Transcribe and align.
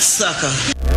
sucker. 0.00 0.89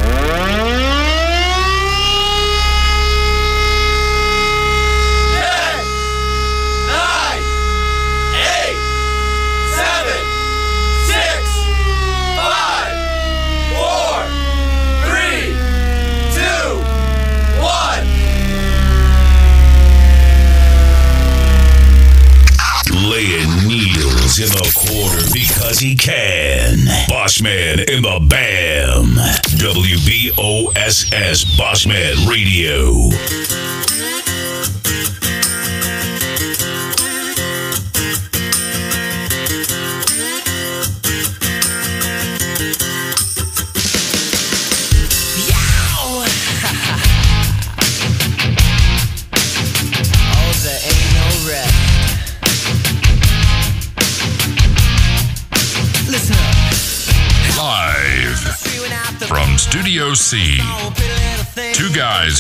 In 24.44 24.50
the 24.50 24.72
quarter 24.76 25.24
because 25.32 25.80
he 25.80 25.96
can. 25.96 26.76
Bossman 27.08 27.90
in 27.90 28.02
the 28.02 28.20
BAM. 28.28 29.16
WBOSS 29.56 31.46
Bossman 31.56 32.28
Radio. 32.30 33.83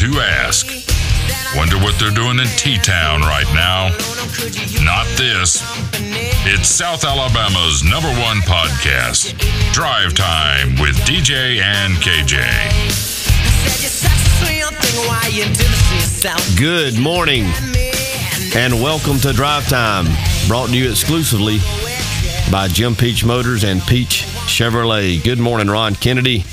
Who 0.01 0.19
ask, 0.19 0.67
wonder 1.55 1.77
what 1.77 1.97
they're 1.99 2.09
doing 2.09 2.39
in 2.39 2.47
T 2.57 2.77
Town 2.77 3.21
right 3.21 3.45
now. 3.53 3.87
Not 4.83 5.05
this. 5.17 5.63
It's 6.45 6.67
South 6.67 7.05
Alabama's 7.05 7.83
number 7.83 8.09
one 8.19 8.37
podcast, 8.39 9.37
Drive 9.71 10.13
Time 10.13 10.81
with 10.81 10.97
DJ 11.05 11.61
and 11.61 11.93
KJ. 11.93 12.41
Good 16.57 16.99
morning 16.99 17.45
and 18.55 18.81
welcome 18.81 19.19
to 19.19 19.31
Drive 19.31 19.69
Time, 19.69 20.05
brought 20.47 20.69
to 20.69 20.77
you 20.77 20.89
exclusively 20.89 21.59
by 22.51 22.67
Jim 22.67 22.95
Peach 22.95 23.23
Motors 23.23 23.63
and 23.63 23.81
Peach 23.83 24.23
Chevrolet. 24.47 25.23
Good 25.23 25.39
morning, 25.39 25.67
Ron 25.67 25.95
Kennedy. 25.95 26.43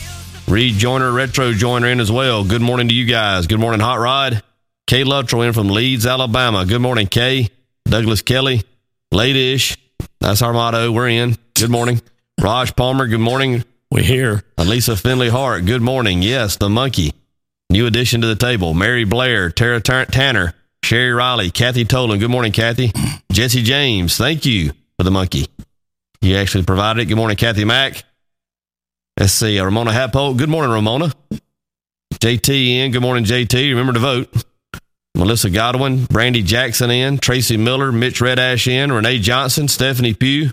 Reed 0.51 0.75
Joiner, 0.75 1.13
Retro 1.13 1.53
Joiner 1.53 1.87
in 1.87 2.01
as 2.01 2.11
well. 2.11 2.43
Good 2.45 2.61
morning 2.61 2.89
to 2.89 2.95
you 2.95 3.07
guys. 3.07 3.47
Good 3.47 3.61
morning, 3.61 3.81
Hot 3.81 4.01
Rod. 4.01 4.43
Kay 4.89 5.05
Luttrell 5.05 5.43
in 5.43 5.53
from 5.53 5.69
Leeds, 5.69 6.07
Alabama. 6.07 6.67
Good 6.67 6.81
morning, 6.81 7.07
Kay. 7.07 7.51
Douglas 7.85 8.23
Kelly, 8.23 8.63
late-ish. 9.13 9.79
That's 10.19 10.43
our 10.43 10.53
motto. 10.53 10.91
We're 10.91 11.09
in. 11.09 11.37
Good 11.55 11.71
morning. 11.71 12.03
Raj 12.41 12.75
Palmer, 12.75 13.07
good 13.07 13.21
morning. 13.21 13.63
We're 13.93 14.03
here. 14.03 14.43
Lisa 14.59 14.97
Finley 14.97 15.29
Hart, 15.29 15.67
good 15.67 15.83
morning. 15.83 16.21
Yes, 16.21 16.57
the 16.57 16.69
monkey. 16.69 17.13
New 17.71 17.87
addition 17.87 18.21
to 18.23 18.27
the 18.27 18.35
table. 18.35 18.75
Mary 18.75 19.05
Blair, 19.05 19.51
Tara 19.51 19.81
Tar- 19.81 20.07
Tanner, 20.07 20.55
Sherry 20.85 21.13
Riley, 21.13 21.53
Kathy 21.53 21.85
Tolan. 21.85 22.19
Good 22.19 22.31
morning, 22.31 22.51
Kathy. 22.51 22.93
Jesse 23.31 23.63
James, 23.63 24.17
thank 24.17 24.45
you 24.45 24.73
for 24.99 25.05
the 25.05 25.13
monkey. 25.13 25.47
You 26.21 26.37
actually 26.37 26.65
provided 26.65 27.03
it. 27.03 27.05
Good 27.07 27.17
morning, 27.17 27.37
Kathy 27.37 27.65
Mack. 27.65 28.03
Let's 29.19 29.33
see, 29.33 29.59
uh, 29.59 29.65
Ramona 29.65 29.91
Hapolt. 29.91 30.39
Good 30.39 30.49
morning, 30.49 30.71
Ramona. 30.71 31.13
JT 32.15 32.69
in. 32.69 32.93
Good 32.93 33.03
morning, 33.03 33.25
JT. 33.25 33.71
Remember 33.71 33.93
to 33.93 33.99
vote. 33.99 34.45
Melissa 35.15 35.51
Godwin, 35.51 36.05
Brandy 36.07 36.43
Jackson 36.43 36.91
in, 36.91 37.19
Tracy 37.19 37.57
Miller, 37.57 37.93
Mitch 37.93 38.21
Redash 38.21 38.67
in, 38.69 38.93
Renee 38.93 39.19
Johnson, 39.19 39.69
Stephanie 39.69 40.15
Pugh, 40.15 40.51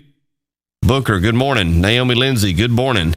Booker. 0.82 1.20
Good 1.20 1.34
morning, 1.34 1.80
Naomi 1.80 2.14
Lindsay. 2.14 2.52
Good 2.52 2.70
morning. 2.70 3.14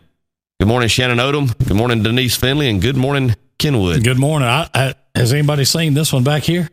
Good 0.59 0.67
morning, 0.67 0.87
Shannon 0.87 1.17
Odom. 1.17 1.57
Good 1.67 1.75
morning, 1.75 2.03
Denise 2.03 2.35
Finley, 2.35 2.69
and 2.69 2.81
good 2.81 2.95
morning, 2.95 3.35
Kenwood. 3.57 4.03
Good 4.03 4.19
morning. 4.19 4.47
I, 4.47 4.69
I, 4.73 4.93
has 5.15 5.33
anybody 5.33 5.65
seen 5.65 5.93
this 5.93 6.13
one 6.13 6.23
back 6.23 6.43
here? 6.43 6.69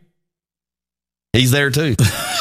He's 1.33 1.51
there 1.51 1.71
too. 1.71 1.97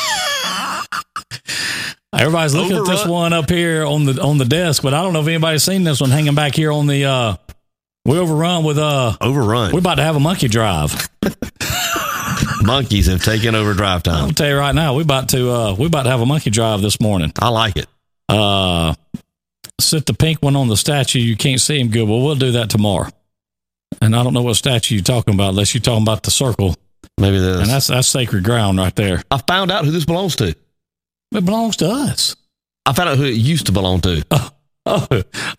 Everybody's 2.14 2.56
looking 2.56 2.78
at 2.78 2.86
this 2.86 3.06
one 3.06 3.34
up 3.34 3.50
here 3.50 3.84
on 3.86 4.06
the 4.06 4.22
on 4.22 4.38
the 4.38 4.46
desk, 4.46 4.82
but 4.82 4.94
I 4.94 5.02
don't 5.04 5.14
know 5.14 5.22
if 5.22 5.28
anybody's 5.28 5.64
seen 5.64 5.84
this 5.84 6.00
one 6.02 6.10
hanging 6.10 6.36
back 6.36 6.56
here 6.56 6.72
on 6.72 6.88
the. 6.88 7.06
uh 7.06 7.36
We 8.06 8.18
overrun 8.18 8.64
with 8.64 8.78
uh. 8.78 9.16
Overrun. 9.20 9.74
We're 9.74 9.80
about 9.80 9.96
to 9.96 10.04
have 10.04 10.16
a 10.16 10.20
monkey 10.20 10.48
drive. 10.48 11.10
Monkeys 12.64 13.08
have 13.08 13.24
taken 13.24 13.56
over 13.56 13.74
drive 13.74 14.04
time. 14.04 14.26
I'll 14.26 14.32
tell 14.32 14.48
you 14.50 14.58
right 14.58 14.74
now, 14.76 14.96
we 14.96 15.04
about 15.04 15.30
to 15.30 15.50
uh 15.52 15.76
we 15.76 15.88
about 15.88 16.04
to 16.04 16.10
have 16.10 16.22
a 16.22 16.26
monkey 16.26 16.50
drive 16.50 16.82
this 16.82 17.00
morning. 17.00 17.32
I 17.40 17.50
like 17.50 17.76
it. 17.78 17.88
Uh, 18.30 18.94
sit 19.80 20.06
the 20.06 20.14
pink 20.14 20.42
one 20.42 20.56
on 20.56 20.68
the 20.68 20.76
statue. 20.78 21.20
You 21.20 21.38
can't 21.38 21.62
see 21.62 21.80
him 21.80 21.90
good. 21.90 22.08
Well, 22.08 22.22
we'll 22.22 22.36
do 22.36 22.54
that 22.54 22.70
tomorrow. 22.70 23.10
And 24.02 24.16
I 24.16 24.24
don't 24.24 24.34
know 24.34 24.42
what 24.44 24.56
statue 24.56 24.96
you're 24.96 25.04
talking 25.04 25.34
about, 25.34 25.50
unless 25.50 25.74
you're 25.74 25.82
talking 25.82 26.04
about 26.04 26.24
the 26.24 26.32
circle, 26.32 26.76
Maybe 27.18 27.40
this. 27.40 27.62
and 27.62 27.70
that's 27.70 27.88
that's 27.88 28.08
sacred 28.08 28.44
ground 28.44 28.78
right 28.80 28.96
there. 28.96 29.22
I 29.32 29.38
found 29.48 29.72
out 29.72 29.86
who 29.86 29.92
this 29.92 30.06
belongs 30.06 30.36
to. 30.38 30.54
It 31.32 31.46
belongs 31.46 31.78
to 31.78 31.90
us. 31.90 32.36
I 32.86 32.94
found 32.94 33.10
out 33.10 33.18
who 33.18 33.26
it 33.26 33.36
used 33.36 33.66
to 33.68 33.72
belong 33.72 34.02
to. 34.02 34.24
Oh, 34.90 35.06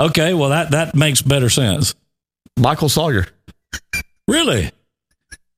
okay. 0.00 0.32
Well, 0.32 0.48
that 0.48 0.70
that 0.70 0.94
makes 0.94 1.20
better 1.20 1.50
sense. 1.50 1.94
Michael 2.58 2.88
Sawyer. 2.88 3.26
Really? 4.26 4.70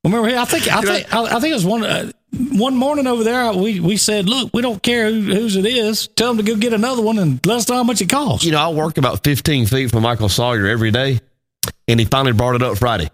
Remember, 0.03 0.29
I 0.29 0.45
think 0.45 0.67
I 0.67 0.81
think 0.81 1.15
I, 1.15 1.37
I 1.37 1.39
think 1.39 1.53
it 1.53 1.55
was 1.55 1.65
one 1.65 1.85
uh, 1.85 2.11
one 2.53 2.75
morning 2.77 3.07
over 3.07 3.23
there. 3.23 3.53
We 3.53 3.79
we 3.79 3.97
said, 3.97 4.29
look, 4.29 4.51
we 4.53 4.61
don't 4.61 4.83
care 4.83 5.09
who, 5.09 5.21
whose 5.21 5.55
it 5.55 5.67
is. 5.67 6.09
Tell 6.09 6.35
them 6.35 6.45
to 6.45 6.53
go 6.53 6.59
get 6.59 6.73
another 6.73 7.01
one 7.01 7.19
and 7.19 7.39
let 7.47 7.59
us 7.59 7.69
know 7.69 7.77
how 7.77 7.85
much 7.85 8.01
it 8.01 8.09
costs. 8.09 8.45
You 8.45 8.51
know, 8.51 8.59
I 8.59 8.71
work 8.71 8.99
about 8.99 9.23
15 9.23 9.67
feet 9.67 9.91
from 9.93 10.03
Michael 10.03 10.29
Sawyer 10.29 10.67
every 10.67 10.91
day, 10.91 11.21
and 11.87 12.01
he 12.01 12.07
finally 12.07 12.33
brought 12.33 12.57
it 12.57 12.63
up 12.63 12.77
Friday. 12.77 13.09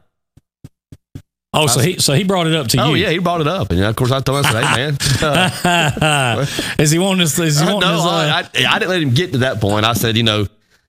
Oh, 1.56 1.66
so 1.66 1.80
he 1.80 1.98
so 1.98 2.12
he 2.14 2.24
brought 2.24 2.46
it 2.46 2.54
up 2.54 2.68
to 2.68 2.78
Oh, 2.80 2.84
you. 2.86 2.90
Oh 2.90 2.94
yeah, 2.94 3.10
he 3.10 3.18
brought 3.18 3.40
it 3.40 3.46
up. 3.46 3.70
And 3.70 3.82
of 3.82 3.96
course, 3.96 4.10
I 4.12 4.20
told 4.20 4.38
him, 4.44 4.46
I 4.46 4.52
said, 4.52 4.64
hey, 4.64 4.76
man. 4.76 6.46
is 6.78 6.90
he 6.90 6.98
wanting 6.98 7.20
this? 7.20 7.38
Is 7.38 7.58
he 7.60 7.66
no, 7.66 7.76
his, 7.80 7.84
uh, 8.04 8.08
I, 8.08 8.40
I, 8.54 8.66
I 8.74 8.78
didn't 8.78 8.90
let 8.90 9.02
him 9.02 9.10
get 9.14 9.32
to 9.32 9.38
that 9.38 9.60
point. 9.60 9.84
I 9.86 9.92
said, 9.94 10.16
you 10.16 10.22
know, 10.22 10.46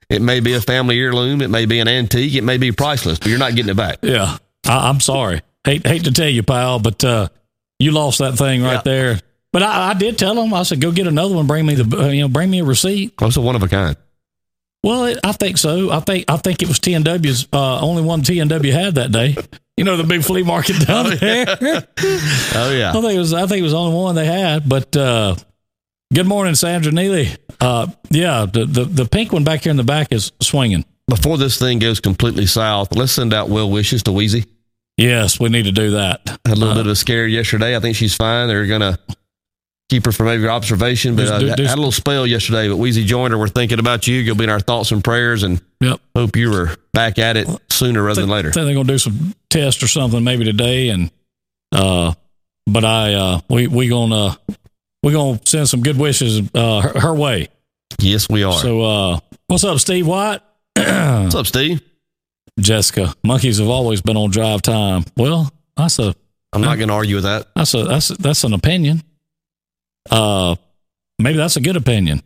it 0.10 0.22
may 0.22 0.40
be 0.40 0.54
a 0.54 0.62
family 0.62 1.00
heirloom, 1.00 1.42
it 1.42 1.50
may 1.50 1.66
be 1.66 1.80
an 1.80 1.88
antique, 1.88 2.34
it 2.36 2.44
may 2.44 2.58
be 2.58 2.72
priceless, 2.72 3.20
but 3.20 3.28
you're 3.30 3.40
not 3.40 3.56
getting 3.56 3.72
it 3.72 3.78
back. 3.78 4.00
Yeah, 4.02 4.38
I, 4.66 4.90
I'm 4.90 5.00
sorry. 5.00 5.42
Hate 5.66 5.86
hate 5.86 6.04
to 6.06 6.12
tell 6.12 6.30
you, 6.30 6.44
pal, 6.44 6.80
but 6.80 7.04
uh, 7.04 7.28
you 7.80 7.92
lost 7.92 8.20
that 8.20 8.38
thing 8.38 8.62
right 8.64 8.74
Yeah. 8.74 8.82
there. 8.84 9.20
But 9.54 9.64
I, 9.64 9.90
I 9.92 9.94
did 9.96 10.18
tell 10.18 10.42
him. 10.42 10.54
I 10.54 10.64
said, 10.64 10.82
go 10.82 10.92
get 10.92 11.08
another 11.08 11.34
one. 11.36 11.48
Bring 11.48 11.66
me 11.66 11.76
the 11.76 12.10
you 12.14 12.22
know 12.22 12.28
bring 12.30 12.50
me 12.50 12.60
a 12.60 12.64
receipt. 12.66 13.14
It's 13.22 13.38
a 13.38 13.42
one 13.42 13.56
of 13.56 13.64
a 13.64 13.68
kind. 13.68 13.96
Well, 14.88 15.03
it, 15.03 15.20
I 15.22 15.34
think 15.34 15.58
so. 15.58 15.92
I 15.92 16.00
think 16.00 16.24
I 16.30 16.38
think 16.38 16.62
it 16.62 16.70
was 16.70 16.80
TNW's 16.80 17.46
uh, 17.52 17.81
only 17.81 18.03
one 18.03 18.22
TNW 18.22 18.72
had 18.72 18.96
that 18.96 19.12
day. 19.12 19.36
You 19.75 19.84
know 19.84 19.98
the 19.98 20.06
big 20.06 20.24
flea 20.24 20.44
market 20.44 20.88
down 20.88 21.09
there. 21.09 21.46
Oh, 22.56 22.72
yeah. 22.72 22.92
I 22.92 23.02
think 23.02 23.14
it 23.14 23.18
was 23.18 23.34
I 23.34 23.46
think 23.48 23.59
it 23.59 23.64
was 23.64 23.74
the 23.74 23.80
only 23.80 23.96
one 23.96 24.16
they 24.16 24.25
had. 24.25 24.68
But 24.68 24.96
uh, 24.96 25.36
good 26.14 26.25
morning, 26.25 26.56
Sandra 26.56 26.94
Neely. 26.94 27.36
Uh, 27.59 27.88
yeah, 28.09 28.46
the, 28.46 28.66
the 28.66 28.86
the 28.86 29.06
pink 29.06 29.34
one 29.34 29.44
back 29.44 29.64
here 29.64 29.72
in 29.72 29.78
the 29.78 29.84
back 29.84 30.14
is 30.14 30.31
swinging. 30.42 30.86
Before 31.09 31.38
this 31.38 31.59
thing 31.59 31.80
goes 31.80 32.00
completely 32.00 32.46
south, 32.46 32.96
let's 32.96 33.12
send 33.12 33.34
out 33.34 33.50
well 33.50 33.69
wishes 33.69 34.04
to 34.04 34.14
Wheezy. 34.14 34.46
Yes, 34.96 35.38
we 35.38 35.50
need 35.50 35.64
to 35.64 35.74
do 35.74 35.92
that. 35.92 36.22
Had 36.25 36.40
a 36.46 36.56
little 36.56 36.75
bit 36.75 36.86
of 36.86 36.94
a 36.94 36.96
scare 36.96 37.28
yesterday. 37.28 37.75
I 37.75 37.81
think 37.81 37.98
she's 37.98 38.16
fine. 38.16 38.48
They're 38.48 38.66
going 38.66 38.81
to 38.81 38.98
keep 39.90 40.06
her 40.06 40.12
for 40.12 40.24
maybe 40.24 40.48
observation, 40.48 41.16
but 41.16 41.28
uh, 41.28 41.40
do- 41.40 41.48
had 41.48 41.59
a 41.59 41.75
little 41.75 41.92
spell 41.92 42.25
yesterday. 42.28 42.68
But 42.70 42.78
Wheezy 42.78 43.03
Joiner, 43.06 43.38
we're 43.38 43.48
thinking 43.48 43.80
about 43.80 44.08
you. 44.08 44.16
You'll 44.20 44.36
be 44.36 44.44
in 44.46 44.50
our 44.50 44.59
thoughts 44.59 44.92
and 44.92 45.03
prayers, 45.03 45.44
and 45.44 45.62
Yep. 45.81 46.00
hope 46.16 46.36
you 46.36 46.53
are 46.53 46.75
back 46.94 47.20
at 47.20 47.38
it 47.38 47.48
sooner 47.69 48.01
rather 48.04 48.22
than 48.22 48.30
later. 48.30 48.50
I 48.50 48.51
think 48.51 48.66
they're 48.66 48.74
gonna 48.75 48.88
do 48.88 48.98
some 48.98 49.34
test 49.50 49.81
or 49.84 49.88
something 49.88 50.24
maybe 50.24 50.44
today, 50.45 50.89
and 50.89 51.12
uh, 51.72 52.13
but 52.66 52.84
I 52.84 53.13
uh, 53.13 53.42
we 53.50 53.68
we 53.68 53.88
gonna 53.88 54.38
we 55.04 55.13
gonna 55.13 55.39
send 55.45 55.69
some 55.69 55.81
good 55.84 55.98
wishes 55.98 56.42
uh 56.54 56.81
her, 56.81 57.00
her 57.00 57.13
way. 57.13 57.50
Yes, 58.00 58.28
we 58.30 58.44
are. 58.44 58.54
So 58.60 58.81
uh, 58.81 59.19
what's 59.48 59.63
up, 59.63 59.80
Steve 59.80 60.07
White? 60.07 60.42
What's 60.75 61.34
up, 61.36 61.48
Steve? 61.48 61.81
Jessica, 62.60 63.13
monkeys 63.24 63.57
have 63.60 63.68
always 63.69 64.01
been 64.01 64.18
on 64.18 64.30
drive 64.31 64.62
time. 64.62 65.04
Well, 65.16 65.51
that's 65.75 66.00
a 66.00 66.16
I'm 66.54 66.62
not 66.62 66.78
going 66.78 66.88
to 66.89 66.94
argue 66.94 67.16
with 67.16 67.24
that. 67.25 67.48
that's 67.56 67.74
a 67.74 67.84
that's 67.84 68.07
that's 68.10 68.44
an 68.44 68.54
opinion. 68.54 69.01
Uh, 70.09 70.56
maybe 71.19 71.38
that's 71.38 71.56
a 71.56 71.62
good 71.62 71.75
opinion. 71.75 72.21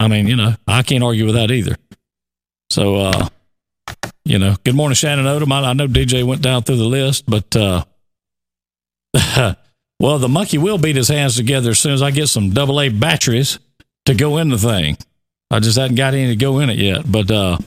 I 0.00 0.08
mean, 0.08 0.28
you 0.28 0.36
know, 0.36 0.54
I 0.66 0.82
can't 0.82 1.02
argue 1.02 1.26
with 1.26 1.34
that 1.34 1.50
either. 1.50 1.76
So, 2.70 2.96
uh, 2.96 3.28
you 4.24 4.38
know, 4.38 4.56
good 4.64 4.74
morning, 4.74 4.94
Shannon 4.94 5.24
Odom. 5.24 5.52
I, 5.52 5.70
I 5.70 5.72
know 5.72 5.88
DJ 5.88 6.24
went 6.24 6.42
down 6.42 6.62
through 6.62 6.76
the 6.76 6.84
list, 6.84 7.24
but 7.26 7.56
uh, 7.56 7.84
well, 10.00 10.18
the 10.18 10.28
monkey 10.28 10.58
will 10.58 10.78
beat 10.78 10.96
his 10.96 11.08
hands 11.08 11.36
together 11.36 11.70
as 11.70 11.78
soon 11.78 11.92
as 11.92 12.02
I 12.02 12.10
get 12.10 12.28
some 12.28 12.50
double 12.50 12.80
A 12.80 12.88
batteries 12.88 13.58
to 14.06 14.14
go 14.14 14.36
in 14.38 14.50
the 14.50 14.58
thing. 14.58 14.96
I 15.50 15.60
just 15.60 15.78
hadn't 15.78 15.96
got 15.96 16.14
any 16.14 16.28
to 16.28 16.36
go 16.36 16.58
in 16.58 16.68
it 16.70 16.78
yet, 16.78 17.10
but 17.10 17.30
uh, 17.30 17.58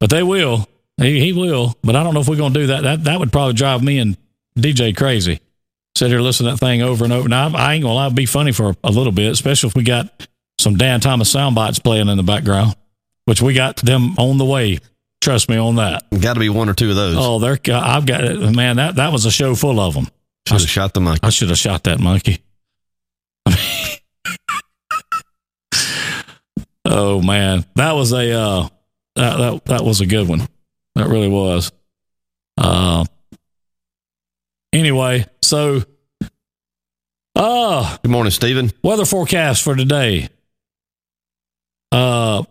but 0.00 0.10
they 0.10 0.22
will. 0.22 0.68
He, 0.96 1.20
he 1.20 1.32
will, 1.32 1.76
but 1.82 1.96
I 1.96 2.02
don't 2.02 2.14
know 2.14 2.20
if 2.20 2.28
we're 2.28 2.36
going 2.36 2.52
to 2.52 2.60
do 2.60 2.66
that. 2.68 2.82
That 2.82 3.04
that 3.04 3.18
would 3.20 3.32
probably 3.32 3.54
drive 3.54 3.82
me 3.82 3.98
and 3.98 4.16
DJ 4.58 4.96
crazy. 4.96 5.40
Sit 6.02 6.10
here 6.10 6.20
listen 6.20 6.46
to 6.46 6.50
that 6.50 6.58
thing 6.58 6.82
over 6.82 7.04
and 7.04 7.12
over. 7.12 7.28
Now 7.28 7.52
I 7.54 7.74
ain't 7.74 7.84
gonna 7.84 7.94
lie, 7.94 8.06
it'd 8.06 8.16
be 8.16 8.26
funny 8.26 8.50
for 8.50 8.74
a 8.82 8.90
little 8.90 9.12
bit, 9.12 9.30
especially 9.30 9.68
if 9.68 9.76
we 9.76 9.84
got 9.84 10.26
some 10.58 10.76
Dan 10.76 10.98
Thomas 10.98 11.30
sound 11.30 11.54
bites 11.54 11.78
playing 11.78 12.08
in 12.08 12.16
the 12.16 12.24
background, 12.24 12.74
which 13.26 13.40
we 13.40 13.54
got 13.54 13.76
them 13.76 14.18
on 14.18 14.36
the 14.36 14.44
way. 14.44 14.80
Trust 15.20 15.48
me 15.48 15.56
on 15.58 15.76
that. 15.76 16.02
Got 16.20 16.34
to 16.34 16.40
be 16.40 16.48
one 16.48 16.68
or 16.68 16.74
two 16.74 16.90
of 16.90 16.96
those. 16.96 17.14
Oh, 17.16 17.38
they're 17.38 17.56
I've 17.72 18.04
got 18.04 18.24
it, 18.24 18.36
man. 18.52 18.78
That 18.78 18.96
that 18.96 19.12
was 19.12 19.26
a 19.26 19.30
show 19.30 19.54
full 19.54 19.78
of 19.78 19.94
them. 19.94 20.08
Should 20.48 20.62
have 20.62 20.68
shot 20.68 20.92
the 20.92 21.00
monkey. 21.00 21.20
I 21.22 21.30
should 21.30 21.50
have 21.50 21.58
shot 21.58 21.84
that 21.84 22.00
monkey. 22.00 22.42
oh 26.84 27.22
man, 27.22 27.64
that 27.76 27.92
was 27.92 28.12
a 28.12 28.32
uh, 28.32 28.68
that 29.14 29.36
that 29.36 29.64
that 29.66 29.84
was 29.84 30.00
a 30.00 30.06
good 30.06 30.26
one. 30.26 30.48
That 30.96 31.06
really 31.06 31.28
was. 31.28 31.70
Uh, 32.58 33.04
anyway, 34.72 35.26
so 35.42 35.84
uh 37.34 37.96
Good 38.02 38.10
morning, 38.10 38.30
Stephen. 38.30 38.70
weather 38.82 39.04
forecast 39.04 39.62
for 39.62 39.74
today. 39.74 40.28
Uh, 41.90 42.42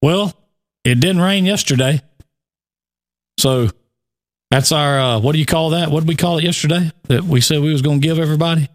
well, 0.00 0.32
it 0.84 0.98
didn't 0.98 1.20
rain 1.20 1.44
yesterday, 1.44 2.02
so 3.38 3.68
that's 4.50 4.72
our 4.72 4.98
uh, 4.98 5.20
what 5.20 5.32
do 5.32 5.38
you 5.38 5.46
call 5.46 5.70
that? 5.70 5.90
What 5.90 6.00
did 6.00 6.08
we 6.08 6.16
call 6.16 6.38
it 6.38 6.44
yesterday? 6.44 6.90
That 7.04 7.22
we 7.24 7.40
said 7.40 7.60
we 7.60 7.72
was 7.72 7.82
going 7.82 8.00
to 8.00 8.06
give 8.06 8.18
everybody. 8.18 8.68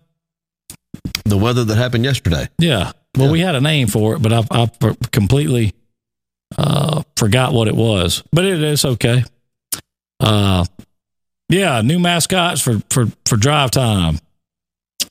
The 1.26 1.38
weather 1.38 1.66
that 1.66 1.76
happened 1.76 2.06
yesterday. 2.06 2.48
Yeah. 2.58 2.94
Well, 3.18 3.32
we 3.32 3.40
had 3.42 3.56
a 3.56 3.62
name 3.62 3.88
for 3.88 4.16
it, 4.16 4.22
but 4.22 4.32
I, 4.32 4.44
I 4.52 4.70
completely 5.12 5.74
uh, 6.58 7.02
forgot 7.18 7.52
what 7.52 7.68
it 7.68 7.76
was. 7.76 8.24
But 8.32 8.46
it 8.46 8.62
is 8.62 8.86
okay. 8.86 9.24
Uh, 10.20 10.66
yeah, 11.50 11.82
new 11.82 12.00
mascots 12.00 12.62
for 12.62 12.80
for 12.90 13.08
for 13.26 13.36
drive 13.38 13.72
time, 13.72 14.20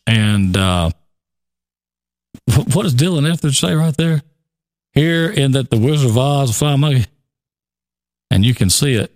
and 0.06 0.56
uh, 0.56 0.90
what 2.72 2.82
does 2.82 2.94
Dylan 2.94 3.30
Etheridge 3.30 3.58
say 3.60 3.74
right 3.74 3.96
there? 3.96 4.22
Here 4.92 5.28
in 5.28 5.52
that 5.52 5.70
the 5.70 5.76
Wizard 5.78 6.10
of 6.10 6.18
Oz, 6.18 6.56
flying 6.58 6.80
monkey, 6.80 7.04
and 8.30 8.44
you 8.44 8.54
can 8.54 8.70
see 8.70 8.94
it. 8.94 9.12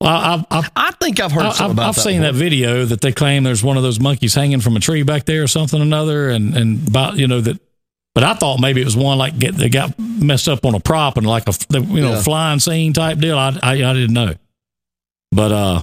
Well, 0.00 0.10
I've, 0.10 0.44
I've 0.50 0.70
I 0.76 0.90
think 0.92 1.20
I've 1.20 1.32
heard 1.32 1.44
I've, 1.44 1.60
I've 1.60 1.76
that. 1.76 1.94
seen 1.94 2.22
that 2.22 2.34
video 2.34 2.84
that 2.86 3.00
they 3.02 3.12
claim 3.12 3.42
there's 3.44 3.62
one 3.62 3.76
of 3.76 3.82
those 3.82 4.00
monkeys 4.00 4.34
hanging 4.34 4.60
from 4.60 4.76
a 4.76 4.80
tree 4.80 5.02
back 5.02 5.24
there 5.26 5.42
or 5.42 5.46
something 5.46 5.78
or 5.78 5.82
another, 5.82 6.28
and 6.30 6.56
and 6.56 6.88
about 6.88 7.16
you 7.16 7.26
know 7.26 7.40
that. 7.40 7.60
But 8.14 8.24
I 8.24 8.34
thought 8.34 8.60
maybe 8.60 8.80
it 8.80 8.84
was 8.84 8.96
one 8.96 9.18
like 9.18 9.38
get 9.38 9.54
they 9.54 9.68
got 9.68 9.96
messed 9.98 10.48
up 10.48 10.64
on 10.66 10.74
a 10.74 10.80
prop 10.80 11.16
and 11.16 11.26
like 11.26 11.44
a 11.48 11.52
the, 11.68 11.80
you 11.80 12.00
know 12.00 12.12
Yeah. 12.14 12.22
flying 12.22 12.58
scene 12.58 12.92
type 12.92 13.18
deal. 13.18 13.38
I, 13.38 13.56
I 13.62 13.72
I 13.72 13.92
didn't 13.94 14.12
know, 14.14 14.34
but 15.32 15.52
uh, 15.52 15.82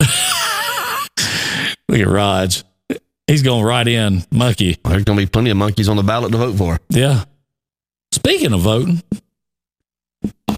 look 1.88 2.00
at 2.00 2.06
Raj. 2.08 2.64
He's 3.26 3.42
going 3.42 3.64
right 3.64 3.86
in 3.86 4.22
monkey. 4.30 4.78
There's 4.84 5.04
going 5.04 5.18
to 5.18 5.24
be 5.24 5.30
plenty 5.30 5.50
of 5.50 5.56
monkeys 5.56 5.88
on 5.88 5.96
the 5.96 6.02
ballot 6.02 6.32
to 6.32 6.38
vote 6.38 6.56
for. 6.56 6.78
Yeah. 6.90 7.24
Speaking 8.12 8.52
of 8.52 8.60
voting, 8.60 9.02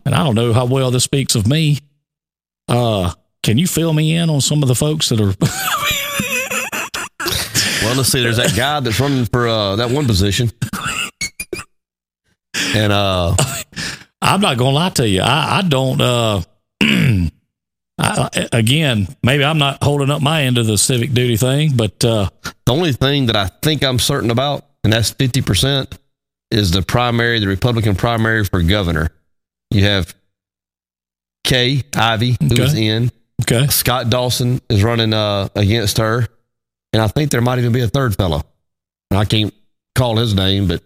and 0.05 0.15
I 0.15 0.25
don't 0.25 0.35
know 0.35 0.53
how 0.53 0.67
well 0.67 0.91
this 0.91 1.05
speaks 1.05 1.35
of 1.35 1.47
me. 1.47 1.79
Uh, 2.69 3.13
can 3.43 3.57
you 3.59 3.67
fill 3.67 3.93
me 3.93 4.17
in 4.17 4.29
on 4.31 4.41
some 4.41 4.63
of 4.63 4.69
the 4.69 4.75
folks 4.75 5.09
that 5.11 5.21
are? 5.21 5.35
Well, 7.83 7.95
let's 7.95 8.09
see. 8.09 8.21
There's 8.21 8.39
that 8.39 8.57
guy 8.57 8.81
that's 8.81 8.99
running 8.99 9.27
for 9.27 9.47
uh, 9.47 9.77
that 9.77 9.91
one 9.91 10.07
position, 10.07 10.51
and 12.75 12.93
uh, 12.93 13.37
I'm 14.23 14.41
not 14.41 14.57
gonna 14.59 14.75
lie 14.75 14.89
to 14.91 15.07
you. 15.09 15.21
I, 15.21 15.59
I 15.59 15.63
don't. 15.63 16.01
Uh, 16.01 16.43
I, 17.99 18.49
again, 18.53 19.09
maybe 19.23 19.43
I'm 19.45 19.59
not 19.59 19.83
holding 19.83 20.11
up 20.11 20.21
my 20.21 20.43
end 20.43 20.59
of 20.59 20.67
the 20.67 20.77
civic 20.77 21.13
duty 21.15 21.37
thing, 21.37 21.73
but 21.77 22.05
uh, 22.05 22.29
the 22.67 22.73
only 22.73 22.93
thing 22.93 23.27
that 23.27 23.37
I 23.37 23.47
think 23.63 23.83
I'm 23.83 23.99
certain 23.99 24.31
about, 24.31 24.65
and 24.85 24.93
that's 24.93 25.11
fifty 25.11 25.41
percent, 25.43 25.97
is 26.51 26.71
the 26.73 26.83
primary, 26.83 27.39
the 27.41 27.47
Republican 27.49 27.95
primary 27.97 28.45
for 28.45 28.63
governor. 28.63 29.09
You 29.71 29.85
have 29.85 30.15
Kay 31.45 31.85
Ivey, 31.97 32.37
who 32.41 32.63
is 32.63 32.73
Okay. 32.75 32.87
in. 32.87 33.11
okay, 33.43 33.67
Scott 33.69 34.11
Dawson 34.11 34.61
is 34.69 34.85
running 34.85 35.13
uh, 35.15 35.49
against 35.57 35.97
her, 35.99 36.27
and 36.93 37.01
I 37.03 37.09
think 37.09 37.31
there 37.31 37.41
might 37.41 37.59
even 37.59 37.73
be 37.73 37.81
a 37.81 37.89
third 37.89 38.15
fellow. 38.15 38.43
I 39.11 39.25
can't 39.25 39.55
call 39.95 40.17
his 40.19 40.35
name, 40.35 40.69
but 40.69 40.83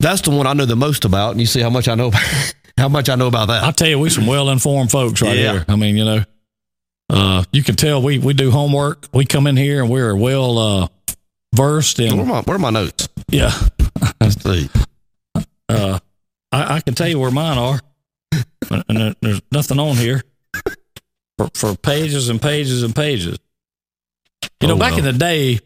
that's 0.00 0.22
the 0.22 0.30
one 0.30 0.46
I 0.46 0.54
know 0.54 0.64
the 0.66 0.74
most 0.76 1.04
about. 1.04 1.32
And 1.32 1.40
you 1.40 1.46
see 1.46 1.60
how 1.60 1.70
much 1.70 1.86
I 1.88 1.94
know 1.94 2.08
about, 2.08 2.54
how 2.78 2.88
much 2.88 3.08
I 3.08 3.14
know 3.14 3.26
about 3.26 3.48
that. 3.48 3.62
I'll 3.64 3.72
tell 3.72 3.88
you, 3.88 3.98
we 3.98 4.10
some 4.10 4.26
well 4.26 4.50
informed 4.50 4.90
folks 4.90 5.22
right 5.22 5.36
Yeah. 5.36 5.52
here. 5.52 5.64
I 5.68 5.76
mean, 5.76 5.96
you 5.96 6.04
know, 6.04 6.24
uh, 7.10 7.44
you 7.52 7.62
can 7.62 7.76
tell 7.76 8.02
we 8.02 8.18
we 8.18 8.34
do 8.34 8.50
homework. 8.50 9.06
We 9.12 9.24
come 9.24 9.46
in 9.46 9.56
here 9.56 9.80
and 9.82 9.90
we're 9.90 10.14
well 10.14 10.58
uh, 10.58 10.88
versed 11.54 11.98
Where 11.98 12.08
are 12.08 12.20
in. 12.20 12.28
my, 12.28 12.40
where 12.42 12.56
are 12.56 12.58
my 12.60 12.70
notes? 12.70 13.08
Yeah, 13.30 13.52
Let's 14.20 14.42
see. 14.42 14.68
uh, 15.68 15.98
I, 16.52 16.76
I 16.76 16.80
can 16.80 16.94
tell 16.94 17.08
you 17.08 17.18
where 17.18 17.30
mine 17.30 17.58
are, 17.58 17.80
and 18.88 19.16
there's 19.20 19.40
nothing 19.50 19.78
on 19.80 19.96
here 19.96 20.22
for, 21.38 21.48
for 21.54 21.74
pages 21.76 22.28
and 22.28 22.40
pages 22.40 22.82
and 22.82 22.94
pages. 22.94 23.38
You 24.60 24.68
know, 24.68 24.74
Oh, 24.74 24.78
back 24.78 24.96
in 24.96 25.04
the 25.04 25.12
day, 25.12 25.58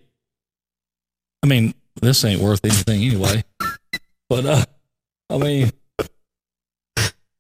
I 1.43 1.47
mean, 1.47 1.75
this 2.01 2.25
ain't 2.25 2.41
worth 2.41 2.65
anything 2.65 3.03
anyway. 3.05 3.45
But 4.29 4.47
uh, 4.47 4.65
I 5.29 5.39
mean, 5.39 5.71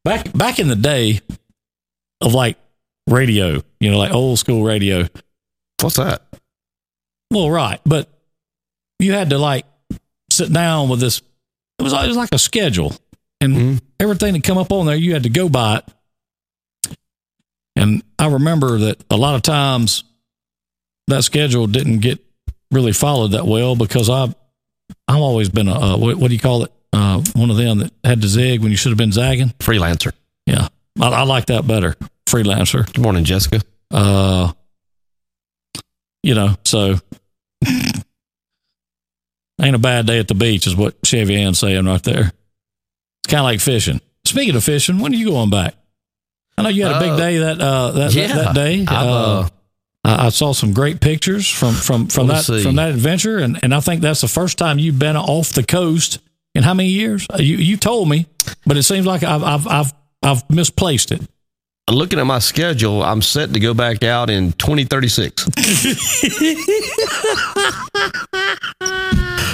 back 0.04 0.32
back 0.32 0.58
in 0.58 0.68
the 0.68 0.76
day 0.76 1.20
of 2.20 2.34
like 2.34 2.58
radio, 3.06 3.62
you 3.80 3.90
know, 3.90 3.98
like 3.98 4.12
old 4.12 4.38
school 4.38 4.62
radio. 4.64 5.06
What's 5.80 5.96
that? 5.96 6.22
Well, 7.30 7.50
right, 7.50 7.80
but 7.84 8.08
you 8.98 9.12
had 9.12 9.30
to 9.30 9.38
like 9.38 9.64
sit 10.30 10.52
down 10.52 10.88
with 10.88 11.00
this. 11.00 11.22
It 11.78 11.82
was, 11.82 11.92
it 11.92 12.08
was 12.08 12.16
like 12.16 12.32
a 12.32 12.38
schedule, 12.38 12.94
and 13.40 13.54
Mhm. 13.56 13.80
everything 13.98 14.34
that 14.34 14.44
come 14.44 14.58
up 14.58 14.70
on 14.72 14.86
there, 14.86 14.96
you 14.96 15.12
had 15.14 15.22
to 15.22 15.30
go 15.30 15.48
by 15.48 15.78
it. 15.78 15.84
And 17.76 18.02
I 18.18 18.26
remember 18.26 18.78
that 18.78 19.02
a 19.10 19.16
lot 19.16 19.34
of 19.36 19.42
times 19.42 20.04
that 21.06 21.24
schedule 21.24 21.66
didn't 21.66 22.00
get 22.00 22.18
really 22.70 22.92
followed 22.92 23.28
that 23.28 23.46
well 23.46 23.74
because 23.76 24.10
I, 24.10 24.24
I've 25.08 25.16
always 25.22 25.48
been 25.48 25.68
a 25.68 25.72
uh, 25.74 25.96
what, 25.96 26.16
what 26.16 26.28
do 26.28 26.34
you 26.34 26.40
call 26.40 26.64
it? 26.64 26.72
Uh, 26.92 27.22
one 27.34 27.50
of 27.50 27.56
them 27.56 27.78
that 27.78 27.92
had 28.04 28.20
to 28.22 28.28
zig 28.28 28.60
when 28.62 28.70
you 28.70 28.76
should 28.76 28.90
have 28.90 28.98
been 28.98 29.12
zagging. 29.12 29.50
Freelancer. 29.58 30.12
Yeah, 30.46 30.68
I, 31.00 31.08
I 31.08 31.22
like 31.22 31.46
that 31.46 31.66
better. 31.66 31.96
Freelancer. 32.28 32.86
Good 32.86 33.02
morning, 33.02 33.24
Jessica. 33.24 33.60
Uh, 33.90 34.52
you 36.22 36.34
know, 36.34 36.56
so 36.64 36.96
ain't 39.62 39.76
a 39.76 39.78
bad 39.78 40.06
day 40.06 40.18
at 40.18 40.28
the 40.28 40.34
beach 40.34 40.66
is 40.66 40.74
what 40.76 40.96
Chevy 41.04 41.36
Ann's 41.36 41.58
saying 41.58 41.84
right 41.86 42.02
there. 42.02 42.32
It's 43.22 43.28
kind 43.30 43.40
of 43.40 43.44
like 43.44 43.60
fishing. 43.60 44.00
Speaking 44.24 44.54
of 44.56 44.64
fishing, 44.64 44.98
when 44.98 45.12
are 45.12 45.16
you 45.16 45.30
going 45.30 45.50
back? 45.50 45.74
I 46.58 46.62
know 46.62 46.68
you 46.68 46.84
had 46.84 46.96
a 46.96 47.00
big 47.00 47.10
Uh, 47.10 47.16
day 47.16 47.38
that 47.38 47.60
uh 47.60 47.90
that 47.92 48.14
yeah, 48.14 48.26
that, 48.28 48.44
that 48.46 48.54
day. 48.54 48.84
Uh, 48.86 48.94
uh, 48.94 49.48
I, 50.04 50.26
I 50.26 50.28
saw 50.28 50.52
some 50.52 50.72
great 50.72 51.00
pictures 51.00 51.48
from 51.48 51.74
from 51.74 52.08
from 52.08 52.26
that 52.28 52.44
see. 52.44 52.62
from 52.62 52.76
that 52.76 52.90
adventure, 52.90 53.38
and 53.38 53.58
and 53.62 53.74
I 53.74 53.80
think 53.80 54.02
that's 54.02 54.20
the 54.20 54.28
first 54.28 54.58
time 54.58 54.78
you've 54.78 54.98
been 54.98 55.16
off 55.16 55.52
the 55.52 55.62
coast 55.62 56.18
in 56.54 56.62
how 56.62 56.74
many 56.74 56.88
years? 56.90 57.26
Uh, 57.32 57.38
You 57.38 57.56
you 57.56 57.76
told 57.76 58.08
me, 58.08 58.26
but 58.66 58.76
it 58.76 58.82
seems 58.84 59.06
like 59.06 59.22
I've 59.22 59.42
I've 59.44 59.66
I've 59.66 59.92
I've 60.22 60.50
misplaced 60.50 61.12
it. 61.12 61.22
looking 61.90 62.18
at 62.20 62.26
my 62.26 62.38
schedule, 62.38 63.02
I'm 63.02 63.22
set 63.22 63.52
to 63.54 63.60
go 63.60 63.74
back 63.74 64.04
out 64.04 64.30
in 64.30 64.52
2036. 64.52 65.42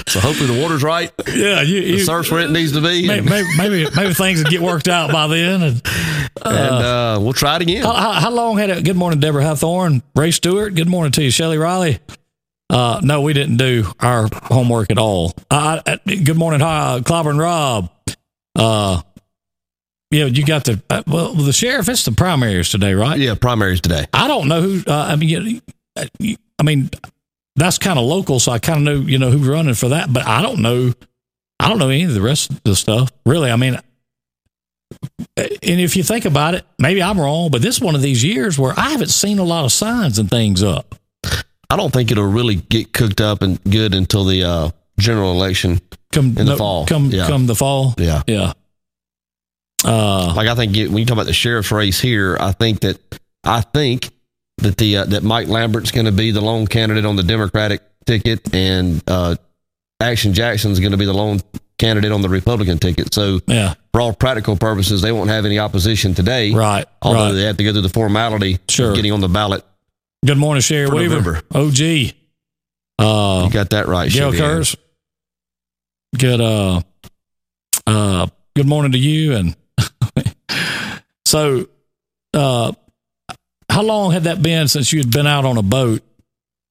so 0.09 0.21
hopefully 0.21 0.55
the 0.55 0.61
water's 0.62 0.83
right. 0.83 1.12
Yeah, 1.29 1.62
you, 1.62 1.81
The 1.81 1.87
you 1.88 1.99
surf's 2.00 2.31
where 2.31 2.41
it 2.43 2.50
needs 2.50 2.73
to 2.73 2.81
be. 2.81 3.07
maybe, 3.07 3.29
maybe 3.29 3.47
maybe 3.57 3.87
maybe 3.97 4.15
things 4.15 4.43
will 4.43 4.50
get 4.50 4.61
worked 4.61 4.88
out 4.88 5.11
by 5.12 5.26
then. 5.29 5.62
And 5.62 5.83
and, 6.45 6.57
uh, 6.85 7.19
we'll 7.21 7.33
try 7.33 7.57
it 7.57 7.62
again. 7.62 7.83
how, 7.83 7.93
how, 7.95 8.12
how 8.12 8.31
long 8.31 8.59
had 8.59 8.71
it? 8.71 8.85
Good 8.85 8.97
morning, 8.97 9.21
Deborah 9.21 9.43
Hathorn, 9.43 10.03
Ray 10.15 10.31
Stewart. 10.31 10.75
Good 10.75 10.88
morning 10.88 11.12
to 11.12 11.23
you, 11.25 11.31
Shelly 11.31 11.59
Riley. 11.59 11.99
Uh, 12.69 13.01
no, 13.03 13.21
we 13.21 13.33
didn't 13.33 13.59
do 13.59 13.85
our 14.01 14.29
homework 14.45 14.91
at 14.91 14.99
all. 14.99 15.33
Uh, 15.51 15.81
uh, 15.87 15.97
good 16.07 16.37
morning, 16.37 16.61
hi, 16.61 17.01
Clobber 17.05 17.31
and 17.31 17.39
Rob. 17.39 17.91
Uh, 18.57 19.03
you 20.11 20.21
know, 20.21 20.27
you 20.27 20.45
got 20.45 20.65
the 20.65 20.83
uh, 20.91 21.03
well, 21.07 21.35
the 21.35 21.53
sheriff. 21.53 21.89
It's 21.89 22.05
the 22.05 22.13
primaries 22.13 22.69
today, 22.71 22.95
right? 22.95 23.19
Yeah, 23.19 23.35
primaries 23.35 23.81
today. 23.81 24.07
I 24.13 24.29
don't 24.29 24.49
know 24.49 24.63
who. 24.63 24.83
Uh, 24.87 25.07
I 25.11 25.17
mean, 25.17 25.61
uh, 25.97 26.05
you- 26.19 26.37
I 26.59 26.63
mean, 26.63 26.89
that's 27.55 27.77
kind 27.79 27.99
of 27.99 28.07
local, 28.07 28.41
so 28.41 28.51
I 28.51 28.59
kind 28.59 28.79
of 28.79 28.85
know 28.85 29.07
you 29.07 29.19
know 29.19 29.31
who's 29.31 29.47
running 29.47 29.75
for 29.75 29.91
that, 29.91 30.13
but 30.13 30.27
I 30.27 30.43
don't 30.43 30.61
know. 30.63 30.93
I 31.61 31.69
don't 31.69 31.79
know 31.79 31.89
any 31.91 32.05
of 32.05 32.15
the 32.15 32.21
rest 32.23 32.51
of 32.51 32.63
the 32.65 32.75
stuff. 32.75 33.11
Really, 33.27 33.51
I 33.51 33.57
mean, 33.57 33.79
and 35.37 35.51
if 35.63 35.97
you 35.97 36.03
think 36.03 36.25
about 36.25 36.55
it, 36.55 36.65
maybe 36.79 37.03
I'm 37.03 37.21
wrong, 37.21 37.51
but 37.51 37.61
this 37.63 37.77
is 37.77 37.81
one 37.83 37.95
of 37.95 38.03
these 38.03 38.25
years 38.25 38.59
where 38.59 38.73
I 38.77 38.91
haven't 38.91 39.09
seen 39.11 39.39
a 39.39 39.45
lot 39.45 39.65
of 39.65 39.73
signs 39.73 40.19
and 40.19 40.31
things 40.31 40.63
up. 40.63 40.95
I 41.71 41.77
don't 41.77 41.93
think 41.93 42.11
it'll 42.11 42.27
really 42.31 42.55
get 42.57 42.93
cooked 42.93 43.21
up 43.21 43.43
and 43.43 43.63
good 43.65 43.95
until 43.95 44.25
the 44.25 44.45
uh, 44.45 44.71
general 44.99 45.33
election. 45.33 45.81
Come 46.13 46.37
In 46.39 46.47
the 46.47 46.57
fall, 46.57 46.87
Come 46.87 47.07
yeah. 47.11 47.27
come 47.27 47.47
the 47.47 47.55
fall. 47.55 47.95
Yeah. 47.99 48.23
Yeah. 48.27 48.53
Uh, 49.85 50.33
Like 50.35 50.49
I 50.49 50.55
think 50.55 50.77
it, 50.77 50.89
when 50.89 50.99
you 50.99 51.05
talk 51.05 51.15
about 51.15 51.27
the 51.27 51.33
sheriff's 51.33 51.71
race 51.71 52.01
here, 52.01 52.37
I 52.41 52.53
think 52.53 52.81
that 52.81 52.99
I 53.45 53.61
think 53.61 54.11
that 54.59 54.77
the 54.79 54.99
uh, 54.99 55.05
that 55.07 55.23
Mike 55.23 55.49
Lambert's 55.49 55.91
going 55.91 56.07
to 56.07 56.13
be 56.13 56.31
the 56.31 56.41
lone 56.41 56.67
candidate 56.67 57.05
on 57.05 57.17
the 57.17 57.23
Democratic 57.23 57.83
ticket, 58.07 58.55
and 58.55 59.03
uh, 59.07 59.37
Action 60.01 60.33
Jackson's 60.33 60.81
going 60.81 60.93
to 60.93 60.99
be 60.99 61.05
the 61.05 61.13
lone 61.13 61.41
candidate 61.79 62.11
on 62.13 62.23
the 62.23 62.29
Republican 62.29 62.79
ticket. 62.79 63.13
So 63.13 63.41
yeah, 63.47 63.75
for 63.93 64.01
all 64.01 64.13
practical 64.15 64.57
purposes, 64.57 65.03
they 65.03 65.13
won't 65.13 65.29
have 65.31 65.45
any 65.45 65.59
opposition 65.59 66.15
today. 66.15 66.53
right, 66.55 66.87
Although 67.03 67.27
right. 67.27 67.33
they 67.33 67.43
have 67.43 67.59
to 67.59 67.65
go 67.65 67.73
through 67.73 67.83
the 67.83 67.89
formality 67.91 68.59
Sure. 68.71 68.91
of 68.91 68.97
getting 68.97 69.13
on 69.13 69.21
the 69.21 69.29
ballot. 69.29 69.63
Good 70.25 70.39
morning, 70.39 70.61
Sherry 70.61 70.89
Weaver. 70.89 71.15
November. 71.17 71.43
OG. 71.55 72.15
Uh, 72.99 73.45
You 73.47 73.53
got 73.53 73.71
that 73.71 73.85
right, 73.87 74.11
Gail. 74.11 74.33
Kurz. 74.33 74.77
Good 76.17 76.41
uh 76.41 76.81
uh 77.87 78.27
good 78.55 78.67
morning 78.67 78.93
to 78.93 78.99
you 78.99 79.35
and 79.35 79.57
so 81.27 81.67
uh 82.33 82.73
how 83.69 83.83
long 83.83 84.13
had 84.13 84.25
that 84.25 84.41
been 84.41 84.69
since 84.69 84.93
you 84.93 85.01
had 85.01 85.11
been 85.11 85.27
out 85.27 85.45
on 85.45 85.59
a 85.59 85.63
boat? 85.63 86.03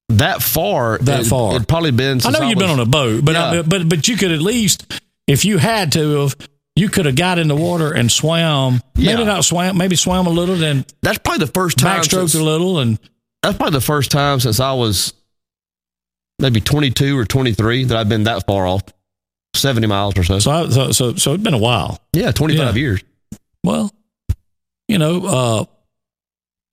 That 0.08 0.42
far, 0.42 0.98
That 0.98 1.20
it, 1.20 1.26
far. 1.26 1.54
It'd 1.54 1.68
probably 1.68 1.92
been. 1.92 2.20
I 2.24 2.30
know 2.30 2.48
you've 2.48 2.58
been 2.58 2.70
on 2.70 2.80
a 2.80 2.86
boat, 2.86 3.24
but 3.24 3.36
I, 3.36 3.62
but 3.62 3.88
but 3.88 4.08
you 4.08 4.16
could 4.16 4.32
at 4.32 4.40
least 4.42 5.00
if 5.28 5.44
you 5.44 5.58
had 5.58 5.92
to 5.92 6.22
have 6.22 6.36
you 6.74 6.88
could 6.88 7.06
have 7.06 7.16
got 7.16 7.38
in 7.38 7.46
the 7.48 7.56
water 7.56 7.92
and 7.92 8.10
swam. 8.10 8.80
Yeah. 8.96 9.12
Maybe 9.14 9.24
not 9.26 9.44
swam, 9.44 9.78
maybe 9.78 9.94
swam 9.96 10.26
a 10.26 10.30
little, 10.30 10.56
then 10.56 10.84
That's 11.02 11.18
probably 11.18 11.46
the 11.46 11.52
first 11.52 11.78
time. 11.78 12.00
backstroked 12.00 12.30
since- 12.30 12.34
a 12.34 12.42
little, 12.42 12.80
and 12.80 12.98
that's 13.46 13.56
probably 13.58 13.78
the 13.78 13.84
first 13.84 14.10
time 14.10 14.40
since 14.40 14.60
I 14.60 14.72
was 14.72 15.12
maybe 16.38 16.60
22 16.60 17.18
or 17.18 17.24
23 17.24 17.84
that 17.84 17.96
I've 17.96 18.08
been 18.08 18.24
that 18.24 18.46
far 18.46 18.66
off, 18.66 18.82
70 19.54 19.86
miles 19.86 20.16
or 20.18 20.24
so. 20.24 20.38
so 20.38 20.50
I, 20.50 20.68
so 20.68 20.92
so 20.92 21.14
so 21.14 21.34
it's 21.34 21.42
been 21.42 21.54
a 21.54 21.58
while. 21.58 22.00
yeah, 22.12 22.30
25 22.32 22.76
Yeah. 22.76 22.80
years. 22.80 23.02
Well, 23.64 23.92
you 24.88 24.98
know, 24.98 25.24
uh, 25.26 25.64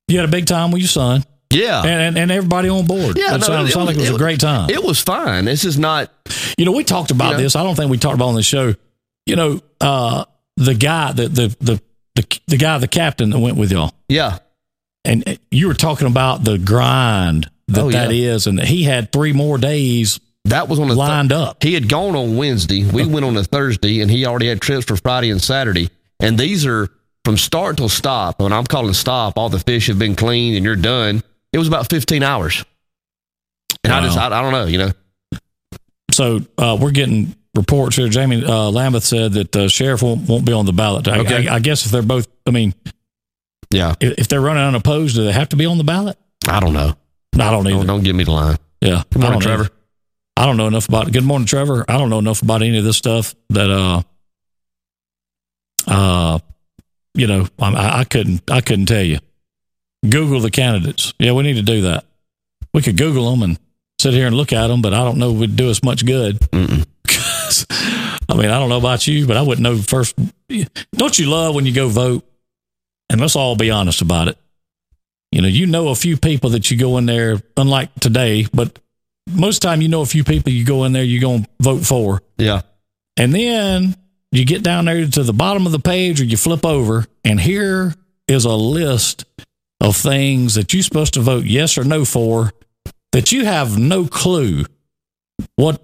you 0.07 0.17
had 0.19 0.27
a 0.27 0.31
big 0.31 0.45
time 0.45 0.71
with 0.71 0.81
your 0.81 0.89
son. 0.89 1.23
Yeah. 1.51 1.81
and, 1.81 1.89
and, 2.01 2.17
and 2.17 2.31
everybody 2.31 2.67
on 2.69 2.85
board. 2.87 3.15
Yeah, 3.17 3.35
it 3.35 3.37
no, 3.41 3.45
sounded, 3.45 3.69
it 3.69 3.73
sounded 3.73 3.85
like 3.87 3.95
it 3.95 3.99
was 4.01 4.09
was- 4.11 4.19
a 4.19 4.23
great 4.23 4.39
time. 4.39 4.69
it 4.69 4.83
was 4.83 4.99
fine. 5.01 5.45
This 5.45 5.65
is 5.65 5.77
not. 5.77 6.11
you 6.57 6.65
know, 6.65 6.71
we 6.71 6.83
talked 6.83 7.11
about 7.11 7.31
You 7.31 7.37
know? 7.37 7.43
this. 7.43 7.55
I 7.55 7.63
don't 7.63 7.75
think 7.75 7.89
we 7.91 7.97
talked 7.97 8.15
about 8.15 8.25
it 8.25 8.29
on 8.29 8.35
the 8.35 8.43
show. 8.43 8.73
You 9.27 9.35
know, 9.35 9.59
uh, 9.79 10.25
the 10.57 10.73
guy, 10.73 11.11
the, 11.13 11.27
the 11.29 11.55
the 11.61 11.81
the 12.15 12.39
the 12.47 12.57
guy, 12.57 12.77
the 12.79 12.87
captain 12.87 13.29
that 13.29 13.39
went 13.39 13.57
with 13.57 13.71
y'all, 13.71 13.91
Yeah. 14.09 14.39
And 15.05 15.39
you 15.51 15.67
were 15.67 15.73
talking 15.73 16.07
about 16.07 16.43
the 16.43 16.57
grind 16.57 17.49
that 17.67 17.81
Oh, 17.81 17.91
that 17.91 18.13
yeah. 18.13 18.33
is, 18.33 18.47
and 18.47 18.59
he 18.59 18.83
had 18.83 19.11
three 19.11 19.33
more 19.33 19.57
days 19.57 20.19
That 20.45 20.67
was 20.67 20.79
on 20.79 20.89
a 20.89 20.93
lined 20.93 21.31
up. 21.31 21.63
He 21.63 21.73
had 21.73 21.87
gone 21.87 22.15
on 22.15 22.35
Wednesday. 22.37 22.83
We 22.83 23.05
went 23.05 23.25
on 23.25 23.35
a 23.37 23.43
Thursday, 23.43 24.01
and 24.01 24.11
he 24.11 24.25
already 24.25 24.47
had 24.47 24.61
trips 24.61 24.85
for 24.85 24.95
Friday 24.97 25.29
and 25.29 25.41
Saturday. 25.41 25.89
And 26.19 26.37
these 26.37 26.65
are 26.65 26.89
from 27.25 27.37
start 27.37 27.77
till 27.77 27.87
stop. 27.89 28.41
When 28.41 28.51
I'm 28.51 28.65
calling 28.65 28.93
stop, 28.93 29.37
all 29.37 29.47
the 29.49 29.59
fish 29.59 29.87
have 29.87 29.97
been 29.97 30.15
cleaned 30.15 30.57
and 30.57 30.65
you're 30.65 30.75
done. 30.75 31.23
It 31.53 31.57
was 31.59 31.67
about 31.69 31.89
15 31.89 32.23
hours. 32.23 32.63
And 33.85 33.93
I 33.93 34.01
just, 34.01 34.17
I, 34.17 34.27
I 34.27 34.41
don't 34.41 34.51
know, 34.51 34.65
you 34.65 34.77
know. 34.77 34.91
So 36.11 36.39
uh, 36.57 36.77
we're 36.79 36.91
getting 36.91 37.35
reports 37.55 37.95
here. 37.95 38.07
Jamie 38.09 38.43
uh, 38.45 38.69
Lambeth 38.69 39.03
said 39.03 39.33
that 39.33 39.51
the 39.51 39.67
sheriff 39.69 40.01
won't, 40.01 40.27
won't 40.27 40.45
be 40.45 40.53
on 40.53 40.65
the 40.65 40.73
ballot. 40.73 41.07
I, 41.07 41.19
Okay. 41.19 41.47
I, 41.47 41.55
I 41.55 41.59
guess 41.59 41.85
if 41.85 41.91
they're 41.91 42.01
both, 42.01 42.27
I 42.45 42.51
mean, 42.51 42.73
Yeah. 43.73 43.95
if, 43.99 44.19
if 44.19 44.27
they're 44.27 44.41
running 44.41 44.63
unopposed, 44.63 45.15
do 45.15 45.23
they 45.25 45.31
have 45.33 45.49
to 45.49 45.55
be 45.55 45.65
on 45.65 45.77
the 45.77 45.83
ballot? 45.83 46.17
I 46.47 46.59
don't 46.59 46.73
know. 46.73 46.93
I 47.35 47.51
don't 47.51 47.65
either. 47.67 47.77
Don't, 47.77 47.87
don't 47.87 48.03
give 48.03 48.15
me 48.15 48.23
the 48.23 48.31
line. 48.31 48.57
Yeah. 48.81 49.03
Good 49.11 49.21
morning, 49.21 49.41
I 49.41 49.45
know. 49.45 49.55
Trevor. 49.55 49.69
I 50.37 50.45
don't 50.45 50.57
know 50.57 50.67
enough 50.67 50.87
about 50.87 51.11
Good 51.11 51.23
morning, 51.23 51.45
Trevor. 51.47 51.85
I 51.87 51.97
don't 51.97 52.09
know 52.09 52.19
enough 52.19 52.41
about 52.41 52.61
any 52.61 52.77
of 52.77 52.83
this 52.83 52.97
stuff 52.97 53.33
that 53.49 53.69
uh 53.69 54.01
uh 55.87 56.39
you 57.15 57.27
know, 57.27 57.47
I, 57.59 57.99
I 57.99 58.03
couldn't 58.05 58.49
I 58.49 58.61
couldn't 58.61 58.87
tell 58.87 59.03
you. 59.03 59.19
Google 60.07 60.39
the 60.39 60.51
candidates. 60.51 61.13
Yeah, 61.19 61.31
we 61.33 61.43
need 61.43 61.53
to 61.55 61.61
do 61.61 61.81
that. 61.83 62.05
We 62.73 62.81
could 62.81 62.97
Google 62.97 63.29
them 63.31 63.43
and 63.43 63.59
sit 64.01 64.13
here 64.13 64.27
and 64.27 64.35
look 64.35 64.51
at 64.51 64.67
them, 64.67 64.81
but 64.81 64.93
I 64.93 65.03
don't 65.03 65.17
know 65.17 65.31
if 65.35 65.37
it'd 65.43 65.55
do 65.55 65.69
us 65.69 65.83
much 65.83 66.05
good. 66.05 66.39
Mm-mm. 66.39 66.85
'Cause, 67.07 67.65
I 68.27 68.33
mean, 68.35 68.49
I 68.49 68.59
don't 68.59 68.69
know 68.69 68.77
about 68.79 69.05
you, 69.07 69.27
but 69.27 69.37
I 69.37 69.41
wouldn't 69.43 69.63
know 69.63 69.77
first. 69.77 70.15
Don't 70.93 71.19
you 71.19 71.29
love 71.29 71.53
when 71.55 71.65
you 71.65 71.73
go 71.73 71.87
vote? 71.87 72.25
And 73.09 73.21
let's 73.21 73.35
all 73.35 73.55
be 73.55 73.71
honest 73.71 74.01
about 74.01 74.27
it. 74.27 74.37
You 75.31 75.41
know, 75.41 75.47
you 75.47 75.65
know 75.65 75.89
a 75.89 75.95
few 75.95 76.17
people 76.17 76.51
that 76.51 76.69
you 76.69 76.77
go 76.77 76.97
in 76.97 77.05
there, 77.05 77.41
unlike 77.57 77.93
today, 77.95 78.45
but 78.53 78.77
most 79.27 79.61
time 79.61 79.81
you 79.81 79.87
know 79.87 80.01
a 80.01 80.05
few 80.05 80.23
people 80.23 80.51
you 80.51 80.65
go 80.65 80.83
in 80.83 80.93
there, 80.93 81.03
you're 81.03 81.21
going 81.21 81.43
to 81.43 81.49
vote 81.59 81.85
for. 81.85 82.21
Yeah. 82.37 82.61
And 83.17 83.33
then 83.33 83.95
you 84.31 84.45
get 84.45 84.63
down 84.63 84.85
there 84.85 85.07
to 85.07 85.23
the 85.23 85.33
bottom 85.33 85.65
of 85.65 85.71
the 85.71 85.79
page 85.79 86.21
or 86.21 86.25
you 86.25 86.37
flip 86.37 86.65
over, 86.65 87.05
and 87.23 87.39
here 87.39 87.93
is 88.27 88.45
a 88.45 88.53
list 88.53 89.25
of 89.81 89.95
things 89.95 90.55
that 90.55 90.73
you're 90.73 90.83
supposed 90.83 91.15
to 91.15 91.21
vote 91.21 91.45
yes 91.45 91.77
or 91.77 91.83
no 91.83 92.05
for 92.05 92.51
that 93.11 93.31
you 93.31 93.45
have 93.45 93.77
no 93.77 94.05
clue 94.05 94.65
what 95.55 95.81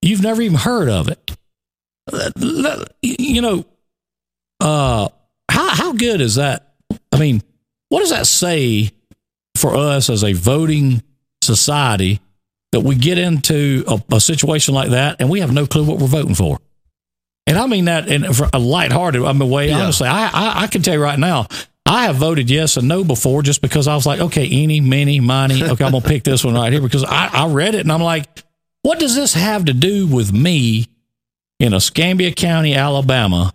you've 0.00 0.22
never 0.22 0.42
even 0.42 0.58
heard 0.58 0.88
of 0.88 1.08
it. 1.08 1.30
You 3.02 3.42
know, 3.42 3.64
uh, 4.60 5.08
how, 5.52 5.68
how 5.68 5.92
good 5.92 6.20
is 6.20 6.36
that? 6.36 6.74
I 7.12 7.18
mean, 7.18 7.42
what 7.90 8.00
does 8.00 8.10
that 8.10 8.26
say 8.26 8.90
for 9.56 9.76
us 9.76 10.08
as 10.08 10.24
a 10.24 10.32
voting 10.32 11.02
society 11.42 12.20
that 12.72 12.80
we 12.80 12.94
get 12.94 13.18
into 13.18 13.84
a, 13.86 14.02
a 14.16 14.20
situation 14.20 14.74
like 14.74 14.90
that 14.90 15.16
and 15.20 15.28
we 15.28 15.40
have 15.40 15.52
no 15.52 15.66
clue 15.66 15.84
what 15.84 15.98
we're 15.98 16.06
voting 16.06 16.34
for? 16.34 16.58
And 17.46 17.58
I 17.58 17.66
mean 17.66 17.84
that 17.84 18.08
in 18.08 18.24
a 18.24 18.58
lighthearted 18.58 19.22
I 19.22 19.32
mean, 19.32 19.50
way. 19.50 19.68
Yeah. 19.68 19.82
Honestly, 19.82 20.08
I, 20.08 20.28
I 20.28 20.62
I 20.62 20.66
can 20.68 20.80
tell 20.80 20.94
you 20.94 21.02
right 21.02 21.18
now, 21.18 21.48
I 21.84 22.04
have 22.04 22.16
voted 22.16 22.48
yes 22.48 22.76
and 22.78 22.88
no 22.88 23.04
before 23.04 23.42
just 23.42 23.60
because 23.60 23.88
I 23.88 23.94
was 23.94 24.06
like, 24.06 24.20
okay, 24.20 24.46
eeny, 24.46 24.80
meeny, 24.80 25.20
miny. 25.20 25.62
Okay, 25.62 25.84
I'm 25.84 25.92
gonna 25.92 26.00
pick 26.00 26.22
this 26.22 26.44
one 26.44 26.54
right 26.54 26.72
here 26.72 26.80
because 26.80 27.04
I, 27.04 27.28
I 27.32 27.48
read 27.48 27.74
it 27.74 27.80
and 27.80 27.92
I'm 27.92 28.02
like, 28.02 28.24
what 28.82 28.98
does 28.98 29.14
this 29.14 29.34
have 29.34 29.66
to 29.66 29.74
do 29.74 30.06
with 30.06 30.32
me 30.32 30.86
in 31.60 31.74
Escambia 31.74 32.32
County, 32.32 32.74
Alabama? 32.74 33.52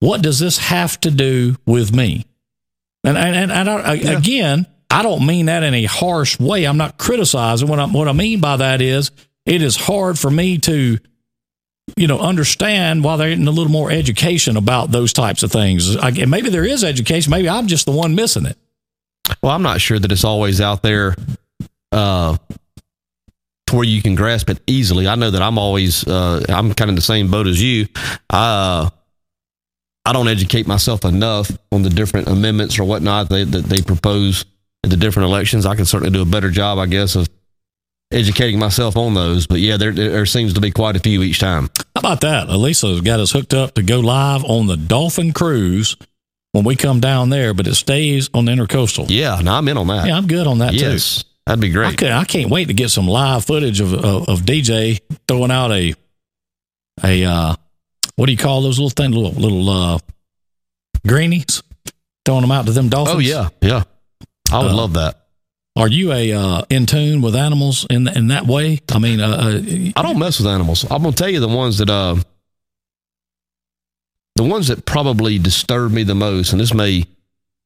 What 0.00 0.22
does 0.22 0.38
this 0.38 0.58
have 0.58 1.00
to 1.00 1.10
do 1.10 1.56
with 1.66 1.94
me? 1.94 2.24
And 3.04 3.16
and 3.16 3.50
and, 3.50 3.68
I, 3.68 3.94
again, 3.94 4.66
I 4.90 5.02
don't 5.02 5.26
mean 5.26 5.46
that 5.46 5.62
in 5.62 5.74
a 5.74 5.84
harsh 5.84 6.38
way. 6.38 6.64
I'm 6.64 6.76
not 6.76 6.98
criticizing. 6.98 7.68
What 7.68 7.78
I 7.78 7.86
what 7.86 8.08
I 8.08 8.12
mean 8.12 8.40
by 8.40 8.56
that 8.56 8.80
is 8.80 9.10
it 9.46 9.62
is 9.62 9.76
hard 9.76 10.18
for 10.18 10.30
me 10.30 10.58
to 10.58 10.98
you 11.96 12.06
know 12.06 12.18
understand 12.18 13.02
why 13.04 13.16
they're 13.16 13.30
getting 13.30 13.46
a 13.48 13.52
little 13.52 13.72
more 13.72 13.90
education 13.90 14.56
about 14.56 14.90
those 14.90 15.12
types 15.12 15.42
of 15.42 15.50
things. 15.50 15.96
I, 15.96 16.08
and 16.10 16.30
maybe 16.30 16.50
there 16.50 16.64
is 16.64 16.84
education. 16.84 17.30
Maybe 17.30 17.48
I'm 17.48 17.66
just 17.66 17.86
the 17.86 17.92
one 17.92 18.14
missing 18.14 18.46
it. 18.46 18.56
Well, 19.42 19.52
I'm 19.52 19.62
not 19.62 19.80
sure 19.80 19.98
that 19.98 20.10
it's 20.10 20.24
always 20.24 20.60
out 20.60 20.82
there 20.82 21.14
uh, 21.92 22.36
to 23.66 23.76
where 23.76 23.84
you 23.84 24.02
can 24.02 24.14
grasp 24.14 24.50
it 24.50 24.60
easily. 24.66 25.06
I 25.06 25.14
know 25.14 25.30
that 25.30 25.42
I'm 25.42 25.58
always, 25.58 26.06
uh, 26.06 26.44
I'm 26.48 26.72
kind 26.74 26.88
of 26.88 26.90
in 26.90 26.94
the 26.94 27.02
same 27.02 27.30
boat 27.30 27.46
as 27.46 27.62
you. 27.62 27.86
Uh, 28.30 28.90
I 30.08 30.12
don't 30.14 30.26
educate 30.26 30.66
myself 30.66 31.04
enough 31.04 31.50
on 31.70 31.82
the 31.82 31.90
different 31.90 32.28
amendments 32.28 32.78
or 32.78 32.84
whatnot 32.84 33.28
they, 33.28 33.44
that 33.44 33.66
they 33.66 33.82
propose 33.82 34.46
at 34.82 34.88
the 34.88 34.96
different 34.96 35.28
elections. 35.28 35.66
I 35.66 35.76
can 35.76 35.84
certainly 35.84 36.10
do 36.10 36.22
a 36.22 36.24
better 36.24 36.50
job, 36.50 36.78
I 36.78 36.86
guess, 36.86 37.14
of 37.14 37.28
educating 38.10 38.58
myself 38.58 38.96
on 38.96 39.12
those. 39.12 39.46
But 39.46 39.60
yeah, 39.60 39.76
there, 39.76 39.92
there 39.92 40.24
seems 40.24 40.54
to 40.54 40.62
be 40.62 40.70
quite 40.70 40.96
a 40.96 40.98
few 40.98 41.22
each 41.22 41.40
time. 41.40 41.68
How 41.94 41.98
about 42.00 42.22
that? 42.22 42.48
Elisa's 42.48 43.02
got 43.02 43.20
us 43.20 43.32
hooked 43.32 43.52
up 43.52 43.74
to 43.74 43.82
go 43.82 44.00
live 44.00 44.46
on 44.46 44.66
the 44.66 44.78
Dolphin 44.78 45.34
Cruise 45.34 45.94
when 46.52 46.64
we 46.64 46.74
come 46.74 47.00
down 47.00 47.28
there, 47.28 47.52
but 47.52 47.66
it 47.66 47.74
stays 47.74 48.30
on 48.32 48.46
the 48.46 48.52
intercoastal. 48.52 49.08
Yeah, 49.10 49.38
no, 49.42 49.52
I'm 49.52 49.68
in 49.68 49.76
on 49.76 49.88
that. 49.88 50.06
Yeah, 50.06 50.16
I'm 50.16 50.26
good 50.26 50.46
on 50.46 50.60
that 50.60 50.70
too. 50.70 50.78
yes, 50.78 51.22
that'd 51.44 51.60
be 51.60 51.68
I, 51.68 51.72
great. 51.72 51.98
could, 51.98 52.12
I 52.12 52.24
can't 52.24 52.50
wait 52.50 52.68
to 52.68 52.74
get 52.74 52.88
some 52.88 53.06
live 53.06 53.44
footage 53.44 53.82
of, 53.82 53.92
of, 53.92 54.26
of 54.26 54.40
DJ 54.40 55.02
throwing 55.28 55.50
out 55.50 55.70
a 55.70 55.92
a 57.04 57.24
uh, 57.24 57.54
what 58.18 58.26
do 58.26 58.32
you 58.32 58.38
call 58.38 58.62
those 58.62 58.78
little 58.80 58.90
things? 58.90 59.14
Little 59.14 59.30
little 59.40 59.70
uh, 59.70 59.98
greenies, 61.06 61.62
throwing 62.24 62.42
them 62.42 62.50
out 62.50 62.66
to 62.66 62.72
them 62.72 62.88
dolphins. 62.88 63.16
Oh 63.16 63.20
yeah, 63.20 63.48
yeah. 63.62 63.84
I 64.50 64.58
would 64.62 64.72
Uh, 64.72 64.76
love 64.76 64.94
that. 64.94 65.14
Are 65.76 65.86
you 65.88 66.12
a 66.12 66.32
uh, 66.32 66.62
in 66.68 66.86
tune 66.86 67.20
with 67.22 67.36
animals 67.36 67.86
in 67.88 68.08
in 68.08 68.28
that 68.28 68.46
way? 68.46 68.80
I 68.90 68.98
mean, 68.98 69.20
uh, 69.20 69.28
uh, 69.28 69.60
I 69.94 70.02
don't 70.02 70.18
mess 70.18 70.38
with 70.40 70.48
animals. 70.48 70.82
I'm 70.90 71.02
gonna 71.02 71.12
tell 71.12 71.28
you 71.28 71.38
the 71.38 71.46
ones 71.48 71.78
that 71.78 71.88
uh 71.88 72.16
the 74.36 74.42
ones 74.44 74.68
that 74.68 74.84
probably 74.84 75.38
disturb 75.38 75.92
me 75.92 76.02
the 76.02 76.14
most, 76.14 76.52
and 76.52 76.60
this 76.60 76.74
may 76.74 77.04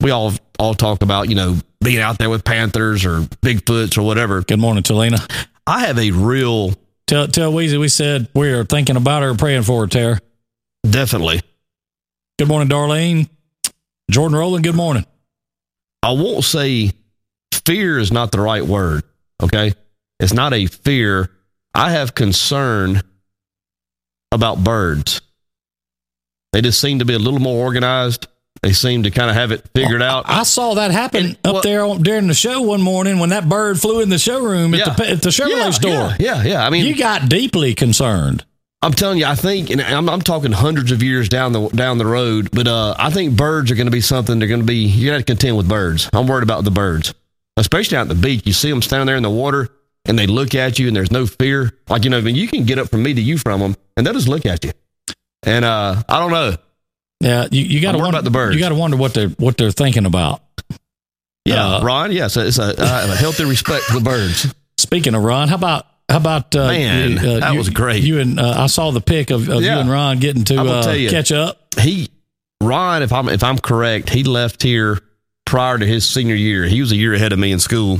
we 0.00 0.10
all 0.10 0.32
all 0.58 0.74
talk 0.74 1.02
about, 1.02 1.28
you 1.30 1.34
know, 1.34 1.56
being 1.82 2.00
out 2.00 2.18
there 2.18 2.28
with 2.30 2.44
panthers 2.44 3.04
or 3.06 3.20
Bigfoots 3.40 3.96
or 3.96 4.02
whatever. 4.02 4.42
good 4.42 4.58
morning, 4.58 4.82
Talina. 4.82 5.18
I 5.66 5.86
have 5.86 5.98
a 5.98 6.10
real 6.10 6.74
Tell 7.06 7.26
tell 7.28 7.52
Weezy 7.52 7.78
we 7.80 7.88
said 7.88 8.28
we 8.34 8.50
are 8.52 8.64
thinking 8.64 8.96
about 8.96 9.22
her 9.22 9.34
praying 9.34 9.62
for 9.62 9.80
her. 9.82 9.86
Tara. 9.86 10.18
Definitely. 10.88 11.40
Good 12.38 12.48
morning, 12.48 12.68
Darlene. 12.68 13.28
Jordan 14.10 14.36
Rowland. 14.38 14.64
Good 14.64 14.74
morning. 14.74 15.06
I 16.02 16.12
won't 16.12 16.44
say 16.44 16.90
fear 17.64 17.98
is 17.98 18.10
not 18.12 18.32
the 18.32 18.40
right 18.40 18.64
word. 18.64 19.04
Okay. 19.42 19.74
It's 20.20 20.32
not 20.32 20.52
a 20.52 20.66
fear. 20.66 21.30
I 21.74 21.90
have 21.90 22.14
concern 22.14 23.02
about 24.32 24.62
birds. 24.64 25.20
They 26.52 26.60
just 26.60 26.80
seem 26.80 26.98
to 26.98 27.04
be 27.04 27.14
a 27.14 27.18
little 27.18 27.40
more 27.40 27.64
organized 27.64 28.26
They 28.62 28.72
seem 28.72 29.02
to 29.04 29.10
kind 29.10 29.28
of 29.30 29.34
have 29.34 29.50
it 29.50 29.68
figured 29.74 30.02
out. 30.02 30.24
I 30.28 30.42
saw 30.44 30.74
that 30.74 30.90
happen 30.92 31.24
And- 31.26 31.38
up 31.44 31.52
well- 31.54 31.62
there 31.62 31.84
on, 31.84 32.02
during 32.02 32.26
the 32.28 32.34
show 32.34 32.60
one 32.60 32.80
morning 32.82 33.18
when 33.18 33.30
that 33.30 33.48
bird 33.48 33.80
flew 33.80 34.00
in 34.00 34.08
the 34.08 34.18
showroom 34.18 34.74
at, 34.74 34.78
Yeah. 34.86 34.92
the, 34.94 35.10
at 35.10 35.22
the 35.22 35.30
Chevrolet 35.30 35.56
yeah, 35.56 35.70
store. 35.70 35.90
Yeah, 35.90 36.16
yeah, 36.20 36.42
yeah. 36.44 36.66
I 36.66 36.70
mean, 36.70 36.84
You 36.86 36.94
got 36.96 37.28
deeply 37.28 37.74
concerned. 37.74 38.44
I'm 38.82 38.92
telling 38.92 39.18
you, 39.18 39.26
I 39.26 39.36
think, 39.36 39.70
and 39.70 39.80
I'm, 39.80 40.08
I'm 40.08 40.20
talking 40.20 40.50
hundreds 40.50 40.90
of 40.90 41.02
years 41.02 41.28
down 41.28 41.52
the 41.52 41.68
down 41.68 41.98
the 41.98 42.06
road, 42.06 42.50
but 42.50 42.66
uh, 42.66 42.94
I 42.98 43.10
think 43.10 43.36
birds 43.36 43.70
are 43.70 43.76
going 43.76 43.86
to 43.86 43.92
be 43.92 44.00
something. 44.00 44.38
They're 44.38 44.48
going 44.48 44.60
to 44.60 44.66
be. 44.66 44.78
You 44.86 45.10
got 45.10 45.18
to 45.18 45.22
contend 45.22 45.56
with 45.56 45.68
birds. 45.68 46.10
I'm 46.12 46.26
worried 46.26 46.42
about 46.42 46.64
the 46.64 46.72
birds, 46.72 47.14
especially 47.56 47.96
out 47.98 48.02
at 48.02 48.08
the 48.08 48.14
beach. 48.16 48.42
You 48.44 48.52
see 48.52 48.70
them 48.70 48.82
standing 48.82 49.06
there 49.06 49.16
in 49.16 49.22
the 49.22 49.30
water, 49.30 49.68
and 50.04 50.18
they 50.18 50.26
look 50.26 50.56
at 50.56 50.80
you, 50.80 50.88
and 50.88 50.96
there's 50.96 51.12
no 51.12 51.26
fear. 51.26 51.70
Like 51.88 52.02
you 52.02 52.10
know, 52.10 52.18
I 52.18 52.22
mean, 52.22 52.34
you 52.34 52.48
can 52.48 52.64
get 52.64 52.78
up 52.80 52.88
from 52.90 53.04
me 53.04 53.14
to 53.14 53.20
you 53.22 53.38
from 53.38 53.60
them, 53.60 53.76
and 53.96 54.04
they'll 54.04 54.14
just 54.14 54.28
look 54.28 54.46
at 54.46 54.64
you. 54.64 54.72
And 55.44 55.64
uh, 55.64 56.02
I 56.08 56.18
don't 56.18 56.32
know. 56.32 56.56
Yeah, 57.20 57.46
you, 57.52 57.62
you 57.62 57.80
got 57.80 57.92
to 57.92 57.98
wonder 57.98 58.10
about 58.10 58.24
the 58.24 58.30
birds. 58.30 58.56
You 58.56 58.60
got 58.60 58.70
to 58.70 58.74
wonder 58.74 58.96
what 58.96 59.14
they're 59.14 59.28
what 59.28 59.56
they're 59.56 59.70
thinking 59.70 60.06
about. 60.06 60.42
Yeah, 61.44 61.76
Uh, 61.76 61.84
Ron. 61.84 62.10
Yes, 62.10 62.36
it's 62.36 62.58
a, 62.58 62.74
I 62.78 63.00
have 63.02 63.10
a 63.10 63.16
healthy 63.16 63.44
respect 63.44 63.84
for 63.84 63.94
the 63.94 64.00
birds. 64.04 64.52
Speaking 64.76 65.14
of 65.14 65.22
Ron, 65.22 65.46
how 65.48 65.54
about 65.54 65.86
how 66.12 66.18
about 66.18 66.54
uh, 66.54 66.68
Man, 66.68 67.10
you- 67.12 67.18
uh, 67.18 67.40
that 67.40 67.52
you- 67.52 67.58
was 67.58 67.68
great. 67.70 68.02
You 68.02 68.20
and 68.20 68.38
uh, 68.38 68.54
I 68.56 68.66
saw 68.66 68.90
the 68.92 69.00
pic 69.00 69.30
of, 69.30 69.48
of 69.48 69.62
Yeah. 69.62 69.74
you 69.74 69.80
and 69.80 69.90
Ron 69.90 70.18
getting 70.20 70.44
to 70.44 70.60
uh, 70.60 70.92
you. 70.92 71.10
catch 71.10 71.32
up. 71.32 71.58
he 71.80 72.08
Ron, 72.62 73.02
if 73.02 73.12
I'm 73.12 73.28
if 73.28 73.42
I'm 73.42 73.58
correct, 73.58 74.08
he 74.10 74.22
left 74.22 74.62
here 74.62 75.00
prior 75.44 75.76
to 75.78 75.84
his 75.86 76.08
senior 76.08 76.36
year. 76.36 76.64
He 76.64 76.80
was 76.80 76.92
a 76.92 76.96
year 76.96 77.12
ahead 77.14 77.32
of 77.32 77.38
me 77.38 77.50
in 77.50 77.58
school. 77.58 77.98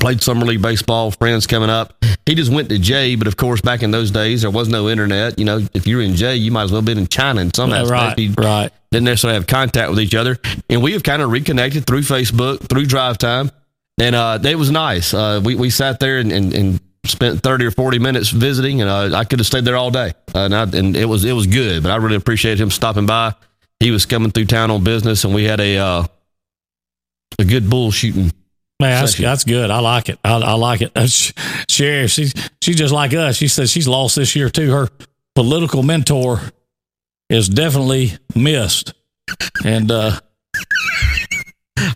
Played 0.00 0.22
summer 0.22 0.46
league 0.46 0.62
baseball, 0.62 1.10
friends 1.10 1.46
coming 1.48 1.70
up. 1.70 2.04
He 2.24 2.36
just 2.36 2.52
went 2.52 2.68
to 2.68 2.78
Jay, 2.78 3.16
but 3.16 3.26
of 3.26 3.36
course, 3.36 3.60
back 3.60 3.82
in 3.82 3.90
those 3.90 4.12
days, 4.12 4.42
there 4.42 4.50
was 4.50 4.68
no 4.68 4.88
internet. 4.88 5.38
You 5.40 5.44
know, 5.44 5.66
if 5.74 5.88
you 5.88 5.96
were 5.96 6.02
in 6.02 6.14
Jay, 6.14 6.36
you 6.36 6.52
might 6.52 6.64
as 6.64 6.70
well 6.70 6.78
have 6.82 6.84
been 6.86 6.98
in 6.98 7.08
China 7.08 7.40
in 7.40 7.52
some 7.52 7.72
aspect. 7.72 7.90
right, 7.90 8.36
right. 8.38 8.72
didn't 8.92 9.06
necessarily 9.06 9.34
have 9.36 9.48
contact 9.48 9.90
with 9.90 9.98
each 9.98 10.14
other. 10.14 10.38
And 10.70 10.82
we 10.82 10.92
have 10.92 11.02
kind 11.02 11.20
of 11.20 11.30
reconnected 11.32 11.84
through 11.84 12.02
Facebook, 12.02 12.68
through 12.68 12.86
Drive 12.86 13.18
Time. 13.18 13.50
And 14.00 14.14
uh, 14.14 14.38
it 14.44 14.54
was 14.56 14.70
nice. 14.70 15.12
Uh, 15.14 15.40
we, 15.42 15.56
we 15.56 15.70
sat 15.70 15.98
there 15.98 16.18
and, 16.18 16.30
and, 16.30 16.54
and 16.54 16.80
spent 17.08 17.42
30 17.42 17.66
or 17.66 17.70
40 17.70 17.98
minutes 17.98 18.30
visiting, 18.30 18.80
and 18.80 18.90
uh, 18.90 19.16
I 19.16 19.24
could 19.24 19.38
have 19.38 19.46
stayed 19.46 19.64
there 19.64 19.76
all 19.76 19.90
day. 19.90 20.12
Uh, 20.34 20.40
and, 20.40 20.54
I, 20.54 20.62
and 20.62 20.96
it 20.96 21.06
was 21.06 21.24
it 21.24 21.32
was 21.32 21.46
good, 21.46 21.82
but 21.82 21.92
I 21.92 21.96
really 21.96 22.16
appreciated 22.16 22.60
him 22.60 22.70
stopping 22.70 23.06
by. 23.06 23.34
He 23.80 23.90
was 23.90 24.06
coming 24.06 24.30
through 24.30 24.46
town 24.46 24.70
on 24.70 24.84
business, 24.84 25.24
and 25.24 25.34
we 25.34 25.44
had 25.44 25.60
a 25.60 25.78
uh, 25.78 26.04
a 27.38 27.44
good 27.44 27.68
bull 27.70 27.90
shooting. 27.90 28.32
Man, 28.80 29.02
that's, 29.02 29.16
that's 29.16 29.44
good. 29.44 29.70
I 29.70 29.80
like 29.80 30.08
it. 30.08 30.20
I, 30.24 30.34
I 30.34 30.54
like 30.54 30.82
it. 30.82 30.94
That's, 30.94 31.32
Sherry, 31.68 32.06
she's 32.06 32.32
she's 32.62 32.76
just 32.76 32.94
like 32.94 33.12
us. 33.12 33.36
She 33.36 33.48
says 33.48 33.70
she's 33.70 33.88
lost 33.88 34.16
this 34.16 34.36
year 34.36 34.50
too. 34.50 34.70
Her 34.70 34.88
political 35.34 35.82
mentor 35.82 36.40
is 37.28 37.48
definitely 37.48 38.12
missed, 38.34 38.94
and 39.64 39.90
uh, 39.90 40.20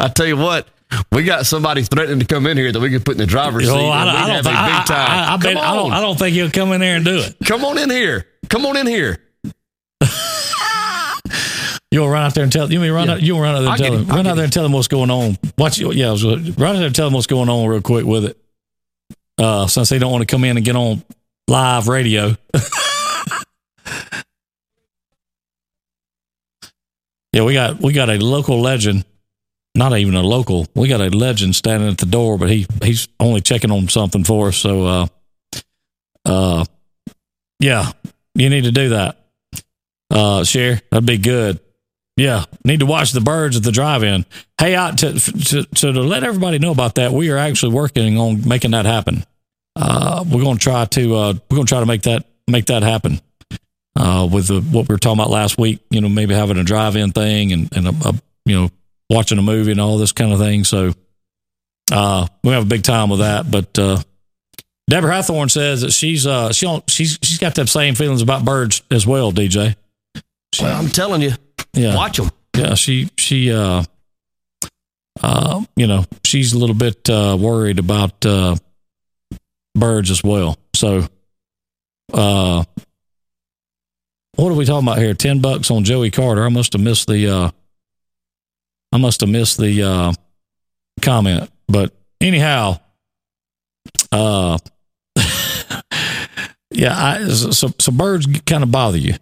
I 0.00 0.09
tell 0.09 0.26
you 0.26 0.37
what, 0.37 0.69
we 1.11 1.25
got 1.25 1.47
somebody 1.47 1.83
threatening 1.83 2.21
to 2.21 2.27
come 2.27 2.47
in 2.47 2.57
here 2.57 2.73
that 2.73 2.81
we 2.81 2.91
could 2.91 3.05
put 3.05 3.13
in 3.13 3.19
the 3.19 3.27
driver's 3.27 3.67
seat. 3.67 3.73
oh, 3.73 3.89
I, 3.89 4.03
I 4.03 4.27
don't. 4.27 4.45
Think, 4.45 4.57
I. 4.57 4.85
I, 4.89 5.35
I, 5.35 5.37
bet, 5.37 5.57
I 5.57 5.75
don't. 5.75 5.93
I 5.93 6.01
don't 6.01 6.19
think 6.19 6.35
he'll 6.35 6.51
come 6.51 6.73
in 6.73 6.81
there 6.81 6.97
and 6.97 7.05
do 7.05 7.19
it. 7.19 7.37
Come 7.47 7.65
on 7.65 7.79
in 7.79 7.91
here. 7.91 8.27
Come 8.49 8.67
on 8.67 8.77
in 8.77 8.87
here. 8.87 9.19
You'll 11.93 12.09
run 12.09 12.25
out 12.25 12.35
there 12.35 12.43
and 12.43 12.51
tell. 12.51 12.73
You 12.73 12.81
mean 12.81 12.91
run? 12.91 13.07
Yeah. 13.07 13.15
Out, 13.15 13.23
you'll 13.23 13.39
run 13.39 13.55
out 13.55 13.61
there 13.61 13.69
and 13.69 13.79
tell 13.79 13.91
get 13.91 14.01
him. 14.01 14.09
Run 14.09 14.27
out 14.27 14.37
there 14.37 14.45
and 14.45 14.53
tell 14.53 14.65
him 14.65 14.73
what's 14.73 14.89
going 14.89 15.11
on. 15.11 15.37
Watch. 15.59 15.79
Yeah, 15.79 16.09
I 16.09 16.13
was, 16.13 16.25
run 16.25 16.75
out 16.75 16.79
there 16.79 16.87
and 16.87 16.95
tell 16.95 17.07
him 17.07 17.13
what's 17.13 17.27
going 17.27 17.51
on 17.51 17.69
real 17.69 17.83
quick 17.83 18.07
with 18.07 18.25
it. 18.25 18.39
Uh, 19.37 19.67
since 19.67 19.91
they 19.91 19.99
don't 19.99 20.11
want 20.11 20.23
to 20.23 20.27
come 20.27 20.43
in 20.45 20.57
and 20.57 20.65
get 20.65 20.75
on 20.75 21.05
live 21.49 21.89
radio. 21.89 22.35
yeah, 27.33 27.45
we 27.45 27.53
got 27.53 27.79
we 27.83 27.93
got 27.93 28.09
a 28.09 28.17
local 28.17 28.63
legend. 28.63 29.05
Not 29.75 29.97
even 29.97 30.14
a 30.14 30.23
local. 30.23 30.67
We 30.75 30.88
got 30.88 31.00
a 31.00 31.09
legend 31.09 31.57
standing 31.57 31.88
at 31.88 31.99
the 31.99 32.07
door, 32.07 32.37
but 32.37 32.50
he 32.50 32.67
he's 32.82 33.08
only 33.19 33.41
checking 33.41 33.71
on 33.71 33.89
something 33.89 34.23
for 34.23 34.49
us. 34.49 34.58
So, 34.58 34.85
uh, 34.85 35.06
uh, 36.26 36.65
yeah, 37.58 37.93
you 38.35 38.50
need 38.50 38.65
to 38.65 38.73
do 38.73 38.91
that. 38.91 39.19
Uh, 40.11 40.45
share 40.45 40.82
that'd 40.91 41.06
be 41.06 41.17
good. 41.17 41.58
Yeah, 42.19 42.45
need 42.65 42.80
to 42.80 42.87
watch 42.87 43.13
the 43.13 43.23
birds 43.23 43.56
at 43.56 43.63
the 43.63 43.73
drive-in. 43.73 44.26
Hey, 44.61 44.76
I, 44.76 44.91
to, 44.91 45.19
to, 45.19 45.65
to, 45.65 45.91
let 45.93 46.25
everybody 46.25 46.58
know 46.58 46.71
about 46.71 46.97
that, 46.97 47.13
we 47.13 47.30
are 47.30 47.39
actually 47.39 47.73
working 47.73 48.19
on 48.19 48.47
making 48.47 48.73
that 48.73 48.85
happen. 48.85 49.25
Uh, 49.75 50.23
we're 50.30 50.45
to 50.45 50.58
try 50.58 50.85
to 50.85 51.17
uh, 51.17 51.35
we're 51.50 51.58
to 51.58 51.65
try 51.65 51.80
to 51.80 51.87
make 51.87 52.02
that 52.02 52.26
make 52.47 52.67
that 52.67 52.82
happen. 52.82 53.21
Uh, 53.95 54.28
with 54.30 54.49
the, 54.49 54.61
what 54.61 54.89
we 54.89 54.95
were 54.95 54.99
talking 54.99 55.19
about 55.19 55.30
last 55.30 55.58
week, 55.58 55.80
you 55.91 56.00
know, 56.00 56.08
maybe 56.08 56.35
having 56.35 56.58
a 56.58 56.65
drive-in 56.65 57.13
thing 57.13 57.52
and 57.52 57.75
and 57.75 57.89
a, 57.89 58.08
a 58.08 58.15
you 58.45 58.54
know 58.54 58.71
watching 59.10 59.38
a 59.38 59.43
movie 59.43 59.71
and 59.73 59.80
all 59.80 59.99
this 59.99 60.12
kind 60.12 60.32
of 60.32 60.38
thing. 60.38 60.65
So, 60.65 60.93
uh, 61.93 62.26
we 62.45 62.50
have 62.52 62.62
a 62.62 62.67
big 62.67 62.82
time 62.82 63.10
with 63.10 63.21
that. 63.21 63.50
But 63.50 63.78
uh, 63.78 64.02
Deborah 64.88 65.12
Hathorne 65.12 65.50
says 65.50 65.82
that 65.82 65.93
she's 65.93 66.26
uh 66.26 66.52
she 66.52 66.67
don't, 66.67 66.88
she's 66.91 67.19
she's 67.23 67.38
got 67.38 67.54
the 67.54 67.67
same 67.67 67.95
feelings 67.95 68.23
about 68.23 68.45
birds 68.45 68.82
as 68.91 69.06
well. 69.06 69.32
DJ, 69.32 69.75
Well, 70.60 70.80
I'm 70.80 70.88
telling 70.88 71.23
you, 71.23 71.32
yeah, 71.75 71.95
watch 71.95 72.17
them. 72.19 72.30
yeah, 72.56 72.75
she 72.75 73.08
she 73.17 73.52
uh 73.52 73.84
uh 75.23 75.62
you 75.76 75.86
know, 75.86 76.04
she's 76.25 76.52
a 76.52 76.58
little 76.58 76.75
bit 76.75 77.08
uh 77.10 77.36
worried 77.38 77.78
about 77.78 78.25
uh 78.26 78.56
birds 79.75 80.10
as 80.10 80.23
well. 80.25 80.56
So 80.75 81.06
uh 82.12 82.65
what 84.36 84.50
are 84.50 84.54
we 84.54 84.65
talking 84.65 84.88
about 84.88 84.99
here? 84.99 85.12
10 85.15 85.41
bucks 85.41 85.71
on 85.71 85.84
Joey 85.84 86.10
Carter. 86.10 86.45
I 86.45 86.49
must 86.49 86.73
have 86.73 86.82
missed 86.82 87.06
the 87.06 87.28
uh 87.28 87.50
I 88.93 88.99
must 88.99 89.21
have 89.21 89.31
missed 89.31 89.59
the 89.59 89.83
uh 89.83 90.13
comment. 91.00 91.50
But 91.69 91.93
anyhow, 92.21 92.81
uh 94.11 94.59
yeah, 96.71 96.95
I, 96.97 97.28
so 97.28 97.71
so 97.78 97.93
birds 97.93 98.26
kind 98.47 98.63
of 98.63 98.71
bother 98.71 98.99
you. 98.99 99.15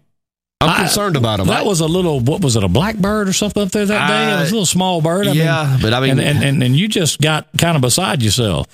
I'm 0.61 0.69
I- 0.69 0.77
concerned 0.77 1.15
about 1.15 1.37
them. 1.37 1.47
That 1.47 1.65
was 1.65 1.79
a 1.79 1.87
little, 1.87 2.19
what 2.19 2.41
was 2.41 2.55
it, 2.55 2.63
a 2.63 2.67
blackbird 2.67 3.27
or 3.27 3.33
something 3.33 3.63
up 3.63 3.71
there 3.71 3.85
that 3.85 4.07
day? 4.07 4.37
It 4.37 4.41
was 4.41 4.49
a 4.51 4.53
little 4.53 4.65
small 4.67 5.01
bird. 5.01 5.27
I 5.27 5.31
yeah, 5.31 5.69
mean, 5.71 5.81
but 5.81 5.93
I 5.93 5.99
mean, 5.99 6.11
and, 6.11 6.21
and, 6.21 6.43
and, 6.43 6.63
and 6.63 6.75
you 6.75 6.87
just 6.87 7.19
got 7.19 7.47
kind 7.57 7.75
of 7.75 7.81
beside 7.81 8.21
yourself. 8.21 8.67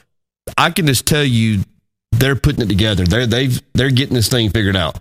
I 0.57 0.69
can 0.71 0.85
just 0.85 1.05
tell 1.05 1.23
you, 1.23 1.63
they're 2.11 2.35
putting 2.35 2.61
it 2.61 2.67
together. 2.67 3.05
They're 3.05 3.25
they've 3.25 3.61
they're 3.73 3.91
getting 3.91 4.15
this 4.15 4.27
thing 4.27 4.49
figured 4.49 4.75
out. 4.75 4.99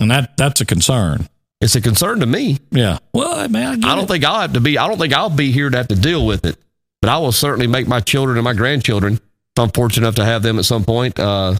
And 0.00 0.10
that 0.10 0.36
that's 0.36 0.60
a 0.60 0.66
concern. 0.66 1.28
It's 1.64 1.74
a 1.74 1.80
concern 1.80 2.20
to 2.20 2.26
me. 2.26 2.58
Yeah. 2.72 2.98
Well, 3.14 3.32
I 3.32 3.46
mean, 3.46 3.64
I, 3.64 3.76
get 3.76 3.86
I 3.86 3.94
don't 3.94 4.04
it. 4.04 4.08
think 4.08 4.24
I'll 4.24 4.42
have 4.42 4.52
to 4.52 4.60
be. 4.60 4.76
I 4.76 4.86
don't 4.86 4.98
think 4.98 5.14
I'll 5.14 5.30
be 5.30 5.50
here 5.50 5.70
to 5.70 5.76
have 5.78 5.88
to 5.88 5.94
deal 5.96 6.26
with 6.26 6.44
it. 6.44 6.58
But 7.00 7.08
I 7.08 7.16
will 7.16 7.32
certainly 7.32 7.66
make 7.66 7.88
my 7.88 8.00
children 8.00 8.36
and 8.36 8.44
my 8.44 8.52
grandchildren, 8.52 9.14
if 9.14 9.58
I'm 9.58 9.70
fortunate 9.70 10.06
enough 10.06 10.16
to 10.16 10.26
have 10.26 10.42
them 10.42 10.58
at 10.58 10.66
some 10.66 10.84
point, 10.84 11.18
uh, 11.18 11.56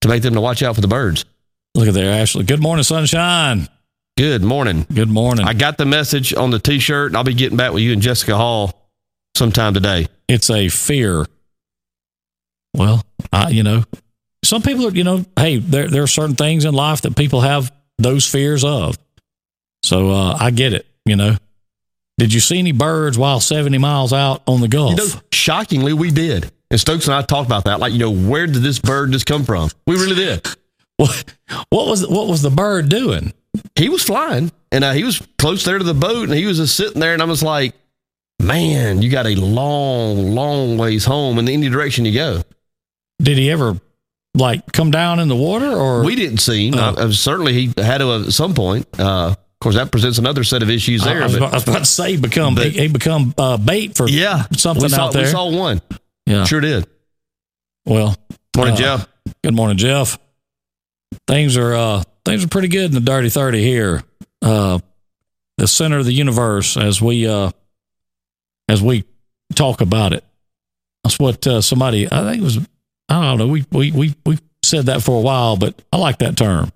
to 0.00 0.08
make 0.08 0.22
them 0.22 0.32
to 0.32 0.40
watch 0.40 0.62
out 0.62 0.74
for 0.74 0.80
the 0.80 0.88
birds. 0.88 1.26
Look 1.74 1.86
at 1.86 1.92
there, 1.92 2.10
Ashley. 2.18 2.44
Good 2.44 2.62
morning, 2.62 2.82
sunshine. 2.82 3.68
Good 4.16 4.42
morning. 4.42 4.86
Good 4.90 5.10
morning. 5.10 5.46
I 5.46 5.52
got 5.52 5.76
the 5.76 5.84
message 5.84 6.32
on 6.32 6.50
the 6.50 6.58
T-shirt, 6.58 7.08
and 7.08 7.16
I'll 7.18 7.22
be 7.22 7.34
getting 7.34 7.58
back 7.58 7.74
with 7.74 7.82
you 7.82 7.92
and 7.92 8.00
Jessica 8.00 8.38
Hall 8.38 8.88
sometime 9.36 9.74
today. 9.74 10.06
it's 10.28 10.48
a 10.48 10.70
fear. 10.70 11.26
Well, 12.74 13.04
I, 13.34 13.50
you 13.50 13.64
know, 13.64 13.84
some 14.44 14.62
people 14.62 14.86
are, 14.86 14.92
you 14.92 15.04
know, 15.04 15.26
hey, 15.36 15.58
there, 15.58 15.88
there 15.88 16.02
are 16.04 16.06
certain 16.06 16.36
things 16.36 16.64
in 16.64 16.72
life 16.72 17.02
that 17.02 17.16
people 17.16 17.42
have 17.42 17.70
those 17.98 18.26
fears 18.26 18.64
of. 18.64 18.96
So 19.82 20.10
uh, 20.10 20.36
I 20.38 20.50
get 20.50 20.72
it, 20.72 20.86
you 21.04 21.16
know. 21.16 21.36
Did 22.18 22.34
you 22.34 22.40
see 22.40 22.58
any 22.58 22.72
birds 22.72 23.16
while 23.16 23.40
70 23.40 23.78
miles 23.78 24.12
out 24.12 24.42
on 24.46 24.60
the 24.60 24.68
Gulf? 24.68 24.90
You 24.90 24.96
know, 24.96 25.20
shockingly, 25.32 25.92
we 25.94 26.10
did. 26.10 26.50
And 26.70 26.78
Stokes 26.78 27.06
and 27.06 27.14
I 27.14 27.22
talked 27.22 27.46
about 27.46 27.64
that. 27.64 27.80
Like, 27.80 27.92
you 27.92 27.98
know, 27.98 28.10
where 28.10 28.46
did 28.46 28.62
this 28.62 28.78
bird 28.78 29.12
just 29.12 29.26
come 29.26 29.44
from? 29.44 29.70
We 29.86 29.96
really 29.96 30.16
did. 30.16 30.46
what, 30.98 31.24
what 31.70 31.86
was 31.86 32.06
what 32.06 32.28
was 32.28 32.42
the 32.42 32.50
bird 32.50 32.88
doing? 32.88 33.32
He 33.74 33.88
was 33.88 34.02
flying, 34.02 34.52
and 34.70 34.84
uh, 34.84 34.92
he 34.92 35.02
was 35.02 35.26
close 35.38 35.64
there 35.64 35.78
to 35.78 35.84
the 35.84 35.94
boat, 35.94 36.28
and 36.28 36.34
he 36.34 36.46
was 36.46 36.58
just 36.58 36.76
sitting 36.76 37.00
there, 37.00 37.14
and 37.14 37.22
I 37.22 37.24
was 37.24 37.42
like, 37.42 37.74
man, 38.38 39.02
you 39.02 39.10
got 39.10 39.26
a 39.26 39.34
long, 39.34 40.34
long 40.34 40.78
ways 40.78 41.04
home 41.04 41.38
in 41.38 41.48
any 41.48 41.68
direction 41.68 42.04
you 42.04 42.14
go. 42.14 42.42
Did 43.20 43.38
he 43.38 43.50
ever 43.50 43.80
like 44.34 44.70
come 44.72 44.90
down 44.90 45.18
in 45.18 45.28
the 45.28 45.36
water 45.36 45.72
or 45.72 46.04
We 46.04 46.14
didn't 46.14 46.38
see 46.38 46.68
him. 46.68 46.74
Uh, 46.74 46.92
uh, 46.92 47.10
certainly, 47.12 47.52
he 47.54 47.72
had 47.82 47.98
to 47.98 48.26
at 48.26 48.32
some 48.32 48.54
point. 48.54 48.86
Uh, 48.98 49.34
of 49.60 49.64
course, 49.64 49.74
that 49.74 49.92
presents 49.92 50.16
another 50.16 50.42
set 50.42 50.62
of 50.62 50.70
issues 50.70 51.04
there. 51.04 51.20
I 51.20 51.24
was, 51.24 51.32
but 51.34 51.38
about, 51.38 51.52
I 51.52 51.56
was 51.56 51.62
about 51.68 51.78
to 51.80 51.84
say 51.84 52.16
become 52.16 52.54
but- 52.54 52.68
he, 52.72 52.80
he 52.80 52.88
become 52.88 53.34
uh, 53.36 53.58
bait 53.58 53.94
for 53.94 54.08
yeah, 54.08 54.46
something 54.56 54.88
saw, 54.88 55.06
out 55.08 55.12
there. 55.12 55.24
We 55.24 55.28
saw 55.30 55.50
one. 55.50 55.82
yeah. 56.24 56.44
Sure 56.44 56.62
did. 56.62 56.86
Well, 57.84 58.16
Morning, 58.56 58.74
Uh, 58.74 58.78
Jeff. 58.78 59.08
Good 59.44 59.54
morning, 59.54 59.76
Jeff. 59.76 60.18
Things 61.26 61.56
are 61.58 61.74
uh 61.74 62.02
things 62.24 62.42
are 62.44 62.48
pretty 62.48 62.68
good 62.68 62.86
in 62.86 62.92
the 62.92 63.00
dirty 63.00 63.28
thirty 63.28 63.62
here. 63.62 64.02
Uh 64.40 64.78
the 65.58 65.66
center 65.68 65.98
of 65.98 66.06
the 66.06 66.12
universe 66.12 66.76
as 66.78 67.02
we 67.02 67.28
uh 67.28 67.50
as 68.68 68.82
we 68.82 69.04
talk 69.54 69.80
about 69.82 70.12
it. 70.14 70.24
That's 71.04 71.18
what 71.18 71.46
uh, 71.46 71.60
somebody 71.60 72.06
I 72.10 72.22
think 72.30 72.40
it 72.40 72.44
was 72.44 72.58
I 73.10 73.22
don't 73.22 73.38
know, 73.38 73.48
we 73.48 73.64
we 73.70 73.92
we 73.92 74.14
we 74.24 74.38
said 74.64 74.86
that 74.86 75.02
for 75.02 75.18
a 75.18 75.20
while, 75.20 75.56
but 75.56 75.80
I 75.92 75.96
like 75.98 76.18
that 76.20 76.36
term. 76.36 76.72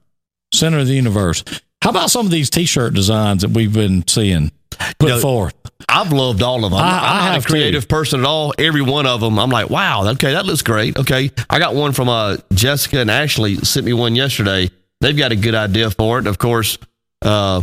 Center 0.52 0.78
of 0.80 0.86
the 0.86 0.94
universe. 0.94 1.44
How 1.84 1.90
about 1.90 2.10
some 2.10 2.24
of 2.24 2.32
these 2.32 2.48
t 2.48 2.64
shirt 2.64 2.94
designs 2.94 3.42
that 3.42 3.50
we've 3.50 3.72
been 3.72 4.08
seeing? 4.08 4.50
put 4.98 5.08
You 5.08 5.08
know, 5.16 5.20
forth. 5.20 5.54
I've 5.88 6.12
loved 6.12 6.42
all 6.42 6.64
of 6.64 6.70
them. 6.70 6.80
I- 6.80 6.82
I'm, 6.82 6.88
I'm 6.88 7.24
not 7.26 7.32
have 7.34 7.44
a 7.44 7.46
creative 7.46 7.88
person 7.88 8.20
at 8.20 8.26
all. 8.26 8.54
Every 8.58 8.80
one 8.82 9.06
of 9.06 9.20
them, 9.20 9.38
I'm 9.38 9.50
like, 9.50 9.68
wow, 9.70 10.06
okay, 10.12 10.32
that 10.32 10.46
looks 10.46 10.62
great. 10.62 10.96
Okay, 10.98 11.30
I 11.50 11.58
got 11.58 11.74
one 11.74 11.92
from 11.92 12.08
uh, 12.08 12.38
Jessica 12.54 12.98
and 13.00 13.10
Ashley 13.10 13.56
sent 13.56 13.84
me 13.86 13.92
one 13.92 14.14
yesterday. 14.16 14.70
They've 15.00 15.16
got 15.16 15.32
a 15.32 15.36
good 15.36 15.54
idea 15.54 15.90
for 15.90 16.18
it. 16.18 16.26
Of 16.26 16.38
course, 16.38 16.78
uh, 17.22 17.62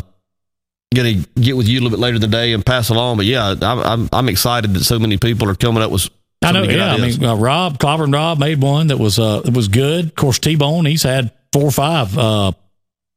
going 0.93 1.23
to 1.23 1.29
get 1.41 1.57
with 1.57 1.67
you 1.67 1.79
a 1.79 1.81
little 1.81 1.97
bit 1.97 2.01
later 2.01 2.15
in 2.15 2.21
the 2.21 2.27
day 2.27 2.53
and 2.53 2.63
pass 2.65 2.89
along. 2.89 3.17
But 3.17 3.25
yeah, 3.25 3.55
I'm, 3.59 3.79
I'm 3.79 4.09
I'm 4.13 4.29
excited 4.29 4.73
that 4.75 4.83
so 4.83 4.99
many 4.99 5.17
people 5.17 5.49
are 5.49 5.55
coming 5.55 5.81
up 5.81 5.89
with. 5.89 6.09
I 6.43 6.51
know. 6.51 6.63
Yeah, 6.63 6.93
ideas. 6.93 7.17
I 7.17 7.21
mean, 7.21 7.29
uh, 7.29 7.35
Rob 7.35 7.79
Clobber 7.79 8.03
and 8.03 8.13
Rob 8.13 8.37
made 8.39 8.61
one 8.61 8.87
that 8.87 8.97
was 8.97 9.17
uh 9.17 9.41
was 9.51 9.67
good. 9.67 10.05
Of 10.05 10.15
course, 10.15 10.37
T 10.37 10.55
Bone 10.55 10.85
he's 10.85 11.03
had 11.03 11.31
four 11.53 11.63
or 11.63 11.71
five 11.71 12.15
uh 12.17 12.51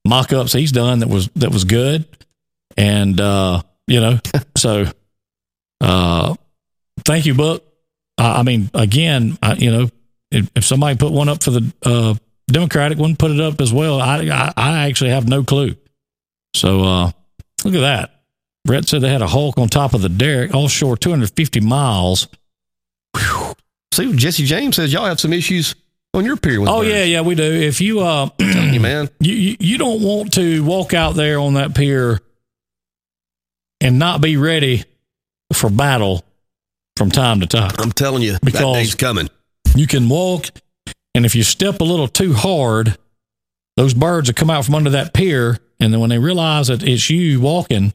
mock 0.07 0.33
ups 0.33 0.53
he's 0.53 0.73
done 0.73 1.01
that 1.01 1.09
was 1.09 1.29
that 1.37 1.53
was 1.53 1.65
good, 1.65 2.07
and 2.77 3.21
uh 3.21 3.63
you 3.87 4.01
know 4.01 4.19
so 4.57 4.85
uh 5.81 6.35
thank 7.05 7.27
you, 7.27 7.35
Book. 7.35 7.65
I 8.19 8.41
I 8.41 8.43
mean, 8.43 8.71
again, 8.75 9.39
I, 9.43 9.55
you 9.55 9.71
know, 9.71 9.89
if, 10.31 10.51
if 10.55 10.65
somebody 10.65 10.97
put 10.97 11.13
one 11.13 11.29
up 11.29 11.43
for 11.43 11.51
the 11.51 11.73
uh 11.85 12.15
Democratic 12.47 12.99
one, 12.99 13.17
put 13.17 13.31
it 13.31 13.41
up 13.41 13.61
as 13.61 13.73
well. 13.73 14.01
I 14.01 14.29
I, 14.29 14.53
I 14.57 14.89
actually 14.89 15.11
have 15.11 15.29
no 15.29 15.45
clue. 15.45 15.77
So 16.55 16.83
uh 16.83 17.11
look 17.65 17.75
at 17.75 17.81
that. 17.81 18.11
Brett 18.65 18.89
said 18.89 19.03
they 19.03 19.11
had 19.11 19.23
a 19.23 19.27
Hulk 19.27 19.59
on 19.59 19.69
top 19.69 19.93
of 19.93 20.01
the 20.01 20.09
derrick, 20.09 20.55
offshore 20.55 20.97
250 20.97 21.61
miles. 21.61 22.29
See, 23.93 24.17
Jesse 24.17 24.45
James 24.45 24.77
says 24.77 24.93
y'all 24.93 25.05
have 25.05 25.21
some 25.21 25.33
issues 25.33 25.75
on 26.15 26.25
your 26.25 26.37
pier. 26.37 26.61
With 26.61 26.69
Oh 26.71 26.81
birds. 26.81 26.91
yeah, 26.91 27.05
yeah, 27.05 27.21
we 27.23 27.35
do. 27.35 27.43
If 27.43 27.81
you 27.81 28.01
uh 28.01 28.29
you, 28.39 28.81
man. 28.81 29.11
you, 29.21 29.57
you 29.59 29.79
don't 29.79 30.03
want 30.03 30.33
to 30.35 30.65
walk 30.65 30.95
out 30.95 31.15
there 31.17 31.39
on 31.39 31.55
that 31.55 31.75
pier 31.75 32.21
and 33.81 33.99
not 33.99 34.21
be 34.21 34.37
ready 34.37 34.85
for 35.53 35.71
battle 35.71 36.25
from 36.97 37.11
time 37.11 37.41
to 37.41 37.47
time. 37.47 37.73
I'm 37.79 37.93
telling 37.93 38.23
you, 38.23 38.33
that 38.33 38.43
Because- 38.43 38.75
day's 38.77 38.95
coming. 38.95 39.29
You 39.75 39.87
can 39.87 40.09
walk 40.09 40.47
and 41.17 41.27
if 41.27 41.35
you 41.35 41.43
step 41.43 41.81
a 41.81 41.85
little 41.85 42.09
too 42.09 42.33
hard, 42.33 42.97
those 43.77 43.93
birds 43.95 44.29
will 44.29 44.35
come 44.35 44.51
out 44.51 44.65
from 44.65 44.75
under 44.77 44.91
that 44.91 45.13
pier 45.15 45.59
and 45.81 45.93
then 45.93 46.01
when 46.01 46.11
they 46.11 46.19
realize 46.19 46.69
that 46.69 46.83
it's 46.85 47.11
you 47.11 47.41
walking, 47.41 47.93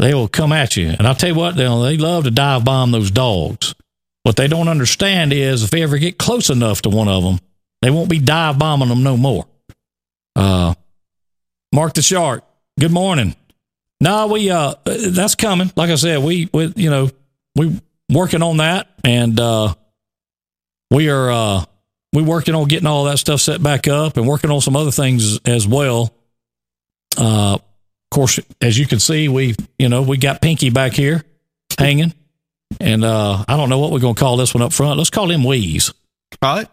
they 0.00 0.12
will 0.12 0.26
come 0.28 0.52
at 0.52 0.76
you. 0.76 0.88
And 0.88 1.06
I'll 1.06 1.14
tell 1.14 1.28
you 1.30 1.34
what, 1.36 1.56
they 1.56 1.64
they 1.64 1.96
love 1.96 2.24
to 2.24 2.30
dive 2.32 2.64
bomb 2.64 2.90
those 2.90 3.10
dogs. 3.12 3.74
What 4.26 4.34
they 4.34 4.48
don't 4.48 4.66
understand 4.66 5.32
is 5.32 5.62
if 5.62 5.70
they 5.70 5.84
ever 5.84 5.98
get 5.98 6.18
close 6.18 6.50
enough 6.50 6.82
to 6.82 6.88
one 6.88 7.06
of 7.06 7.22
them, 7.22 7.38
they 7.80 7.92
won't 7.92 8.10
be 8.10 8.18
dive 8.18 8.58
bombing 8.58 8.88
them 8.88 9.04
no 9.04 9.16
more. 9.16 9.46
Uh, 10.34 10.74
Mark 11.72 11.94
the 11.94 12.02
Shark. 12.02 12.42
Good 12.76 12.90
morning. 12.90 13.36
No, 14.00 14.26
we 14.26 14.50
uh, 14.50 14.74
that's 14.84 15.36
coming. 15.36 15.70
Like 15.76 15.90
I 15.90 15.94
said, 15.94 16.24
we, 16.24 16.50
we 16.52 16.72
you 16.74 16.90
know 16.90 17.08
we 17.54 17.80
working 18.10 18.42
on 18.42 18.56
that, 18.56 18.88
and 19.04 19.38
uh, 19.38 19.74
we 20.90 21.08
are 21.08 21.30
uh, 21.30 21.64
we 22.12 22.22
working 22.22 22.56
on 22.56 22.66
getting 22.66 22.88
all 22.88 23.04
that 23.04 23.20
stuff 23.20 23.40
set 23.40 23.62
back 23.62 23.86
up, 23.86 24.16
and 24.16 24.26
working 24.26 24.50
on 24.50 24.60
some 24.60 24.74
other 24.74 24.90
things 24.90 25.38
as 25.44 25.68
well. 25.68 26.12
Uh, 27.16 27.54
of 27.54 27.62
course, 28.10 28.40
as 28.60 28.76
you 28.76 28.88
can 28.88 28.98
see, 28.98 29.28
we 29.28 29.54
you 29.78 29.88
know 29.88 30.02
we 30.02 30.16
got 30.16 30.42
Pinky 30.42 30.70
back 30.70 30.94
here 30.94 31.22
hanging, 31.78 32.12
and 32.80 33.04
uh, 33.04 33.44
I 33.46 33.56
don't 33.56 33.68
know 33.68 33.78
what 33.78 33.92
we're 33.92 34.00
gonna 34.00 34.14
call 34.14 34.36
this 34.36 34.54
one 34.54 34.62
up 34.62 34.72
front. 34.72 34.98
Let's 34.98 35.10
call 35.10 35.30
him 35.30 35.44
Wheeze. 35.44 35.92
All 36.42 36.56
right, 36.56 36.68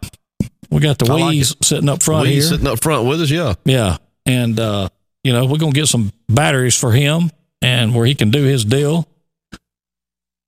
We 0.69 0.79
got 0.79 0.97
the 0.97 1.05
I 1.11 1.13
like 1.15 1.29
Wheeze 1.31 1.55
sitting 1.61 1.89
up 1.89 2.01
front 2.03 2.23
we 2.27 2.33
here. 2.33 2.41
sitting 2.41 2.67
up 2.67 2.81
front 2.81 3.07
with 3.07 3.21
us. 3.21 3.29
Yeah, 3.29 3.53
Yeah. 3.65 3.97
And, 4.25 4.57
uh, 4.59 4.87
you 5.23 5.33
know, 5.33 5.45
we're 5.45 5.57
going 5.57 5.73
to 5.73 5.79
get 5.79 5.87
some 5.87 6.11
batteries 6.29 6.77
for 6.79 6.91
him 6.93 7.29
and 7.61 7.93
where 7.93 8.05
he 8.05 8.15
can 8.15 8.31
do 8.31 8.43
his 8.43 8.63
deal. 8.63 9.05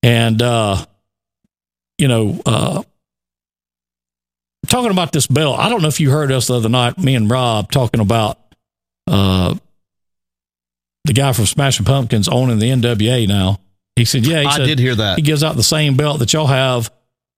And, 0.02 0.42
uh, 0.42 0.86
you 1.98 2.08
know, 2.08 2.40
uh, 2.46 2.84
talking 4.68 4.92
about 4.92 5.12
this 5.12 5.28
belt, 5.28 5.60
I 5.60 5.68
don't 5.70 5.82
know 5.82 5.88
if 5.90 6.00
you 6.00 6.10
heard 6.10 6.32
us 6.32 6.48
the 6.48 6.56
other 6.56 6.70
night, 6.70 6.98
me 6.98 7.16
and 7.16 7.30
Rob 7.30 7.70
talking 7.72 8.00
about, 8.00 8.40
uh, 9.08 9.56
the 11.04 11.14
guy 11.14 11.34
from 11.34 11.46
Smashing 11.46 11.86
Pumpkins 11.86 12.28
owning 12.28 12.60
the 12.60 12.70
NWA 12.70 13.28
now. 13.28 13.60
He 13.96 14.06
said, 14.06 14.26
yeah, 14.26 14.42
he 14.42 14.48
I 14.48 14.58
said, 14.58 14.66
did 14.66 14.80
hear 14.80 14.96
that. 14.96 15.18
he 15.18 15.22
gives 15.22 15.44
out 15.44 15.56
the 15.56 15.64
same 15.64 15.96
belt 15.96 16.20
that 16.20 16.34
y'all 16.34 16.48
have, 16.48 16.92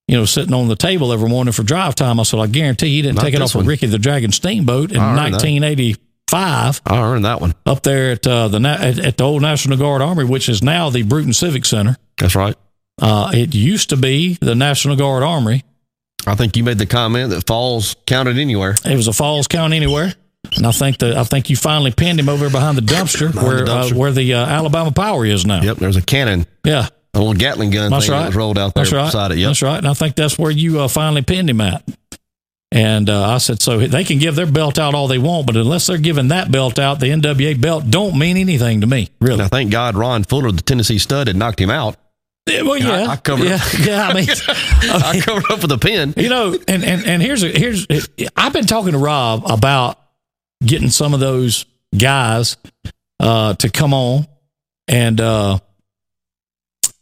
you 0.08 0.16
know, 0.16 0.24
sitting 0.24 0.52
on 0.54 0.68
the 0.68 0.74
table 0.76 1.12
every 1.12 1.28
morning 1.28 1.52
for 1.52 1.62
drive 1.62 1.94
time. 1.94 2.18
I 2.18 2.24
said, 2.24 2.40
I 2.40 2.46
guarantee 2.48 2.88
he 2.96 3.02
didn't 3.02 3.16
Not 3.16 3.22
take 3.24 3.34
it 3.34 3.42
off 3.42 3.54
of. 3.54 3.66
Ricky 3.66 3.86
the 3.86 3.98
Dragon 3.98 4.32
Steamboat 4.32 4.90
in 4.90 4.98
I 4.98 5.10
heard 5.10 5.32
1985 5.32 6.82
I 6.86 7.00
earned 7.00 7.24
that 7.24 7.40
one. 7.40 7.54
up 7.64 7.82
there 7.82 8.12
at 8.12 8.26
uh, 8.26 8.48
the 8.48 8.58
at, 8.68 8.98
at 8.98 9.16
the 9.16 9.24
old 9.24 9.42
National 9.42 9.78
Guard 9.78 10.02
Armory, 10.02 10.24
which 10.24 10.48
is 10.48 10.62
now 10.62 10.90
the 10.90 11.02
Brewton 11.02 11.32
Civic 11.32 11.64
Center. 11.64 11.96
That's 12.18 12.34
right. 12.34 12.56
Uh, 13.00 13.30
it 13.32 13.54
used 13.54 13.90
to 13.90 13.96
be 13.96 14.36
the 14.40 14.54
National 14.54 14.96
Guard 14.96 15.22
Armory. 15.22 15.62
I 16.26 16.34
think 16.34 16.56
you 16.56 16.64
made 16.64 16.78
the 16.78 16.86
comment 16.86 17.30
that 17.30 17.46
falls 17.46 17.94
counted 18.06 18.36
anywhere. 18.38 18.74
It 18.84 18.96
was 18.96 19.06
a 19.06 19.12
Falls 19.12 19.46
Count 19.46 19.72
anywhere. 19.72 20.12
And 20.56 20.66
I 20.66 20.72
think 20.72 20.98
that 20.98 21.16
I 21.16 21.24
think 21.24 21.50
you 21.50 21.56
finally 21.56 21.90
pinned 21.90 22.18
him 22.20 22.28
over 22.28 22.48
behind 22.50 22.76
the 22.78 22.82
dumpster 22.82 23.32
Behind 23.32 23.46
where 23.46 23.64
the 23.64 23.70
dumpster. 23.72 23.92
Uh, 23.92 23.96
where 23.98 24.12
the 24.12 24.34
uh, 24.34 24.46
Alabama 24.46 24.92
Power 24.92 25.24
is 25.26 25.44
now. 25.46 25.62
Yep, 25.62 25.76
there's 25.78 25.96
a 25.96 26.02
cannon, 26.02 26.46
Yeah, 26.64 26.88
a 27.14 27.18
little 27.18 27.34
Gatling 27.34 27.70
gun 27.70 27.90
That's 27.90 28.06
thing 28.06 28.12
right. 28.12 28.20
that 28.20 28.26
was 28.28 28.36
rolled 28.36 28.58
out 28.58 28.74
there 28.74 28.84
That's 28.84 28.92
right. 28.94 29.06
beside 29.06 29.32
it. 29.32 29.38
Yep. 29.38 29.48
That's 29.48 29.62
right. 29.62 29.78
And 29.78 29.86
I 29.88 29.94
think 29.94 30.14
that's 30.16 30.38
where 30.38 30.50
you 30.50 30.80
uh, 30.80 30.88
finally 30.88 31.22
pinned 31.22 31.50
him 31.50 31.60
at. 31.60 31.82
And 32.70 33.08
uh, 33.08 33.30
I 33.30 33.38
said, 33.38 33.62
so 33.62 33.78
they 33.78 34.04
can 34.04 34.18
give 34.18 34.34
their 34.34 34.46
belt 34.46 34.78
out 34.78 34.94
all 34.94 35.08
they 35.08 35.16
want, 35.16 35.46
but 35.46 35.56
unless 35.56 35.86
they're 35.86 35.96
giving 35.96 36.28
that 36.28 36.52
belt 36.52 36.78
out, 36.78 37.00
the 37.00 37.06
NWA 37.06 37.58
belt 37.58 37.88
don't 37.88 38.18
mean 38.18 38.36
anything 38.36 38.82
to 38.82 38.86
me, 38.86 39.08
really. 39.22 39.38
Now, 39.38 39.48
thank 39.48 39.70
God 39.72 39.96
Ron 39.96 40.22
Fuller, 40.24 40.52
the 40.52 40.60
Tennessee 40.60 40.98
stud, 40.98 41.28
had 41.28 41.36
knocked 41.36 41.60
him 41.60 41.70
out. 41.70 41.96
Well, 42.46 42.76
yeah, 42.78 43.06
I 43.08 43.16
covered 43.16 43.46
yeah, 43.46 43.60
yeah. 43.80 44.08
I 44.08 44.14
mean, 44.14 44.26
I 44.48 45.20
covered 45.22 45.50
up 45.50 45.60
with 45.62 45.72
a 45.72 45.76
pin. 45.78 46.14
you 46.16 46.30
know, 46.30 46.56
and 46.66 46.82
and 46.82 47.06
and 47.06 47.22
here's 47.22 47.42
a, 47.42 47.48
here's 47.48 47.86
I've 48.36 48.54
been 48.54 48.64
talking 48.66 48.92
to 48.92 48.98
Rob 48.98 49.42
about 49.44 49.98
getting 50.64 50.90
some 50.90 51.14
of 51.14 51.20
those 51.20 51.64
guys 51.96 52.56
uh, 53.20 53.54
to 53.54 53.70
come 53.70 53.94
on, 53.94 54.26
and 54.86 55.20
uh, 55.20 55.58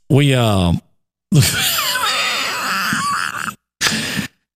we 0.09 0.35
um 0.35 0.81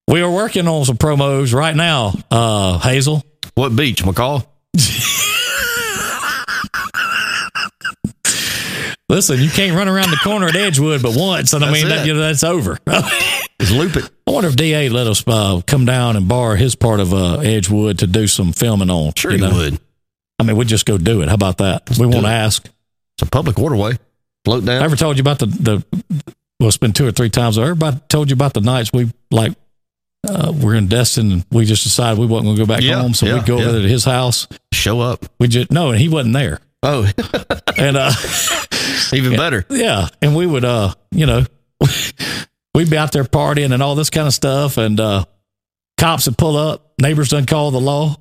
we 0.09 0.21
are 0.23 0.31
working 0.31 0.67
on 0.69 0.85
some 0.85 0.97
promos 0.97 1.53
right 1.55 1.75
now. 1.75 2.15
Uh, 2.31 2.79
Hazel, 2.79 3.25
What 3.55 3.75
beach, 3.77 4.03
McCall? 4.03 4.47
listen, 9.11 9.41
you 9.41 9.51
can't 9.51 9.77
run 9.77 9.89
around 9.89 10.11
the 10.11 10.17
corner 10.23 10.47
at 10.47 10.57
Edgewood 10.57 11.03
but 11.03 11.15
once, 11.17 11.53
and 11.53 11.63
I 11.65 11.71
That's 11.71 11.81
mean 11.81 11.89
that, 11.91 12.07
you 12.07 12.15
know 12.15 12.21
that's 12.21 12.45
over. 12.45 12.79
Just 13.61 13.73
loop 13.73 13.97
it. 13.97 14.11
I 14.27 14.31
wonder 14.31 14.49
if 14.49 14.57
Da 14.57 14.89
let 14.89 15.07
us 15.07 15.23
uh, 15.27 15.61
come 15.67 15.85
down 15.85 16.17
and 16.17 16.27
borrow 16.27 16.57
his 16.57 16.75
part 16.75 16.99
of 17.01 17.13
uh, 17.13 17.41
Edgewood 17.41 17.99
to 17.99 18.07
do 18.07 18.27
some 18.27 18.53
filming 18.53 18.89
on. 18.89 19.13
Sure 19.17 19.33
you 19.33 19.37
you 19.39 19.45
know? 19.51 19.55
would. 19.55 19.79
I 20.39 20.45
mean, 20.45 20.57
we 20.57 20.65
just 20.65 20.87
go 20.87 20.97
do 20.97 21.21
it. 21.21 21.29
How 21.29 21.35
about 21.35 21.59
that? 21.59 21.83
we 21.99 22.07
won't 22.07 22.25
it. 22.25 22.31
ask. 22.31 22.65
It's 22.65 23.23
a 23.23 23.31
public 23.31 23.59
waterway. 23.59 23.99
Float 24.47 24.65
down. 24.65 24.81
I 24.81 24.85
ever 24.87 24.97
told 24.97 25.19
you 25.19 25.21
about 25.21 25.41
the 25.41 25.47
the? 25.47 25.85
Well, 26.59 26.69
it's 26.69 26.79
been 26.79 26.95
two 26.95 27.07
or 27.07 27.13
three 27.13 27.29
times. 27.29 27.59
Everybody 27.59 28.01
told 28.09 28.31
you 28.31 28.35
about 28.35 28.55
the 28.55 28.63
nights 28.63 28.91
we 28.93 29.13
like. 29.31 29.53
Uh, 30.27 30.53
we're 30.55 30.75
in 30.75 30.87
Destin, 30.87 31.33
and 31.33 31.45
we 31.51 31.65
just 31.67 31.83
decided 31.83 32.19
we 32.19 32.27
wasn't 32.27 32.47
going 32.47 32.57
to 32.57 32.63
go 32.63 32.67
back 32.67 32.83
Yeah, 32.83 33.01
home, 33.01 33.15
so 33.15 33.27
yeah, 33.27 33.35
we'd 33.35 33.47
go 33.47 33.55
over 33.55 33.65
yeah. 33.65 33.73
there 33.73 33.83
to 33.83 33.89
his 33.89 34.05
house. 34.05 34.47
Show 34.73 35.01
up. 35.01 35.25
We 35.39 35.49
just 35.49 35.71
no, 35.71 35.91
and 35.91 36.01
he 36.01 36.09
wasn't 36.09 36.35
there. 36.35 36.61
Oh, 36.83 37.07
And 37.79 37.97
uh, 37.97 38.13
even 39.13 39.37
better. 39.37 39.65
yeah, 39.71 40.09
and 40.23 40.35
we 40.37 40.47
would 40.47 40.65
uh, 40.65 40.93
you 41.11 41.27
know, 41.27 41.45
we'd 42.75 42.91
be 42.91 42.97
out 42.97 43.13
there 43.13 43.25
partying 43.25 43.73
and 43.73 43.83
all 43.83 43.95
this 43.95 44.11
kind 44.11 44.27
of 44.27 44.35
stuff, 44.35 44.77
and 44.77 44.99
uh, 45.01 45.25
cops 45.99 46.27
would 46.27 46.39
pull 46.39 46.57
up. 46.57 46.93
Neighbors 47.01 47.29
done 47.31 47.47
call 47.47 47.71
the 47.71 47.81
law. 47.81 48.17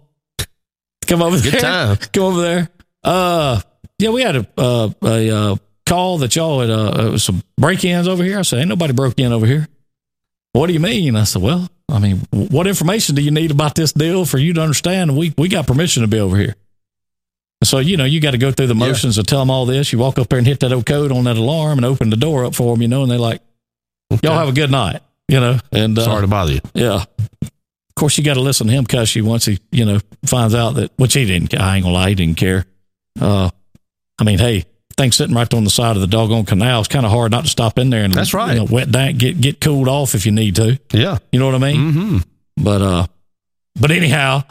Come 1.07 1.21
over 1.21 1.39
Good 1.39 1.53
there. 1.53 1.61
time. 1.61 1.97
Come 2.13 2.23
over 2.23 2.41
there. 2.41 2.69
Uh, 3.03 3.61
yeah, 3.97 4.09
we 4.09 4.21
had 4.21 4.35
a 4.35 4.47
uh, 4.57 4.89
a 5.03 5.29
uh, 5.29 5.55
call 5.85 6.19
that 6.19 6.35
y'all 6.35 6.61
had 6.61 6.69
uh, 6.69 6.89
uh, 6.89 7.17
some 7.17 7.41
break-ins 7.57 8.07
over 8.07 8.23
here. 8.23 8.39
I 8.39 8.43
said, 8.43 8.59
ain't 8.59 8.69
nobody 8.69 8.93
broke 8.93 9.19
in 9.19 9.31
over 9.31 9.45
here. 9.45 9.67
What 10.53 10.67
do 10.67 10.73
you 10.73 10.79
mean? 10.79 11.15
I 11.15 11.23
said, 11.25 11.41
well, 11.41 11.69
I 11.91 11.99
mean, 11.99 12.21
what 12.31 12.67
information 12.67 13.15
do 13.15 13.21
you 13.21 13.31
need 13.31 13.51
about 13.51 13.75
this 13.75 13.93
deal 13.93 14.25
for 14.25 14.37
you 14.37 14.53
to 14.53 14.61
understand? 14.61 15.17
We 15.17 15.33
we 15.37 15.47
got 15.49 15.67
permission 15.67 16.01
to 16.01 16.07
be 16.07 16.19
over 16.19 16.37
here. 16.37 16.55
So 17.63 17.79
you 17.79 17.97
know, 17.97 18.05
you 18.05 18.19
got 18.21 18.31
to 18.31 18.37
go 18.37 18.51
through 18.51 18.67
the 18.67 18.73
Yeah. 18.75 18.87
motions 18.87 19.15
to 19.15 19.23
tell 19.23 19.39
them 19.39 19.49
all 19.51 19.65
this. 19.65 19.91
You 19.91 19.99
walk 19.99 20.17
up 20.17 20.29
there 20.29 20.37
and 20.39 20.47
hit 20.47 20.61
that 20.61 20.71
old 20.71 20.85
code 20.85 21.11
on 21.11 21.25
that 21.25 21.37
alarm 21.37 21.77
and 21.79 21.85
open 21.85 22.09
the 22.09 22.15
door 22.17 22.45
up 22.45 22.55
for 22.55 22.73
them, 22.73 22.81
you 22.81 22.87
know, 22.87 23.01
and 23.03 23.11
they're 23.11 23.17
like, 23.19 23.41
"Y'all 24.23 24.37
have 24.37 24.47
a 24.49 24.53
good 24.53 24.71
night," 24.71 25.01
you 25.27 25.39
know. 25.39 25.59
And 25.71 25.97
uh, 25.99 26.03
Sorry 26.05 26.21
to 26.21 26.27
bother 26.27 26.53
you. 26.53 26.61
yeah. 26.73 27.03
Of 27.41 27.95
course, 27.95 28.17
you 28.17 28.23
got 28.23 28.35
to 28.35 28.39
listen 28.41 28.67
to 28.67 28.71
him 28.73 28.85
cuss 28.85 29.13
you 29.13 29.25
once 29.25 29.43
he, 29.43 29.59
you 29.73 29.83
know, 29.83 29.99
finds 30.25 30.55
out 30.55 30.75
that, 30.75 30.91
which 30.95 31.13
he 31.15 31.25
didn't, 31.25 31.53
I 31.59 31.75
ain't 31.75 31.83
gonna 31.83 31.93
lie, 31.93 32.09
he 32.09 32.15
didn't 32.15 32.37
care. 32.37 32.65
Uh, 33.19 33.49
I 34.17 34.23
mean, 34.23 34.39
hey, 34.39 34.63
thing 34.95 35.11
sitting 35.11 35.35
right 35.35 35.53
on 35.53 35.65
the 35.65 35.69
side 35.69 35.97
of 35.97 36.01
the 36.01 36.07
doggone 36.07 36.45
canal. 36.45 36.79
It's 36.79 36.87
kind 36.87 37.05
of 37.05 37.11
hard 37.11 37.31
not 37.31 37.43
to 37.43 37.49
stop 37.49 37.77
in 37.77 37.89
there 37.89 38.05
and, 38.05 38.13
That's 38.13 38.33
right. 38.33 38.53
you 38.53 38.59
know, 38.59 38.67
wet 38.71 38.89
dank, 38.89 39.17
get, 39.17 39.41
get 39.41 39.59
cooled 39.59 39.89
off 39.89 40.15
if 40.15 40.25
you 40.25 40.31
need 40.31 40.55
to. 40.55 40.79
Yeah. 40.93 41.17
You 41.33 41.39
know 41.39 41.45
what 41.47 41.55
I 41.55 41.57
mean? 41.57 41.91
Mm-hmm. 41.91 42.17
But, 42.63 42.81
uh, 42.81 43.07
but 43.77 43.91
anyhow, 43.91 44.43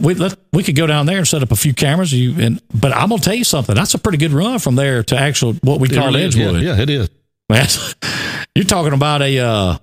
we 0.00 0.14
let 0.14 0.36
we 0.52 0.62
could 0.62 0.74
go 0.76 0.86
down 0.86 1.06
there 1.06 1.18
and 1.18 1.28
set 1.28 1.42
up 1.42 1.52
a 1.52 1.56
few 1.56 1.72
cameras. 1.74 2.12
You 2.12 2.40
and 2.44 2.60
but 2.72 2.92
I'm 2.92 3.08
gonna 3.10 3.20
tell 3.22 3.34
you 3.34 3.44
something. 3.44 3.74
That's 3.74 3.94
a 3.94 3.98
pretty 3.98 4.18
good 4.18 4.32
run 4.32 4.58
from 4.58 4.74
there 4.76 5.02
to 5.04 5.16
actual 5.16 5.52
what 5.62 5.80
we 5.80 5.88
It 5.88 5.94
call 5.94 6.06
really 6.08 6.22
is. 6.24 6.36
yeah, 6.36 6.46
Edgewood. 6.46 6.62
yeah, 6.62 6.80
it 6.80 6.90
is. 6.90 7.08
Man, 7.48 7.66
you're 8.54 8.64
talking 8.64 8.92
about 8.92 9.22
a 9.22 9.38
uh, 9.38 9.78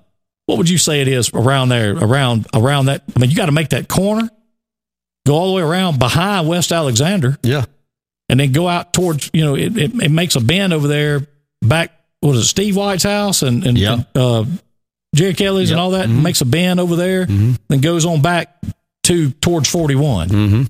what 0.48 0.58
would 0.58 0.70
you 0.70 0.78
say 0.78 1.02
it 1.02 1.08
is 1.08 1.32
around 1.34 1.70
there? 1.70 1.94
Around 1.96 2.48
around 2.54 2.86
that? 2.88 3.04
I 3.16 3.20
mean, 3.20 3.30
you 3.30 3.36
got 3.38 3.46
to 3.46 3.52
make 3.54 3.70
that 3.70 3.88
corner, 3.88 4.30
go 5.26 5.36
all 5.36 5.48
the 5.48 5.54
way 5.54 5.62
around 5.62 5.98
behind 6.00 6.48
West 6.48 6.72
Alexander, 6.72 7.38
Yeah. 7.44 7.66
and 8.28 8.40
then 8.40 8.52
go 8.52 8.68
out 8.68 8.92
towards 8.94 9.30
you 9.34 9.46
know 9.46 9.56
it, 9.56 9.78
it, 9.78 9.92
it 10.04 10.12
makes 10.12 10.36
a 10.36 10.42
bend 10.42 10.74
over 10.74 10.88
there 10.88 11.26
back. 11.62 11.92
What 12.20 12.36
is 12.36 12.44
it? 12.44 12.48
Steve 12.48 12.76
White's 12.76 13.04
house 13.04 13.44
and 13.44 13.66
and, 13.66 13.78
Yeah. 13.78 13.94
and, 13.94 14.06
uh, 14.16 14.46
Jerry 15.16 15.34
Kelly's 15.36 15.70
Yep. 15.70 15.76
and 15.76 15.82
all 15.82 15.92
that. 15.92 16.10
Mhm. 16.10 16.22
Makes 16.22 16.42
a 16.42 16.46
bend 16.46 16.80
over 16.80 16.96
there, 16.96 17.26
Mhm. 17.28 17.58
then 17.70 17.80
goes 17.80 18.06
on 18.06 18.22
back 18.22 18.56
to 19.04 19.32
towards 19.32 19.70
41. 19.70 20.30
Mm-hmm. 20.30 20.64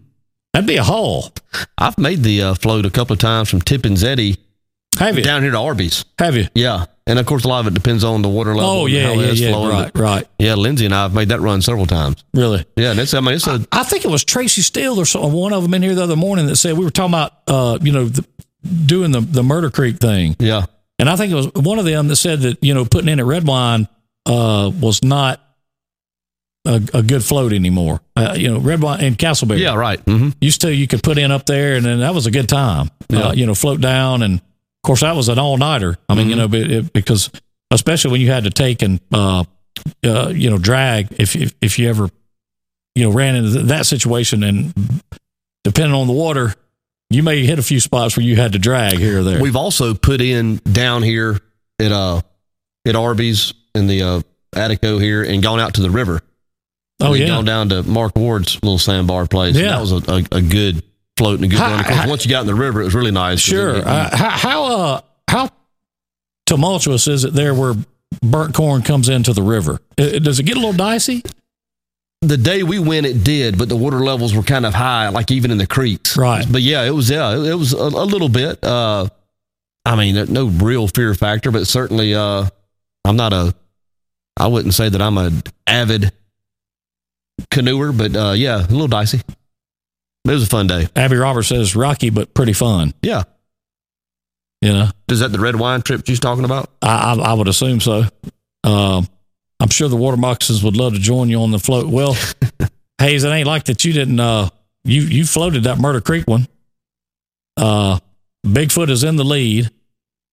That'd 0.54 0.68
be 0.68 0.78
a 0.78 0.84
haul. 0.84 1.32
I've 1.78 1.98
made 1.98 2.24
the 2.24 2.42
uh, 2.42 2.54
float 2.56 2.86
a 2.86 2.90
couple 2.90 3.14
of 3.14 3.20
times 3.20 3.50
from 3.50 3.62
Tippinzetti 3.62 4.38
Have 5.00 5.18
you? 5.18 5.24
down 5.24 5.44
here 5.44 5.52
to 5.52 5.58
Arby's. 5.58 6.04
Have 6.20 6.36
you? 6.36 6.48
Yeah. 6.54 6.86
And 7.08 7.20
of 7.20 7.26
course, 7.26 7.46
a 7.46 7.48
lot 7.48 7.62
of 7.62 7.68
it 7.68 7.74
depends 7.74 8.04
on 8.04 8.22
the 8.22 8.30
water 8.30 8.54
level. 8.54 8.70
Oh 8.70 8.86
yeah, 8.86 9.08
how 9.08 9.14
yeah, 9.14 9.32
yeah. 9.32 9.50
flowing. 9.50 9.70
Right, 9.70 9.92
right. 9.98 10.28
yeah, 10.40 10.56
Lindsay 10.56 10.86
and 10.86 10.94
I 10.94 11.04
have 11.04 11.14
made 11.14 11.30
that 11.30 11.40
run 11.40 11.62
several 11.62 11.86
times. 11.86 12.24
Really. 12.34 12.66
Yeah, 12.76 12.92
and 12.92 13.00
it's, 13.00 13.14
I 13.14 13.22
mean, 13.22 13.34
it's 13.34 13.48
a, 13.48 13.66
I 13.72 13.84
think 13.84 14.06
it 14.06 14.12
was 14.12 14.24
Tracy 14.24 14.62
Steele 14.62 15.00
or 15.00 15.32
one 15.32 15.52
of 15.52 15.64
them 15.64 15.74
in 15.74 15.82
here 15.82 15.96
the 15.96 16.04
other 16.04 16.16
morning 16.16 16.46
that 16.48 16.58
said 16.58 16.78
we 16.78 16.86
were 16.86 16.92
talking 16.92 17.14
about, 17.14 17.34
uh, 17.48 17.80
you 17.82 17.92
know, 17.92 18.06
the, 18.06 18.26
doing 18.86 19.12
the 19.12 19.22
the 19.22 19.44
Murder 19.44 19.72
Creek 19.72 19.98
thing, 19.98 20.36
yeah. 20.40 20.66
and 21.00 21.10
I 21.10 21.16
think 21.16 21.32
it 21.32 21.36
was 21.36 21.52
one 21.54 21.80
of 21.80 21.86
them 21.86 22.08
that 22.10 22.18
said 22.18 22.42
that 22.42 22.64
you 22.64 22.74
know 22.74 22.86
putting 22.86 23.10
in 23.10 23.20
at 23.20 23.26
red 23.26 23.48
wine 23.48 23.88
uh, 24.28 24.72
was 24.80 25.04
not 25.04 25.42
a, 26.66 26.82
a 26.94 27.04
good 27.04 27.24
float 27.24 27.54
anymore. 27.54 28.02
Uh, 28.16 28.36
you 28.38 28.50
know, 28.52 28.60
red 28.60 28.82
wine 28.82 29.04
and 29.04 29.18
Castleberry. 29.18 29.60
Yeah, 29.60 29.76
right. 29.76 30.04
Mm-hmm. 30.06 30.30
used 30.42 30.62
to 30.62 30.74
you 30.74 30.88
could 30.88 31.04
put 31.04 31.18
in 31.18 31.32
up 31.32 31.46
there, 31.46 31.76
and 31.76 31.86
then 31.86 32.00
that 32.00 32.14
was 32.14 32.26
a 32.28 32.32
good 32.32 32.48
time. 32.50 32.90
Yeah. 33.10 33.20
Uh, 33.30 33.34
you 33.34 33.46
know, 33.46 33.56
float 33.56 33.82
down, 33.82 34.22
and 34.22 34.36
of 34.40 34.82
course 34.84 35.02
that 35.02 35.16
was 35.16 35.30
an 35.30 35.40
all 35.40 35.58
nighter. 35.58 35.98
I 36.08 36.16
mean, 36.16 36.30
you 36.30 36.36
know, 36.36 36.48
but 36.48 36.60
it, 36.62 36.94
because 36.94 37.32
especially 37.72 38.12
when 38.12 38.22
you 38.22 38.32
had 38.32 38.44
to 38.44 38.50
take 38.52 38.82
and 38.82 39.00
uh, 39.12 39.44
uh, 40.04 40.30
you 40.30 40.50
know 40.50 40.58
drag 40.58 41.08
if, 41.20 41.36
if 41.36 41.54
if 41.62 41.80
you 41.80 41.90
ever 41.90 42.10
you 42.96 43.04
know 43.04 43.12
ran 43.12 43.36
into 43.36 43.64
that 43.64 43.86
situation, 43.86 44.44
and 44.44 44.74
depending 45.64 45.96
on 45.96 46.08
the 46.08 46.14
water, 46.14 46.54
you 47.10 47.24
may 47.24 47.46
hit 47.46 47.60
a 47.60 47.64
few 47.64 47.80
spots 47.80 48.16
where 48.16 48.26
you 48.26 48.36
had 48.36 48.54
to 48.54 48.60
drag 48.60 48.98
here 49.00 49.20
or 49.20 49.24
there. 49.24 49.42
We've 49.42 49.56
also 49.56 49.94
put 49.94 50.22
in 50.22 50.58
down 50.58 51.02
here 51.02 51.40
at 51.80 51.92
uh 51.92 52.22
at 52.86 52.96
Arby's 52.96 53.54
in 53.74 53.88
the 53.88 54.04
uh 54.04 54.22
Attico 54.54 55.02
here 55.02 55.24
and 55.24 55.42
gone 55.42 55.60
out 55.60 55.76
to 55.76 55.82
the 55.82 55.90
river. 55.90 56.22
Oh 57.02 57.14
yeah, 57.14 57.28
Gone 57.28 57.46
down 57.46 57.70
to 57.70 57.84
Mark 57.84 58.16
Ward's 58.18 58.56
little 58.64 58.78
sandbar 58.80 59.28
place. 59.28 59.56
Yeah. 59.56 59.70
That 59.70 59.82
was 59.82 59.92
a, 59.92 60.12
a, 60.12 60.38
a 60.38 60.42
good 60.42 60.84
float 61.18 61.36
and 61.36 61.46
a 61.46 61.48
good 61.48 61.60
How- 61.60 61.72
run. 61.72 61.80
Of 61.80 61.86
course, 61.86 61.98
how- 62.00 62.10
once 62.10 62.26
you 62.26 62.32
got 62.32 62.42
in 62.42 62.48
the 62.48 62.56
river, 62.56 62.82
it 62.82 62.86
was 62.86 62.96
really 62.96 63.12
nice. 63.12 63.40
sure. 63.40 63.76
it- 63.76 63.86
Uh, 63.88 64.16
how 64.16 64.30
how 64.30 64.64
uh, 64.66 65.02
how 65.30 65.50
tumultuous 66.46 67.08
is 67.08 67.24
it 67.24 67.34
there 67.34 67.54
where 67.54 67.74
burnt 68.22 68.54
corn 68.54 68.82
comes 68.82 69.10
into 69.10 69.34
the 69.34 69.44
river? 69.44 69.80
Uh, 69.98 70.20
Does 70.20 70.40
it 70.40 70.44
get 70.44 70.56
a 70.58 70.60
little 70.60 70.74
dicey? 70.74 71.24
the 72.24 72.38
day 72.38 72.62
we 72.62 72.78
went, 72.78 73.08
it 73.08 73.24
did, 73.24 73.58
but 73.58 73.68
the 73.68 73.76
water 73.76 74.00
levels 74.02 74.36
were 74.36 74.44
kind 74.44 74.64
of 74.64 74.76
high, 74.76 75.10
like 75.10 75.32
even 75.32 75.50
in 75.50 75.58
the 75.58 75.66
creeks. 75.66 76.16
Right. 76.16 76.46
But 76.52 76.62
yeah, 76.62 76.84
it 76.84 76.92
was 76.92 77.10
yeah, 77.10 77.32
it, 77.34 77.56
was 77.56 77.74
a, 77.74 77.78
a 77.78 78.06
little 78.06 78.30
bit. 78.30 78.64
Uh, 78.64 79.08
I 79.86 79.96
mean, 79.96 80.32
no 80.32 80.46
real 80.46 80.88
fear 80.88 81.16
factor, 81.16 81.50
but 81.50 81.66
certainly, 81.66 82.14
uh, 82.14 82.46
I'm 83.06 83.16
not 83.16 83.34
a. 83.34 83.56
I 84.38 84.46
wouldn't 84.46 84.76
say 84.76 84.88
that 84.88 85.02
I'm 85.02 85.18
a 85.18 85.32
avid 85.66 86.12
canoeer, 87.50 87.92
but 87.92 88.16
uh, 88.16 88.32
yeah, 88.36 88.60
a 88.60 88.68
little 88.68 88.88
dicey. 88.88 89.22
It 90.26 90.32
was 90.32 90.44
a 90.44 90.48
fun 90.48 90.68
day. 90.68 90.88
Abby 90.96 91.16
Roberts 91.18 91.48
says 91.48 91.76
rocky 91.76 92.10
but 92.10 92.34
pretty 92.34 92.54
fun. 92.54 92.94
Yeah. 93.02 93.24
You 94.62 94.74
know, 94.74 94.90
Is 95.10 95.22
that 95.22 95.32
the 95.32 95.40
red 95.40 95.56
wine 95.56 95.82
trip 95.82 96.08
you 96.08 96.12
was 96.12 96.20
talking 96.20 96.46
about? 96.46 96.70
I 96.84 97.14
I, 97.14 97.32
I 97.32 97.34
would 97.34 97.48
assume 97.48 97.80
so. 97.80 98.04
Um, 98.64 99.08
I'm 99.60 99.70
sure 99.70 99.90
the 99.90 99.96
water 99.96 100.18
moccasins 100.18 100.64
would 100.64 100.78
love 100.78 100.94
to 100.94 101.00
join 101.00 101.30
you 101.30 101.42
on 101.42 101.50
the 101.50 101.58
float. 101.58 101.88
Well, 101.88 102.16
Hayes, 103.00 103.24
it 103.24 103.30
ain't 103.30 103.48
like 103.48 103.64
that. 103.66 103.84
You 103.84 103.94
didn't. 103.94 104.20
Uh, 104.20 104.50
you 104.84 105.02
you 105.02 105.26
floated 105.26 105.64
that 105.64 105.80
Murder 105.80 106.00
Creek 106.00 106.28
one. 106.28 106.48
Uh, 107.58 107.98
Bigfoot 108.46 108.90
is 108.90 109.04
in 109.04 109.16
the 109.16 109.24
lead, 109.24 109.72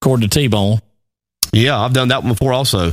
according 0.03 0.29
to 0.29 0.39
T 0.39 0.49
Bone. 0.49 0.81
Yeah, 1.53 1.79
I've 1.81 1.95
done 1.95 2.09
that 2.09 2.23
one 2.23 2.33
before. 2.33 2.53
Also, 2.53 2.93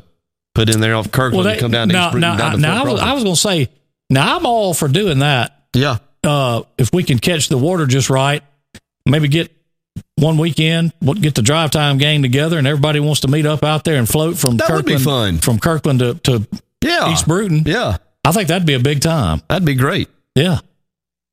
put 0.54 0.70
in 0.70 0.80
there 0.80 0.96
off 0.96 1.12
Kirkland 1.12 1.48
and 1.48 1.60
come 1.60 1.72
down 1.72 1.90
to 1.90 1.94
now, 1.94 2.12
now, 2.12 2.38
down 2.38 2.52
to 2.54 2.58
now 2.60 2.84
I 2.84 2.92
was, 2.92 3.02
I 3.02 3.14
was 3.14 3.24
going 3.24 3.36
to 3.36 3.42
say, 3.42 3.70
now 4.10 4.38
I'm 4.38 4.46
all 4.46 4.74
for 4.74 4.88
doing 4.88 5.20
that. 5.20 5.58
Yeah, 5.74 5.98
Uh, 6.24 6.64
if 6.78 6.92
we 6.94 7.04
can 7.04 7.20
catch 7.20 7.50
the 7.50 7.58
water 7.58 7.86
just 7.86 8.10
right, 8.10 8.42
maybe 9.06 9.28
get 9.28 9.52
one 10.16 10.38
weekend, 10.38 10.94
we'll 11.02 11.14
get 11.16 11.36
the 11.36 11.42
drive 11.42 11.72
time 11.72 11.98
gang 11.98 12.22
together, 12.22 12.58
and 12.58 12.66
everybody 12.68 13.00
wants 13.00 13.22
to 13.22 13.28
meet 13.28 13.46
up 13.46 13.64
out 13.64 13.84
there 13.84 13.96
and 13.98 14.08
float 14.08 14.38
from 14.38 14.58
That 14.58 14.70
would 14.70 14.86
Kirkland 14.86 15.00
be 15.00 15.04
fun. 15.04 15.38
from 15.40 15.60
Kirkland 15.60 16.00
to, 16.00 16.14
to 16.16 16.48
yeah, 16.82 17.12
East 17.12 17.28
Brewton. 17.28 17.64
yeah. 17.66 17.98
I 18.24 18.32
think 18.32 18.48
that'd 18.48 18.66
be 18.66 18.74
a 18.74 18.80
big 18.80 19.02
time. 19.02 19.42
That'd 19.50 19.66
be 19.66 19.76
great. 19.76 20.10
Yeah, 20.34 20.60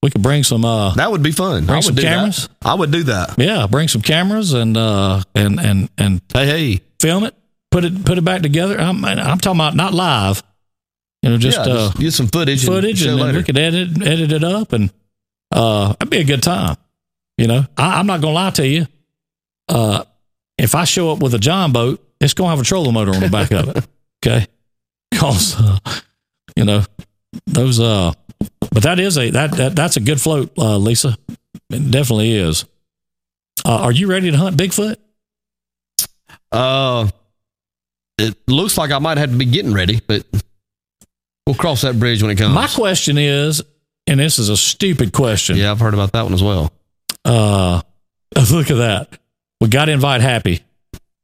we 0.03 0.11
could 0.11 0.23
bring 0.23 0.43
some. 0.45 0.65
Uh, 0.65 0.93
That 0.95 1.11
would 1.11 1.23
be 1.23 1.33
fun. 1.33 1.65
Bring 1.65 1.71
I 1.75 1.77
would 1.77 1.85
some 1.85 1.95
do 1.95 2.03
cameras? 2.03 2.49
That. 2.61 2.69
I 2.69 2.75
would 2.75 2.91
do 2.91 3.03
that. 3.05 3.35
yeah, 3.39 3.67
bring 3.67 3.89
some 3.89 4.03
cameras 4.03 4.53
and 4.53 4.77
uh 4.77 5.23
and 5.35 5.59
and 5.61 5.89
and 5.97 6.21
Hey, 6.35 6.47
hey. 6.47 6.81
film 7.01 7.25
it, 7.25 7.35
put 7.71 7.85
it 7.85 8.05
put 8.05 8.19
it 8.19 8.25
back 8.25 8.43
together. 8.43 8.79
I'm 8.79 9.03
I'm 9.05 9.39
talking 9.39 9.59
about 9.61 9.75
not 9.75 9.95
live. 9.95 10.43
You 11.23 11.31
know, 11.31 11.39
just 11.39 11.59
yeah, 11.65 11.73
uh, 11.73 11.91
get 11.93 12.13
some 12.13 12.27
footage, 12.27 12.65
footage, 12.65 13.03
and, 13.03 13.21
and 13.21 13.29
then 13.29 13.37
we 13.37 13.43
could 13.45 13.57
edit 13.57 14.03
edit 14.03 14.33
it 14.33 14.43
up, 14.43 14.73
and 14.73 14.93
uh, 15.53 15.89
that'd 15.93 16.11
be 16.11 16.19
a 16.19 16.25
good 16.25 16.43
time. 16.43 16.77
You 17.39 17.47
know, 17.47 17.65
I, 17.77 18.01
I'm 18.01 18.07
not 18.07 18.21
gonna 18.21 18.35
lie 18.35 18.51
to 18.51 18.67
you. 18.67 18.87
Uh, 19.69 20.05
if 20.59 20.75
I 20.75 20.85
show 20.85 21.13
up 21.13 21.23
with 21.23 21.35
a 21.35 21.39
John 21.39 21.73
boat, 21.73 22.05
it's 22.21 22.35
gonna 22.35 22.51
have 22.51 22.61
a 22.61 22.65
trolling 22.65 22.95
motor 22.95 23.13
on 23.13 23.21
the 23.21 23.29
back 23.29 23.51
of 23.53 23.69
it. 23.69 23.87
Okay, 24.25 24.47
because 25.11 25.61
uh, 25.61 25.79
you 26.55 26.65
know 26.65 26.85
those. 27.47 27.81
Uh, 27.81 28.13
but 28.71 28.85
that 28.85 29.01
is 29.01 29.19
a 29.19 29.31
that, 29.31 29.51
that 29.57 29.75
that's 29.75 29.97
a 29.97 30.01
good 30.01 30.21
float, 30.21 30.53
uh, 30.57 30.77
Lisa. 30.77 31.17
It 31.71 31.91
definitely 31.91 32.33
is. 32.37 32.65
Uh, 33.65 33.79
are 33.79 33.91
you 33.91 34.07
ready 34.07 34.31
to 34.31 34.37
hunt 34.37 34.57
Bigfoot? 34.57 34.95
Uh, 36.53 37.09
it 38.19 38.37
looks 38.47 38.79
like 38.79 38.93
I 38.93 39.01
might 39.01 39.19
have 39.19 39.33
to 39.33 39.37
be 39.37 39.45
getting 39.45 39.73
ready, 39.73 40.01
but 40.07 40.25
we'll 41.47 41.55
cross 41.55 41.83
that 41.83 41.99
bridge 41.99 42.23
when 42.23 42.31
it 42.31 42.37
comes. 42.37 42.55
My 42.55 42.67
question 42.67 43.19
is, 43.19 43.63
and 44.07 44.21
this 44.21 44.39
is 44.39 44.49
a 44.49 44.57
stupid 44.57 45.13
question. 45.13 45.57
yeah, 45.57 45.71
I've 45.71 45.81
heard 45.81 45.95
about 45.95 46.13
that 46.13 46.23
one 46.23 46.35
as 46.35 46.43
well. 46.43 46.73
Uh, 47.25 47.83
look 48.53 48.71
at 48.71 48.77
that. 48.77 49.19
We 49.61 49.69
got 49.69 49.87
to 49.87 49.93
invite 49.93 50.21
Happy. 50.21 50.61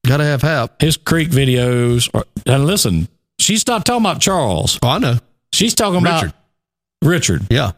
Got 0.06 0.18
to 0.18 0.24
have 0.24 0.42
hap. 0.42 0.80
His 0.80 0.96
creek 0.96 1.28
videos 1.28 2.08
are, 2.14 2.24
and 2.46 2.66
listen, 2.66 3.08
she's 3.38 3.66
not 3.66 3.84
talking 3.84 4.02
about 4.02 4.20
Charles. 4.20 4.78
Oh, 4.82 4.88
I 4.88 4.98
know. 4.98 5.18
She's 5.52 5.74
talking 5.74 6.00
about 6.00 6.22
Richard. 6.22 6.34
about 7.02 7.10
Richard. 7.10 7.46
Yeah. 7.50 7.72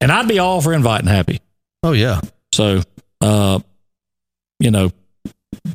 And 0.00 0.12
I'd 0.12 0.28
be 0.28 0.38
all 0.38 0.60
for 0.60 0.72
inviting 0.74 1.06
Happy. 1.06 1.40
Oh, 1.82 1.92
yeah. 1.92 2.20
So, 2.52 2.82
uh, 3.20 3.60
you 4.60 4.70
know, 4.70 4.90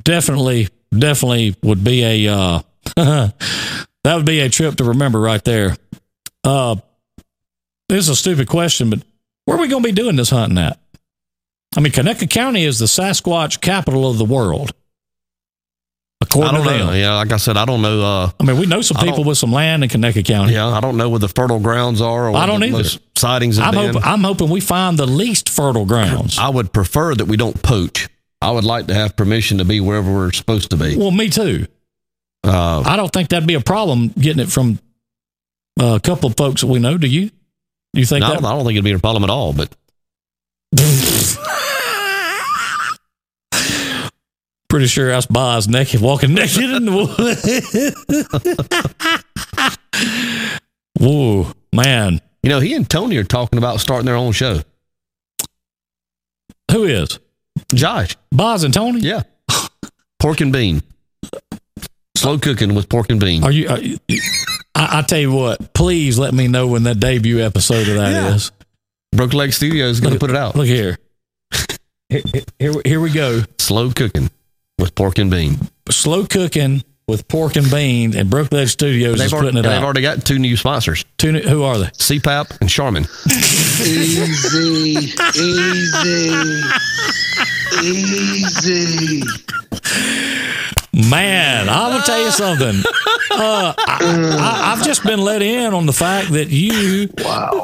definitely, 0.04 0.70
definitely 0.92 1.56
would 1.64 1.84
be 1.84 2.26
a, 2.28 2.34
uh, 2.34 2.62
that 2.96 3.34
would 4.06 4.26
be 4.26 4.40
a 4.42 4.50
trip 4.50 4.76
to 4.76 4.84
remember 4.86 5.20
right 5.20 5.44
there. 5.44 5.76
Uh, 6.44 6.76
this 7.88 8.06
is 8.06 8.10
a 8.10 8.16
stupid 8.16 8.48
question, 8.48 8.90
but 8.90 9.00
where 9.46 9.58
are 9.58 9.62
we 9.62 9.68
going 9.68 9.84
to 9.84 9.88
be 9.90 9.94
doing 9.94 10.16
this 10.16 10.30
hunting 10.30 10.58
at? 10.58 10.80
I 11.76 11.82
mean, 11.82 11.92
Conecuh 11.92 12.30
County 12.30 12.64
is 12.64 12.80
the 12.80 12.86
Sasquatch 12.86 13.62
capital 13.62 14.10
of 14.10 14.18
the 14.18 14.26
world. 14.26 14.74
I 16.22 16.26
don't 16.26 16.64
to 16.64 16.70
them. 16.70 16.88
know. 16.88 16.94
Yeah, 16.94 17.16
like 17.16 17.32
I 17.32 17.38
said, 17.38 17.58
I 17.58 17.66
don't 17.66 17.82
know. 17.82 18.02
Uh, 18.02 18.32
I 18.40 18.44
mean, 18.44 18.58
we 18.58 18.66
know 18.66 18.82
some 18.82 18.98
people 18.98 19.24
with 19.24 19.38
some 19.38 19.52
land 19.52 19.84
in 19.84 19.90
Conecuh 19.90 20.26
County. 20.26 20.54
yeah, 20.54 20.68
I 20.68 20.80
don't 20.82 20.98
know 20.98 21.10
where 21.10 21.20
the 21.20 21.30
fertile 21.30 21.60
grounds 21.60 22.02
are. 22.02 22.30
Or 22.30 22.36
I 22.36 22.46
don't 22.46 22.60
the 22.60 22.68
either. 22.68 22.90
sightings 23.16 23.58
have 23.58 23.76
I'm 23.76 23.98
I'm 23.98 24.24
hoping 24.24 24.50
we 24.50 24.60
find 24.60 24.98
the 25.00 25.06
least 25.08 25.50
fertile 25.50 25.86
grounds. 25.86 26.38
I 26.38 26.50
would 26.50 26.74
prefer 26.74 27.16
that 27.16 27.26
we 27.26 27.38
don't 27.38 27.60
poach. 27.64 28.10
I 28.42 28.52
would 28.52 28.64
like 28.64 28.88
to 28.88 28.94
have 28.94 29.16
permission 29.16 29.58
to 29.60 29.66
be 29.66 29.80
wherever 29.80 30.12
we're 30.14 30.32
supposed 30.32 30.70
to 30.72 30.78
be. 30.78 30.98
Well, 30.98 31.12
me 31.12 31.30
too. 31.30 31.68
Uh, 32.44 32.84
I 32.86 32.96
don't 32.96 33.12
think 33.12 33.30
that'd 33.30 33.48
be 33.48 33.56
a 33.56 33.62
problem 33.62 34.10
getting 34.10 34.42
it 34.44 34.50
from 34.50 34.80
uh, 35.80 35.96
a 35.96 36.00
couple 36.00 36.30
of 36.30 36.36
folks 36.38 36.62
that 36.62 36.68
we 36.68 36.80
know. 36.80 36.98
Do 36.98 37.08
you? 37.08 37.30
Do 37.94 38.00
you 38.00 38.06
think 38.06 38.24
I 38.26 38.30
that? 38.30 38.42
don't, 38.42 38.46
I 38.46 38.52
don't 38.56 38.66
think 38.66 38.74
it'd 38.76 38.84
be 38.84 38.92
a 38.92 39.00
problem 39.00 39.24
at 39.24 39.30
all. 39.30 39.54
But 39.54 39.74
Pretty 44.70 44.86
sure 44.86 45.08
that's 45.08 45.26
Boz 45.26 45.68
naked, 45.68 46.00
walking 46.00 46.34
naked 46.36 46.64
in 46.70 46.86
the 46.86 46.92
woods. 49.82 50.30
Whoa, 51.00 51.52
man. 51.74 52.22
you 52.44 52.50
know, 52.50 52.60
he 52.60 52.76
and 52.76 52.88
Tony 52.88 53.18
are 53.18 53.24
talking 53.24 53.58
about 53.58 53.80
starting 53.80 54.06
their 54.06 54.16
own 54.16 54.32
show. 54.32 54.60
Who 56.72 56.84
is? 56.84 57.18
Josh, 57.74 58.16
Boz 58.32 58.64
and 58.64 58.72
Tony? 58.74 59.00
yeah, 59.00 59.24
pork 60.20 60.40
and 60.42 60.54
bean, 60.54 60.84
slow 62.16 62.38
cooking 62.38 62.76
with 62.76 62.88
pork 62.90 63.10
and 63.10 63.20
bean. 63.20 63.44
Are 63.44 63.52
you? 63.52 63.68
Are 63.70 63.80
you 63.80 63.98
I, 64.76 65.00
I 65.00 65.02
tell 65.02 65.20
you 65.20 65.32
what, 65.32 65.74
please 65.74 66.18
let 66.20 66.34
me 66.34 66.48
know 66.48 66.68
when 66.68 66.84
that 66.84 67.00
debut 67.00 67.40
episode 67.42 67.88
of 67.88 67.96
that 67.96 68.36
is. 68.36 68.52
Broke 69.12 69.34
Leg 69.34 69.52
Studios 69.54 69.98
is 69.98 70.02
going 70.02 70.14
to 70.14 70.20
put 70.20 70.30
it 70.30 70.36
out. 70.36 70.56
Look 70.56 70.68
here. 70.68 70.98
Here, 72.10 72.22
here, 72.60 72.74
here 72.86 73.00
we 73.00 73.12
go. 73.12 73.42
Slow 73.60 73.92
cooking 73.92 74.30
with 74.78 74.96
pork 74.96 75.18
and 75.20 75.30
bean. 75.32 75.58
Slow 75.90 76.26
cooking 76.26 76.84
with 77.08 77.28
pork 77.28 77.56
and 77.56 77.70
bean, 77.72 78.16
and 78.16 78.30
Brook 78.30 78.52
Leg 78.52 78.68
Studios 78.68 79.18
They've 79.18 79.26
is 79.26 79.34
already, 79.34 79.48
putting 79.48 79.60
it 79.60 79.66
out. 79.66 79.72
they've 79.76 79.84
already 79.84 80.02
got 80.02 80.26
two 80.26 80.38
new 80.38 80.56
sponsors, 80.56 81.04
Two 81.18 81.32
new- 81.32 81.42
who 81.42 81.64
are 81.64 81.78
they? 81.80 81.86
CPAP 81.88 82.62
and 82.62 82.70
Charmin. 82.70 83.06
Easy, 83.26 85.10
easy, 85.40 86.64
easy. 87.84 89.24
Man, 91.10 91.70
I'm 91.70 91.92
gonna 91.92 92.04
tell 92.04 92.24
you 92.24 92.32
something. 92.32 92.84
Uh, 93.32 93.74
I, 93.78 93.98
I, 94.40 94.72
I've 94.74 94.84
just 94.86 95.04
been 95.04 95.20
let 95.20 95.42
in 95.42 95.74
on 95.74 95.86
the 95.86 95.94
fact 95.94 96.32
that 96.32 96.50
you 96.50 97.10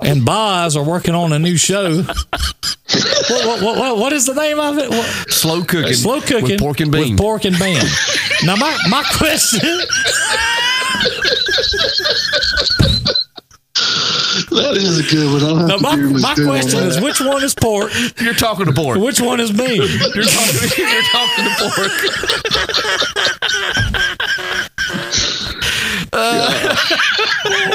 and 0.04 0.23
Boz 0.25 0.75
are 0.78 0.84
working 0.84 1.15
on 1.15 1.34
a 1.34 1.39
new 1.39 1.58
show. 1.58 2.01
What, 2.04 3.45
what, 3.45 3.62
what, 3.62 3.78
what, 3.78 3.97
what 3.97 4.13
is 4.13 4.25
the 4.25 4.34
name 4.36 4.60
of 4.60 4.78
it? 4.78 4.89
What, 4.89 5.06
Slow 5.32 5.63
cooking. 5.63 5.93
slow 5.93 6.21
cooking 6.21 6.43
with 6.43 6.60
pork 6.60 6.80
and 6.80 6.91
bean. 6.91 7.12
With 7.13 7.19
pork 7.19 7.45
and 7.45 7.58
bean. 7.58 7.82
now, 8.45 8.56
my 8.56 8.78
my 8.89 9.04
question. 9.17 9.60
That 14.51 14.75
is 14.78 14.99
a 14.99 15.04
good 15.04 15.32
one. 15.32 15.43
I'll 15.43 15.56
have 15.67 15.82
Now, 15.82 15.95
to 15.95 15.97
my, 16.13 16.19
my 16.19 16.36
question 16.36 16.80
is, 16.84 16.99
which 17.01 17.19
one 17.21 17.43
is 17.43 17.54
pork? 17.56 17.91
You're 18.19 18.34
talking 18.34 18.65
to 18.65 18.73
pork. 18.73 18.97
Which 18.99 19.19
one 19.21 19.39
is 19.39 19.51
bean? 19.51 19.75
You're 19.82 20.25
talking, 20.25 20.69
you're 20.78 21.04
talking 21.12 21.45
to 21.45 21.51
pork. 21.75 21.91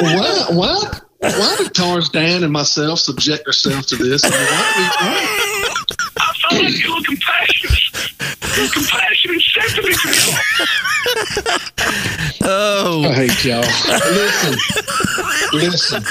why, 0.01 0.47
why, 0.51 1.01
why 1.21 1.55
did 1.59 1.75
Tarzan 1.75 2.43
and 2.45 2.53
myself 2.53 2.99
subject 3.01 3.47
ourselves 3.47 3.87
to 3.89 3.97
this? 3.97 4.23
I 4.25 4.31
mean, 4.31 4.39
why 4.39 4.73
do 4.75 4.81
we- 4.83 5.21
I 6.17 6.33
felt 6.49 6.63
like 6.65 6.79
you 6.83 6.95
were 6.95 7.03
compassionate. 7.03 7.79
You 8.57 8.63
were 8.63 8.69
compassionate, 8.71 9.43
sensitive 9.43 9.85
people. 10.01 10.35
Oh, 12.43 13.05
I 13.09 13.13
hate 13.15 13.45
y'all. 13.45 13.65
Listen, 15.53 16.03
listen. 16.03 16.05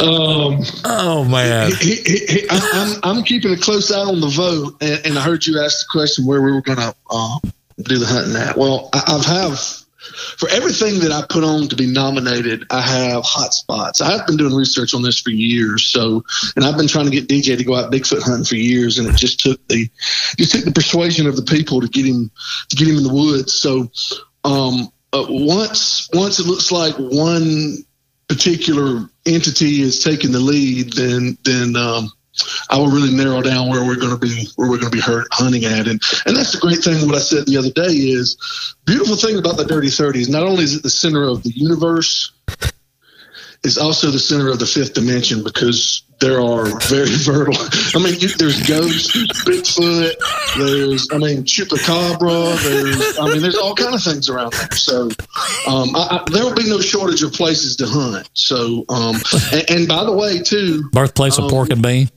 Um, 0.00 0.62
Oh 0.84 1.24
man, 1.24 1.70
he, 1.80 1.94
he, 1.96 2.26
he, 2.26 2.46
I, 2.50 2.60
I'm, 2.74 3.16
I'm 3.18 3.24
keeping 3.24 3.52
a 3.52 3.56
close 3.56 3.90
eye 3.92 3.98
on 4.00 4.20
the 4.20 4.28
vote, 4.28 4.76
and, 4.80 5.00
and 5.06 5.18
I 5.18 5.22
heard 5.22 5.46
you 5.46 5.60
ask 5.60 5.80
the 5.80 5.86
question 5.90 6.26
where 6.26 6.42
we 6.42 6.52
were 6.52 6.60
going 6.60 6.78
to 6.78 6.94
uh, 7.10 7.38
do 7.82 7.98
the 7.98 8.06
hunting 8.06 8.36
at. 8.36 8.56
Well, 8.56 8.90
I, 8.92 9.02
I've 9.06 9.24
have 9.24 9.85
for 9.98 10.48
everything 10.48 11.00
that 11.00 11.12
I 11.12 11.24
put 11.28 11.44
on 11.44 11.68
to 11.68 11.76
be 11.76 11.86
nominated, 11.86 12.64
I 12.70 12.80
have 12.80 13.24
hot 13.24 13.54
spots. 13.54 14.00
I 14.00 14.10
have 14.10 14.26
been 14.26 14.36
doing 14.36 14.54
research 14.54 14.94
on 14.94 15.02
this 15.02 15.20
for 15.20 15.30
years, 15.30 15.84
so 15.84 16.24
and 16.54 16.64
I've 16.64 16.76
been 16.76 16.88
trying 16.88 17.06
to 17.06 17.10
get 17.10 17.28
DJ 17.28 17.56
to 17.56 17.64
go 17.64 17.74
out 17.74 17.92
Bigfoot 17.92 18.22
hunting 18.22 18.44
for 18.44 18.56
years, 18.56 18.98
and 18.98 19.08
it 19.08 19.16
just 19.16 19.40
took 19.40 19.66
the 19.68 19.88
just 20.38 20.52
took 20.52 20.64
the 20.64 20.72
persuasion 20.72 21.26
of 21.26 21.36
the 21.36 21.42
people 21.42 21.80
to 21.80 21.88
get 21.88 22.06
him 22.06 22.30
to 22.68 22.76
get 22.76 22.88
him 22.88 22.96
in 22.96 23.04
the 23.04 23.12
woods. 23.12 23.54
So 23.54 23.90
um, 24.44 24.88
uh, 25.12 25.26
once 25.28 26.08
once 26.12 26.38
it 26.38 26.46
looks 26.46 26.70
like 26.70 26.94
one 26.96 27.78
particular 28.28 29.08
entity 29.24 29.80
is 29.80 30.02
taking 30.02 30.32
the 30.32 30.40
lead, 30.40 30.92
then 30.92 31.38
then 31.44 31.76
um, 31.76 32.10
I 32.70 32.78
will 32.78 32.88
really 32.88 33.14
narrow 33.14 33.42
down 33.42 33.68
where 33.68 33.84
we're 33.84 33.96
going 33.96 34.12
to 34.12 34.18
be 34.18 34.48
where 34.56 34.68
we're 34.68 34.78
going 34.78 34.90
to 34.90 34.96
be 34.96 35.00
hurt, 35.00 35.28
hunting 35.32 35.64
at, 35.64 35.86
and 35.88 36.00
and 36.26 36.36
that's 36.36 36.52
the 36.52 36.58
great 36.60 36.78
thing. 36.78 37.06
What 37.06 37.16
I 37.16 37.20
said 37.20 37.46
the 37.46 37.56
other 37.56 37.70
day 37.70 37.92
is 37.92 38.36
beautiful 38.84 39.16
thing 39.16 39.38
about 39.38 39.56
the 39.56 39.64
Dirty 39.64 39.90
Thirty 39.90 40.20
is 40.20 40.28
not 40.28 40.42
only 40.42 40.64
is 40.64 40.74
it 40.74 40.82
the 40.82 40.90
center 40.90 41.22
of 41.22 41.42
the 41.42 41.50
universe, 41.50 42.32
it's 43.64 43.78
also 43.78 44.10
the 44.10 44.18
center 44.18 44.50
of 44.50 44.58
the 44.58 44.66
fifth 44.66 44.94
dimension 44.94 45.42
because 45.42 46.02
there 46.20 46.40
are 46.40 46.66
very 46.88 47.10
fertile. 47.24 47.56
I 47.94 48.02
mean, 48.02 48.18
you, 48.20 48.28
there's 48.28 48.62
ghosts, 48.62 49.16
Bigfoot, 49.44 50.14
there's 50.56 51.08
I 51.12 51.18
mean 51.18 51.44
chupacabra, 51.44 52.62
there's 52.62 53.18
I 53.18 53.28
mean 53.28 53.42
there's 53.42 53.56
all 53.56 53.74
kind 53.74 53.94
of 53.94 54.02
things 54.02 54.28
around 54.28 54.52
there. 54.52 54.70
So 54.72 55.08
um, 55.66 55.94
I, 55.94 56.20
I, 56.20 56.30
there 56.30 56.44
will 56.44 56.54
be 56.54 56.68
no 56.68 56.80
shortage 56.80 57.22
of 57.22 57.32
places 57.32 57.76
to 57.76 57.86
hunt. 57.86 58.28
So 58.34 58.84
um, 58.88 59.16
and, 59.52 59.70
and 59.70 59.88
by 59.88 60.04
the 60.04 60.12
way, 60.12 60.42
too, 60.42 60.88
birthplace 60.90 61.38
of 61.38 61.50
pork 61.50 61.70
and 61.70 61.82
bean. 61.82 62.08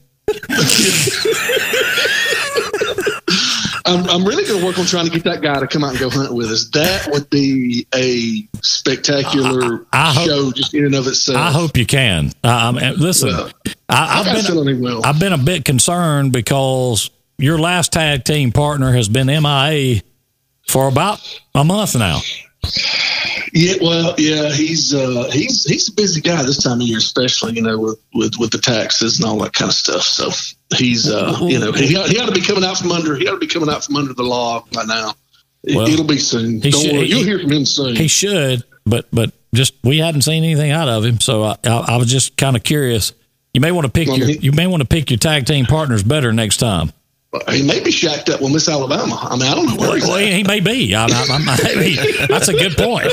I'm, 3.86 4.08
I'm 4.08 4.24
really 4.24 4.44
going 4.44 4.60
to 4.60 4.66
work 4.66 4.78
on 4.78 4.84
trying 4.84 5.06
to 5.06 5.10
get 5.10 5.24
that 5.24 5.40
guy 5.40 5.58
to 5.58 5.66
come 5.66 5.82
out 5.84 5.90
and 5.92 5.98
go 6.00 6.10
hunt 6.10 6.32
with 6.34 6.48
us. 6.50 6.68
That 6.70 7.08
would 7.12 7.28
be 7.30 7.86
a 7.94 8.46
spectacular 8.62 9.86
I- 9.92 10.10
I 10.10 10.12
hope- 10.12 10.26
show 10.28 10.52
just 10.52 10.74
in 10.74 10.84
and 10.84 10.94
of 10.94 11.06
itself. 11.06 11.38
I 11.38 11.50
hope 11.50 11.76
you 11.76 11.86
can. 11.86 12.30
Uh, 12.44 12.72
mean, 12.72 12.94
listen, 12.96 13.28
Well, 13.30 13.50
I, 13.88 14.20
I 14.20 14.24
got 14.24 14.34
a 14.34 14.38
I've 14.38 14.64
been. 14.64 15.04
I've 15.04 15.18
been 15.20 15.32
a 15.32 15.38
bit 15.38 15.64
concerned 15.64 16.32
because 16.32 17.10
your 17.38 17.58
last 17.58 17.92
tag 17.92 18.24
team 18.24 18.52
partner 18.52 18.92
has 18.92 19.08
been 19.08 19.26
MIA 19.26 20.02
for 20.68 20.88
about 20.88 21.20
a 21.54 21.64
month 21.64 21.96
now. 21.96 22.20
Yeah, 23.52 23.74
well, 23.80 24.14
yeah, 24.18 24.50
he's 24.50 24.94
uh, 24.94 25.28
he's 25.32 25.64
he's 25.64 25.88
a 25.88 25.92
busy 25.92 26.20
guy 26.20 26.42
this 26.42 26.62
time 26.62 26.80
of 26.80 26.86
year, 26.86 26.98
especially 26.98 27.54
you 27.54 27.62
know 27.62 27.78
with 27.78 27.98
with, 28.14 28.32
with 28.38 28.50
the 28.52 28.58
taxes 28.58 29.18
and 29.18 29.28
all 29.28 29.38
that 29.40 29.52
kind 29.52 29.68
of 29.68 29.74
stuff. 29.74 30.02
So 30.02 30.30
he's 30.76 31.10
uh, 31.10 31.36
you 31.42 31.58
know 31.58 31.72
he 31.72 31.96
ought, 31.96 32.08
he 32.08 32.18
ought 32.20 32.26
to 32.26 32.32
be 32.32 32.42
coming 32.42 32.64
out 32.64 32.78
from 32.78 32.92
under 32.92 33.16
he 33.16 33.26
ought 33.26 33.32
to 33.32 33.38
be 33.38 33.46
coming 33.48 33.68
out 33.68 33.84
from 33.84 33.96
under 33.96 34.12
the 34.14 34.22
law 34.22 34.64
by 34.72 34.84
now. 34.84 35.14
It'll 35.64 36.04
be 36.04 36.18
soon. 36.18 36.60
Don't 36.60 36.72
should- 36.72 36.92
worry, 36.92 37.06
you'll 37.06 37.24
hear 37.24 37.40
from 37.40 37.52
him 37.52 37.64
soon. 37.64 37.96
He 37.96 38.08
should, 38.08 38.62
but 38.86 39.08
but 39.12 39.32
just 39.54 39.74
we 39.82 39.98
hadn't 39.98 40.22
seen 40.22 40.44
anything 40.44 40.70
out 40.70 40.88
of 40.88 41.04
him, 41.04 41.18
so 41.20 41.42
I, 41.42 41.56
I, 41.64 41.70
I 41.70 41.96
was 41.96 42.10
just 42.10 42.36
kind 42.36 42.56
of 42.56 42.62
curious. 42.62 43.12
You 43.52 43.60
may 43.60 43.72
want 43.72 43.84
to 43.86 43.90
pick 43.92 44.06
Well, 44.06 44.18
your 44.18 44.28
he- 44.28 44.38
you 44.38 44.52
may 44.52 44.68
want 44.68 44.82
to 44.82 44.86
pick 44.88 45.10
your 45.10 45.18
tag 45.18 45.46
team 45.46 45.66
partners 45.66 46.02
better 46.04 46.32
next 46.32 46.58
time. 46.58 46.92
He 47.50 47.62
may 47.62 47.80
be 47.80 47.92
shacked 47.92 48.28
up 48.28 48.40
with 48.40 48.52
Miss 48.52 48.68
Alabama. 48.68 49.16
I 49.22 49.36
mean, 49.36 49.50
I 49.50 49.54
don't 49.54 49.66
know 49.66 49.76
where 49.76 49.94
he's 49.94 50.06
Well, 50.06 50.18
he, 50.18 50.32
he 50.32 50.42
may 50.42 50.58
be. 50.58 50.94
I, 50.96 51.04
I, 51.04 51.06
I, 51.08 52.26
that's 52.26 52.48
a 52.48 52.52
good 52.52 52.76
point. 52.76 53.12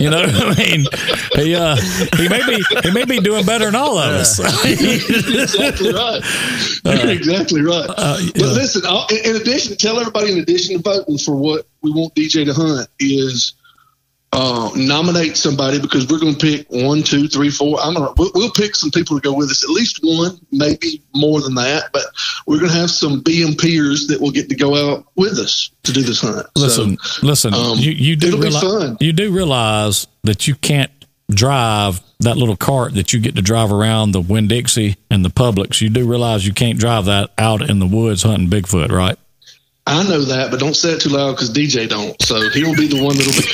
You 0.00 0.10
know, 0.10 0.22
I 0.26 0.54
mean, 0.56 0.86
he 1.36 1.54
uh, 1.54 1.76
he 2.16 2.28
may 2.28 2.44
be 2.44 2.64
he 2.82 2.90
may 2.90 3.04
be 3.04 3.20
doing 3.20 3.46
better 3.46 3.66
than 3.66 3.76
all 3.76 3.98
of 3.98 4.14
us. 4.14 4.40
exactly 4.64 5.92
right. 5.92 6.22
You're 6.84 7.10
exactly 7.10 7.62
right. 7.62 7.88
uh, 7.88 8.18
but 8.34 8.42
listen, 8.42 8.82
in 9.10 9.30
in 9.30 9.40
addition, 9.40 9.76
tell 9.76 10.00
everybody 10.00 10.32
in 10.32 10.38
addition 10.38 10.76
to 10.76 10.82
voting 10.82 11.18
for 11.18 11.36
what 11.36 11.66
we 11.82 11.92
want 11.92 12.14
DJ 12.16 12.44
to 12.44 12.52
hunt 12.54 12.88
is 12.98 13.54
uh, 14.34 14.70
nominate 14.74 15.36
somebody 15.36 15.78
because 15.78 16.08
we're 16.08 16.18
going 16.18 16.34
to 16.34 16.38
pick 16.46 16.66
one, 16.70 17.02
two, 17.02 17.28
three, 17.28 17.50
four. 17.50 17.78
I'm 17.80 17.92
gonna 17.94 18.12
we'll, 18.16 18.30
we'll 18.34 18.50
pick 18.52 18.74
some 18.74 18.90
people 18.90 19.18
to 19.18 19.22
go 19.22 19.34
with 19.34 19.50
us. 19.50 19.62
At 19.62 19.70
least 19.70 20.00
one, 20.02 20.38
maybe 20.50 21.02
more 21.14 21.40
than 21.42 21.54
that. 21.56 21.90
But 21.92 22.04
we're 22.46 22.58
going 22.58 22.70
to 22.72 22.76
have 22.78 22.90
some 22.90 23.22
BMPers 23.22 24.08
that 24.08 24.18
will 24.20 24.30
get 24.30 24.48
to 24.48 24.54
go 24.54 24.74
out 24.94 25.06
with 25.16 25.38
us 25.38 25.70
to 25.82 25.92
do 25.92 26.02
this 26.02 26.20
hunt. 26.22 26.46
Listen, 26.56 26.96
So, 26.98 27.26
listen. 27.26 27.52
um, 27.54 27.78
you 27.78 27.92
you 27.92 28.16
do 28.16 28.38
realize 28.40 28.62
fun. 28.62 28.96
you 29.00 29.12
do 29.12 29.30
realize 29.32 30.06
that 30.24 30.48
you 30.48 30.54
can't 30.54 30.90
drive 31.30 32.00
that 32.20 32.36
little 32.36 32.56
cart 32.56 32.94
that 32.94 33.12
you 33.12 33.20
get 33.20 33.34
to 33.36 33.42
drive 33.42 33.72
around 33.72 34.12
the 34.12 34.20
Winn 34.20 34.46
Dixie 34.48 34.96
and 35.10 35.24
the 35.24 35.28
Publix. 35.30 35.80
You 35.80 35.88
do 35.90 36.06
realize 36.08 36.46
you 36.46 36.52
can't 36.52 36.78
drive 36.78 37.06
that 37.06 37.30
out 37.36 37.68
in 37.68 37.80
the 37.80 37.86
woods 37.86 38.22
hunting 38.22 38.48
Bigfoot, 38.48 38.90
right? 38.90 39.18
I 39.86 40.04
know 40.04 40.20
that, 40.20 40.50
but 40.50 40.60
don't 40.60 40.76
say 40.76 40.90
it 40.90 41.00
too 41.00 41.08
loud 41.08 41.32
because 41.32 41.50
DJ 41.50 41.88
don't. 41.88 42.20
So 42.22 42.48
he 42.50 42.62
will 42.62 42.76
be 42.76 42.86
the 42.86 43.02
one 43.02 43.16
that'll 43.16 43.32
be. 43.32 43.48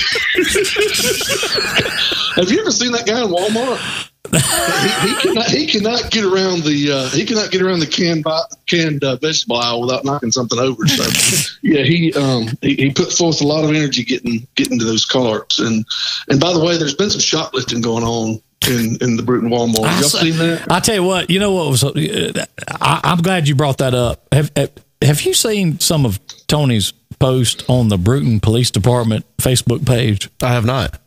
Have 2.40 2.50
you 2.50 2.60
ever 2.60 2.70
seen 2.70 2.92
that 2.92 3.06
guy 3.06 3.22
in 3.22 3.30
Walmart? 3.30 4.08
he, 4.30 5.08
he 5.08 5.14
cannot. 5.22 5.46
He 5.46 5.66
cannot 5.66 6.10
get 6.10 6.24
around 6.24 6.64
the. 6.64 6.92
Uh, 6.92 7.08
he 7.08 7.24
cannot 7.24 7.50
get 7.50 7.62
around 7.62 7.80
the 7.80 7.86
canned 7.86 8.26
canned 8.66 9.02
uh, 9.02 9.16
vegetable 9.16 9.56
aisle 9.56 9.80
without 9.80 10.04
knocking 10.04 10.30
something 10.30 10.58
over. 10.58 10.86
So, 10.86 11.56
yeah, 11.62 11.82
he 11.82 12.12
um 12.12 12.48
he, 12.60 12.74
he 12.74 12.92
put 12.92 13.10
forth 13.10 13.40
a 13.40 13.46
lot 13.46 13.64
of 13.64 13.70
energy 13.70 14.04
getting 14.04 14.46
getting 14.54 14.78
to 14.78 14.84
those 14.84 15.06
carts. 15.06 15.58
And 15.58 15.86
and 16.28 16.38
by 16.40 16.52
the 16.52 16.62
way, 16.62 16.76
there's 16.76 16.94
been 16.94 17.10
some 17.10 17.20
shoplifting 17.20 17.80
going 17.80 18.04
on 18.04 18.40
in 18.68 18.98
in 19.00 19.16
the 19.16 19.22
Brewton 19.22 19.48
Walmart. 19.48 19.84
I 19.84 20.00
Y'all 20.00 20.08
seen 20.10 20.36
that? 20.36 20.70
I 20.70 20.80
tell 20.80 20.96
you 20.96 21.04
what, 21.04 21.30
you 21.30 21.40
know 21.40 21.52
what 21.52 21.70
was. 21.70 21.84
uh, 21.84 22.44
I, 22.80 23.00
I'm 23.02 23.22
glad 23.22 23.48
you 23.48 23.54
brought 23.54 23.78
that 23.78 23.94
up. 23.94 24.28
Have, 24.32 24.50
have 24.54 24.70
Have 25.02 25.22
you 25.22 25.34
seen 25.34 25.78
some 25.80 26.04
of 26.04 26.18
Tony's 26.46 26.92
post 27.18 27.64
on 27.68 27.88
the 27.88 27.98
Brewton 27.98 28.40
Police 28.40 28.70
Department 28.70 29.24
Facebook 29.38 29.86
page? 29.86 30.28
I 30.42 30.48
have 30.52 30.64
not. 30.64 31.00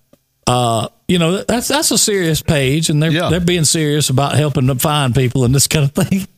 Uh, 0.47 0.87
you 1.07 1.19
know 1.19 1.43
that's 1.43 1.67
that's 1.67 1.91
a 1.91 1.97
serious 1.97 2.41
page, 2.41 2.89
and 2.89 3.01
they're 3.03 3.11
Yeah. 3.11 3.29
they're 3.29 3.39
being 3.39 3.63
serious 3.65 4.09
about 4.09 4.35
helping 4.35 4.67
to 4.67 4.75
find 4.75 5.13
people 5.13 5.43
and 5.43 5.53
this 5.53 5.67
kind 5.67 5.85
of 5.85 5.91
thing. 5.93 6.27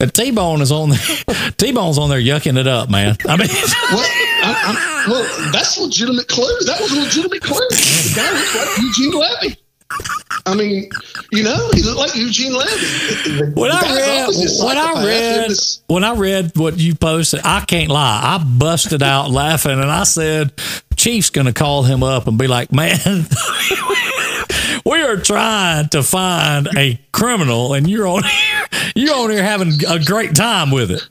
And 0.00 0.14
T 0.14 0.30
Bone 0.30 0.60
is 0.60 0.70
on 0.70 0.90
there. 0.90 1.50
T 1.56 1.72
Bone's 1.72 1.98
on 1.98 2.08
there 2.08 2.20
yucking 2.20 2.56
it 2.56 2.68
up, 2.68 2.88
man. 2.88 3.16
I 3.26 3.36
mean, 3.36 3.48
Well, 3.90 4.06
I, 4.44 4.54
I, 4.54 5.04
well, 5.10 5.50
that's 5.50 5.76
legitimate 5.80 6.28
clue. 6.28 6.44
That 6.66 6.78
was 6.80 6.92
a 6.92 7.00
legitimate 7.00 7.42
clue. 7.42 7.58
The 7.68 8.12
guy 8.14 8.30
looks 8.32 8.54
like 8.54 8.78
Eugene 8.78 9.10
Levy. 9.18 9.56
I 10.46 10.54
mean, 10.54 10.88
you 11.30 11.42
know, 11.42 11.70
he 11.74 11.82
looked 11.82 11.98
like 11.98 12.14
Eugene 12.14 12.54
Levy. 12.54 13.52
when 13.54 13.70
I 13.70 13.80
read 13.94 14.28
when 14.60 14.78
I 14.78 15.04
read 15.04 15.50
when 15.86 16.04
I 16.04 16.14
read 16.14 16.52
what 16.56 16.78
you 16.78 16.94
posted, 16.94 17.40
I 17.44 17.60
can't 17.60 17.90
lie. 17.90 18.20
I 18.22 18.42
busted 18.42 19.02
out 19.02 19.30
laughing, 19.30 19.72
and 19.72 19.90
I 19.90 20.04
said, 20.04 20.52
"Chief's 20.96 21.30
going 21.30 21.46
to 21.46 21.52
call 21.52 21.82
him 21.82 22.02
up 22.02 22.26
and 22.26 22.38
be 22.38 22.46
like, 22.46 22.72
man." 22.72 23.26
we 24.84 25.02
are 25.02 25.16
trying 25.16 25.88
to 25.88 26.02
find 26.02 26.68
a 26.76 27.00
criminal, 27.12 27.74
and 27.74 27.88
you're 27.88 28.06
on 28.06 28.22
here, 28.22 28.66
you're 28.94 29.16
on 29.16 29.30
here 29.30 29.42
having 29.42 29.72
a 29.88 30.02
great 30.02 30.34
time 30.34 30.70
with 30.70 30.90
it. 30.90 31.08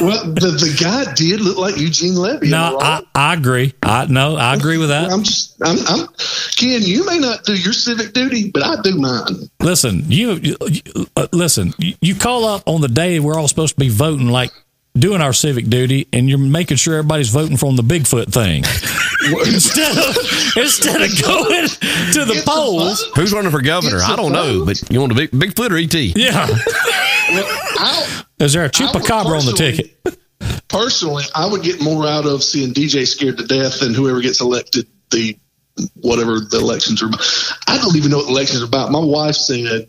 Well, 0.00 0.24
the, 0.32 0.56
the 0.58 0.76
guy 0.82 1.12
did 1.12 1.40
look 1.40 1.58
like 1.58 1.76
Eugene 1.76 2.14
Levy. 2.14 2.48
No, 2.48 2.76
right? 2.76 3.04
I, 3.14 3.32
I 3.32 3.34
agree. 3.34 3.74
I 3.82 4.06
no, 4.06 4.36
I 4.36 4.54
agree 4.54 4.78
with 4.78 4.88
that. 4.88 5.10
I'm 5.10 5.22
just, 5.22 5.56
I'm, 5.62 5.76
I'm, 5.88 6.08
Ken, 6.56 6.80
you 6.82 7.04
may 7.04 7.18
not 7.18 7.44
do 7.44 7.54
your 7.54 7.74
civic 7.74 8.14
duty, 8.14 8.50
but 8.50 8.62
I 8.62 8.80
do 8.82 8.96
mine. 8.96 9.50
Listen, 9.60 10.04
you, 10.08 10.32
you 10.32 10.56
uh, 11.16 11.26
listen. 11.32 11.74
You, 11.78 11.94
you 12.00 12.14
call 12.14 12.46
up 12.46 12.62
on 12.66 12.80
the 12.80 12.88
day 12.88 13.20
we're 13.20 13.38
all 13.38 13.48
supposed 13.48 13.74
to 13.74 13.80
be 13.80 13.90
voting, 13.90 14.28
like 14.28 14.50
doing 14.94 15.20
our 15.20 15.32
civic 15.32 15.68
duty, 15.68 16.08
and 16.12 16.28
you're 16.28 16.38
making 16.38 16.78
sure 16.78 16.96
everybody's 16.96 17.28
voting 17.28 17.56
for 17.56 17.66
on 17.66 17.76
the 17.76 17.82
Bigfoot 17.82 18.32
thing 18.32 18.64
instead 19.46 19.96
of 19.98 20.16
instead 20.56 21.02
of 21.02 21.22
going 21.22 21.68
to 21.68 22.24
the 22.24 22.34
It's 22.36 22.44
polls. 22.44 23.04
vote. 23.04 23.12
Who's 23.16 23.32
running 23.32 23.50
for 23.50 23.60
governor? 23.60 23.98
I 24.02 24.16
don't 24.16 24.32
know, 24.32 24.64
but 24.64 24.80
you 24.90 25.00
want 25.00 25.12
a 25.12 25.14
big 25.14 25.30
Bigfoot 25.30 25.70
or 25.70 25.76
ET? 25.76 25.94
Yeah, 25.94 26.46
Well, 27.30 28.24
is 28.40 28.52
there 28.54 28.62
a 28.62 28.66
would 28.66 28.72
chupacabra 28.72 29.38
on 29.38 29.46
the 29.46 29.52
ticket? 29.52 29.96
personally, 30.68 31.24
I 31.34 31.46
would 31.46 31.62
get 31.62 31.82
more 31.82 32.06
out 32.06 32.26
of 32.26 32.42
seeing 32.42 32.72
DJ 32.72 33.06
scared 33.06 33.38
to 33.38 33.46
death 33.46 33.80
than 33.80 33.92
whoever 33.94 34.20
gets 34.20 34.40
elected. 34.40 34.86
The 35.10 35.36
whatever 36.00 36.40
the 36.40 36.58
elections 36.58 37.02
are. 37.02 37.06
about. 37.06 37.20
I 37.68 37.78
don't 37.78 37.96
even 37.96 38.10
know 38.10 38.18
what 38.18 38.26
the 38.26 38.32
elections 38.32 38.62
are 38.62 38.66
about. 38.66 38.90
My 38.90 39.00
wife 39.00 39.34
said 39.34 39.88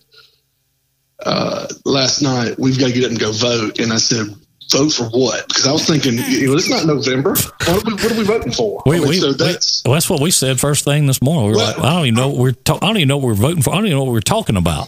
uh, 1.26 1.68
last 1.86 2.22
night 2.22 2.58
we've 2.60 2.80
got 2.80 2.88
to 2.88 2.94
get 2.94 3.06
up 3.06 3.12
and 3.12 3.20
go 3.20 3.32
vote, 3.32 3.80
and 3.80 3.94
I 3.94 3.98
said. 3.98 4.28
Vote 4.72 4.90
for 4.92 5.04
what? 5.06 5.48
Because 5.48 5.68
I 5.68 5.72
was 5.74 5.86
thinking, 5.86 6.14
you 6.18 6.48
know, 6.48 6.54
it's 6.54 6.70
not 6.70 6.86
November. 6.86 7.32
What 7.32 7.70
are 7.70 7.82
we, 7.86 7.94
what 7.94 8.12
are 8.12 8.18
we 8.18 8.24
voting 8.24 8.52
for? 8.54 8.82
We, 8.86 8.96
I 8.98 9.00
mean, 9.00 9.10
we, 9.10 9.18
so 9.20 9.34
that's 9.34 9.84
well, 9.84 9.94
that's 9.96 10.10
what 10.10 10.22
we 10.22 10.32
said 10.32 10.60
first 10.60 10.86
thing 10.86 11.08
this 11.08 11.22
morning. 11.22 11.48
We 11.48 11.52
were 11.52 11.58
Well- 11.58 11.68
like, 11.78 11.80
I 11.80 11.90
don't 11.94 12.06
even 12.08 12.16
know 12.16 12.28
what 12.30 12.38
we're 12.38 12.52
ta- 12.54 12.80
I 12.82 12.88
don't 12.88 12.98
even 12.98 13.08
know 13.10 13.18
what 13.18 13.26
we're 13.28 13.34
voting 13.34 13.62
for. 13.64 13.72
I 13.72 13.76
don't 13.76 13.88
even 13.88 13.98
know 13.98 14.04
what 14.06 14.14
we're 14.14 14.22
talking 14.22 14.56
about. 14.58 14.88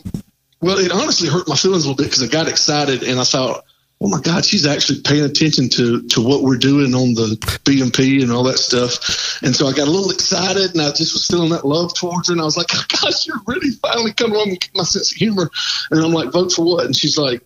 Well, 0.62 0.78
it 0.78 0.92
honestly 0.92 1.28
hurt 1.28 1.48
my 1.50 1.56
feelings 1.56 1.84
a 1.86 1.90
little 1.90 2.02
bit 2.02 2.10
because 2.12 2.24
I 2.24 2.28
got 2.28 2.48
excited 2.48 3.04
and 3.04 3.20
I 3.20 3.26
thought, 3.26 3.66
oh 4.00 4.08
my 4.08 4.20
God, 4.22 4.46
she's 4.46 4.66
actually 4.66 5.02
paying 5.02 5.24
attention 5.26 5.68
to, 5.70 6.02
to 6.08 6.22
what 6.22 6.44
we're 6.44 6.58
doing 6.58 6.94
on 6.96 7.14
the 7.16 7.36
BMP 7.66 8.22
and 8.22 8.32
all 8.32 8.44
that 8.44 8.60
stuff. 8.60 9.42
And 9.44 9.54
so 9.56 9.68
I 9.68 9.74
got 9.74 9.88
a 9.88 9.92
little 9.92 10.12
excited 10.12 10.72
and 10.72 10.82
I 10.82 10.90
just 10.92 11.14
was 11.14 11.28
feeling 11.28 11.50
that 11.52 11.66
love 11.66 11.94
towards 11.94 12.28
her. 12.30 12.34
And 12.34 12.42
I 12.42 12.46
was 12.46 12.56
like, 12.58 12.68
oh, 12.74 12.84
gosh, 13.02 13.28
you're 13.28 13.42
really 13.48 13.72
finally 13.82 14.14
coming 14.14 14.38
on 14.38 14.50
with 14.52 14.60
my 14.76 14.84
sense 14.84 15.12
of 15.12 15.18
humor. 15.18 15.50
And 15.92 16.00
I'm 16.04 16.14
like, 16.14 16.32
vote 16.32 16.52
for 16.54 16.64
what? 16.66 16.86
And 16.86 16.96
she's 16.96 17.18
like, 17.18 17.42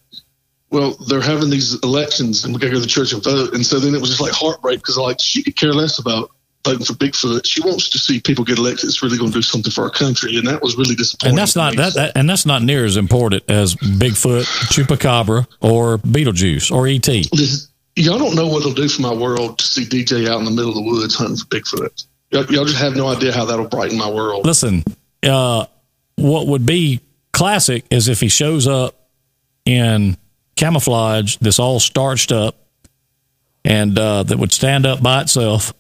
well, 0.70 0.94
they're 1.08 1.22
having 1.22 1.50
these 1.50 1.76
elections 1.84 2.44
and 2.44 2.54
we 2.54 2.60
got 2.60 2.68
to 2.68 2.74
go 2.74 2.76
to 2.76 2.82
the 2.82 2.88
church 2.88 3.14
and 3.14 3.24
vote. 3.24 3.54
And 3.54 3.66
so 3.66 3.80
then 3.80 3.96
it 3.96 4.02
was 4.02 4.10
just 4.10 4.22
like 4.22 4.34
heartbreak 4.34 4.80
because 4.80 4.98
like 4.98 5.20
she 5.20 5.44
could 5.44 5.56
care 5.56 5.74
less 5.74 6.00
about 6.00 6.32
voting 6.66 6.86
for 6.86 6.94
Bigfoot. 6.94 7.46
She 7.46 7.62
wants 7.62 7.90
to 7.90 7.98
see 7.98 8.20
people 8.20 8.44
get 8.44 8.58
elected. 8.58 8.86
It's 8.86 9.02
really 9.02 9.18
going 9.18 9.32
to 9.32 9.38
do 9.38 9.42
something 9.42 9.72
for 9.72 9.86
our 9.86 9.90
country. 9.90 10.38
And 10.38 10.48
that 10.48 10.62
was 10.62 10.78
really 10.78 10.96
disappointing. 10.96 11.32
And 11.32 11.38
that's 11.38 11.56
not 11.56 11.76
that, 11.78 11.94
that 11.94 12.18
and 12.18 12.30
that's 12.30 12.46
not 12.46 12.64
near 12.64 12.84
as 12.84 12.98
important 12.98 13.44
as 13.50 13.76
Bigfoot, 13.76 14.44
Chupacabra, 14.68 15.48
or 15.62 16.00
Beetlejuice 16.00 16.72
or 16.72 16.88
ET. 16.88 17.04
This, 17.04 17.70
y'all 17.96 18.20
don't 18.20 18.36
know 18.36 18.48
what 18.48 18.60
it'll 18.60 18.74
do 18.74 18.90
for 18.90 19.02
my 19.02 19.14
world 19.14 19.60
to 19.60 19.66
see 19.66 19.86
DJ 19.86 20.28
out 20.28 20.40
in 20.40 20.46
the 20.46 20.52
middle 20.52 20.70
of 20.70 20.76
the 20.76 20.82
woods 20.82 21.16
hunting 21.16 21.38
for 21.38 21.46
Bigfoot. 21.46 22.06
Y'all, 22.32 22.46
y'all 22.48 22.66
just 22.66 22.80
have 22.80 22.96
no 22.96 23.08
idea 23.08 23.32
how 23.32 23.46
that'll 23.46 23.70
brighten 23.70 23.98
my 23.98 24.10
world. 24.10 24.46
Listen, 24.46 24.84
uh, 25.24 25.66
what 26.18 26.48
would 26.48 26.66
be 26.66 27.00
classic 27.32 27.86
is 27.90 28.10
if 28.10 28.20
he 28.20 28.28
shows 28.28 28.68
up 28.68 28.96
in 29.66 30.18
camouflage 30.58 31.38
that's 31.38 31.60
all 31.60 31.80
starched 31.80 32.32
up 32.32 32.56
and 33.64 33.98
uh, 33.98 34.24
that 34.24 34.38
would 34.38 34.52
stand 34.52 34.86
up 34.86 35.02
by 35.02 35.22
itself 35.22 35.74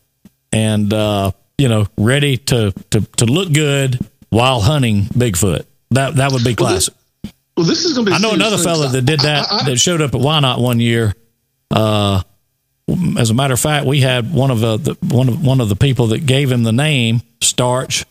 and 0.54 0.94
uh, 0.94 1.32
you 1.58 1.68
know 1.68 1.86
ready 1.98 2.38
to, 2.38 2.72
to 2.92 3.02
to 3.18 3.26
look 3.26 3.52
good 3.52 4.00
while 4.30 4.62
hunting 4.62 5.04
Bigfoot. 5.06 5.66
That 5.92 6.16
that 6.18 6.32
would 6.32 6.44
be 6.44 6.56
classic. 6.56 6.94
Well, 7.56 7.66
this 7.66 7.86
is 7.86 7.94
going 7.94 8.06
to 8.06 8.12
be. 8.12 8.14
a 8.14 8.20
I 8.20 8.20
know 8.20 8.34
another 8.34 8.58
fella 8.58 8.88
that 8.90 9.02
did 9.04 9.22
that 9.22 9.48
I- 9.52 9.58
I- 9.62 9.64
that 9.70 9.78
showed 9.78 10.02
up 10.02 10.14
at 10.14 10.22
Why 10.22 10.40
Not 10.40 10.60
one 10.60 10.80
year. 10.80 11.14
Uh, 11.72 12.22
as 13.18 13.30
a 13.30 13.34
matter 13.34 13.54
of 13.54 13.60
fact, 13.60 13.86
we 13.86 14.00
had 14.00 14.32
one 14.34 14.52
of 14.52 14.60
the, 14.60 14.78
the 14.78 14.94
one 15.14 15.28
of 15.30 15.44
one 15.44 15.60
of 15.60 15.68
the 15.70 15.76
people 15.76 16.08
that 16.08 16.26
gave 16.26 16.52
him 16.52 16.64
the 16.64 16.72
name 16.72 17.22
Starch 17.42 18.06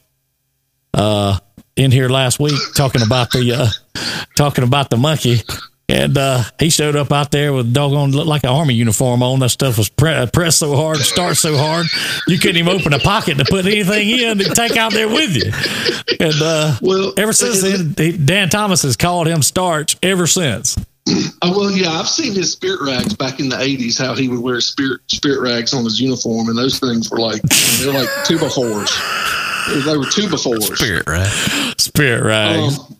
uh, 0.95 1.39
in 1.77 1.91
here 1.91 2.09
last 2.09 2.39
week 2.41 2.59
talking 2.75 3.03
about 3.03 3.31
the 3.31 3.53
uh, 3.53 4.01
talking 4.37 4.65
about 4.65 4.91
the 4.91 4.97
monkey. 4.97 5.41
And 5.89 6.19
uh, 6.19 6.43
he 6.59 6.69
showed 6.69 6.97
up 6.97 7.13
out 7.13 7.31
there 7.31 7.53
with 7.53 7.73
doggone 7.73 8.11
looked 8.11 8.27
like 8.27 8.43
an 8.43 8.51
army 8.51 8.75
uniform 8.75 9.23
on. 9.23 9.39
That 9.39 9.51
stuff 9.51 9.79
was 9.79 9.89
pre- 9.89 10.15
uh, 10.15 10.27
pressed 10.27 10.59
so 10.59 10.75
hard, 10.75 10.99
starched 10.99 11.41
so 11.41 11.57
hard, 11.57 11.87
you 12.27 12.39
couldn't 12.39 12.57
even 12.57 12.75
open 12.75 12.93
a 12.93 12.99
pocket 12.99 13.39
to 13.39 13.45
put 13.45 13.67
anything 13.67 14.09
in 14.09 14.39
to 14.39 14.45
take 14.53 14.77
out 14.77 14.93
there 14.93 15.09
with 15.09 15.37
you. 15.37 15.53
And 16.19 16.35
uh, 16.43 16.77
Well, 16.83 17.13
ever 17.17 17.33
since 17.33 17.63
then, 17.63 17.95
he, 17.97 18.17
Dan 18.17 18.49
Thomas 18.49 18.83
has 18.83 18.97
called 18.97 19.29
him 19.29 19.43
Starch 19.43 19.97
ever 20.03 20.27
since. 20.27 20.77
Oh, 21.41 21.57
well, 21.57 21.71
yeah, 21.71 21.91
I've 21.91 22.09
seen 22.09 22.35
his 22.35 22.51
spirit 22.51 22.81
rags 22.83 23.15
back 23.15 23.39
in 23.39 23.49
the 23.49 23.55
'80s. 23.57 23.97
How 23.97 24.15
he 24.15 24.29
would 24.29 24.41
wear 24.41 24.61
spirit 24.61 25.03
spirit 25.07 25.41
rags 25.41 25.73
on 25.73 25.85
his 25.85 26.01
uniform, 26.01 26.49
and 26.49 26.59
those 26.59 26.81
things 26.81 27.09
were 27.11 27.21
like 27.21 27.41
they're 27.79 27.93
like 27.93 28.09
two 28.25 28.41
by 28.41 28.49
fours. 28.49 28.91
They 29.85 29.97
were 29.97 30.07
two 30.07 30.29
by 30.29 30.37
fours. 30.37 30.77
Spirit, 30.77 31.07
right? 31.07 31.75
Spirit 31.79 32.25
rags. 32.25 32.79
Um, 32.81 32.96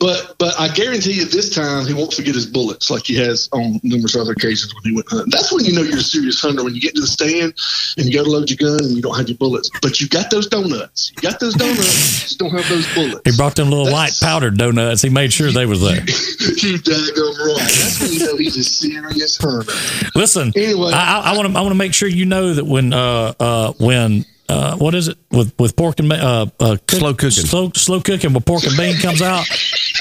but 0.00 0.34
but 0.38 0.54
I 0.58 0.68
guarantee 0.68 1.12
you, 1.12 1.24
this 1.26 1.54
time 1.54 1.86
he 1.86 1.94
won't 1.94 2.12
forget 2.12 2.34
his 2.34 2.46
bullets 2.46 2.90
like 2.90 3.04
he 3.06 3.16
has 3.16 3.48
on 3.52 3.78
numerous 3.82 4.16
other 4.16 4.32
occasions 4.32 4.74
when 4.74 4.82
he 4.84 4.94
went 4.94 5.08
hunting. 5.08 5.28
That's 5.30 5.52
when 5.52 5.64
you 5.64 5.72
know 5.74 5.82
you're 5.82 5.98
a 5.98 6.02
serious 6.02 6.40
hunter 6.40 6.64
when 6.64 6.74
you 6.74 6.80
get 6.80 6.94
to 6.94 7.00
the 7.00 7.06
stand 7.06 7.54
and 7.96 8.06
you 8.06 8.12
go 8.18 8.24
to 8.24 8.30
load 8.30 8.50
your 8.50 8.56
gun 8.56 8.82
and 8.84 8.96
you 8.96 9.02
don't 9.02 9.16
have 9.16 9.28
your 9.28 9.38
bullets, 9.38 9.70
but 9.82 10.00
you 10.00 10.08
got 10.08 10.30
those 10.30 10.46
donuts. 10.46 11.12
You 11.16 11.22
got 11.28 11.38
those 11.40 11.54
donuts, 11.54 11.78
you 11.78 12.26
just 12.28 12.38
don't 12.38 12.50
have 12.50 12.68
those 12.68 12.94
bullets. 12.94 13.20
he 13.30 13.36
brought 13.36 13.56
them 13.56 13.70
little 13.70 13.84
white 13.86 14.12
That's- 14.12 14.20
powdered 14.22 14.56
donuts. 14.58 15.02
He 15.02 15.10
made 15.10 15.32
sure 15.32 15.50
they 15.50 15.66
was 15.66 15.80
there. 15.80 15.96
you 16.00 16.78
daggone 16.78 17.38
right. 17.38 17.56
That's 17.58 18.00
when 18.00 18.12
you 18.12 18.18
know 18.26 18.36
he's 18.36 18.56
a 18.56 18.64
serious 18.64 19.36
hunter. 19.36 19.72
Listen, 20.14 20.52
Anyway. 20.56 20.92
I 20.94 21.36
want 21.36 21.52
to 21.52 21.58
I 21.58 21.60
want 21.60 21.72
to 21.72 21.78
make 21.78 21.94
sure 21.94 22.08
you 22.08 22.24
know 22.26 22.54
that 22.54 22.64
when 22.64 22.92
uh 22.92 23.34
uh 23.38 23.72
when 23.78 24.24
uh 24.48 24.76
what 24.76 24.94
is 24.94 25.08
it 25.08 25.18
with 25.30 25.52
with 25.58 25.76
pork 25.76 25.98
and 26.00 26.12
uh, 26.12 26.46
uh 26.60 26.76
cook- 26.86 27.00
Slow 27.00 27.12
cooking. 27.14 27.30
slow 27.30 27.70
slow 27.74 28.00
cooking 28.00 28.32
with 28.32 28.44
pork 28.46 28.64
and 28.64 28.76
bean 28.76 28.96
comes 29.00 29.20
out. 29.22 29.46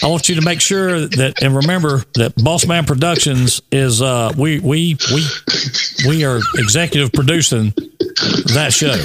I 0.03 0.07
want 0.07 0.29
you 0.29 0.35
to 0.35 0.41
make 0.41 0.61
sure 0.61 1.07
that 1.07 1.41
and 1.41 1.55
remember 1.55 2.03
that 2.15 2.33
Boss 2.43 2.65
Man 2.65 2.85
Productions 2.85 3.61
is 3.71 4.01
uh 4.01 4.31
we 4.37 4.59
we 4.59 4.97
we 5.13 5.25
we 6.07 6.23
are 6.25 6.39
executive 6.55 7.11
producing 7.11 7.73
that 8.53 8.69
show. 8.73 8.95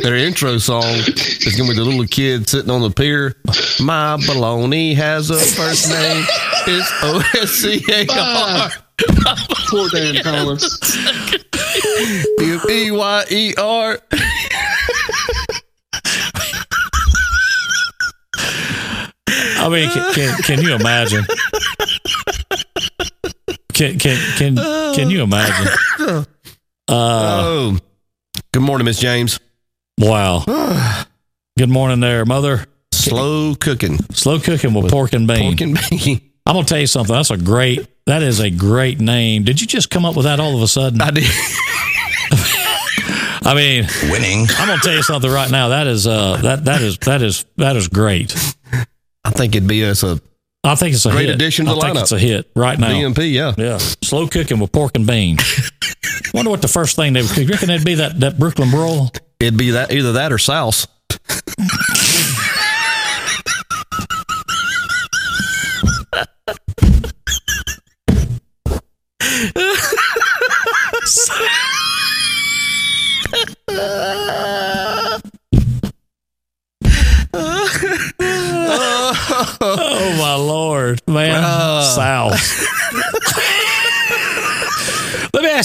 Their 0.00 0.16
intro 0.16 0.58
song 0.58 0.82
is 0.84 1.54
going 1.56 1.68
to 1.70 1.74
be 1.74 1.78
the 1.78 1.84
little 1.84 2.06
kid 2.06 2.48
sitting 2.48 2.70
on 2.70 2.82
the 2.82 2.90
pier. 2.90 3.36
My 3.80 4.16
baloney 4.18 4.94
has 4.96 5.30
a 5.30 5.38
first 5.38 5.88
name. 5.88 6.24
It's 6.66 6.90
O 7.02 7.22
S 7.42 7.50
C 7.50 7.82
A 7.90 8.06
R. 8.12 8.70
Poor 9.68 9.88
Dan 9.90 10.14
Thomas. 10.22 10.78
E 12.70 12.90
Y 12.90 13.24
E 13.30 13.54
R. 13.58 13.98
I 19.56 19.68
mean, 19.68 19.88
can 19.90 20.14
can, 20.14 20.42
can 20.42 20.62
you 20.62 20.74
imagine? 20.74 21.24
Can 23.72 23.98
can 23.98 24.16
can 24.36 24.56
can 24.94 25.10
you 25.10 25.22
imagine? 25.22 25.68
Uh, 25.98 26.24
oh. 26.88 27.78
Good 28.52 28.62
morning, 28.62 28.84
Miss 28.84 29.00
James. 29.00 29.40
Wow. 29.98 30.44
Good 31.58 31.70
morning 31.70 32.00
there, 32.00 32.24
mother. 32.24 32.66
Slow 32.92 33.54
cooking. 33.54 33.98
Slow 34.12 34.38
cooking 34.38 34.74
with 34.74 34.90
pork 34.90 35.12
and 35.12 35.26
bean. 35.26 35.56
Pork 35.56 35.60
and 35.60 35.78
bean. 35.90 36.20
I'm 36.46 36.54
gonna 36.56 36.66
tell 36.66 36.78
you 36.78 36.86
something. 36.86 37.14
That's 37.14 37.30
a 37.30 37.36
great. 37.36 37.88
That 38.06 38.22
is 38.22 38.38
a 38.40 38.50
great 38.50 39.00
name. 39.00 39.44
Did 39.44 39.60
you 39.60 39.66
just 39.66 39.88
come 39.90 40.04
up 40.04 40.14
with 40.16 40.24
that 40.24 40.38
all 40.40 40.54
of 40.56 40.62
a 40.62 40.68
sudden? 40.68 41.00
I 41.00 41.10
did. 41.10 41.24
I 43.46 43.54
mean, 43.54 43.86
Winning. 44.10 44.46
I'm 44.58 44.68
gonna 44.68 44.80
tell 44.82 44.94
you 44.94 45.02
something 45.02 45.30
right 45.30 45.50
now. 45.50 45.68
That 45.68 45.86
is 45.86 46.06
uh 46.06 46.36
that 46.38 46.64
that 46.64 46.80
is 46.82 46.98
that 46.98 47.22
is 47.22 47.44
that 47.56 47.76
is 47.76 47.88
great. 47.88 48.32
I 49.24 49.30
think 49.30 49.54
it'd 49.54 49.68
be 49.68 49.84
us 49.84 50.02
a 50.02 50.20
I 50.62 50.74
think 50.76 50.94
it's 50.94 51.04
a 51.04 51.10
Great 51.10 51.26
hit. 51.26 51.34
addition 51.34 51.66
to 51.66 51.72
I 51.72 51.74
the 51.74 51.80
think 51.82 51.96
lineup. 51.98 52.02
it's 52.02 52.12
a 52.12 52.18
hit 52.18 52.50
right 52.56 52.78
now. 52.78 52.88
DMP, 52.88 53.30
yeah. 53.32 53.54
Yeah, 53.58 53.76
slow 54.02 54.26
cooking 54.28 54.60
with 54.60 54.72
pork 54.72 54.92
and 54.96 55.06
beans. 55.06 55.42
Wonder 56.32 56.50
what 56.50 56.62
the 56.62 56.68
first 56.68 56.96
thing 56.96 57.12
they 57.12 57.20
would 57.20 57.30
cook. 57.30 57.44
You 57.44 57.48
reckon 57.48 57.68
it'd 57.68 57.84
be 57.86 57.96
that 57.96 58.20
that 58.20 58.38
Brooklyn 58.38 58.70
broil? 58.70 59.10
It'd 59.40 59.58
be 59.58 59.72
that 59.72 59.92
either 59.92 60.12
that 60.14 60.32
or 60.32 60.38
South. 60.38 60.86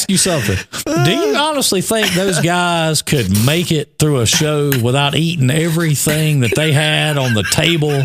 ask 0.09 0.11
you 0.11 0.17
something. 0.17 1.03
Do 1.05 1.11
you 1.11 1.35
honestly 1.35 1.81
think 1.81 2.13
those 2.13 2.39
guys 2.41 3.01
could 3.01 3.29
make 3.45 3.71
it 3.71 3.97
through 3.99 4.19
a 4.21 4.25
show 4.25 4.71
without 4.83 5.15
eating 5.15 5.49
everything 5.51 6.41
that 6.41 6.55
they 6.55 6.71
had 6.71 7.17
on 7.17 7.33
the 7.33 7.43
table? 7.43 8.01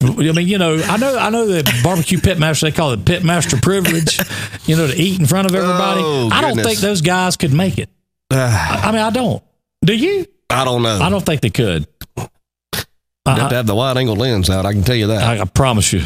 I 0.00 0.32
mean, 0.32 0.46
you 0.46 0.58
know, 0.58 0.80
I 0.84 0.96
know, 0.96 1.18
I 1.18 1.30
know 1.30 1.46
the 1.46 1.80
barbecue 1.82 2.18
pitmaster 2.18 2.62
they 2.62 2.70
call 2.72 2.92
it 2.92 3.04
pitmaster 3.04 3.60
privilege. 3.60 4.18
You 4.66 4.76
know, 4.76 4.86
to 4.86 4.94
eat 4.96 5.18
in 5.20 5.26
front 5.26 5.48
of 5.48 5.54
everybody. 5.54 6.00
Oh, 6.02 6.30
I 6.32 6.40
don't 6.40 6.58
think 6.58 6.78
those 6.78 7.00
guys 7.00 7.36
could 7.36 7.52
make 7.52 7.78
it. 7.78 7.88
I, 8.30 8.82
I 8.84 8.92
mean, 8.92 9.00
I 9.00 9.10
don't. 9.10 9.42
Do 9.84 9.94
you? 9.94 10.26
I 10.50 10.64
don't 10.64 10.82
know. 10.82 10.98
I 11.00 11.10
don't 11.10 11.24
think 11.24 11.40
they 11.40 11.50
could. 11.50 11.86
You 12.16 13.34
have 13.34 13.50
to 13.50 13.56
have 13.56 13.66
the 13.66 13.74
wide 13.74 13.96
angle 13.98 14.16
lens 14.16 14.48
out. 14.48 14.64
I 14.64 14.72
can 14.72 14.82
tell 14.82 14.96
you 14.96 15.08
that. 15.08 15.22
I, 15.22 15.42
I 15.42 15.44
promise 15.44 15.92
you. 15.92 16.02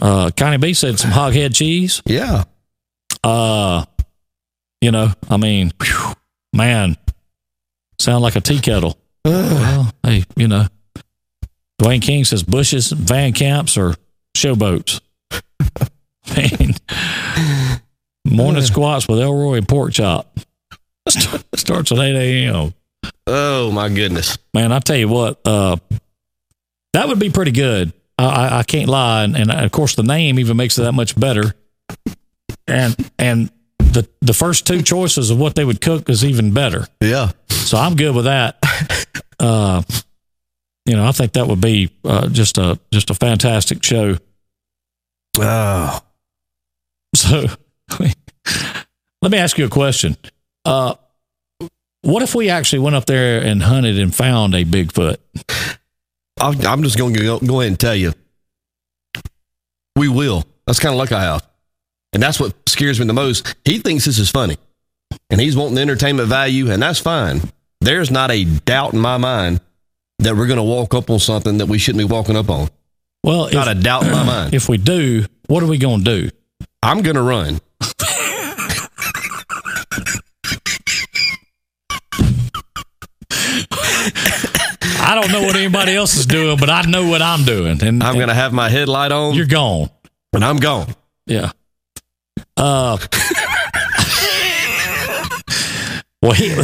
Uh, 0.00 0.30
Connie 0.36 0.58
B 0.58 0.74
said 0.74 0.98
some 0.98 1.10
hoghead 1.10 1.54
cheese. 1.54 2.02
yeah. 2.04 2.44
Uh, 3.24 3.84
you 4.80 4.90
know, 4.90 5.08
I 5.28 5.36
mean, 5.36 5.72
whew, 5.82 6.14
man, 6.52 6.96
sound 7.98 8.22
like 8.22 8.36
a 8.36 8.40
tea 8.40 8.60
kettle. 8.60 8.98
well, 9.24 9.92
hey, 10.02 10.24
you 10.36 10.48
know, 10.48 10.66
Dwayne 11.80 12.02
King 12.02 12.24
says 12.24 12.42
bushes, 12.42 12.90
van 12.90 13.32
camps, 13.32 13.76
or 13.76 13.94
showboats. 14.36 15.00
Man, 16.36 16.74
morning 18.26 18.62
squats 18.62 19.08
with 19.08 19.18
Elroy 19.18 19.58
and 19.58 19.68
pork 19.68 19.92
chop. 19.92 20.38
Starts 21.54 21.90
at 21.90 21.98
8 21.98 22.44
a.m. 22.46 22.74
Oh 23.26 23.70
my 23.70 23.88
goodness. 23.88 24.38
Man, 24.52 24.72
I 24.72 24.80
tell 24.80 24.96
you 24.96 25.08
what, 25.08 25.40
uh, 25.46 25.76
that 26.92 27.08
would 27.08 27.18
be 27.18 27.30
pretty 27.30 27.52
good. 27.52 27.92
I, 28.18 28.24
I, 28.24 28.58
I 28.58 28.62
can't 28.64 28.88
lie, 28.88 29.24
and, 29.24 29.36
and 29.36 29.50
of 29.50 29.72
course 29.72 29.94
the 29.94 30.02
name 30.02 30.38
even 30.38 30.56
makes 30.56 30.78
it 30.78 30.82
that 30.82 30.92
much 30.92 31.18
better. 31.18 31.54
And 32.66 32.94
and 33.18 33.50
the 33.98 34.08
the 34.20 34.32
first 34.32 34.66
two 34.66 34.82
choices 34.82 35.30
of 35.30 35.38
what 35.38 35.54
they 35.56 35.64
would 35.64 35.80
cook 35.80 36.08
is 36.08 36.24
even 36.24 36.52
better. 36.52 36.86
Yeah. 37.00 37.32
So 37.48 37.78
I'm 37.78 37.96
good 37.96 38.14
with 38.14 38.24
that. 38.26 38.58
Uh, 39.40 39.82
you 40.84 40.96
know, 40.96 41.06
I 41.06 41.12
think 41.12 41.34
that 41.34 41.46
would 41.46 41.60
be 41.60 41.92
uh, 42.04 42.26
just 42.26 42.58
a 42.58 42.76
just 42.92 43.08
a 43.08 43.14
fantastic 43.14 43.84
show. 43.84 44.16
Oh. 45.38 46.00
So 47.14 47.46
let 49.22 49.30
me 49.30 49.38
ask 49.38 49.56
you 49.56 49.64
a 49.64 49.68
question. 49.68 50.16
Uh, 50.64 50.96
what 52.02 52.24
if 52.24 52.34
we 52.34 52.50
actually 52.50 52.80
went 52.80 52.96
up 52.96 53.06
there 53.06 53.40
and 53.40 53.62
hunted 53.62 53.96
and 53.96 54.12
found 54.12 54.56
a 54.56 54.64
Bigfoot? 54.64 55.18
I'm 56.40 56.66
I'm 56.66 56.82
just 56.82 56.98
going 56.98 57.14
to 57.14 57.20
go, 57.22 57.38
go 57.38 57.60
ahead 57.60 57.70
and 57.70 57.78
tell 57.78 57.94
you. 57.94 58.12
We 59.94 60.08
will. 60.08 60.42
That's 60.66 60.80
kind 60.80 60.92
of 60.92 60.98
like 60.98 61.12
I 61.12 61.22
have. 61.22 61.48
And 62.12 62.22
that's 62.22 62.40
what 62.40 62.54
scares 62.68 62.98
me 63.00 63.06
the 63.06 63.12
most. 63.12 63.54
He 63.64 63.78
thinks 63.78 64.04
this 64.04 64.18
is 64.18 64.30
funny. 64.30 64.56
And 65.30 65.40
he's 65.40 65.56
wanting 65.56 65.74
the 65.76 65.82
entertainment 65.82 66.28
value, 66.28 66.70
and 66.70 66.82
that's 66.82 66.98
fine. 66.98 67.40
There's 67.80 68.10
not 68.10 68.30
a 68.30 68.44
doubt 68.44 68.94
in 68.94 68.98
my 69.00 69.18
mind 69.18 69.60
that 70.20 70.34
we're 70.36 70.46
going 70.46 70.56
to 70.58 70.62
walk 70.62 70.94
up 70.94 71.10
on 71.10 71.18
something 71.18 71.58
that 71.58 71.66
we 71.66 71.78
shouldn't 71.78 72.06
be 72.06 72.12
walking 72.12 72.36
up 72.36 72.48
on. 72.50 72.68
Well, 73.22 73.50
Not 73.52 73.68
if, 73.68 73.76
a 73.76 73.80
doubt 73.80 74.04
in 74.06 74.12
my 74.12 74.24
mind. 74.24 74.54
if 74.54 74.68
we 74.68 74.78
do, 74.78 75.26
what 75.46 75.62
are 75.62 75.66
we 75.66 75.78
going 75.78 76.02
to 76.04 76.22
do? 76.22 76.30
I'm 76.82 77.02
going 77.02 77.16
to 77.16 77.22
run. 77.22 77.60
I 85.00 85.14
don't 85.20 85.30
know 85.32 85.42
what 85.42 85.56
anybody 85.56 85.94
else 85.94 86.16
is 86.16 86.26
doing, 86.26 86.58
but 86.58 86.68
I 86.70 86.82
know 86.82 87.08
what 87.08 87.22
I'm 87.22 87.44
doing, 87.44 87.82
and 87.82 88.02
I'm 88.02 88.14
going 88.16 88.28
to 88.28 88.34
have 88.34 88.52
my 88.52 88.68
headlight 88.68 89.12
on, 89.12 89.34
You're 89.34 89.46
gone. 89.46 89.90
and 90.32 90.44
I'm 90.44 90.56
gone. 90.58 90.94
Yeah. 91.26 91.52
Uh. 92.58 92.98
well, 96.20 96.32
he, 96.32 96.60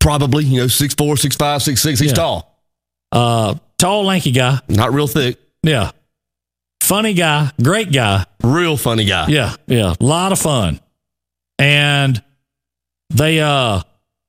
Probably, 0.00 0.44
you 0.44 0.60
know, 0.60 0.66
six 0.68 0.94
four, 0.94 1.16
six 1.16 1.36
five, 1.36 1.62
six 1.62 1.80
six. 1.82 1.98
He's 2.00 2.10
Yeah. 2.10 2.16
tall. 2.16 2.62
Uh, 3.12 3.54
tall, 3.78 4.04
lanky 4.04 4.32
guy. 4.32 4.58
Not 4.68 4.92
real 4.92 5.06
thick. 5.06 5.38
Yeah. 5.62 5.90
Funny 6.82 7.14
guy, 7.14 7.50
great 7.62 7.90
guy. 7.92 8.24
Real 8.42 8.76
funny 8.76 9.04
guy. 9.04 9.26
Yeah, 9.28 9.54
yeah. 9.66 9.94
A 9.98 10.04
lot 10.04 10.30
of 10.32 10.38
fun. 10.38 10.78
And 11.58 12.22
they 13.10 13.40
uh 13.40 13.80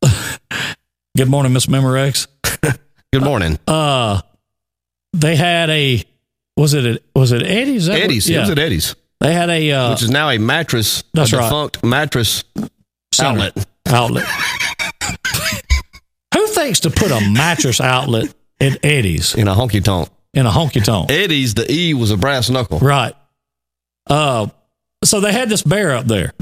Good 1.17 1.27
morning, 1.29 1.53
Miss 1.53 1.67
Memorex. 1.67 2.27
Good 3.13 3.23
morning. 3.23 3.59
Uh 3.67 4.21
they 5.13 5.35
had 5.35 5.69
a 5.69 6.03
was 6.55 6.73
it 6.73 6.85
a, 6.85 7.01
was 7.19 7.31
it 7.31 7.43
Eddie's? 7.43 7.83
Is 7.83 7.85
that 7.88 7.93
what- 7.93 8.01
Eddie's. 8.03 8.29
It 8.29 8.39
was 8.39 8.49
at 8.49 8.57
Eddie's, 8.59 8.95
they 9.20 9.34
had 9.34 9.49
a 9.49 9.72
uh, 9.72 9.91
which 9.91 10.03
is 10.03 10.09
now 10.09 10.30
a 10.30 10.38
mattress, 10.38 11.03
That's 11.13 11.34
a 11.34 11.38
right. 11.38 11.43
defunct 11.43 11.84
mattress 11.84 12.43
center 13.13 13.39
outlet. 13.51 13.65
Outlet. 13.88 14.26
Who 16.34 16.47
thinks 16.47 16.82
to 16.82 16.89
put 16.89 17.11
a 17.11 17.22
mattress 17.32 17.80
outlet 17.82 18.34
at 18.59 18.84
Eddie's 18.84 19.34
in 19.36 19.47
a 19.47 19.55
honky 19.55 19.84
tonk. 19.84 20.09
in 20.34 20.45
a 20.45 20.49
honky 20.51 20.84
tonk? 20.84 21.09
Eddie's, 21.11 21.53
the 21.55 21.72
E 21.72 21.93
was 21.93 22.11
a 22.11 22.18
brass 22.18 22.49
knuckle. 22.49 22.80
Right. 22.80 23.13
Uh, 24.09 24.47
so 25.03 25.20
they 25.20 25.32
had 25.32 25.49
this 25.49 25.61
bear 25.63 25.93
up 25.95 26.05
there, 26.05 26.34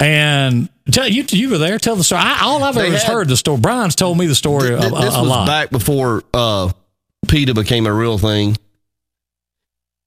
and 0.00 0.68
tell 0.90 1.06
you 1.08 1.24
you 1.30 1.50
were 1.50 1.58
there. 1.58 1.78
Tell 1.78 1.96
the 1.96 2.04
story. 2.04 2.20
I, 2.24 2.40
all 2.42 2.62
I've 2.62 2.74
They 2.74 2.86
ever 2.88 2.98
had- 2.98 3.06
heard 3.06 3.28
the 3.28 3.36
story. 3.36 3.60
Brian's 3.60 3.94
told 3.94 4.18
me 4.18 4.26
the 4.26 4.34
story 4.34 4.74
a, 4.74 4.78
Th- 4.80 4.92
a, 4.92 4.94
this 4.96 5.14
a 5.16 5.20
was 5.20 5.28
lot. 5.28 5.46
back 5.46 5.70
before 5.70 6.22
uh, 6.34 6.70
PETA 7.28 7.54
became 7.54 7.86
a 7.86 7.92
real 7.92 8.18
thing. 8.18 8.56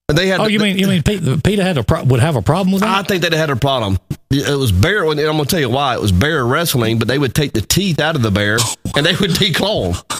They 0.07 0.27
had. 0.27 0.39
oh, 0.39 0.45
you 0.45 0.59
mean 0.59 0.77
you 0.77 0.87
mean 0.87 1.01
Pete, 1.01 1.43
Peter 1.43 1.63
had 1.63 1.77
a 1.79 1.83
pro- 1.83 2.03
would 2.03 2.19
have 2.19 2.35
a 2.35 2.41
problem 2.41 2.71
with 2.73 2.81
that? 2.81 2.95
I 2.95 3.01
think 3.03 3.23
they 3.23 3.35
had 3.35 3.49
a 3.49 3.55
problem. 3.55 3.97
It 4.29 4.57
was 4.57 4.71
bear, 4.71 5.03
and 5.09 5.19
I'm 5.19 5.25
going 5.35 5.45
to 5.45 5.49
tell 5.49 5.59
you 5.59 5.69
why. 5.69 5.95
It 5.95 6.01
was 6.01 6.11
bear 6.11 6.45
wrestling, 6.45 6.99
but 6.99 7.07
they 7.07 7.17
would 7.17 7.33
take 7.33 7.53
the 7.53 7.61
teeth 7.61 7.99
out 7.99 8.15
of 8.15 8.21
the 8.21 8.29
bear 8.31 8.57
and 8.95 9.05
they 9.05 9.15
would 9.15 9.31
declaw 9.31 9.93
them. 10.07 10.19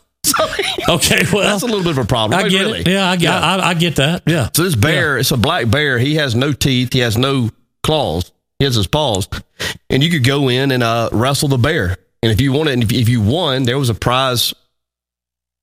Okay, 0.90 1.24
well, 1.32 1.44
that's 1.44 1.62
a 1.62 1.68
little 1.68 1.84
bit 1.84 1.92
of 1.92 2.00
a 2.00 2.06
problem. 2.06 2.40
I 2.40 2.50
get 2.50 2.62
really. 2.62 2.80
it. 2.82 2.88
Yeah, 2.88 3.10
I, 3.10 3.16
get 3.16 3.32
I, 3.32 3.70
I 3.70 3.74
get 3.76 3.98
that. 3.98 4.24
Yeah. 4.26 4.50
So 4.56 4.64
this 4.64 4.76
bear, 4.76 5.20
it's 5.20 5.32
a 5.32 5.38
black 5.38 5.70
bear. 5.70 6.00
He 6.00 6.16
has 6.16 6.34
no 6.34 6.52
teeth. 6.52 6.94
He 6.94 7.00
has 7.00 7.16
no 7.18 7.52
claws. 7.84 8.32
He 8.58 8.66
has 8.66 8.76
his 8.76 8.88
paws, 8.88 9.28
and 9.90 10.04
you 10.04 10.10
could 10.10 10.24
go 10.24 10.50
in 10.50 10.72
and 10.72 10.82
uh, 10.82 11.10
wrestle 11.12 11.50
the 11.50 11.58
bear. 11.58 11.98
And 12.24 12.32
if 12.32 12.42
you 12.42 12.54
wanted, 12.54 12.74
and 12.74 12.84
if, 12.84 12.92
if 12.92 13.08
you 13.08 13.22
won, 13.22 13.64
there 13.64 13.78
was 13.78 13.90
a 13.90 13.94
prize, 13.94 14.54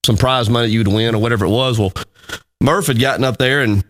some 0.07 0.17
prize 0.17 0.49
money 0.49 0.69
you 0.69 0.79
would 0.79 0.89
win 0.89 1.15
or 1.15 1.19
whatever 1.19 1.45
it 1.45 1.51
was. 1.51 1.79
Well, 1.79 1.93
Murph 2.63 2.87
had 2.87 3.01
gotten 3.01 3.25
up 3.25 3.39
there 3.39 3.63
and 3.63 3.83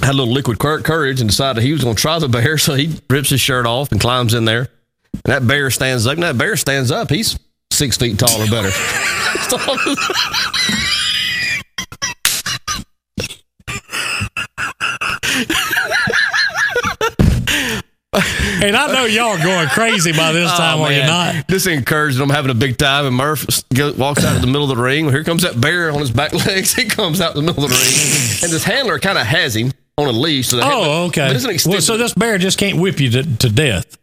had 0.00 0.10
a 0.10 0.12
little 0.12 0.32
liquid 0.32 0.58
courage 0.58 1.20
and 1.20 1.28
decided 1.28 1.62
he 1.62 1.72
was 1.72 1.84
going 1.84 1.96
to 1.96 2.00
try 2.00 2.18
the 2.18 2.28
bear. 2.28 2.56
So 2.68 2.74
he 2.74 2.98
rips 3.10 3.30
his 3.30 3.40
shirt 3.40 3.66
off 3.66 3.92
and 3.92 4.00
climbs 4.00 4.34
in 4.34 4.44
there. 4.44 4.68
And 5.12 5.32
that 5.32 5.46
bear 5.46 5.70
stands 5.70 6.06
up. 6.06 6.14
And 6.14 6.22
that 6.22 6.38
bear 6.38 6.56
stands 6.56 6.90
up. 6.90 7.10
He's 7.10 7.38
six 7.70 7.96
feet 7.96 8.18
tall 8.18 8.42
or 8.42 8.46
better. 8.46 8.70
And 18.62 18.76
I 18.76 18.92
know 18.92 19.04
y'all 19.04 19.38
are 19.38 19.42
going 19.42 19.68
crazy 19.68 20.12
by 20.12 20.32
this 20.32 20.50
time, 20.52 20.78
Oh, 20.80 20.84
are 20.84 20.92
you 20.92 20.98
man. 21.00 21.34
not? 21.36 21.48
This 21.48 21.66
encouraged 21.66 22.18
them 22.18 22.28
having 22.30 22.50
a 22.50 22.54
big 22.54 22.76
time, 22.76 23.06
and 23.06 23.14
Murph 23.14 23.46
walks 23.96 24.24
out 24.24 24.34
of 24.36 24.40
the 24.40 24.46
middle 24.48 24.70
of 24.70 24.76
the 24.76 24.82
ring. 24.82 25.08
Here 25.10 25.22
comes 25.24 25.42
that 25.42 25.60
bear 25.60 25.90
on 25.92 26.00
his 26.00 26.10
back 26.10 26.32
legs. 26.46 26.74
He 26.74 26.86
comes 26.86 27.20
out 27.20 27.36
in 27.36 27.44
the 27.44 27.46
middle 27.52 27.64
of 27.64 27.70
the 27.70 27.76
ring, 27.76 28.42
and 28.44 28.52
this 28.52 28.64
handler 28.64 28.98
kind 28.98 29.16
of 29.18 29.26
has 29.26 29.54
him 29.54 29.72
on 29.96 30.08
a 30.08 30.12
leash. 30.12 30.48
So 30.48 30.56
the 30.56 30.64
handler- 30.64 30.86
Oh, 30.86 31.04
okay. 31.06 31.28
But 31.28 31.36
it's 31.36 31.64
an 31.64 31.70
Well, 31.72 31.80
so 31.80 31.96
this 31.96 32.14
bear 32.14 32.36
just 32.38 32.58
can't 32.58 32.78
whip 32.78 32.98
you 33.00 33.10
to, 33.10 33.36
to 33.38 33.48
death. 33.50 33.96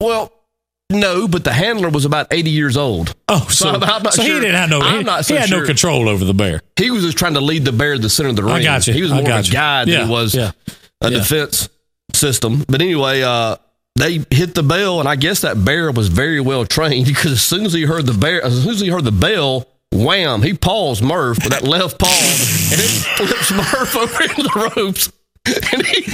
well, 0.00 0.32
no, 0.88 1.26
but 1.26 1.42
the 1.42 1.52
handler 1.52 1.88
was 1.88 2.04
about 2.04 2.28
80 2.30 2.50
years 2.50 2.76
old. 2.76 3.12
Oh, 3.28 3.40
so, 3.50 3.50
So 3.50 3.70
I'm 3.72 3.80
not 4.04 4.14
so 4.14 4.22
he 4.22 4.28
didn't 4.28 4.54
have 4.54 4.70
no. 4.70 4.80
I'm 4.80 4.98
he, 4.98 5.02
not 5.04 5.24
so 5.24 5.34
he 5.34 5.40
had 5.40 5.50
no 5.50 5.64
control 5.66 6.08
over 6.08 6.24
the 6.24 6.32
bear. 6.34 6.62
He 6.76 6.92
was 6.92 7.02
just 7.02 7.18
trying 7.18 7.34
to 7.34 7.40
lead 7.40 7.64
the 7.64 7.72
bear 7.72 7.94
to 7.94 7.98
the 8.00 8.08
center 8.08 8.28
of 8.30 8.36
the 8.36 8.44
ring. 8.44 8.52
I 8.54 8.62
got 8.62 8.86
you. 8.86 8.92
He 8.92 9.02
was 9.02 9.10
more 9.10 9.22
of 9.22 9.26
a 9.26 9.42
you. 9.42 9.52
guide 9.52 9.88
Yeah, 9.88 9.98
than 9.98 10.06
he 10.06 10.12
was 10.12 10.32
yeah. 10.32 10.52
a 11.00 11.10
Yeah. 11.10 11.18
defense 11.18 11.68
system. 12.12 12.64
But 12.68 12.80
anyway, 12.82 13.22
uh, 13.22 13.56
they 13.96 14.24
hit 14.30 14.54
the 14.54 14.62
bell, 14.62 15.00
and 15.00 15.08
I 15.08 15.16
guess 15.16 15.40
that 15.40 15.64
bear 15.64 15.90
was 15.90 16.08
very 16.08 16.40
well 16.40 16.64
trained 16.66 17.06
because 17.08 17.32
as 17.32 17.42
soon 17.42 17.64
as 17.64 17.72
he 17.72 17.82
heard 17.84 18.06
the 18.06 18.12
bear, 18.12 18.44
as 18.44 18.62
soon 18.62 18.72
as 18.72 18.80
he 18.80 18.88
heard 18.88 19.04
the 19.04 19.12
bell, 19.12 19.66
wham, 19.92 20.42
he 20.42 20.54
paws 20.54 21.00
Murph 21.02 21.38
with 21.42 21.52
that 21.52 21.62
left 21.62 21.98
paw, 21.98 22.06
and 22.72 22.80
it 22.80 22.88
flips 23.16 23.52
Murph 23.52 23.96
over 23.96 24.22
into 24.22 24.42
the 24.44 24.70
ropes. 24.76 25.12
And 25.72 25.86
he, 25.86 26.04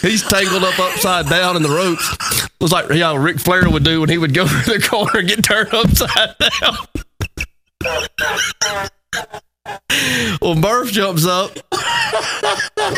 He's 0.00 0.22
tangled 0.28 0.64
up 0.64 0.78
upside 0.78 1.28
down 1.28 1.54
in 1.54 1.62
the 1.62 1.68
ropes. 1.68 2.16
It 2.44 2.50
was 2.60 2.72
like 2.72 2.90
how 2.90 3.16
Ric 3.16 3.38
Flair 3.38 3.70
would 3.70 3.84
do 3.84 4.00
when 4.00 4.08
he 4.08 4.18
would 4.18 4.34
go 4.34 4.46
to 4.46 4.70
the 4.70 4.84
corner 4.84 5.20
and 5.20 5.28
get 5.28 5.44
turned 5.44 5.72
upside 5.72 6.34
down. 6.38 6.76
Well, 10.40 10.54
Murph 10.56 10.90
jumps 10.92 11.26
up. 11.26 11.56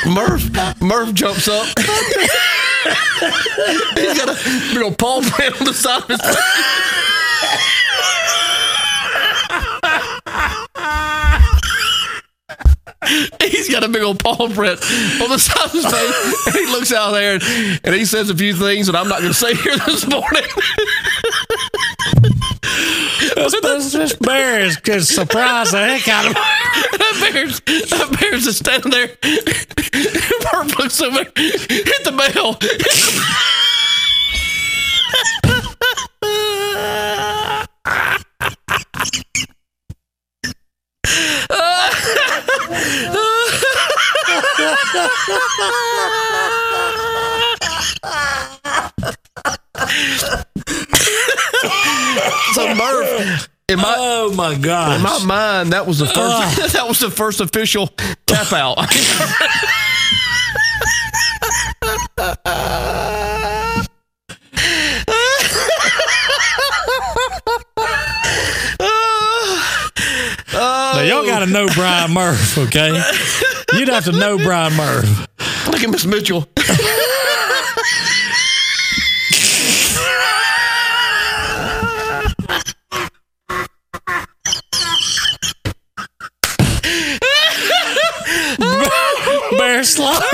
Murph, 0.06 0.50
Murph 0.80 1.12
jumps 1.14 1.48
up. 1.48 1.66
He's 3.96 4.18
got 4.18 4.28
a 4.28 4.38
big 4.72 4.82
old 4.82 4.98
paw 4.98 5.20
print 5.22 5.60
on 5.60 5.66
the 5.66 5.74
side 5.74 6.02
of 6.02 6.08
his 6.08 6.20
face. 6.20 6.36
He's 13.42 13.68
got 13.70 13.84
a 13.84 13.88
big 13.88 14.02
old 14.02 14.18
paw 14.18 14.48
print 14.48 14.80
on 15.20 15.28
the 15.28 15.38
side 15.38 15.66
of 15.66 15.72
his 15.72 15.84
face. 15.84 16.46
And 16.46 16.54
he 16.56 16.66
looks 16.72 16.92
out 16.92 17.12
there 17.12 17.34
and, 17.34 17.80
and 17.84 17.94
he 17.94 18.04
says 18.06 18.30
a 18.30 18.36
few 18.36 18.54
things 18.54 18.86
that 18.86 18.96
I'm 18.96 19.08
not 19.08 19.20
going 19.20 19.32
to 19.32 19.38
say 19.38 19.54
here 19.54 19.76
this 19.86 20.06
morning. 20.08 20.42
This, 23.34 23.60
this, 23.60 23.92
this 23.92 24.12
bear 24.14 24.60
is 24.60 24.76
just 24.80 25.14
surprised 25.14 25.72
the 25.72 25.84
heck 25.84 26.06
out 26.08 26.26
of 26.26 26.34
me. 26.34 26.40
that 26.98 27.30
bear's, 27.32 27.60
that 27.60 28.16
bear's 28.20 28.44
just 28.44 28.60
standing 28.60 28.92
there. 28.92 29.16
Murph 30.52 30.78
looks 30.78 31.00
over, 31.00 31.24
hit 31.36 32.04
the 32.04 32.12
bell. 32.12 32.58
so 52.52 52.74
Murph, 52.74 53.48
in 53.68 53.78
my 53.78 53.94
Oh 53.96 54.32
my 54.34 54.56
god! 54.56 54.96
in 54.96 55.02
my 55.02 55.24
mind, 55.24 55.72
that 55.72 55.86
was 55.86 55.98
the 55.98 56.06
first. 56.06 56.72
that 56.74 56.86
was 56.86 56.98
the 56.98 57.10
first 57.10 57.40
official 57.40 57.88
tap 58.26 58.52
out. 58.52 58.78
Now, 70.94 71.00
y'all 71.02 71.18
oh. 71.18 71.26
got 71.26 71.40
to 71.40 71.46
know 71.46 71.66
Brian 71.74 72.12
Murph, 72.12 72.56
okay? 72.56 73.02
You'd 73.74 73.88
have 73.88 74.04
to 74.04 74.12
know 74.12 74.38
Brian 74.38 74.74
Murph. 74.74 75.26
Look 75.66 75.82
at 75.82 75.90
Miss 75.90 76.06
Mitchell. 76.06 76.48
Slow. 89.94 90.18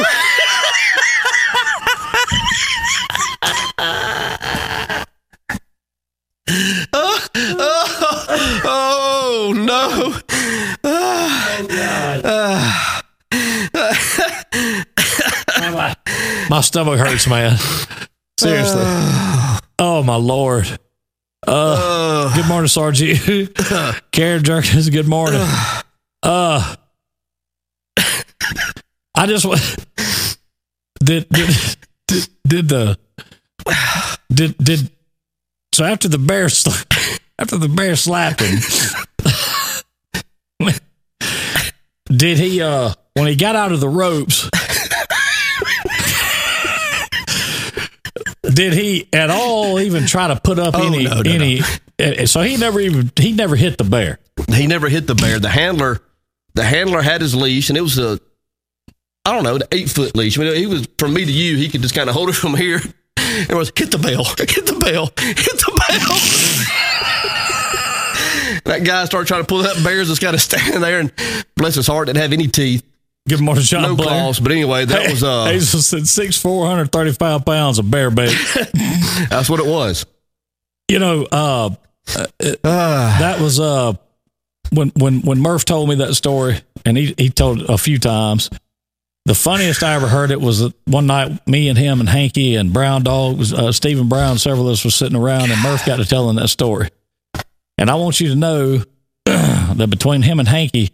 Oh 8.73 9.53
no! 9.55 10.19
Oh 10.85 11.31
My 16.51 16.61
stomach 16.61 16.99
hurts, 16.99 17.27
man. 17.29 17.57
Seriously. 18.39 18.83
Oh 19.79 20.03
my 20.05 20.17
lord. 20.17 20.79
Uh, 21.47 22.35
good 22.35 22.47
morning, 22.49 22.69
Sergeant. 22.69 23.57
Karen 24.13 24.43
Jerkins, 24.43 24.91
good 24.91 25.09
morning. 25.09 25.41
Uh, 26.23 26.77
I 29.21 29.27
just 29.27 29.45
did 31.05 31.29
did 31.29 31.51
did, 32.09 32.29
did 32.49 32.69
the 32.71 32.99
did 34.33 34.57
did 34.57 34.91
so 35.75 35.85
after 35.85 36.09
the 36.09 36.17
bear 36.17 36.47
after 37.39 37.59
the 37.59 37.69
bear 37.69 37.97
slapping 37.97 38.61
did 42.07 42.39
he 42.39 42.63
uh 42.63 42.95
when 43.13 43.27
he 43.27 43.37
got 43.37 43.57
out 43.57 43.73
of 43.73 43.81
the 43.81 43.91
ropes 43.91 44.49
did 48.55 48.73
he 48.73 49.07
at 49.13 49.29
all 49.29 49.79
even 49.81 50.07
try 50.07 50.29
to 50.29 50.41
put 50.41 50.59
up 50.59 50.75
Oh, 50.75 50.87
any 50.87 51.05
no, 51.05 51.21
no, 51.21 51.31
any 51.31 51.61
uh, 52.03 52.25
so 52.25 52.41
he 52.41 52.57
never 52.57 52.81
even 52.81 53.13
he 53.17 53.33
never 53.33 53.55
hit 53.55 53.77
the 53.77 53.85
bear 53.85 54.19
He 54.55 54.67
never 54.67 54.89
hit 54.89 55.07
the 55.07 55.15
bear. 55.15 55.39
The 55.39 55.51
handler, 55.51 56.01
the 56.55 56.65
handler 56.65 57.03
had 57.03 57.21
his 57.21 57.35
leash, 57.35 57.69
and 57.69 57.77
it 57.77 57.83
was 57.83 57.99
a, 57.99 58.19
I 59.25 59.33
don't 59.35 59.45
know, 59.45 59.57
an 59.57 59.63
eight 59.73 59.91
foot 59.91 60.17
leash. 60.17 60.39
I 60.39 60.43
mean, 60.43 60.55
he 60.57 60.67
was 60.67 60.89
from 60.99 61.13
me 61.15 61.25
to 61.25 61.33
you. 61.33 61.57
He 61.57 61.69
could 61.69 61.83
just 61.83 61.95
kind 61.95 62.09
of 62.09 62.15
hold 62.15 62.29
it 62.31 62.35
from 62.35 62.55
here. 62.55 62.81
And 63.17 63.51
it 63.51 63.55
was 63.55 63.71
hit 63.77 63.91
the 63.91 63.99
bell, 63.99 64.25
hit 64.25 64.67
the 64.67 64.79
bell, 64.81 65.07
hit 65.19 65.57
the 65.57 65.85
bell. 65.89 66.17
that 68.65 68.85
guy 68.85 69.05
started 69.05 69.27
trying 69.29 69.43
to 69.43 69.47
pull 69.47 69.63
that 69.63 69.83
bear's 69.85 70.09
just 70.09 70.21
kind 70.21 70.35
of 70.35 70.41
standing 70.41 70.81
there, 70.81 70.99
and 71.01 71.13
bless 71.57 71.75
his 71.75 71.87
heart, 71.87 72.07
didn't 72.07 72.19
have 72.23 72.33
any 72.33 72.49
teeth, 72.49 72.83
Give 73.29 73.39
good 73.39 73.45
morning 73.45 73.63
John 73.65 73.83
no 73.83 73.95
Blair. 73.95 74.09
claws. 74.09 74.41
But 74.41 74.53
anyway, 74.53 74.85
that 74.87 75.11
was 75.11 75.23
uh, 75.23 75.45
Hazel 75.45 75.81
said 75.81 76.07
six 76.09 76.37
four 76.41 76.67
hundred 76.67 76.91
thirty 76.91 77.13
five 77.13 77.45
pounds 77.45 77.79
of 77.79 77.91
bear 77.91 78.11
bait. 78.11 78.35
that's 79.31 79.49
what 79.51 79.61
it 79.61 79.67
was. 79.67 80.07
you 80.89 80.99
know, 80.99 81.25
uh, 81.31 81.71
Ah. 82.65 83.17
that 83.21 83.39
was 83.41 83.61
uh 83.61 83.93
when 84.73 84.89
when 84.97 85.21
when 85.21 85.39
Murph 85.41 85.65
told 85.67 85.89
me 85.89 85.97
that 85.97 86.15
story, 86.15 86.59
and 86.85 86.97
he 86.97 87.15
he 87.19 87.29
told 87.29 87.61
it 87.61 87.71
a 87.71 87.77
few 87.79 87.99
times. 87.99 88.49
The 89.31 89.37
funniest 89.37 89.85
I 89.85 89.95
ever 89.95 90.09
heard 90.09 90.33
it 90.33 90.41
was 90.41 90.59
that 90.59 90.75
one 90.87 91.07
night 91.07 91.47
me 91.47 91.69
and 91.69 91.79
him 91.79 92.01
and 92.01 92.09
Hanky 92.09 92.57
and 92.57 92.73
Brown 92.73 93.05
Dog 93.05 93.41
uh, 93.41 93.71
Stephen 93.71 94.09
Brown, 94.09 94.39
several 94.39 94.67
of 94.67 94.73
us 94.73 94.85
were 94.85 94.91
sitting 94.91 95.17
around, 95.17 95.53
and 95.53 95.63
Murph 95.63 95.87
got 95.87 95.99
to 95.99 96.05
telling 96.05 96.35
that 96.35 96.49
story. 96.49 96.89
And 97.79 97.89
I 97.89 97.95
want 97.95 98.21
you 98.21 98.31
to 98.31 98.35
know 98.35 98.79
that 99.27 99.87
between 99.89 100.23
him 100.23 100.41
and 100.41 100.49
Hanky, 100.49 100.91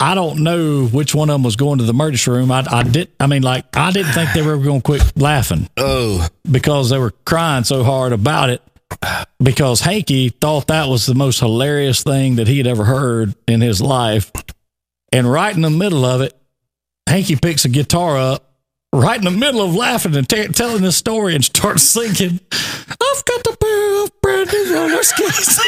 I 0.00 0.16
don't 0.16 0.42
know 0.42 0.86
which 0.86 1.14
one 1.14 1.30
of 1.30 1.34
them 1.34 1.44
was 1.44 1.54
going 1.54 1.78
to 1.78 1.84
the 1.84 1.90
emergency 1.90 2.28
room. 2.28 2.50
I, 2.50 2.66
I 2.68 2.82
did. 2.82 3.12
I 3.20 3.28
mean, 3.28 3.42
like 3.42 3.76
I 3.76 3.92
didn't 3.92 4.14
think 4.14 4.32
they 4.32 4.42
were 4.42 4.58
going 4.58 4.80
to 4.80 4.84
quit 4.84 5.16
laughing 5.16 5.68
Oh, 5.76 6.26
because 6.50 6.90
they 6.90 6.98
were 6.98 7.12
crying 7.24 7.62
so 7.62 7.84
hard 7.84 8.12
about 8.12 8.50
it 8.50 8.62
because 9.40 9.80
Hanky 9.80 10.30
thought 10.30 10.66
that 10.66 10.88
was 10.88 11.06
the 11.06 11.14
most 11.14 11.38
hilarious 11.38 12.02
thing 12.02 12.34
that 12.34 12.48
he 12.48 12.58
had 12.58 12.66
ever 12.66 12.82
heard 12.82 13.36
in 13.46 13.60
his 13.60 13.80
life. 13.80 14.32
And 15.12 15.30
right 15.30 15.54
in 15.54 15.62
the 15.62 15.70
middle 15.70 16.04
of 16.04 16.20
it, 16.20 16.36
Hanky 17.06 17.36
picks 17.36 17.64
a 17.64 17.68
guitar 17.68 18.16
up, 18.18 18.54
right 18.92 19.18
in 19.18 19.24
the 19.24 19.30
middle 19.30 19.62
of 19.62 19.74
laughing 19.74 20.16
and 20.16 20.28
t- 20.28 20.48
telling 20.48 20.82
this 20.82 20.96
story, 20.96 21.34
and 21.34 21.44
starts 21.44 21.82
singing, 21.82 22.40
I've 22.52 23.24
got 23.24 23.44
the 23.44 23.56
pair 23.60 24.04
of 24.04 24.20
brand 24.20 24.50
new 24.52 24.74
roller 24.74 25.02
skates. 25.02 25.60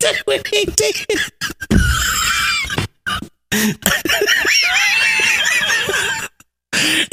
That's 0.00 0.20
what 0.26 0.46
he 0.48 0.64
did. 0.66 1.06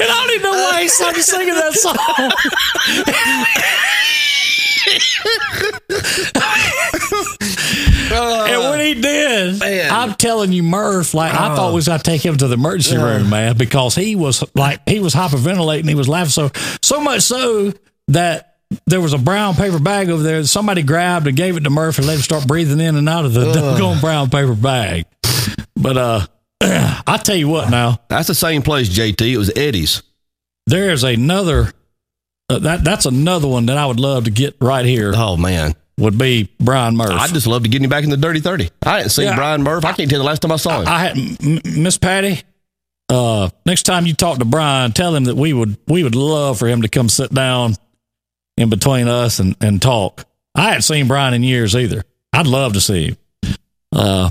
I 0.00 0.06
don't 0.06 0.30
even 0.30 0.42
know 0.42 0.50
why 0.52 0.82
he 0.82 0.88
started 0.88 1.22
singing 1.22 1.54
that 1.54 1.72
song. 1.74 1.96
and 8.52 8.70
when 8.70 8.80
Man. 9.60 9.90
I'm 9.90 10.14
telling 10.14 10.52
you, 10.52 10.62
Murph, 10.62 11.14
like 11.14 11.32
I 11.32 11.54
thought 11.56 11.70
we 11.70 11.76
was 11.76 11.88
gonna 11.88 12.02
take 12.02 12.24
him 12.24 12.36
to 12.36 12.48
the 12.48 12.54
emergency 12.54 12.96
room, 12.96 13.30
man, 13.30 13.56
because 13.56 13.94
he 13.94 14.16
was 14.16 14.44
like 14.54 14.80
he 14.88 15.00
was 15.00 15.14
hyperventilating, 15.14 15.88
he 15.88 15.94
was 15.94 16.08
laughing 16.08 16.30
so 16.30 16.50
so 16.82 17.00
much 17.00 17.22
so 17.22 17.72
that 18.08 18.56
there 18.86 19.00
was 19.00 19.12
a 19.12 19.18
brown 19.18 19.54
paper 19.54 19.78
bag 19.78 20.08
over 20.08 20.22
there 20.22 20.40
that 20.40 20.46
somebody 20.48 20.82
grabbed 20.82 21.26
and 21.26 21.36
gave 21.36 21.56
it 21.56 21.64
to 21.64 21.70
Murph 21.70 21.98
and 21.98 22.06
let 22.06 22.16
him 22.16 22.22
start 22.22 22.46
breathing 22.46 22.80
in 22.80 22.96
and 22.96 23.08
out 23.08 23.24
of 23.24 23.34
the 23.34 23.52
doggone 23.52 24.00
brown 24.00 24.30
paper 24.30 24.54
bag. 24.54 25.04
But 25.76 25.96
uh 25.96 26.26
I 27.06 27.18
tell 27.22 27.36
you 27.36 27.48
what 27.48 27.70
now, 27.70 27.98
that's 28.08 28.28
the 28.28 28.34
same 28.34 28.62
place, 28.62 28.88
JT. 28.88 29.20
It 29.32 29.36
was 29.36 29.50
Eddie's. 29.56 30.02
there's 30.66 31.02
another 31.04 31.72
uh, 32.48 32.58
that 32.60 32.84
that's 32.84 33.04
another 33.06 33.48
one 33.48 33.66
that 33.66 33.76
I 33.76 33.86
would 33.86 33.98
love 34.00 34.24
to 34.24 34.30
get 34.30 34.56
right 34.60 34.84
here 34.84 35.12
Oh 35.14 35.36
man, 35.36 35.74
would 35.98 36.16
be 36.18 36.48
Brian 36.58 36.96
Murphy. 36.96 37.12
I'd 37.14 37.30
just 37.30 37.46
love 37.46 37.62
to 37.64 37.68
get 37.68 37.82
him 37.82 37.90
back 37.90 38.04
in 38.04 38.10
the 38.10 38.16
dirty 38.16 38.40
thirty. 38.40 38.70
I 38.84 38.96
hadn't 38.98 39.10
seen 39.10 39.26
Yeah. 39.26 39.36
Brian 39.36 39.62
Murphy. 39.62 39.86
I 39.86 39.92
can't 39.92 40.08
tell 40.10 40.18
you 40.18 40.22
the 40.22 40.28
last 40.28 40.40
time 40.42 40.52
I 40.52 40.56
saw 40.56 40.80
him. 40.80 40.88
I 40.88 40.98
had 40.98 41.16
Miss 41.64 41.98
Patty. 41.98 42.42
Uh, 43.08 43.50
next 43.66 43.82
time 43.82 44.06
you 44.06 44.14
talk 44.14 44.38
to 44.38 44.44
Brian, 44.46 44.92
tell 44.92 45.14
him 45.14 45.24
that 45.24 45.36
we 45.36 45.52
would 45.52 45.76
we 45.86 46.02
would 46.02 46.14
love 46.14 46.58
for 46.58 46.66
him 46.66 46.82
to 46.82 46.88
come 46.88 47.08
sit 47.08 47.32
down 47.32 47.74
in 48.56 48.70
between 48.70 49.06
us 49.08 49.38
and, 49.38 49.54
and 49.60 49.82
talk. 49.82 50.24
I 50.54 50.62
hadn't 50.68 50.82
seen 50.82 51.08
Brian 51.08 51.34
in 51.34 51.42
years 51.42 51.74
either. 51.76 52.04
I'd 52.32 52.46
love 52.46 52.72
to 52.74 52.80
see 52.80 53.08
him. 53.08 53.16
Uh, 53.94 54.30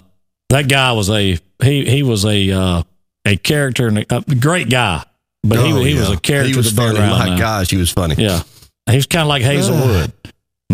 that 0.50 0.68
guy 0.68 0.92
was 0.94 1.10
a 1.12 1.38
he 1.64 1.86
he 1.86 2.02
was 2.02 2.26
a 2.26 2.50
uh, 2.52 2.84
a 3.26 3.38
character 3.38 3.88
and 3.88 4.00
a, 4.00 4.06
a 4.28 4.36
great 4.36 4.70
guy, 4.70 5.04
but 5.44 5.60
Oh, 5.60 5.64
he 5.82 5.92
he 5.94 6.00
was 6.00 6.10
a 6.10 6.18
character 6.20 6.50
He 6.52 6.58
was 6.58 6.72
funny. 6.72 6.98
My 6.98 7.30
now. 7.30 7.38
gosh, 7.38 7.70
he 7.70 7.78
was 7.78 7.92
funny. 7.92 8.16
Yeah, 8.18 8.42
he 8.90 8.96
was 8.96 9.06
kind 9.06 9.22
of 9.22 9.28
like 9.28 9.44
Hazelwood. 9.44 10.12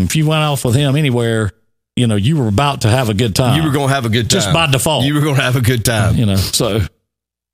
If 0.01 0.15
you 0.15 0.25
went 0.27 0.41
off 0.43 0.63
with 0.65 0.75
him 0.75 0.95
anywhere, 0.95 1.51
you 1.95 2.07
know 2.07 2.15
you 2.15 2.37
were 2.37 2.47
about 2.47 2.81
to 2.81 2.89
have 2.89 3.09
a 3.09 3.13
good 3.13 3.35
time. 3.35 3.57
You 3.57 3.63
were 3.67 3.73
going 3.73 3.87
to 3.89 3.93
have 3.93 4.05
a 4.05 4.09
good 4.09 4.29
time. 4.29 4.37
Just 4.41 4.53
by 4.53 4.67
default. 4.69 5.05
You 5.05 5.13
were 5.15 5.21
going 5.21 5.35
to 5.35 5.41
have 5.41 5.55
a 5.55 5.61
good 5.61 5.83
time. 5.85 6.15
you 6.15 6.25
know 6.25 6.35
so 6.35 6.81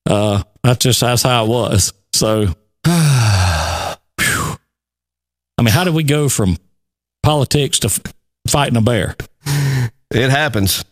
uh 0.09 0.43
that's 0.63 0.83
just 0.83 0.99
that's 1.01 1.23
how 1.23 1.45
it 1.45 1.49
was 1.49 1.93
so 2.11 2.47
i 2.85 3.95
mean 5.61 5.67
how 5.73 5.83
did 5.83 5.93
we 5.93 6.03
go 6.03 6.27
from 6.29 6.57
politics 7.21 7.79
to 7.79 7.87
f- 7.87 8.01
fighting 8.47 8.75
a 8.77 8.81
bear 8.81 9.15
It 10.11 10.29
happens. 10.29 10.83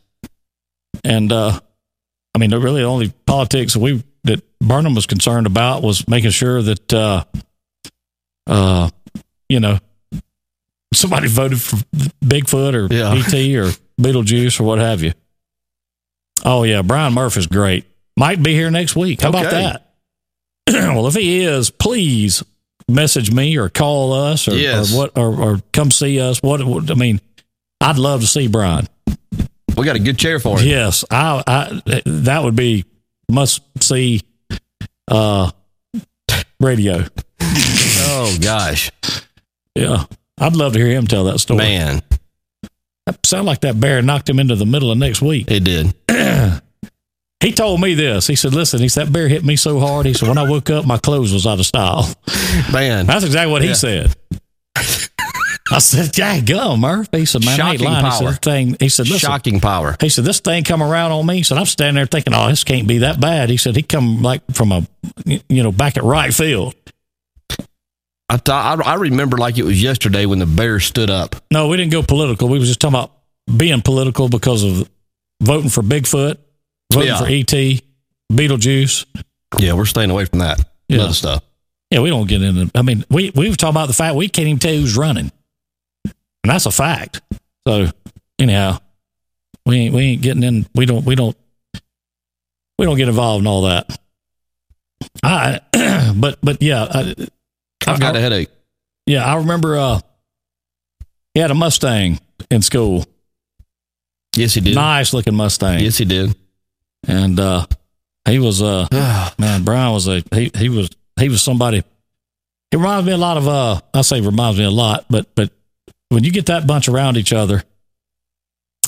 and 1.03 1.31
uh 1.31 1.59
i 2.33 2.39
mean 2.39 2.51
really 2.51 2.81
the 2.81 2.87
only 2.87 3.09
politics 3.25 3.73
that 3.73 3.79
we 3.79 4.03
that 4.23 4.41
burnham 4.59 4.95
was 4.95 5.05
concerned 5.07 5.47
about 5.47 5.83
was 5.83 6.07
making 6.07 6.31
sure 6.31 6.61
that 6.61 6.93
uh 6.93 7.23
uh 8.47 8.89
you 9.49 9.59
know 9.59 9.77
somebody 10.93 11.27
voted 11.27 11.61
for 11.61 11.77
bigfoot 12.23 12.73
or 12.73 12.93
Yeah. 12.93 13.13
et 13.13 13.55
or 13.57 13.71
beetlejuice 13.99 14.59
or 14.59 14.63
what 14.63 14.79
have 14.79 15.01
you 15.03 15.13
oh 16.43 16.63
yeah 16.63 16.81
brian 16.81 17.13
murphy's 17.13 17.47
great 17.47 17.85
might 18.17 18.41
be 18.41 18.53
here 18.53 18.71
next 18.71 18.95
week 18.95 19.21
how 19.21 19.29
about 19.29 19.51
that 19.51 19.93
well 20.69 21.07
if 21.07 21.13
he 21.15 21.41
is 21.43 21.69
please 21.69 22.43
message 22.87 23.31
me 23.31 23.57
or 23.57 23.69
call 23.69 24.11
us 24.13 24.47
or, 24.47 24.55
Yes. 24.55 24.93
or 24.93 24.97
what 24.97 25.17
or, 25.17 25.33
or 25.39 25.59
come 25.71 25.91
see 25.91 26.19
us 26.19 26.39
what, 26.41 26.63
what 26.65 26.89
i 26.89 26.93
mean 26.95 27.21
i'd 27.81 27.97
love 27.97 28.21
to 28.21 28.27
see 28.27 28.47
brian 28.47 28.87
We 29.77 29.85
got 29.85 29.95
a 29.95 29.99
good 29.99 30.17
chair 30.19 30.39
for 30.39 30.59
him. 30.59 30.67
Yes, 30.67 31.05
I, 31.09 31.41
I 31.47 32.01
that 32.05 32.43
would 32.43 32.55
be 32.57 32.83
must 33.29 33.61
see 33.81 34.21
uh 35.07 35.51
radio. 36.59 37.05
Oh 38.13 38.35
gosh, 38.41 38.91
Yeah. 39.75 40.05
I'd 40.41 40.55
love 40.55 40.73
to 40.73 40.79
hear 40.79 40.89
him 40.91 41.07
tell 41.07 41.23
that 41.25 41.39
story. 41.39 41.59
man, 41.59 42.01
That 43.05 43.25
sound 43.25 43.45
like 43.45 43.61
that 43.61 43.79
bear 43.79 44.01
knocked 44.01 44.27
him 44.29 44.39
into 44.39 44.55
the 44.55 44.65
middle 44.65 44.91
of 44.91 44.97
next 44.97 45.21
week. 45.21 45.49
it 45.49 45.63
did. 45.63 45.93
He 47.41 47.51
told 47.51 47.81
me 47.81 47.95
this. 47.95 48.27
He 48.27 48.35
said, 48.35 48.53
Listen, 48.53 48.79
he 48.81 48.87
said 48.87 49.07
that 49.07 49.11
bear 49.13 49.27
hit 49.27 49.43
me 49.43 49.55
so 49.55 49.79
hard. 49.79 50.05
He 50.05 50.13
said, 50.13 50.29
When 50.29 50.37
I 50.37 50.47
woke 50.47 50.69
up, 50.69 50.85
my 50.85 50.99
clothes 50.99 51.33
was 51.33 51.47
out 51.47 51.59
of 51.59 51.65
style. 51.65 52.07
Man, 52.71 53.07
That's 53.07 53.25
exactly 53.25 53.51
what 53.51 53.63
he 53.63 53.73
said. 53.73 54.15
I 55.71 55.79
said, 55.79 56.15
Yeah, 56.15 56.39
go, 56.41 56.77
Murph. 56.77 57.07
He 57.11 57.25
said, 57.25 57.43
Man, 57.43 57.59
I 57.59 57.71
ain't 57.71 57.79
Shocking 57.81 57.93
lying. 57.93 58.05
He 58.05 58.11
said, 58.11 58.25
power. 58.25 58.33
Thing 58.33 58.77
he 58.79 58.89
said, 58.89 59.07
listen, 59.07 59.27
shocking 59.29 59.59
power. 59.59 59.95
He 59.99 60.09
said, 60.09 60.23
"This 60.23 60.39
thing 60.39 60.63
come 60.63 60.83
around 60.83 61.13
on 61.13 61.25
me." 61.25 61.37
He 61.37 61.43
said, 61.43 61.57
"I'm 61.57 61.65
standing 61.65 61.95
there 61.95 62.05
thinking, 62.05 62.33
oh, 62.35 62.47
this 62.49 62.63
can't 62.63 62.87
be 62.87 62.99
that 62.99 63.19
bad." 63.19 63.49
He 63.49 63.57
said, 63.57 63.75
"He 63.75 63.81
come 63.81 64.21
like 64.21 64.41
from 64.53 64.71
a, 64.71 64.85
you 65.25 65.63
know, 65.63 65.71
back 65.71 65.97
at 65.97 66.03
right 66.03 66.33
field." 66.33 66.75
I, 68.31 68.37
th- 68.37 68.49
I 68.53 68.75
I 68.75 68.93
remember 68.95 69.35
like 69.35 69.57
it 69.57 69.63
was 69.63 69.83
yesterday 69.83 70.25
when 70.25 70.39
the 70.39 70.45
bear 70.45 70.79
stood 70.79 71.09
up. 71.09 71.35
No, 71.51 71.67
we 71.67 71.75
didn't 71.75 71.91
go 71.91 72.01
political. 72.01 72.47
We 72.47 72.59
was 72.59 72.69
just 72.69 72.79
talking 72.79 72.95
about 72.97 73.11
being 73.57 73.81
political 73.81 74.29
because 74.29 74.63
of 74.63 74.89
voting 75.41 75.69
for 75.69 75.81
Bigfoot, 75.81 76.37
voting 76.93 77.09
Yeah. 77.09 77.19
for 77.19 77.25
ET, 77.27 77.81
Beetlejuice. 78.31 79.05
Yeah, 79.57 79.73
we're 79.73 79.83
staying 79.83 80.11
away 80.11 80.23
from 80.25 80.39
that. 80.39 80.61
Yeah. 80.87 81.01
Other 81.01 81.13
stuff. 81.13 81.43
Yeah, 81.89 81.99
we 81.99 82.09
don't 82.09 82.25
get 82.25 82.41
into. 82.41 82.71
I 82.73 82.83
mean, 82.83 83.03
we 83.09 83.31
we 83.35 83.49
were 83.49 83.55
talking 83.55 83.73
about 83.75 83.87
the 83.87 83.93
fact 83.93 84.15
we 84.15 84.29
can't 84.29 84.47
even 84.47 84.59
tell 84.59 84.73
who's 84.73 84.95
running, 84.95 85.29
and 86.05 86.13
that's 86.45 86.65
a 86.65 86.71
fact. 86.71 87.21
So 87.67 87.87
anyhow, 88.39 88.77
we 89.65 89.75
ain't 89.77 89.93
we 89.93 90.01
ain't 90.03 90.21
getting 90.21 90.43
in. 90.43 90.65
We 90.73 90.85
don't 90.85 91.03
we 91.03 91.15
don't 91.15 91.35
we 92.79 92.85
don't 92.85 92.95
get 92.95 93.09
involved 93.09 93.43
in 93.43 93.47
all 93.47 93.63
that. 93.63 93.99
I, 95.21 95.59
but 96.15 96.39
but 96.41 96.61
yeah, 96.61 96.87
I, 96.89 97.27
I've 97.87 97.99
got 97.99 98.15
a 98.15 98.19
headache. 98.19 98.49
Yeah, 99.05 99.25
I 99.25 99.37
remember 99.37 99.77
uh 99.77 99.99
he 101.33 101.39
had 101.39 101.51
a 101.51 101.55
Mustang 101.55 102.19
in 102.49 102.61
school. 102.61 103.05
Yes, 104.35 104.53
he 104.53 104.61
did. 104.61 104.75
Nice 104.75 105.13
looking 105.13 105.35
Mustang. 105.35 105.79
Yes, 105.79 105.97
he 105.97 106.05
did. 106.05 106.35
And 107.07 107.39
uh 107.39 107.65
he 108.27 108.39
was 108.39 108.61
uh 108.61 108.87
man, 109.39 109.63
Brian 109.63 109.93
was 109.93 110.07
a 110.07 110.23
he 110.33 110.51
he 110.55 110.69
was 110.69 110.89
he 111.19 111.29
was 111.29 111.41
somebody 111.41 111.83
he 112.69 112.77
reminds 112.77 113.05
me 113.05 113.11
a 113.13 113.17
lot 113.17 113.37
of 113.37 113.47
uh 113.47 113.81
I 113.93 114.01
say 114.01 114.21
reminds 114.21 114.59
me 114.59 114.65
a 114.65 114.71
lot, 114.71 115.05
but 115.09 115.33
but 115.35 115.51
when 116.09 116.23
you 116.23 116.31
get 116.31 116.47
that 116.47 116.67
bunch 116.67 116.87
around 116.87 117.17
each 117.17 117.33
other, 117.33 117.63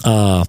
uh 0.04 0.46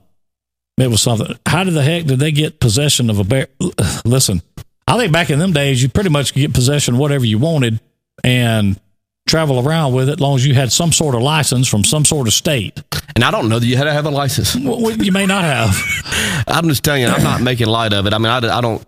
it 0.76 0.90
was 0.90 1.00
something. 1.00 1.38
How 1.46 1.62
did 1.62 1.74
the 1.74 1.82
heck 1.82 2.04
did 2.04 2.18
they 2.18 2.32
get 2.32 2.58
possession 2.58 3.08
of 3.08 3.20
a 3.20 3.24
bear? 3.24 3.46
Listen, 4.04 4.42
I 4.88 4.98
think 4.98 5.12
back 5.12 5.30
in 5.30 5.38
them 5.38 5.52
days, 5.52 5.82
you 5.82 5.88
pretty 5.88 6.10
much 6.10 6.34
get 6.34 6.52
possession 6.52 6.94
of 6.94 7.00
whatever 7.00 7.24
you 7.24 7.38
wanted 7.38 7.80
and 8.24 8.80
travel 9.26 9.66
around 9.66 9.94
with 9.94 10.08
it, 10.08 10.14
as 10.14 10.20
long 10.20 10.34
as 10.34 10.46
you 10.46 10.54
had 10.54 10.72
some 10.72 10.92
sort 10.92 11.14
of 11.14 11.22
license 11.22 11.68
from 11.68 11.84
some 11.84 12.04
sort 12.04 12.26
of 12.26 12.34
state. 12.34 12.82
And 13.14 13.24
I 13.24 13.30
don't 13.30 13.48
know 13.48 13.58
that 13.58 13.66
you 13.66 13.76
had 13.76 13.84
to 13.84 13.92
have 13.92 14.06
a 14.06 14.10
license. 14.10 14.56
Well, 14.64 14.92
you 14.92 15.12
may 15.12 15.26
not 15.26 15.44
have. 15.44 15.76
I'm 16.48 16.68
just 16.68 16.82
telling 16.82 17.02
you, 17.02 17.08
I'm 17.08 17.22
not 17.22 17.40
making 17.40 17.68
light 17.68 17.92
of 17.92 18.06
it. 18.06 18.12
I 18.12 18.18
mean, 18.18 18.28
I, 18.28 18.38
I 18.38 18.60
don't, 18.60 18.84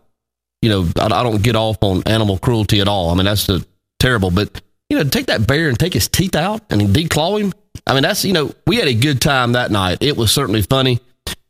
you 0.62 0.68
know, 0.68 0.88
I, 0.98 1.06
I 1.06 1.22
don't 1.22 1.42
get 1.42 1.56
off 1.56 1.78
on 1.82 2.02
animal 2.06 2.38
cruelty 2.38 2.80
at 2.80 2.88
all. 2.88 3.10
I 3.10 3.14
mean, 3.14 3.26
that's 3.26 3.46
the, 3.46 3.64
terrible. 3.98 4.30
But 4.30 4.60
you 4.88 4.96
know, 4.96 5.04
take 5.04 5.26
that 5.26 5.46
bear 5.46 5.68
and 5.68 5.78
take 5.78 5.94
his 5.94 6.08
teeth 6.08 6.36
out 6.36 6.62
and 6.70 6.82
declaw 6.82 7.40
him. 7.40 7.52
I 7.86 7.94
mean, 7.94 8.02
that's 8.02 8.24
you 8.24 8.32
know, 8.32 8.52
we 8.66 8.76
had 8.76 8.88
a 8.88 8.94
good 8.94 9.20
time 9.20 9.52
that 9.52 9.70
night. 9.70 9.98
It 10.00 10.16
was 10.16 10.32
certainly 10.32 10.62
funny. 10.62 11.00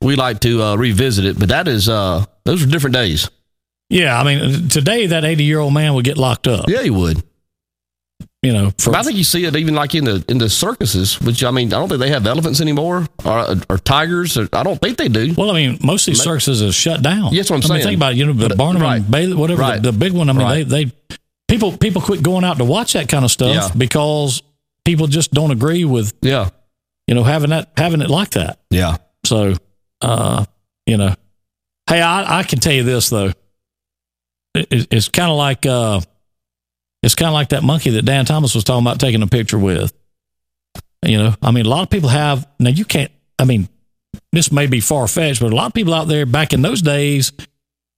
We 0.00 0.16
like 0.16 0.40
to 0.40 0.62
uh, 0.62 0.76
revisit 0.76 1.24
it, 1.24 1.38
but 1.38 1.48
that 1.48 1.68
is 1.68 1.88
uh, 1.88 2.24
those 2.44 2.64
were 2.64 2.70
different 2.70 2.94
days. 2.94 3.30
Yeah, 3.88 4.18
I 4.18 4.24
mean, 4.24 4.68
today 4.68 5.06
that 5.06 5.24
80 5.24 5.44
year 5.44 5.60
old 5.60 5.72
man 5.72 5.94
would 5.94 6.04
get 6.04 6.18
locked 6.18 6.46
up. 6.46 6.68
Yeah, 6.68 6.82
he 6.82 6.90
would. 6.90 7.22
You 8.46 8.52
know, 8.52 8.70
for, 8.78 8.94
I 8.94 9.02
think 9.02 9.16
you 9.16 9.24
see 9.24 9.44
it 9.44 9.56
even 9.56 9.74
like 9.74 9.92
in 9.96 10.04
the 10.04 10.24
in 10.28 10.38
the 10.38 10.48
circuses, 10.48 11.20
which 11.20 11.42
I 11.42 11.50
mean, 11.50 11.68
I 11.74 11.78
don't 11.80 11.88
think 11.88 12.00
they 12.00 12.10
have 12.10 12.24
elephants 12.28 12.60
anymore 12.60 13.08
or, 13.24 13.56
or 13.68 13.78
tigers. 13.78 14.38
Or, 14.38 14.48
I 14.52 14.62
don't 14.62 14.80
think 14.80 14.98
they 14.98 15.08
do. 15.08 15.34
well, 15.36 15.50
I 15.50 15.54
mean, 15.54 15.78
most 15.82 16.06
of 16.06 16.14
these 16.14 16.22
circuses 16.22 16.62
are 16.62 16.70
shut 16.70 17.02
down. 17.02 17.32
Yes, 17.34 17.50
what 17.50 17.56
I'm 17.64 17.70
I 17.72 17.74
mean, 17.74 17.82
saying. 17.82 17.84
think 17.92 17.96
about 17.98 18.12
it. 18.12 18.18
You 18.18 18.26
know, 18.26 18.32
the 18.34 18.50
But- 18.50 18.56
Barnum 18.58 18.82
right. 18.82 18.96
and 19.02 19.10
Bailey, 19.10 19.34
whatever 19.34 19.62
Right. 19.62 19.82
the, 19.82 19.90
the 19.90 19.98
big 19.98 20.12
one. 20.12 20.30
I 20.30 20.32
mean, 20.32 20.42
Right. 20.46 20.68
they 20.68 20.84
they 20.84 20.92
people 21.48 21.76
people 21.76 22.00
quit 22.02 22.22
going 22.22 22.44
out 22.44 22.58
to 22.58 22.64
watch 22.64 22.92
that 22.92 23.08
kind 23.08 23.24
of 23.24 23.32
stuff 23.32 23.52
Yeah. 23.52 23.68
because 23.76 24.44
people 24.84 25.08
just 25.08 25.32
don't 25.32 25.50
agree 25.50 25.84
with 25.84 26.14
Yeah, 26.22 26.50
you 27.08 27.14
know 27.16 27.24
having 27.24 27.50
that 27.50 27.72
having 27.76 28.00
it 28.00 28.10
like 28.10 28.30
that. 28.30 28.60
yeah. 28.70 28.98
So, 29.24 29.54
uh, 30.02 30.44
you 30.86 30.96
know, 30.98 31.14
hey, 31.90 32.00
I, 32.00 32.38
I 32.38 32.42
can 32.44 32.60
tell 32.60 32.74
you 32.74 32.84
this 32.84 33.08
though. 33.10 33.32
It, 34.54 34.68
it- 34.70 34.88
it's 34.92 35.08
kind 35.08 35.32
of 35.32 35.36
like 35.36 35.66
uh, 35.66 36.00
it's 37.06 37.14
kind 37.14 37.28
of 37.28 37.34
like 37.34 37.50
that 37.50 37.62
monkey 37.62 37.90
that 37.90 38.04
Dan 38.04 38.24
Thomas 38.24 38.52
was 38.52 38.64
talking 38.64 38.84
about 38.84 38.98
taking 38.98 39.22
a 39.22 39.28
picture 39.28 39.60
with. 39.60 39.92
You 41.04 41.18
know, 41.18 41.34
I 41.40 41.52
mean, 41.52 41.64
a 41.64 41.68
lot 41.68 41.82
of 41.84 41.88
people 41.90 42.08
have 42.08 42.48
now. 42.58 42.70
You 42.70 42.84
can't. 42.84 43.12
I 43.38 43.44
mean, 43.44 43.68
this 44.32 44.50
may 44.50 44.66
be 44.66 44.80
far 44.80 45.06
fetched, 45.06 45.40
but 45.40 45.52
a 45.52 45.54
lot 45.54 45.66
of 45.66 45.72
people 45.72 45.94
out 45.94 46.08
there 46.08 46.26
back 46.26 46.52
in 46.52 46.62
those 46.62 46.82
days, 46.82 47.30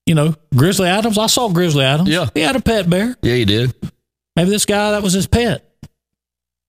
you 0.05 0.15
know, 0.15 0.35
Grizzly 0.55 0.89
Adams. 0.89 1.17
I 1.17 1.27
saw 1.27 1.49
Grizzly 1.49 1.85
Adams. 1.85 2.11
Yeah. 2.11 2.27
he 2.35 2.43
had 2.43 2.55
a 2.55 2.61
pet 2.61 2.91
bear. 2.91 3.17
Yeah, 3.23 3.35
he 3.35 3.47
did. 3.47 3.75
Maybe 4.37 4.51
this 4.51 4.67
guy 4.67 4.91
that 4.91 5.03
was 5.03 5.15
his 5.15 5.27
pet. 5.27 5.65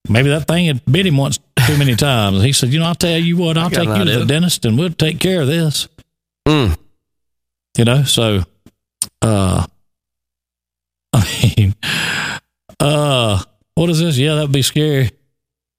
Maybe 0.08 0.30
that 0.30 0.48
thing 0.48 0.68
had 0.68 0.86
bit 0.86 1.06
him 1.06 1.18
once 1.18 1.40
too 1.68 1.78
many 1.78 1.96
times. 1.98 2.42
He 2.42 2.54
said, 2.54 2.70
"You 2.70 2.80
know, 2.80 2.86
I'll 2.86 2.96
tell 2.96 3.18
you 3.20 3.36
what. 3.36 3.58
I'll 3.58 3.70
take 3.70 3.90
you 3.90 4.06
to 4.06 4.20
the 4.20 4.26
dentist, 4.26 4.64
and 4.64 4.78
we'll 4.80 4.92
take 4.92 5.20
care 5.20 5.42
of 5.42 5.48
this." 5.48 5.90
Mm. 6.48 6.78
You 7.78 7.84
know, 7.84 8.04
so, 8.04 8.44
uh, 9.22 9.66
I 11.14 11.54
mean, 11.58 11.76
uh, 12.80 13.42
what 13.76 13.90
is 13.90 14.00
this? 14.00 14.18
Yeah, 14.18 14.36
that'd 14.36 14.52
be 14.52 14.62
scary 14.62 15.12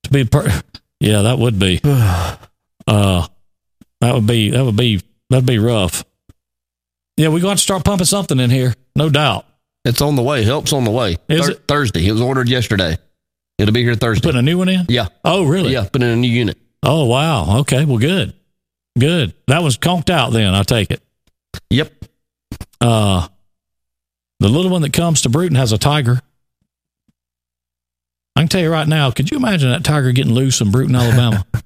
to 0.05 0.11
be. 0.11 0.25
Per- 0.25 0.63
yeah, 1.01 1.23
that 1.23 1.39
would 1.39 1.59
be. 1.59 1.81
Uh, 2.87 3.25
that 4.01 4.15
would 4.15 4.27
be. 4.27 4.51
That 4.51 4.65
would 4.65 4.75
be. 4.77 5.01
That'd 5.29 5.47
be 5.47 5.59
rough. 5.61 6.03
Yeah, 7.17 7.29
we're 7.29 7.41
going 7.43 7.57
to 7.57 7.63
start 7.63 7.85
pumping 7.85 8.07
something 8.07 8.41
in 8.41 8.51
here, 8.51 8.75
no 8.97 9.11
doubt. 9.11 9.47
It's 9.85 10.01
on 10.01 10.17
the 10.17 10.23
way. 10.23 10.43
Help's 10.43 10.73
on 10.73 10.83
the 10.85 10.91
way. 10.91 11.17
Is 11.29 11.49
it? 11.51 11.69
Thursday? 11.69 12.05
It 12.09 12.11
was 12.13 12.21
ordered 12.21 12.49
yesterday. 12.49 12.97
It'll 13.59 13.75
be 13.75 13.85
here 13.85 13.95
Thursday. 13.95 14.27
Putting 14.27 14.41
a 14.41 14.43
new 14.43 14.59
one 14.59 14.69
in. 14.71 14.87
yeah, 14.89 15.07
Oh, 15.25 15.45
really? 15.45 15.73
yeah. 15.73 15.87
Put 15.93 16.03
in 16.03 16.09
a 16.09 16.17
new 16.17 16.27
unit. 16.31 16.59
Oh, 16.83 17.05
wow. 17.05 17.59
Okay. 17.61 17.85
Well, 17.85 17.99
good. 17.99 18.33
Good. 18.99 19.35
That 19.47 19.63
was 19.63 19.77
conked 19.77 20.11
out 20.11 20.33
then, 20.33 20.53
I 20.55 20.63
take 20.65 20.91
it. 20.91 21.03
Yep. 21.69 21.93
Uh, 22.81 23.29
the 24.41 24.49
little 24.49 24.71
one 24.71 24.83
that 24.83 24.93
comes 24.95 25.23
to 25.23 25.29
Brewton 25.29 25.57
has 25.59 25.71
a 25.73 25.79
tiger. 25.79 26.21
I 28.41 28.45
can 28.45 28.49
tell 28.49 28.63
you 28.63 28.71
right 28.73 28.89
now, 28.89 29.11
could 29.11 29.31
you 29.31 29.37
imagine 29.37 29.71
that 29.71 29.85
tiger 29.85 30.13
getting 30.13 30.33
loose 30.33 30.63
in 30.63 30.71
Brewton, 30.71 30.97
Alabama? 30.97 31.45
I 31.55 31.61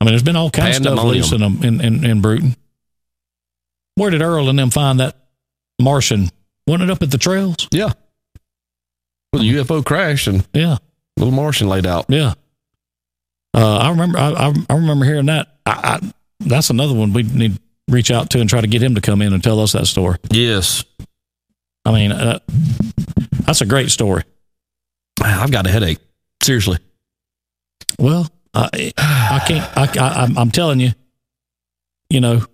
mean, 0.00 0.08
there's 0.08 0.24
been 0.24 0.34
all 0.34 0.50
kinds 0.50 0.78
of 0.78 0.82
stuff 0.82 1.04
loose 1.04 1.30
in, 1.30 1.42
in, 1.62 1.80
in, 1.80 2.04
in 2.04 2.20
Brewton. 2.20 2.56
Where 3.94 4.10
did 4.10 4.20
Earl 4.20 4.48
and 4.48 4.58
them 4.58 4.70
find 4.70 4.98
that 4.98 5.16
Martian? 5.80 6.28
Wasn't 6.66 6.90
it 6.90 6.92
up 6.92 7.04
at 7.04 7.12
the 7.12 7.18
trails? 7.18 7.68
Yeah. 7.70 7.92
Well, 9.32 9.42
the 9.42 9.54
UFO 9.54 9.84
crashed 9.84 10.26
and 10.26 10.44
Yeah, 10.52 10.78
little 11.18 11.32
Martian 11.32 11.68
laid 11.68 11.86
out. 11.86 12.06
yeah. 12.08 12.34
Uh, 13.56 13.76
I 13.76 13.90
remember. 13.90 14.18
I, 14.18 14.32
I, 14.32 14.52
I 14.70 14.74
remember 14.74 15.04
hearing 15.04 15.26
that. 15.26 15.54
I, 15.64 16.00
I, 16.02 16.12
that's 16.40 16.70
another 16.70 16.94
one 16.94 17.12
we 17.12 17.22
need 17.22 17.54
to 17.54 17.60
reach 17.92 18.10
out 18.10 18.30
to 18.30 18.40
and 18.40 18.50
try 18.50 18.60
to 18.60 18.66
get 18.66 18.82
him 18.82 18.96
to 18.96 19.00
come 19.00 19.22
in 19.22 19.32
and 19.32 19.44
tell 19.44 19.60
us 19.60 19.70
that 19.70 19.86
story. 19.86 20.18
Yes. 20.32 20.82
I 21.84 21.92
mean, 21.92 22.10
uh, 22.10 22.40
that's 23.46 23.60
a 23.60 23.66
great 23.66 23.92
story. 23.92 24.24
I've 25.24 25.50
got 25.50 25.66
a 25.66 25.70
headache. 25.70 25.98
Seriously. 26.42 26.78
Well, 27.98 28.28
I, 28.52 28.92
I 28.98 29.42
can't. 29.46 29.76
I, 29.76 29.84
I, 30.06 30.08
I'm- 30.20 30.38
I'm 30.38 30.50
telling 30.50 30.80
you, 30.80 30.90
you 32.10 32.20
know, 32.20 32.44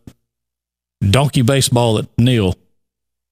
donkey 1.09 1.43
baseball 1.43 1.99
at 1.99 2.07
Neal. 2.19 2.55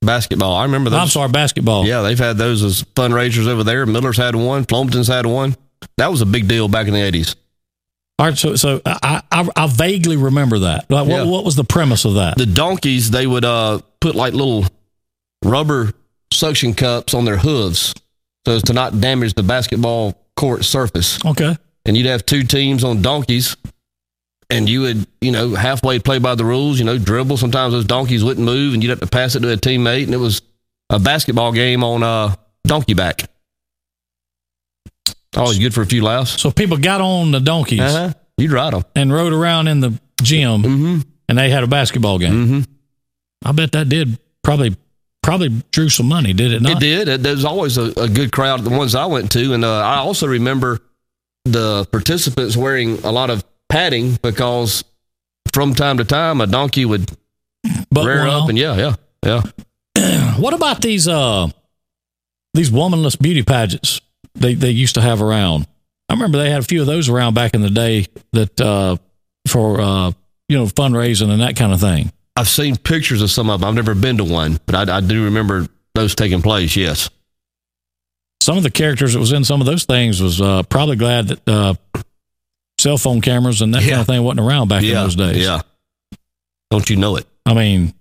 Basketball. 0.01 0.55
I 0.55 0.63
remember 0.65 0.91
those. 0.91 1.01
I'm 1.01 1.09
sorry, 1.09 1.29
basketball. 1.31 1.85
Yeah, 1.85 2.03
they've 2.03 2.19
had 2.19 2.37
those 2.39 2.63
as 2.63 2.85
fundraisers 2.95 3.47
over 3.49 3.65
there. 3.65 3.85
Miller's 3.85 4.17
had 4.17 4.37
one. 4.37 4.65
Plumpton's 4.65 5.09
had 5.09 5.27
one. 5.27 5.57
That 5.97 6.11
was 6.13 6.21
a 6.23 6.27
big 6.27 6.47
deal 6.47 6.69
back 6.69 6.87
in 6.87 6.93
the 6.95 7.01
80s. 7.01 7.35
All 8.21 8.27
right. 8.27 8.39
So, 8.39 8.55
so 8.55 8.81
I, 8.87 9.23
I, 9.31 9.49
I 9.57 9.67
vaguely 9.67 10.17
remember 10.17 10.61
that. 10.61 10.89
Like, 10.91 11.09
Yeah. 11.09 11.23
what, 11.23 11.27
what 11.29 11.45
was 11.45 11.57
the 11.57 11.65
premise 11.65 12.05
of 12.05 12.15
that? 12.15 12.37
The 12.39 12.47
donkeys, 12.47 13.11
they 13.11 13.27
would 13.27 13.45
uh, 13.45 13.81
put 14.01 14.15
like 14.15 14.35
little 14.35 14.67
rubber 15.45 15.93
suction 16.33 16.75
cups 16.75 17.13
on 17.15 17.25
their 17.25 17.37
hooves 17.39 17.93
so 18.47 18.55
as 18.55 18.63
to 18.63 18.73
not 18.73 19.01
damage 19.01 19.35
the 19.35 19.43
basketball 19.43 20.15
court 20.37 20.65
surface. 20.65 21.25
Okay. 21.25 21.57
and 21.85 21.97
you'd 21.97 22.07
have 22.07 22.25
two 22.25 22.43
teams 22.45 22.85
on 22.85 23.03
donkeys 23.03 23.57
and 24.51 24.69
you 24.69 24.83
would 24.83 25.07
you 25.21 25.33
know 25.33 25.55
halfway 25.55 25.99
play 25.99 26.19
by 26.19 26.35
the 26.35 26.45
rules 26.45 26.79
you 26.79 26.85
know 26.85 26.97
dribble 26.99 27.37
sometimes 27.37 27.73
those 27.73 27.85
donkeys 27.85 28.23
wouldn't 28.25 28.45
move 28.47 28.73
and 28.75 28.83
you'd 28.83 28.91
have 28.91 29.01
to 29.01 29.07
pass 29.07 29.35
it 29.35 29.41
to 29.41 29.53
a 29.53 29.57
teammate 29.57 30.05
and 30.05 30.15
it 30.15 30.19
was 30.19 30.43
a 30.91 30.99
basketball 30.99 31.53
game 31.53 31.83
on 31.85 32.03
uh 32.03 32.35
donkey 32.67 32.95
back 32.95 33.29
always 35.37 35.59
good 35.59 35.75
for 35.75 35.83
a 35.83 35.87
few 35.87 36.03
laughs 36.03 36.41
So 36.41 36.51
people 36.51 36.77
got 36.79 37.01
on 37.01 37.31
the 37.31 37.41
donkeys 37.41 37.81
uh-huh. 37.81 38.13
you'd 38.39 38.53
ride 38.53 38.73
them 38.73 38.85
and 38.95 39.13
rode 39.13 39.33
around 39.33 39.69
in 39.69 39.81
the 39.81 39.99
gym, 40.23 40.63
mm-hmm. 40.63 41.01
and 41.29 41.39
they 41.39 41.51
had 41.51 41.63
a 41.63 41.67
basketball 41.67 42.19
game. 42.19 42.33
Mm-hmm. 42.33 42.61
I 43.45 43.53
bet 43.53 43.73
that 43.73 43.89
did 43.89 44.19
probably 44.43 44.77
probably 45.29 45.51
drew 45.73 45.91
some 45.91 46.07
money. 46.07 46.33
Did 46.33 46.55
it 46.55 46.63
not? 46.63 46.73
it 46.73 46.81
did 46.81 47.09
it, 47.09 47.23
there 47.23 47.35
was 47.35 47.45
always 47.45 47.77
a, 47.77 47.93
a 48.01 48.09
good 48.09 48.33
crowd 48.33 48.65
the 48.65 48.71
ones 48.71 48.95
i 48.95 49.05
went 49.05 49.31
to 49.33 49.53
and 49.53 49.63
uh, 49.63 49.81
i 49.81 49.97
also 49.97 50.27
remember 50.27 50.81
the 51.45 51.85
participants 51.93 52.57
wearing 52.57 52.99
a 53.05 53.13
lot 53.13 53.29
of 53.29 53.45
padding 53.69 54.19
because 54.23 54.85
from 55.53 55.75
time 55.75 55.99
to 55.99 56.05
time 56.05 56.41
a 56.41 56.47
donkey 56.47 56.87
would 56.87 57.11
But 57.91 58.07
rear 58.07 58.25
well, 58.25 58.45
up 58.45 58.49
and 58.49 58.57
yeah 58.57 58.95
yeah 59.23 59.43
yeah 59.97 60.35
What 60.39 60.55
about 60.55 60.81
these 60.81 61.07
uh 61.07 61.49
these 62.55 62.71
womanless 62.71 63.17
beauty 63.17 63.43
pageants 63.43 64.01
they 64.35 64.55
they 64.55 64.71
used 64.71 64.95
to 64.95 65.03
have 65.03 65.21
around? 65.21 65.67
I 66.09 66.15
remember 66.15 66.39
they 66.39 66.51
had 66.51 66.61
a 66.61 66.65
few 66.65 66.81
of 66.81 66.87
those 66.87 67.11
around 67.11 67.35
back 67.35 67.53
in 67.53 67.61
the 67.61 67.71
day 67.71 68.07
that 68.33 68.59
uh 68.61 68.97
for 69.47 69.79
uh 69.81 70.13
you 70.49 70.57
know 70.57 70.65
fundraising 70.65 71.29
and 71.31 71.43
that 71.43 71.57
kind 71.57 71.75
of 71.75 71.81
thing. 71.81 72.13
I've 72.39 72.49
seen 72.49 72.77
pictures 72.77 73.21
of 73.21 73.33
some 73.33 73.51
of 73.51 73.61
them. 73.61 73.69
I've 73.69 73.75
never 73.75 73.97
been 73.97 74.19
to 74.19 74.25
one, 74.25 74.61
but 74.65 74.89
I, 74.89 74.99
I 74.99 75.01
do 75.01 75.25
remember 75.25 75.67
those 75.97 76.15
taking 76.15 76.41
place. 76.41 76.77
Yes. 76.77 77.11
Some 78.41 78.57
of 78.57 78.63
the 78.63 78.71
characters 78.71 79.15
that 79.15 79.19
was 79.19 79.33
in 79.33 79.43
some 79.43 79.61
of 79.61 79.67
those 79.67 79.85
things 79.85 80.23
was 80.23 80.41
uh 80.41 80.63
probably 80.63 80.95
glad 80.95 81.29
that 81.29 81.49
uh 81.49 81.75
cell 82.79 82.97
phone 82.97 83.21
cameras 83.21 83.61
and 83.61 83.75
that 83.75 83.83
kind 83.83 84.01
of 84.01 84.07
thing 84.07 84.23
wasn't 84.23 84.47
around 84.47 84.69
back 84.69 84.85
in 84.85 84.95
those 84.95 85.17
days. 85.17 85.45
Yeah. 85.45 85.63
Don't 86.71 86.89
you 86.89 86.95
know 86.95 87.17
it? 87.17 87.27
I 87.45 87.55
mean, 87.55 87.93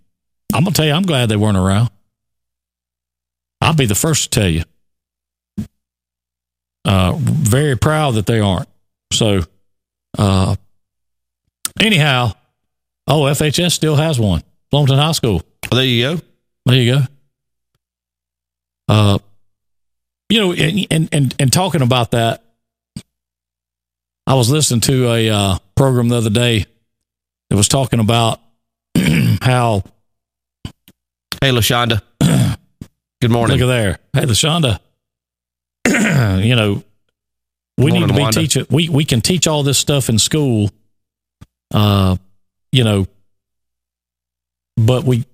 I'm 0.54 0.64
gonna 0.64 0.76
tell 0.76 0.86
you, 0.86 0.92
I'm 0.92 1.02
glad 1.02 1.30
they 1.30 1.36
weren't 1.36 1.58
around. 1.58 1.90
I'll 3.60 3.74
be 3.74 3.88
the 3.88 3.96
first 3.96 4.32
to 4.32 4.40
tell 4.40 4.50
you. 4.50 4.64
Uh, 6.86 7.14
very 7.18 7.76
proud 7.76 8.14
that 8.14 8.28
they 8.28 8.40
aren't. 8.40 8.70
So, 9.12 9.42
uh, 10.16 10.56
anyhow, 11.80 12.34
oh, 13.08 13.22
FHS 13.24 13.72
still 13.72 13.96
has 13.96 14.20
one. 14.20 14.44
Flomaton 14.72 14.98
High 14.98 15.12
School. 15.14 15.42
Well, 15.72 15.78
there 15.78 15.86
you 15.86 16.16
go. 16.16 16.22
There 16.66 16.76
you 16.76 16.94
go. 16.96 17.02
Uh, 18.90 19.20
you 20.30 20.40
know, 20.40 20.54
and 20.54 20.88
and 20.92 21.10
and, 21.12 21.36
and 21.40 21.54
talking 21.54 21.82
about 21.82 22.12
that, 22.12 22.44
I 24.26 24.36
was 24.36 24.50
listening 24.50 24.82
to 24.82 25.12
a 25.12 25.30
uh, 25.30 25.58
program 25.76 26.10
the 26.10 26.18
other 26.18 26.30
day 26.30 26.66
that 27.50 27.56
was 27.56 27.68
talking 27.68 28.00
about 28.00 28.40
how 29.42 29.84
Hey, 31.42 31.52
Lashonda. 31.52 32.02
Good 33.22 33.32
morning. 33.32 33.58
Look 33.60 33.70
at 33.70 33.74
there. 33.74 34.00
Hey, 34.14 34.28
LaShonda, 34.28 34.80
you 36.44 36.56
know, 36.56 36.84
we 37.78 37.92
Morning, 37.92 38.02
need 38.02 38.08
to 38.08 38.14
be 38.14 38.20
Wanda. 38.22 38.40
teaching. 38.40 38.66
We, 38.70 38.90
we 38.90 39.06
can 39.06 39.22
teach 39.22 39.48
all 39.48 39.64
this 39.64 39.78
stuff 39.78 40.10
in 40.10 40.20
school, 40.20 40.70
uh, 41.74 42.18
you 42.72 42.84
know, 42.84 43.08
but 44.76 45.04
we, 45.04 45.26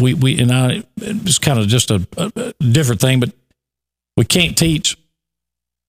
we, 0.00 0.14
we, 0.14 0.40
and 0.40 0.52
I, 0.52 0.82
it's 0.96 1.38
kind 1.38 1.58
of 1.58 1.68
just 1.68 1.90
a, 1.90 2.06
a, 2.16 2.52
different 2.62 3.00
thing, 3.00 3.20
but 3.20 3.32
we 4.16 4.24
can't 4.24 4.56
teach 4.56 4.96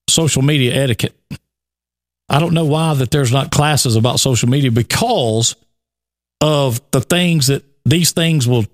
social 0.08 0.42
media 0.42 0.74
etiquette. 0.74 1.14
I 2.28 2.38
don't 2.38 2.54
know 2.54 2.66
why 2.66 2.94
that 2.94 3.10
there's 3.10 3.32
not 3.32 3.50
classes 3.50 3.96
about 3.96 4.20
social 4.20 4.48
media 4.48 4.70
because 4.70 5.56
of 6.40 6.80
the 6.90 7.00
things 7.00 7.48
that 7.48 7.64
these 7.84 8.12
things 8.12 8.46
will 8.46 8.64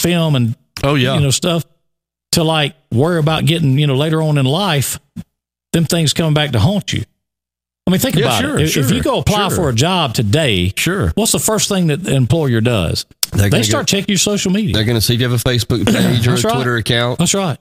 film 0.00 0.34
and 0.34 0.56
oh, 0.82 0.94
yeah. 0.94 1.14
you 1.14 1.20
know 1.20 1.30
stuff 1.30 1.64
to 2.32 2.44
like 2.44 2.74
worry 2.92 3.18
about 3.18 3.44
getting 3.44 3.78
you 3.78 3.86
know 3.86 3.96
later 3.96 4.22
on 4.22 4.38
in 4.38 4.46
life 4.46 4.98
them 5.72 5.84
things 5.84 6.14
coming 6.14 6.34
back 6.34 6.52
to 6.52 6.58
haunt 6.58 6.92
you 6.92 7.02
i 7.88 7.90
mean 7.90 7.98
think 8.00 8.14
Yeah, 8.16 8.26
about 8.26 8.40
sure, 8.42 8.58
it 8.58 8.64
if, 8.68 8.76
if 8.76 8.90
you 8.92 9.02
go 9.02 9.18
apply 9.18 9.48
sure. 9.48 9.56
for 9.56 9.68
a 9.70 9.74
job 9.74 10.12
today 10.14 10.72
sure. 10.76 11.10
what's 11.16 11.32
the 11.32 11.38
first 11.40 11.68
thing 11.68 11.86
that 11.88 12.04
the 12.04 12.14
employer 12.14 12.60
does 12.60 13.06
They're 13.32 13.48
they 13.50 13.62
start 13.64 13.86
go- 13.86 13.96
checking 13.96 14.12
your 14.12 14.18
social 14.18 14.52
media 14.52 14.74
They're 14.74 14.84
going 14.84 14.96
to 14.98 15.00
see 15.00 15.14
if 15.14 15.20
you 15.20 15.28
have 15.28 15.40
a 15.40 15.42
Facebook 15.48 15.84
page 15.92 16.26
or 16.28 16.32
a 16.32 16.34
That's 16.34 16.44
right. 16.44 16.54
Twitter 16.54 16.76
account. 16.76 17.18
that's 17.18 17.34
right 17.34 17.58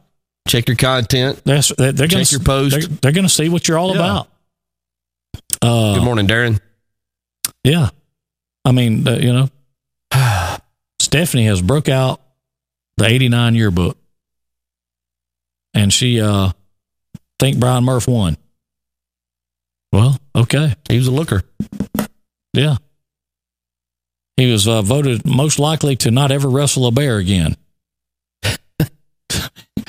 Check 0.48 0.68
your 0.68 0.78
content. 0.78 1.42
that's 1.46 1.74
they're, 1.78 1.92
they're 1.92 2.08
gonna 2.08 2.24
Check 2.26 2.32
your 2.34 2.42
post. 2.42 2.72
they're, 2.78 2.88
they're 3.02 3.12
gonna 3.14 3.28
see 3.30 3.50
what 3.50 3.68
you're 3.68 3.78
all 3.80 3.90
Yeah. 3.96 3.96
about 3.96 4.28
uh 5.62 5.96
Good 5.96 6.04
morning, 6.04 6.28
Darren. 6.28 6.60
yeah 7.64 7.90
i 8.66 8.72
mean 8.72 9.08
uh, 9.08 9.14
you 9.18 9.32
know 9.34 9.50
stephanie 11.02 11.46
has 11.46 11.62
broke 11.62 11.90
out 11.90 12.22
the 12.98 13.06
89 13.06 13.56
yearbook 13.56 13.98
and 15.74 15.92
she 15.94 16.20
uh 16.22 16.52
think 17.40 17.60
brian 17.60 17.84
murph 17.84 18.08
won 18.08 18.36
well 19.92 20.20
okay. 20.36 20.76
He 20.90 20.98
was 20.98 21.08
a 21.08 21.12
looker. 21.12 21.44
yeah. 22.54 22.78
He 24.36 24.52
was 24.52 24.68
uh, 24.68 24.82
voted 24.84 25.26
most 25.26 25.58
likely 25.58 25.96
to 25.98 26.12
not 26.12 26.32
ever 26.32 26.48
wrestle 26.50 26.86
a 26.86 26.92
bear 26.92 27.18
again. 27.18 27.56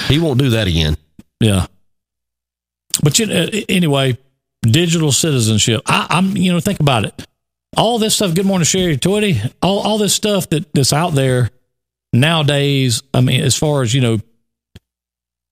He 0.06 0.18
won't 0.18 0.38
do 0.38 0.50
that 0.50 0.66
again. 0.66 0.96
yeah. 1.40 1.66
But 3.02 3.18
you 3.18 3.26
know, 3.26 3.46
anyway 3.68 4.16
digital 4.62 5.12
citizenship. 5.12 5.82
I, 5.86 6.06
i'm 6.10 6.36
you 6.36 6.52
know 6.52 6.60
think 6.60 6.80
about 6.80 7.04
it. 7.04 7.26
All 7.76 7.98
this 7.98 8.16
stuff 8.16 8.34
good 8.34 8.46
morning 8.46 8.64
sherry 8.64 8.96
Twitty, 8.96 9.52
all, 9.62 9.80
all 9.80 9.98
this 9.98 10.14
stuff 10.14 10.48
that, 10.50 10.72
that's 10.72 10.92
out 10.92 11.14
there 11.14 11.50
nowadays 12.10 13.02
i 13.12 13.20
mean 13.20 13.42
as 13.42 13.54
far 13.54 13.82
as 13.82 13.92
you 13.92 14.00
know 14.00 14.18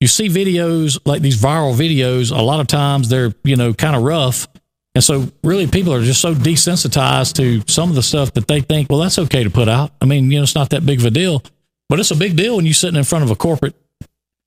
you 0.01 0.09
see 0.09 0.28
videos 0.28 0.99
like 1.05 1.22
these 1.22 1.40
viral 1.40 1.74
videos 1.74 2.36
a 2.36 2.42
lot 2.42 2.61
of 2.61 2.66
times 2.66 3.09
they're 3.09 3.34
you 3.44 3.57
know 3.57 3.72
kind 3.72 3.97
of 3.97 4.03
rough 4.03 4.47
and 4.94 5.03
so 5.05 5.26
really 5.44 5.66
people 5.66 5.92
are 5.92 6.03
just 6.03 6.20
so 6.20 6.34
desensitized 6.34 7.34
to 7.34 7.62
some 7.70 7.88
of 7.90 7.94
the 7.94 8.03
stuff 8.03 8.32
that 8.34 8.47
they 8.47 8.61
think 8.61 8.88
well 8.90 8.99
that's 9.01 9.18
okay 9.18 9.42
to 9.44 9.51
put 9.51 9.68
out 9.68 9.92
i 10.01 10.05
mean 10.05 10.30
you 10.30 10.38
know 10.38 10.42
it's 10.42 10.55
not 10.55 10.70
that 10.70 10.84
big 10.84 10.99
of 11.01 11.05
a 11.07 11.11
deal 11.11 11.42
but 11.88 11.99
it's 12.01 12.11
a 12.11 12.16
big 12.16 12.36
deal 12.36 12.57
when 12.57 12.64
you're 12.66 12.74
sitting 12.74 12.97
in 12.99 13.05
front 13.05 13.24
of 13.24 13.30
a 13.30 13.36
corporate 13.36 13.74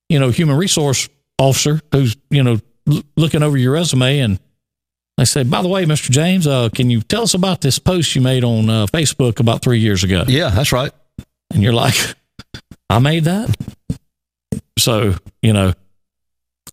you 0.10 0.20
know 0.20 0.30
human 0.30 0.56
resource 0.58 1.10
officer 1.40 1.80
who's 1.92 2.16
you 2.30 2.44
know 2.44 2.60
l- 2.90 3.02
looking 3.18 3.42
over 3.44 3.58
your 3.58 3.74
resume 3.74 4.20
and 4.20 4.40
they 5.18 5.26
say 5.26 5.44
by 5.44 5.62
the 5.62 5.68
way 5.68 5.84
mr 5.86 6.10
james 6.12 6.46
uh, 6.48 6.70
can 6.70 6.90
you 6.90 7.02
tell 7.02 7.24
us 7.24 7.34
about 7.34 7.62
this 7.62 7.80
post 7.80 8.16
you 8.16 8.22
made 8.22 8.44
on 8.44 8.70
uh, 8.70 8.86
facebook 8.88 9.40
about 9.40 9.62
three 9.62 9.80
years 9.80 10.04
ago 10.04 10.24
Yeah, 10.28 10.50
that's 10.50 10.72
right. 10.72 10.92
and 11.52 11.64
you're 11.64 11.74
like, 11.74 11.96
I 12.92 13.00
made 13.00 13.26
that. 13.26 13.56
So 14.80 15.16
you 15.42 15.54
know, 15.54 15.74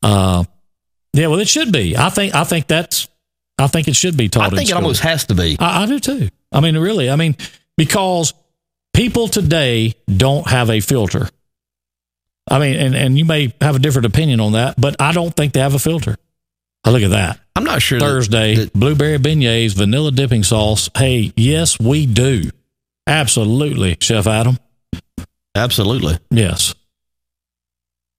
uh, 0.02 0.44
yeah. 1.12 1.26
Well, 1.28 1.40
it 1.40 1.48
should 1.48 1.72
be. 1.72 1.96
I 1.96 2.08
think. 2.10 2.34
I 2.34 2.44
think 2.44 2.66
that's. 2.66 3.08
I 3.58 3.66
think 3.68 3.88
it 3.88 3.96
should 3.96 4.16
be 4.16 4.28
taught. 4.28 4.44
I 4.44 4.48
in 4.48 4.56
think 4.56 4.70
it 4.70 4.76
almost 4.76 5.00
has 5.02 5.24
to 5.26 5.34
be. 5.34 5.56
I, 5.58 5.82
I 5.82 5.86
do 5.86 5.98
too. 5.98 6.28
I 6.52 6.60
mean, 6.60 6.76
really. 6.76 7.08
I 7.10 7.16
mean, 7.16 7.36
because 7.76 8.34
people 8.92 9.28
today 9.28 9.94
don't 10.14 10.46
have 10.48 10.70
a 10.70 10.80
filter. 10.80 11.28
I 12.48 12.58
mean, 12.58 12.76
and, 12.76 12.94
and 12.94 13.18
you 13.18 13.24
may 13.24 13.52
have 13.60 13.76
a 13.76 13.78
different 13.78 14.06
opinion 14.06 14.40
on 14.40 14.52
that, 14.52 14.80
but 14.80 14.96
I 15.00 15.12
don't 15.12 15.34
think 15.34 15.52
they 15.52 15.60
have 15.60 15.74
a 15.74 15.78
filter. 15.78 16.16
Oh, 16.84 16.92
look 16.92 17.02
at 17.02 17.10
that. 17.10 17.40
I'm 17.56 17.64
not 17.64 17.82
sure. 17.82 17.98
that- 17.98 18.04
Thursday, 18.04 18.54
that- 18.54 18.72
blueberry 18.72 19.18
beignets, 19.18 19.74
vanilla 19.74 20.12
dipping 20.12 20.44
sauce. 20.44 20.88
Hey, 20.96 21.32
yes, 21.36 21.80
we 21.80 22.06
do. 22.06 22.50
Absolutely, 23.06 23.96
Chef 24.00 24.26
Adam. 24.26 24.58
absolutely. 25.56 26.18
Yes. 26.30 26.74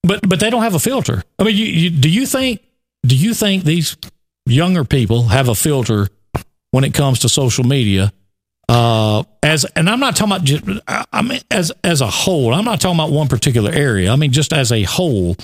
But 0.07 0.27
but 0.27 0.39
they 0.39 0.49
don't 0.49 0.63
have 0.63 0.75
a 0.75 0.79
filter. 0.79 1.23
I 1.37 1.43
mean, 1.43 1.55
you, 1.55 1.65
you 1.65 1.89
do 1.89 2.09
you 2.09 2.25
think 2.25 2.61
do 3.05 3.15
you 3.15 3.33
think 3.33 3.63
these 3.63 3.97
younger 4.45 4.83
people 4.83 5.27
have 5.27 5.49
a 5.49 5.55
filter 5.55 6.07
when 6.71 6.83
it 6.83 6.93
comes 6.93 7.19
to 7.19 7.29
social 7.29 7.63
media? 7.63 8.11
Uh, 8.69 9.23
as 9.43 9.65
and 9.75 9.89
I'm 9.89 9.99
not 9.99 10.15
talking 10.15 10.33
about 10.33 10.45
just 10.45 10.63
I 10.87 11.21
mean 11.21 11.41
as 11.51 11.71
as 11.83 12.01
a 12.01 12.07
whole. 12.07 12.53
I'm 12.53 12.65
not 12.65 12.81
talking 12.81 12.97
about 12.99 13.11
one 13.11 13.27
particular 13.27 13.71
area. 13.71 14.11
I 14.11 14.15
mean 14.15 14.31
just 14.31 14.53
as 14.53 14.71
a 14.71 14.83
whole. 14.83 15.35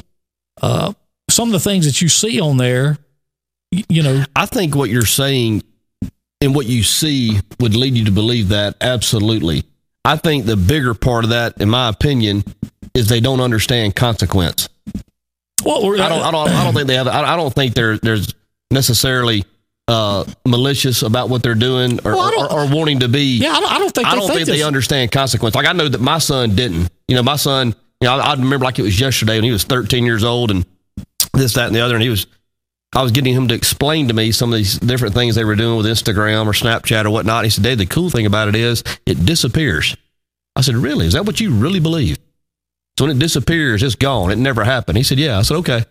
Uh, 0.61 0.93
some 1.29 1.49
of 1.49 1.53
the 1.53 1.59
things 1.59 1.85
that 1.85 2.01
you 2.01 2.09
see 2.09 2.39
on 2.39 2.57
there, 2.57 2.97
you 3.71 4.03
know, 4.03 4.23
I 4.35 4.45
think 4.45 4.75
what 4.75 4.89
you're 4.89 5.05
saying 5.05 5.63
and 6.41 6.53
what 6.53 6.67
you 6.67 6.83
see 6.83 7.39
would 7.59 7.75
lead 7.75 7.95
you 7.95 8.05
to 8.05 8.11
believe 8.11 8.49
that 8.49 8.75
absolutely. 8.81 9.63
I 10.05 10.17
think 10.17 10.45
the 10.45 10.57
bigger 10.57 10.93
part 10.93 11.23
of 11.23 11.29
that, 11.29 11.61
in 11.61 11.69
my 11.69 11.87
opinion, 11.87 12.43
is 12.93 13.07
they 13.07 13.19
don't 13.19 13.39
understand 13.41 13.95
consequence. 13.95 14.69
well, 15.65 15.93
I 16.01 16.09
don't, 16.09 16.21
I 16.21 16.31
don't, 16.31 16.49
I 16.49 16.63
don't 16.63 16.73
think 16.73 16.87
they 16.87 16.95
have. 16.95 17.07
I 17.07 17.33
I 17.33 17.35
don't 17.35 17.53
think 17.53 17.73
they're 17.73 17.97
there's 17.97 18.33
necessarily 18.71 19.45
uh, 19.87 20.25
malicious 20.47 21.01
about 21.01 21.29
what 21.29 21.43
they're 21.43 21.55
doing 21.55 21.99
or, 22.05 22.13
Well, 22.15 22.41
or, 22.43 22.51
or 22.51 22.75
wanting 22.75 22.99
to 22.99 23.07
be. 23.09 23.37
Yeah, 23.37 23.51
I 23.51 23.59
don't, 23.59 23.71
I 23.73 23.79
don't 23.79 23.93
think 23.93 24.07
I 24.07 24.11
they 24.11 24.19
don't 24.19 24.27
think, 24.27 24.45
think 24.45 24.57
they 24.57 24.63
understand 24.63 25.11
consequence. 25.11 25.55
Like 25.55 25.65
I 25.67 25.73
know 25.73 25.89
that 25.89 26.01
my 26.01 26.19
son 26.19 26.55
didn't. 26.55 26.89
You 27.07 27.15
know, 27.15 27.23
my 27.23 27.35
son. 27.35 27.75
You 28.01 28.09
know, 28.09 28.17
I, 28.19 28.31
I 28.31 28.33
remember 28.33 28.65
like 28.65 28.79
it 28.79 28.83
was 28.83 28.99
yesterday 28.99 29.35
when 29.35 29.43
he 29.45 29.51
was 29.51 29.63
13 29.63 30.05
years 30.05 30.23
old 30.23 30.51
and 30.51 30.65
this, 31.33 31.53
that, 31.53 31.67
and 31.67 31.75
the 31.75 31.79
other, 31.81 31.95
and 31.95 32.03
he 32.03 32.09
was. 32.09 32.27
I 32.95 33.01
was 33.01 33.11
getting 33.11 33.33
him 33.33 33.47
to 33.47 33.55
explain 33.55 34.09
to 34.09 34.13
me 34.13 34.31
some 34.31 34.53
of 34.53 34.57
these 34.57 34.77
different 34.77 35.15
things 35.15 35.33
they 35.33 35.43
were 35.43 35.55
doing 35.55 35.77
with 35.77 35.87
Instagram 35.87 36.45
or 36.45 36.51
Snapchat 36.51 37.05
or 37.05 37.09
whatnot. 37.09 37.43
He 37.43 37.49
said, 37.49 37.63
"Dave, 37.63 37.79
the 37.79 37.87
cool 37.87 38.11
thing 38.11 38.27
about 38.27 38.49
it 38.49 38.55
is 38.55 38.83
it 39.07 39.25
disappears." 39.25 39.97
I 40.55 40.61
said, 40.61 40.75
"Really? 40.75 41.07
Is 41.07 41.13
that 41.13 41.25
what 41.25 41.39
you 41.39 41.51
really 41.55 41.79
believe?" 41.79 42.19
So 42.97 43.05
when 43.05 43.15
it 43.15 43.19
disappears, 43.19 43.81
it's 43.83 43.95
gone. 43.95 44.31
It 44.31 44.37
never 44.37 44.63
happened. 44.63 44.97
He 44.97 45.03
said, 45.03 45.17
"Yeah." 45.19 45.39
I 45.39 45.41
said, 45.41 45.57
"Okay." 45.57 45.83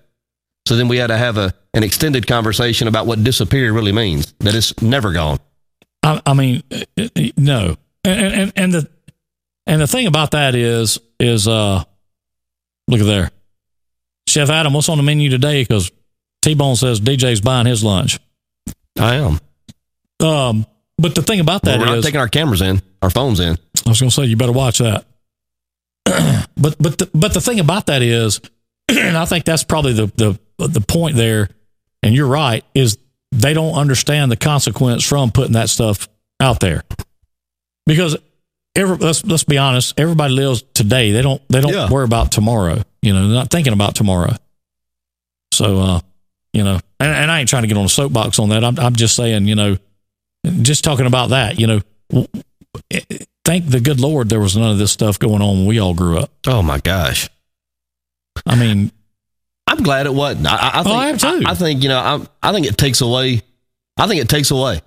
So 0.67 0.77
then 0.77 0.87
we 0.89 0.97
had 0.99 1.09
to 1.09 1.17
have 1.17 1.37
a 1.39 1.53
an 1.75 1.83
extended 1.83 2.27
conversation 2.27 2.87
about 2.89 3.07
what 3.07 3.25
disappear 3.25 3.73
really 3.73 3.93
means. 3.93 4.33
That 4.41 4.55
it's 4.55 4.81
never 4.81 5.13
gone. 5.13 5.39
I, 6.05 6.21
I 6.25 6.35
mean, 6.35 6.63
uh, 6.71 6.85
uh, 6.99 7.09
no, 7.37 7.77
and, 8.05 8.35
and 8.35 8.53
and 8.57 8.75
the 8.75 8.89
and 9.67 9.81
the 9.83 9.87
thing 9.87 10.07
about 10.07 10.31
that 10.33 10.55
is 10.55 10.99
is 11.19 11.49
uh, 11.49 11.83
look 12.89 13.01
at 13.01 13.07
there, 13.07 13.31
Chef 14.29 14.49
Adam. 14.51 14.73
What's 14.73 14.89
on 14.89 14.97
the 14.99 15.03
menu 15.03 15.29
today? 15.31 15.63
Because 15.63 15.91
T 16.43 16.55
Bone 16.55 16.77
says 16.77 17.01
DJ's 17.01 17.41
buying 17.41 17.67
his 17.67 17.83
lunch. 17.83 18.21
I 18.99 19.17
am. 19.17 19.41
Um, 20.21 20.67
but 20.99 21.15
the 21.17 21.23
thing 21.23 21.41
about 21.41 21.63
that 21.63 21.79
Well, 21.79 21.81
we're 21.81 21.87
not 21.87 21.99
is- 21.99 22.05
taking 22.05 22.21
our 22.21 22.29
cameras 22.29 22.63
in, 22.63 22.81
our 23.01 23.11
phones 23.11 23.41
in. 23.41 23.57
I 23.85 23.89
was 23.89 23.99
going 23.99 24.11
to 24.11 24.15
say 24.15 24.25
you 24.27 24.37
better 24.37 24.53
watch 24.53 24.79
that. 24.79 25.05
but 26.57 26.77
but 26.79 26.99
the, 26.99 27.11
but 27.15 27.33
the 27.35 27.41
thing 27.41 27.61
about 27.61 27.87
that 27.87 28.03
is, 28.03 28.41
and 28.89 29.17
I 29.17 29.25
think 29.25 29.45
that's 29.45 29.65
probably 29.65 29.93
the 29.93 30.07
the 30.59 30.69
the 30.69 30.81
point 30.81 31.17
there. 31.17 31.49
And 32.05 32.15
you're 32.15 32.27
right 32.27 32.65
is 32.75 32.99
they 33.31 33.55
don't 33.55 33.75
understand 33.75 34.33
the 34.33 34.37
consequence 34.37 35.07
from 35.07 35.31
putting 35.31 35.53
that 35.53 35.69
stuff 35.69 36.09
out 36.41 36.59
there 36.59 36.83
because 37.87 38.17
every, 38.75 38.97
let's 38.97 39.25
let's 39.25 39.45
be 39.45 39.57
honest, 39.59 39.99
everybody 39.99 40.35
lives 40.35 40.63
today. 40.75 41.13
They 41.13 41.23
don't 41.23 41.41
they 41.49 41.61
don't 41.61 41.73
Yeah. 41.73 41.89
worry 41.89 42.05
about 42.05 42.33
tomorrow. 42.33 42.83
You 43.03 43.13
know, 43.13 43.23
they're 43.29 43.37
not 43.37 43.51
thinking 43.51 43.73
about 43.73 43.95
tomorrow. 43.95 44.35
So 45.53 45.79
uh, 45.81 46.01
you 46.53 46.65
know, 46.65 46.81
and, 46.99 47.11
and 47.15 47.31
I 47.31 47.39
ain't 47.41 47.49
trying 47.49 47.63
to 47.63 47.69
get 47.69 47.77
on 47.77 47.85
a 47.85 47.89
soapbox 47.89 48.39
on 48.41 48.49
that. 48.49 48.65
I'm 48.65 48.79
I'm 48.81 48.97
just 48.97 49.15
saying, 49.15 49.47
you 49.47 49.55
know, 49.55 49.77
just 50.63 50.83
talking 50.83 51.07
about 51.07 51.31
that. 51.31 51.61
You 51.61 51.67
know, 51.69 52.27
thank 53.45 53.69
the 53.69 53.81
good 53.81 54.01
Lord 54.01 54.29
there 54.29 54.41
was 54.41 54.57
none 54.57 54.71
of 54.71 54.79
this 54.79 54.93
stuff 54.93 55.19
going 55.19 55.43
on 55.43 55.59
when 55.59 55.67
we 55.67 55.79
all 55.79 55.95
grew 55.95 56.19
up. 56.19 56.31
Oh 56.47 56.63
my 56.63 56.79
gosh. 56.79 57.29
I 58.47 58.57
mean, 58.57 58.91
I'm 59.67 59.83
glad 59.83 60.07
it 60.07 60.15
wasn't. 60.15 60.47
I, 60.47 60.57
I- 60.57 60.81
I 60.81 60.83
think. 60.83 60.95
Oh, 60.95 60.99
I 60.99 61.09
am 61.09 61.19
too. 61.19 61.43
I, 61.47 61.55
think 61.55 61.83
you 61.83 61.89
know. 61.89 61.99
I, 61.99 62.49
I 62.49 62.53
think 62.53 62.67
it 62.67 62.77
takes 62.77 63.01
away. 63.01 63.43
I 63.97 64.07
think 64.07 64.21
it 64.21 64.29
takes 64.29 64.51
away. 64.51 64.81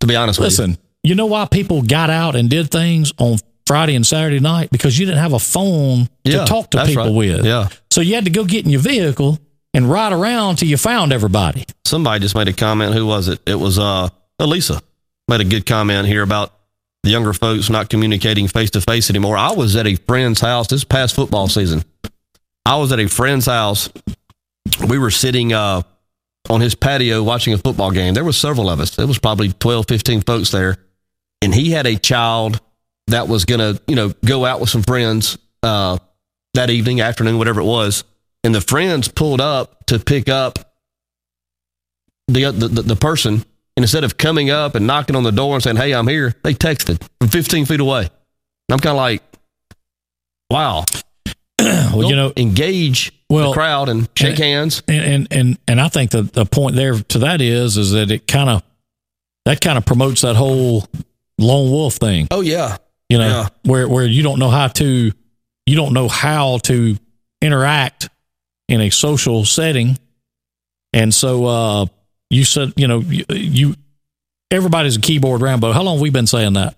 To 0.00 0.06
be 0.06 0.16
honest 0.16 0.38
with 0.38 0.46
listen, 0.46 0.78
you 1.02 1.14
know 1.14 1.26
why 1.26 1.46
people 1.46 1.82
got 1.82 2.10
out 2.10 2.36
and 2.36 2.50
did 2.50 2.70
things 2.70 3.12
on 3.18 3.38
Friday 3.66 3.94
and 3.94 4.06
Saturday 4.06 4.40
night? 4.40 4.70
Because 4.70 4.98
you 4.98 5.06
didn't 5.06 5.18
have 5.18 5.32
a 5.32 5.38
phone 5.38 6.08
you, 6.24 6.32
to 6.32 6.44
talk 6.44 6.70
to 6.70 6.84
people 6.84 7.06
right. 7.06 7.14
with. 7.14 7.44
Yeah. 7.44 7.68
So 7.90 8.00
you 8.00 8.14
had 8.14 8.24
to 8.26 8.30
go 8.30 8.44
get 8.44 8.64
in 8.64 8.70
your 8.70 8.80
vehicle 8.80 9.38
and 9.74 9.90
ride 9.90 10.12
around 10.12 10.56
till 10.56 10.68
you 10.68 10.76
found 10.76 11.12
everybody. 11.12 11.64
Somebody 11.84 12.20
just 12.20 12.34
made 12.34 12.48
a 12.48 12.52
comment. 12.52 12.94
Who 12.94 13.06
was 13.06 13.28
it? 13.28 13.40
It 13.46 13.54
was 13.56 13.78
uh 13.78 14.08
Elisa 14.38 14.80
made 15.28 15.40
a 15.40 15.44
good 15.44 15.66
comment 15.66 16.06
here 16.06 16.22
about 16.22 16.52
the 17.02 17.10
younger 17.10 17.32
folks 17.32 17.70
not 17.70 17.88
communicating 17.88 18.48
face 18.48 18.70
to 18.70 18.80
face 18.80 19.10
anymore. 19.10 19.36
I 19.36 19.52
was 19.52 19.76
at 19.76 19.86
a 19.86 19.94
friend's 19.94 20.40
house 20.40 20.68
this 20.68 20.84
past 20.84 21.14
football 21.14 21.48
season. 21.48 21.84
I 22.64 22.76
was 22.76 22.92
at 22.92 23.00
a 23.00 23.08
friend's 23.08 23.46
house. 23.46 23.90
We 24.86 24.98
were 24.98 25.10
sitting 25.10 25.52
uh, 25.52 25.82
on 26.50 26.60
his 26.60 26.74
patio 26.74 27.22
watching 27.22 27.54
a 27.54 27.58
football 27.58 27.90
game. 27.90 28.14
There 28.14 28.24
was 28.24 28.36
several 28.36 28.68
of 28.68 28.80
us. 28.80 28.96
There 28.96 29.06
was 29.06 29.18
probably 29.18 29.52
12, 29.52 29.86
15 29.88 30.20
folks 30.22 30.50
there. 30.50 30.76
And 31.40 31.54
he 31.54 31.70
had 31.70 31.86
a 31.86 31.96
child 31.96 32.60
that 33.06 33.28
was 33.28 33.44
going 33.44 33.60
to, 33.60 33.80
you 33.86 33.96
know, 33.96 34.12
go 34.24 34.44
out 34.44 34.60
with 34.60 34.68
some 34.68 34.82
friends 34.82 35.38
uh, 35.62 35.98
that 36.54 36.70
evening, 36.70 37.00
afternoon, 37.00 37.38
whatever 37.38 37.60
it 37.60 37.64
was. 37.64 38.04
And 38.44 38.54
the 38.54 38.60
friends 38.60 39.08
pulled 39.08 39.40
up 39.40 39.86
to 39.86 39.98
pick 39.98 40.28
up 40.28 40.58
the, 42.26 42.50
the, 42.50 42.68
the 42.68 42.96
person. 42.96 43.44
And 43.78 43.84
instead 43.84 44.02
of 44.02 44.16
coming 44.16 44.50
up 44.50 44.74
and 44.74 44.88
knocking 44.88 45.14
on 45.14 45.22
the 45.22 45.30
door 45.30 45.54
and 45.54 45.62
saying, 45.62 45.76
Hey, 45.76 45.92
I'm 45.94 46.08
here, 46.08 46.34
they 46.42 46.52
texted 46.52 47.00
from 47.20 47.28
15 47.28 47.64
feet 47.64 47.78
away. 47.78 48.00
And 48.00 48.10
I'm 48.70 48.80
kind 48.80 48.90
of 48.90 48.96
like, 48.96 49.22
wow. 50.50 50.84
Well, 51.60 52.10
you 52.10 52.16
know, 52.16 52.32
engage 52.36 53.12
Well, 53.30 53.50
the 53.50 53.54
crowd 53.54 53.88
and 53.88 54.08
shake 54.16 54.30
and- 54.30 54.38
hands. 54.40 54.82
and 54.88 55.04
and 55.04 55.28
and, 55.30 55.58
and 55.68 55.80
I 55.80 55.88
think 55.88 56.10
the 56.10 56.22
the 56.22 56.44
point 56.44 56.74
there 56.74 56.98
to 56.98 57.18
that 57.20 57.40
is 57.40 57.76
is 57.76 57.92
that 57.92 58.10
it 58.10 58.26
kind 58.26 58.50
of 58.50 58.64
that 59.44 59.60
kind 59.60 59.78
of 59.78 59.86
promotes 59.86 60.22
that 60.22 60.34
whole 60.34 60.84
lone 61.38 61.70
wolf 61.70 61.94
thing. 61.94 62.26
Oh, 62.32 62.40
yeah. 62.40 62.78
you 63.08 63.16
know, 63.18 63.28
Yeah. 63.28 63.48
where 63.62 63.88
where 63.88 64.04
you 64.06 64.24
don't 64.24 64.40
know 64.40 64.50
how 64.50 64.66
to 64.66 65.12
you 65.66 65.76
don't 65.76 65.94
know 65.94 66.08
how 66.08 66.58
to 66.64 66.96
interact 67.40 68.08
in 68.68 68.80
a 68.80 68.90
social 68.90 69.44
setting, 69.44 69.98
and 70.92 71.14
so 71.14 71.44
uh, 71.46 71.86
you 72.30 72.44
said 72.44 72.72
you 72.76 72.86
know 72.88 73.00
you, 73.00 73.24
you 73.30 73.74
everybody's 74.50 74.96
a 74.96 75.00
keyboard 75.00 75.40
Rambo. 75.42 75.72
How 75.72 75.82
long 75.82 75.96
have 75.96 76.02
we 76.02 76.10
been 76.10 76.26
saying 76.26 76.54
that 76.54 76.74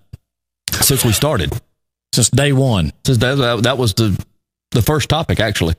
Since 0.71 1.05
we 1.05 1.11
started. 1.13 1.53
since 2.13 2.29
day 2.29 2.51
one? 2.53 2.91
Since 3.05 3.19
that, 3.19 3.63
that, 3.63 3.77
was 3.77 3.93
the, 3.93 4.21
the 4.71 4.81
first 4.81 5.09
topic, 5.09 5.39
actually. 5.39 5.75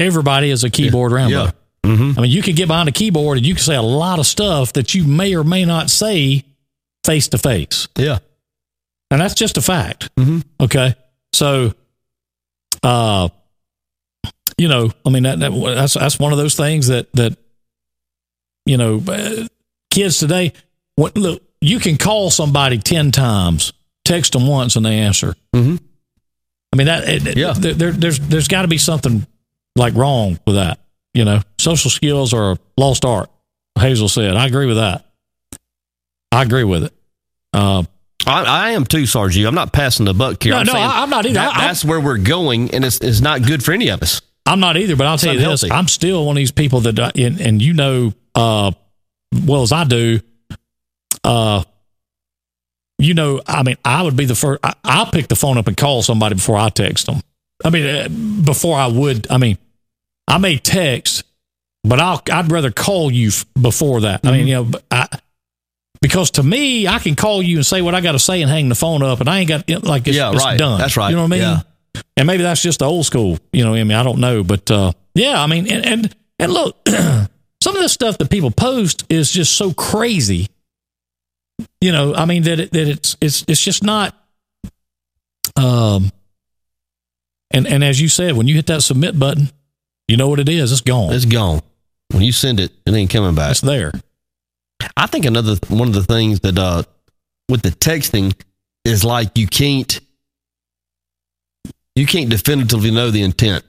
Everybody 0.00 0.50
is 0.50 0.64
a 0.64 0.70
keyboard 0.70 1.12
Rambo. 1.12 1.44
Yeah. 1.44 1.50
Mm-hmm. 1.84 2.18
I 2.18 2.22
mean, 2.22 2.30
you 2.32 2.42
can 2.42 2.56
get 2.56 2.66
behind 2.66 2.88
a 2.88 2.92
keyboard 2.92 3.38
and 3.38 3.46
you 3.46 3.54
can 3.54 3.62
say 3.62 3.76
a 3.76 3.82
lot 3.82 4.18
of 4.18 4.26
stuff 4.26 4.72
that 4.72 4.94
you 4.96 5.04
may 5.04 5.34
or 5.36 5.44
may 5.44 5.64
not 5.64 5.90
say 5.90 6.44
face 7.04 7.28
to 7.28 7.38
face. 7.38 7.86
Yeah. 7.96 8.18
And 9.12 9.20
that's 9.20 9.34
just 9.34 9.56
a 9.56 9.62
fact. 9.62 10.14
Mhm. 10.16 10.42
Okay. 10.60 10.94
So, 11.32 11.72
uh, 12.82 13.28
you 14.58 14.66
know, 14.68 14.90
I 15.06 15.10
mean, 15.10 15.22
that, 15.22 15.38
that 15.38 15.52
that's, 15.52 15.94
that's 15.94 16.18
one 16.18 16.32
of 16.32 16.38
those 16.38 16.56
things 16.56 16.88
that, 16.88 17.12
that, 17.12 17.38
you 18.68 18.76
know, 18.76 19.02
uh, 19.08 19.46
kids 19.90 20.18
today, 20.18 20.52
what, 20.96 21.16
look, 21.16 21.42
you 21.60 21.80
can 21.80 21.96
call 21.96 22.30
somebody 22.30 22.78
10 22.78 23.10
times, 23.10 23.72
text 24.04 24.32
them 24.34 24.46
once 24.46 24.76
and 24.76 24.84
they 24.84 24.98
answer. 24.98 25.34
Mhm. 25.54 25.80
I 26.72 26.76
mean, 26.76 26.86
that, 26.86 27.08
it, 27.08 27.36
Yeah. 27.36 27.54
there, 27.56 27.72
there, 27.74 27.92
there's, 27.92 28.18
there's 28.20 28.46
got 28.48 28.62
to 28.62 28.68
be 28.68 28.78
something 28.78 29.26
like 29.74 29.94
wrong 29.94 30.38
with 30.46 30.56
that. 30.56 30.78
You 31.14 31.24
know, 31.24 31.40
social 31.58 31.90
skills 31.90 32.32
are 32.34 32.52
a 32.52 32.58
lost 32.76 33.04
art. 33.04 33.30
Hazel 33.78 34.08
said, 34.08 34.36
I 34.36 34.46
agree 34.46 34.66
with 34.66 34.76
that. 34.76 35.06
I 36.30 36.42
agree 36.42 36.64
with 36.64 36.84
it. 36.84 36.92
Uh, 37.54 37.84
I, 38.26 38.44
I 38.44 38.70
am 38.70 38.84
too, 38.84 39.02
Sargi. 39.04 39.46
I'm 39.48 39.54
not 39.54 39.72
passing 39.72 40.04
the 40.04 40.12
buck 40.14 40.42
here. 40.42 40.52
No, 40.52 40.58
I'm 40.58 40.66
no, 40.66 40.72
I- 40.74 41.02
I'm 41.02 41.10
not 41.10 41.24
either. 41.24 41.34
that- 41.34 41.56
I- 41.56 41.66
that's 41.68 41.84
where 41.84 42.00
we're 42.00 42.18
going, 42.18 42.72
and 42.74 42.84
it's, 42.84 42.98
it's 42.98 43.20
not 43.20 43.42
good 43.42 43.64
for 43.64 43.72
any 43.72 43.88
of 43.88 44.02
us. 44.02 44.20
I'm 44.44 44.60
not 44.60 44.76
either, 44.76 44.96
but 44.96 45.06
I'll 45.06 45.18
tell 45.18 45.34
you 45.34 45.50
It's 45.50 45.62
this. 45.62 45.70
I'm 45.70 45.88
still 45.88 46.24
one 46.26 46.36
of 46.36 46.38
these 46.38 46.52
people 46.52 46.80
that, 46.80 46.98
uh, 46.98 47.10
and, 47.16 47.40
and 47.40 47.62
you 47.62 47.72
know, 47.74 48.12
uh, 48.38 48.70
well 49.46 49.62
as 49.62 49.72
I 49.72 49.84
do, 49.84 50.20
uh, 51.24 51.62
you 52.98 53.14
know, 53.14 53.40
I 53.46 53.62
mean, 53.62 53.76
I 53.84 54.02
would 54.02 54.16
be 54.16 54.24
the 54.24 54.34
first. 54.34 54.60
I, 54.62 54.74
I'll 54.84 55.06
pick 55.10 55.28
the 55.28 55.36
phone 55.36 55.58
up 55.58 55.66
and 55.68 55.76
call 55.76 56.02
somebody 56.02 56.34
before 56.34 56.56
I 56.56 56.68
text 56.68 57.06
them. 57.06 57.20
I 57.64 57.70
mean, 57.70 57.86
uh, 57.86 58.08
before 58.44 58.76
I 58.78 58.86
would. 58.86 59.26
I 59.30 59.38
mean, 59.38 59.58
I 60.26 60.38
may 60.38 60.58
text, 60.58 61.24
but 61.84 62.00
I'll. 62.00 62.22
I'd 62.30 62.50
rather 62.50 62.70
call 62.70 63.10
you 63.12 63.30
before 63.60 64.00
that. 64.02 64.20
I 64.24 64.30
mean, 64.32 64.46
Mm-hmm. 64.46 64.48
you 64.48 64.54
know, 64.72 64.80
I. 64.90 65.06
Because 66.00 66.30
to 66.32 66.44
me, 66.44 66.86
I 66.86 67.00
can 67.00 67.16
call 67.16 67.42
you 67.42 67.56
and 67.56 67.66
say 67.66 67.82
what 67.82 67.92
I 67.96 68.00
got 68.00 68.12
to 68.12 68.20
say 68.20 68.40
and 68.40 68.48
hang 68.48 68.68
the 68.68 68.76
phone 68.76 69.02
up, 69.02 69.18
and 69.20 69.28
I 69.28 69.40
ain't 69.40 69.48
got 69.48 69.68
like 69.84 70.06
it's, 70.06 70.16
Yeah, 70.16 70.30
it's 70.32 70.44
right. 70.44 70.56
done. 70.56 70.78
That's 70.78 70.96
right. 70.96 71.10
You 71.10 71.16
know 71.16 71.22
what 71.22 71.28
I 71.28 71.30
mean? 71.30 71.40
Yeah. 71.40 72.02
and 72.16 72.26
maybe 72.28 72.44
that's 72.44 72.62
just 72.62 72.78
the 72.78 72.84
old 72.84 73.04
school. 73.04 73.36
You 73.52 73.64
know, 73.64 73.74
I 73.74 73.82
mean, 73.82 73.96
I 73.98 74.04
don't 74.04 74.20
know, 74.20 74.44
but 74.44 74.70
uh, 74.70 74.92
yeah, 75.14 75.42
I 75.42 75.48
mean, 75.48 75.66
and 75.72 75.84
and, 75.84 76.16
and 76.38 76.52
look, 76.52 76.76
some 77.68 77.76
of 77.76 77.82
the 77.82 77.88
stuff 77.90 78.16
that 78.16 78.30
people 78.30 78.50
post 78.50 79.04
is 79.10 79.30
just 79.30 79.54
so 79.54 79.74
crazy. 79.74 80.48
You 81.82 81.92
know, 81.92 82.14
I 82.14 82.24
mean 82.24 82.44
that 82.44 82.58
it, 82.58 82.72
that 82.72 82.88
it's 82.88 83.14
it's 83.20 83.44
it's 83.46 83.62
just 83.62 83.84
not. 83.84 84.16
Um, 85.54 86.10
and 87.50 87.66
and 87.66 87.84
as 87.84 88.00
you 88.00 88.08
said, 88.08 88.36
when 88.36 88.48
you 88.48 88.54
hit 88.54 88.68
that 88.68 88.82
submit 88.82 89.18
button, 89.18 89.50
you 90.06 90.16
know 90.16 90.28
what 90.28 90.40
it 90.40 90.48
is. 90.48 90.72
It's 90.72 90.80
gone. 90.80 91.12
It's 91.12 91.26
gone. 91.26 91.60
When 92.10 92.22
you 92.22 92.32
send 92.32 92.58
it, 92.58 92.72
it 92.86 92.94
ain't 92.94 93.10
coming 93.10 93.34
back. 93.34 93.50
It's 93.50 93.60
there. 93.60 93.92
I 94.96 95.06
think 95.06 95.26
another 95.26 95.56
one 95.68 95.88
of 95.88 95.94
the 95.94 96.04
things 96.04 96.40
that 96.40 96.58
uh 96.58 96.84
with 97.50 97.60
the 97.60 97.70
texting 97.70 98.34
is 98.86 99.04
like 99.04 99.36
you 99.36 99.46
can't 99.46 100.00
you 101.94 102.06
can't 102.06 102.30
definitively 102.30 102.92
know 102.92 103.10
the 103.10 103.22
intent. 103.22 103.62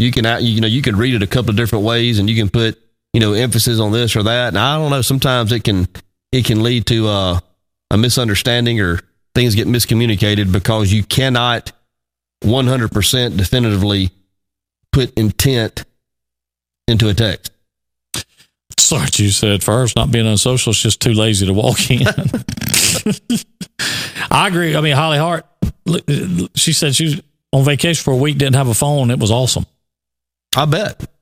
You 0.00 0.10
can 0.10 0.24
you 0.44 0.60
know 0.60 0.66
you 0.66 0.82
can 0.82 0.96
read 0.96 1.14
it 1.14 1.22
a 1.22 1.28
couple 1.28 1.50
of 1.50 1.56
different 1.56 1.84
ways 1.84 2.18
and 2.18 2.28
you 2.28 2.34
can 2.34 2.48
put 2.48 2.82
you 3.16 3.20
know 3.20 3.32
emphasis 3.32 3.80
on 3.80 3.92
this 3.92 4.14
or 4.14 4.24
that. 4.24 4.48
And 4.48 4.58
I 4.58 4.76
don't 4.76 4.90
know. 4.90 5.00
Sometimes 5.00 5.50
it 5.50 5.64
can 5.64 5.88
it 6.32 6.44
can 6.44 6.62
lead 6.62 6.84
to 6.88 7.08
uh, 7.08 7.40
a 7.90 7.96
misunderstanding 7.96 8.78
or 8.78 9.00
things 9.34 9.54
get 9.54 9.66
miscommunicated 9.66 10.52
because 10.52 10.92
you 10.92 11.02
cannot 11.02 11.72
one 12.42 12.66
hundred 12.66 12.92
percent 12.92 13.38
definitively 13.38 14.10
put 14.92 15.14
intent 15.14 15.86
into 16.86 17.08
a 17.08 17.14
text. 17.14 17.52
Sorry, 18.78 19.08
you 19.14 19.30
said 19.30 19.64
first. 19.64 19.96
Not 19.96 20.10
being 20.10 20.26
unsocial 20.26 20.72
is 20.72 20.78
just 20.78 21.00
too 21.00 21.14
lazy 21.14 21.46
to 21.46 21.54
walk 21.54 21.90
in. 21.90 22.06
I 24.30 24.48
agree. 24.48 24.76
I 24.76 24.82
mean, 24.82 24.94
Holly 24.94 25.16
Hart, 25.16 25.46
she 26.54 26.74
said 26.74 26.94
she 26.94 27.06
was 27.06 27.22
on 27.50 27.64
vacation 27.64 28.04
for 28.04 28.12
a 28.12 28.16
week, 28.16 28.36
didn't 28.36 28.56
have 28.56 28.68
a 28.68 28.74
phone. 28.74 29.10
It 29.10 29.18
was 29.18 29.30
awesome. 29.30 29.64
I 30.54 30.66
bet. 30.66 31.15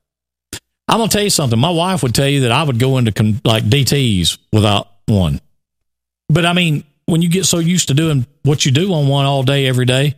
I'm 0.87 0.99
gonna 0.99 1.09
tell 1.09 1.23
you 1.23 1.29
something. 1.29 1.57
My 1.59 1.69
wife 1.71 2.03
would 2.03 2.13
tell 2.13 2.27
you 2.27 2.41
that 2.41 2.51
I 2.51 2.63
would 2.63 2.77
go 2.79 2.97
into 2.97 3.11
con- 3.11 3.41
like 3.43 3.63
DTS 3.63 4.37
without 4.53 4.87
one. 5.07 5.41
But 6.29 6.45
I 6.45 6.53
mean, 6.53 6.83
when 7.05 7.21
you 7.21 7.29
get 7.29 7.45
so 7.45 7.59
used 7.59 7.87
to 7.89 7.93
doing 7.93 8.25
what 8.43 8.65
you 8.65 8.71
do 8.71 8.93
on 8.93 9.07
one 9.07 9.25
all 9.25 9.43
day, 9.43 9.65
every 9.67 9.85
day, 9.85 10.15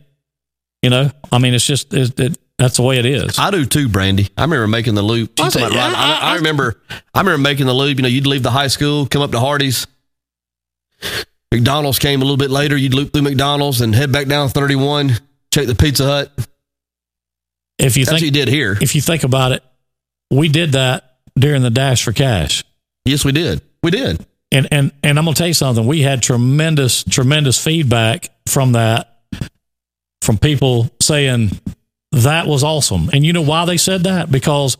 you 0.82 0.90
know, 0.90 1.10
I 1.32 1.38
mean, 1.38 1.54
it's 1.54 1.66
just 1.66 1.92
it, 1.94 2.18
it, 2.20 2.38
that's 2.58 2.76
the 2.76 2.82
way 2.82 2.98
it 2.98 3.06
is. 3.06 3.38
I 3.38 3.50
do 3.50 3.64
too, 3.64 3.88
Brandy. 3.88 4.28
I 4.36 4.42
remember 4.42 4.66
making 4.66 4.94
the 4.94 5.02
loop. 5.02 5.38
I 5.40 5.48
say- 5.48 5.62
I- 5.62 5.68
I, 5.68 6.32
I- 6.32 6.36
remember. 6.36 6.80
I 7.14 7.20
remember 7.20 7.38
making 7.38 7.66
the 7.66 7.74
loop. 7.74 7.96
You 7.98 8.02
know, 8.02 8.08
you'd 8.08 8.26
leave 8.26 8.42
the 8.42 8.50
high 8.50 8.66
school, 8.68 9.06
come 9.06 9.22
up 9.22 9.30
to 9.32 9.40
Hardee's. 9.40 9.86
McDonald's 11.52 11.98
came 11.98 12.20
a 12.20 12.24
little 12.24 12.36
bit 12.36 12.50
later. 12.50 12.76
You'd 12.76 12.94
loop 12.94 13.12
through 13.12 13.22
McDonald's 13.22 13.80
and 13.80 13.94
head 13.94 14.12
back 14.12 14.26
down 14.26 14.48
31, 14.50 15.12
check 15.50 15.66
the 15.66 15.74
Pizza 15.74 16.04
Hut. 16.04 16.32
if 17.78 17.96
you 17.96 18.04
That's 18.04 18.14
what 18.16 18.22
you 18.22 18.30
did 18.30 18.48
here. 18.48 18.76
if 18.80 18.94
you 18.94 19.00
think 19.00 19.24
about 19.24 19.52
it, 19.52 19.62
we 20.30 20.48
did 20.48 20.72
that 20.72 21.16
during 21.38 21.62
the 21.62 21.70
dash 21.70 22.04
for 22.04 22.12
cash. 22.12 22.64
Yes, 23.04 23.24
we 23.24 23.32
did. 23.32 23.62
We 23.82 23.90
did. 23.90 24.24
and 24.52 24.68
and 24.72 24.92
and 25.02 25.18
I'm 25.18 25.24
gonna 25.24 25.34
tell 25.34 25.46
you 25.46 25.54
something. 25.54 25.86
We 25.86 26.02
had 26.02 26.22
tremendous 26.22 27.04
tremendous 27.04 27.62
feedback 27.62 28.28
from 28.46 28.72
that, 28.72 29.20
from 30.22 30.38
people 30.38 30.90
saying 31.00 31.50
that 32.12 32.46
was 32.46 32.64
awesome. 32.64 33.10
And 33.12 33.24
you 33.24 33.32
know 33.32 33.42
why 33.42 33.64
they 33.66 33.76
said 33.76 34.04
that? 34.04 34.30
Because 34.30 34.76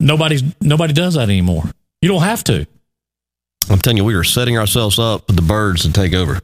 nobody's 0.00 0.42
nobody 0.60 0.92
does 0.92 1.14
that 1.14 1.28
anymore. 1.28 1.64
You 2.00 2.08
don't 2.08 2.22
have 2.22 2.44
to. 2.44 2.66
I'm 3.70 3.78
telling 3.78 3.96
you, 3.96 4.04
we 4.04 4.14
were 4.14 4.24
setting 4.24 4.58
ourselves 4.58 4.98
up 4.98 5.26
for 5.26 5.32
the 5.32 5.42
birds 5.42 5.82
to 5.82 5.92
take 5.92 6.12
over. 6.14 6.40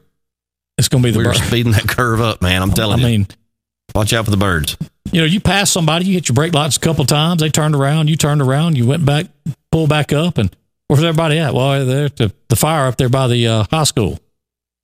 It's 0.77 0.87
gonna 0.89 1.03
be 1.03 1.11
the 1.11 1.19
We 1.19 1.25
were 1.27 1.33
speeding 1.33 1.73
that 1.73 1.87
curve 1.87 2.19
up, 2.21 2.41
man. 2.41 2.61
I'm 2.61 2.71
I 2.71 2.73
telling 2.73 2.99
you. 2.99 3.05
I 3.05 3.09
mean, 3.09 3.27
Watch 3.93 4.13
out 4.13 4.25
for 4.25 4.31
the 4.31 4.37
birds. 4.37 4.77
You 5.11 5.19
know, 5.21 5.25
you 5.25 5.39
pass 5.39 5.71
somebody, 5.71 6.05
you 6.05 6.13
hit 6.13 6.29
your 6.29 6.33
brake 6.35 6.53
lights 6.53 6.77
a 6.77 6.79
couple 6.79 7.05
times, 7.05 7.41
they 7.41 7.49
turned 7.49 7.75
around, 7.75 8.09
you 8.09 8.15
turned 8.15 8.41
around, 8.41 8.77
you 8.77 8.85
went 8.85 9.05
back, 9.05 9.27
pulled 9.71 9.89
back 9.89 10.13
up, 10.13 10.37
and 10.37 10.55
where's 10.87 11.03
everybody 11.03 11.37
at? 11.37 11.53
Well, 11.53 11.85
they're 11.85 12.05
at 12.05 12.17
the, 12.17 12.33
the 12.49 12.55
fire 12.55 12.87
up 12.87 12.97
there 12.97 13.09
by 13.09 13.27
the 13.27 13.47
uh, 13.47 13.63
high 13.69 13.83
school, 13.83 14.19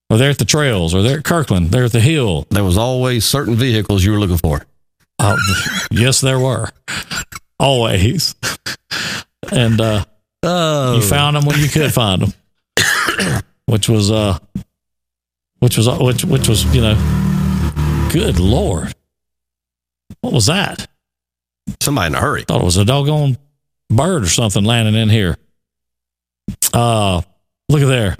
or 0.09 0.17
they're 0.17 0.31
at 0.31 0.37
the 0.39 0.45
trails, 0.45 0.93
or 0.93 1.01
they're 1.01 1.19
at 1.19 1.25
Kirkland, 1.25 1.71
they're 1.71 1.85
at 1.85 1.91
the 1.91 1.99
hill. 1.99 2.45
There 2.49 2.63
was 2.63 2.77
always 2.77 3.25
certain 3.25 3.55
vehicles 3.55 4.03
you 4.03 4.11
were 4.11 4.19
looking 4.19 4.37
for. 4.37 4.65
Oh, 5.19 5.37
yes, 5.91 6.21
there 6.21 6.39
were. 6.39 6.69
Always. 7.59 8.35
And 9.51 9.81
uh, 9.81 10.05
Oh, 10.43 10.95
you 10.95 11.01
found 11.01 11.35
them 11.35 11.45
when 11.45 11.59
you 11.59 11.67
could 11.67 11.91
find 11.91 12.21
them, 12.21 12.33
which 13.65 13.89
was 13.89 14.11
uh, 14.11 14.37
which 15.59 15.77
was 15.77 15.89
which 15.99 16.23
which 16.23 16.47
was 16.47 16.63
you 16.75 16.81
know, 16.81 18.09
good 18.13 18.39
lord, 18.39 18.93
what 20.21 20.33
was 20.33 20.47
that? 20.47 20.87
somebody 21.81 22.07
in 22.07 22.15
a 22.15 22.21
hurry. 22.21 22.43
Thought 22.43 22.61
it 22.61 22.65
was 22.65 22.77
a 22.77 22.85
doggone 22.85 23.37
bird 23.89 24.23
or 24.23 24.29
something 24.29 24.63
landing 24.63 24.95
in 24.95 25.09
here. 25.09 25.37
Uh, 26.73 27.21
look 27.69 27.81
at 27.81 27.87
there. 27.87 28.17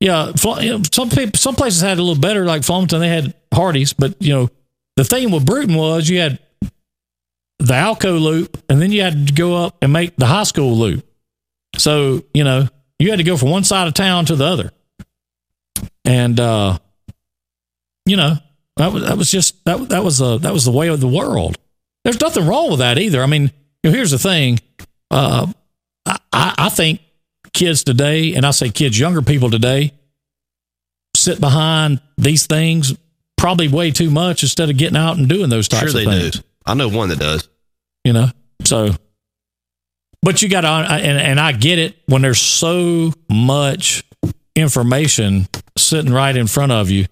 Yeah, 0.00 0.32
Fl- 0.32 0.60
you 0.60 0.78
know, 0.78 0.82
some 0.90 1.10
people, 1.10 1.38
some 1.38 1.54
places 1.54 1.82
had 1.82 1.98
a 1.98 2.02
little 2.02 2.20
better, 2.20 2.46
like 2.46 2.62
Flomaton. 2.62 3.00
They 3.00 3.08
had 3.08 3.34
Hardee's, 3.52 3.92
but 3.92 4.14
you 4.20 4.32
know, 4.32 4.48
the 4.96 5.04
thing 5.04 5.30
with 5.30 5.44
Brewton 5.44 5.74
was 5.74 6.08
you 6.08 6.20
had 6.20 6.38
the 7.58 7.74
Alco 7.74 8.18
loop, 8.18 8.62
and 8.70 8.80
then 8.80 8.92
you 8.92 9.02
had 9.02 9.26
to 9.26 9.32
go 9.34 9.56
up 9.56 9.76
and 9.82 9.92
make 9.92 10.16
the 10.16 10.24
high 10.24 10.44
school 10.44 10.74
loop. 10.74 11.06
So 11.76 12.24
you 12.32 12.44
know, 12.44 12.66
you 12.98 13.10
had 13.10 13.18
to 13.18 13.24
go 13.24 13.36
from 13.36 13.50
one 13.50 13.64
side 13.64 13.88
of 13.88 13.94
town 13.94 14.24
to 14.26 14.36
the 14.36 14.44
other, 14.46 14.72
and 16.06 16.40
uh, 16.40 16.78
you 18.06 18.16
know, 18.16 18.36
that 18.80 18.92
was 18.92 19.02
that 19.04 19.16
was 19.18 19.30
just 19.30 19.64
that 19.64 19.88
that 19.90 20.02
was 20.04 20.20
uh 20.20 20.38
that 20.38 20.52
was 20.52 20.64
the 20.64 20.70
way 20.72 20.88
of 20.88 21.00
the 21.00 21.08
world. 21.08 21.58
There's 22.04 22.20
nothing 22.20 22.46
wrong 22.46 22.70
with 22.70 22.78
that 22.80 22.98
either. 22.98 23.22
I 23.22 23.26
mean, 23.26 23.50
you 23.82 23.90
know, 23.90 23.92
here's 23.92 24.10
the 24.10 24.18
thing. 24.18 24.58
Uh, 25.10 25.52
I, 26.06 26.18
I 26.32 26.68
think 26.70 27.00
kids 27.52 27.84
today, 27.84 28.34
and 28.34 28.46
I 28.46 28.52
say 28.52 28.70
kids, 28.70 28.98
younger 28.98 29.22
people 29.22 29.50
today, 29.50 29.92
sit 31.16 31.40
behind 31.40 32.00
these 32.16 32.46
things 32.46 32.94
probably 33.36 33.68
way 33.68 33.90
too 33.90 34.10
much 34.10 34.42
instead 34.42 34.70
of 34.70 34.76
getting 34.76 34.96
out 34.96 35.16
and 35.18 35.28
doing 35.28 35.50
those 35.50 35.68
types 35.68 35.92
Sure, 35.92 36.04
they 36.04 36.06
of 36.06 36.12
things. 36.22 36.38
do. 36.38 36.44
I 36.66 36.74
know 36.74 36.88
one 36.88 37.08
that 37.10 37.18
does. 37.18 37.48
You 38.04 38.12
know, 38.12 38.28
so. 38.64 38.90
But 40.22 40.42
you 40.42 40.48
got 40.48 40.62
to, 40.62 40.68
and, 40.68 41.18
and 41.18 41.40
I 41.40 41.52
get 41.52 41.78
it 41.78 41.96
when 42.06 42.20
there's 42.22 42.40
so 42.40 43.12
much 43.30 44.04
information 44.54 45.48
sitting 45.78 46.12
right 46.12 46.36
in 46.36 46.46
front 46.46 46.72
of 46.72 46.90
you. 46.90 47.06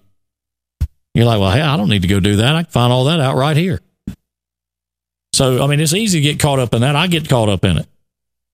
You're 1.19 1.27
like, 1.27 1.41
well, 1.41 1.51
hey, 1.51 1.59
I 1.59 1.75
don't 1.75 1.89
need 1.89 2.03
to 2.03 2.07
go 2.07 2.21
do 2.21 2.37
that. 2.37 2.55
I 2.55 2.63
can 2.63 2.71
find 2.71 2.93
all 2.93 3.03
that 3.03 3.19
out 3.19 3.35
right 3.35 3.57
here. 3.57 3.81
So, 5.33 5.61
I 5.61 5.67
mean, 5.67 5.81
it's 5.81 5.93
easy 5.93 6.19
to 6.19 6.23
get 6.23 6.39
caught 6.39 6.59
up 6.59 6.73
in 6.73 6.79
that. 6.79 6.95
I 6.95 7.07
get 7.07 7.27
caught 7.27 7.49
up 7.49 7.65
in 7.65 7.77
it, 7.77 7.87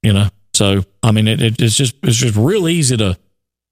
you 0.02 0.14
know. 0.14 0.30
So, 0.56 0.84
I 1.04 1.12
mean, 1.12 1.28
it, 1.28 1.44
it, 1.44 1.62
it's 1.62 1.78
just 1.78 1.96
it's 2.02 2.18
just 2.18 2.36
real 2.36 2.68
easy 2.68 2.98
to 2.98 3.20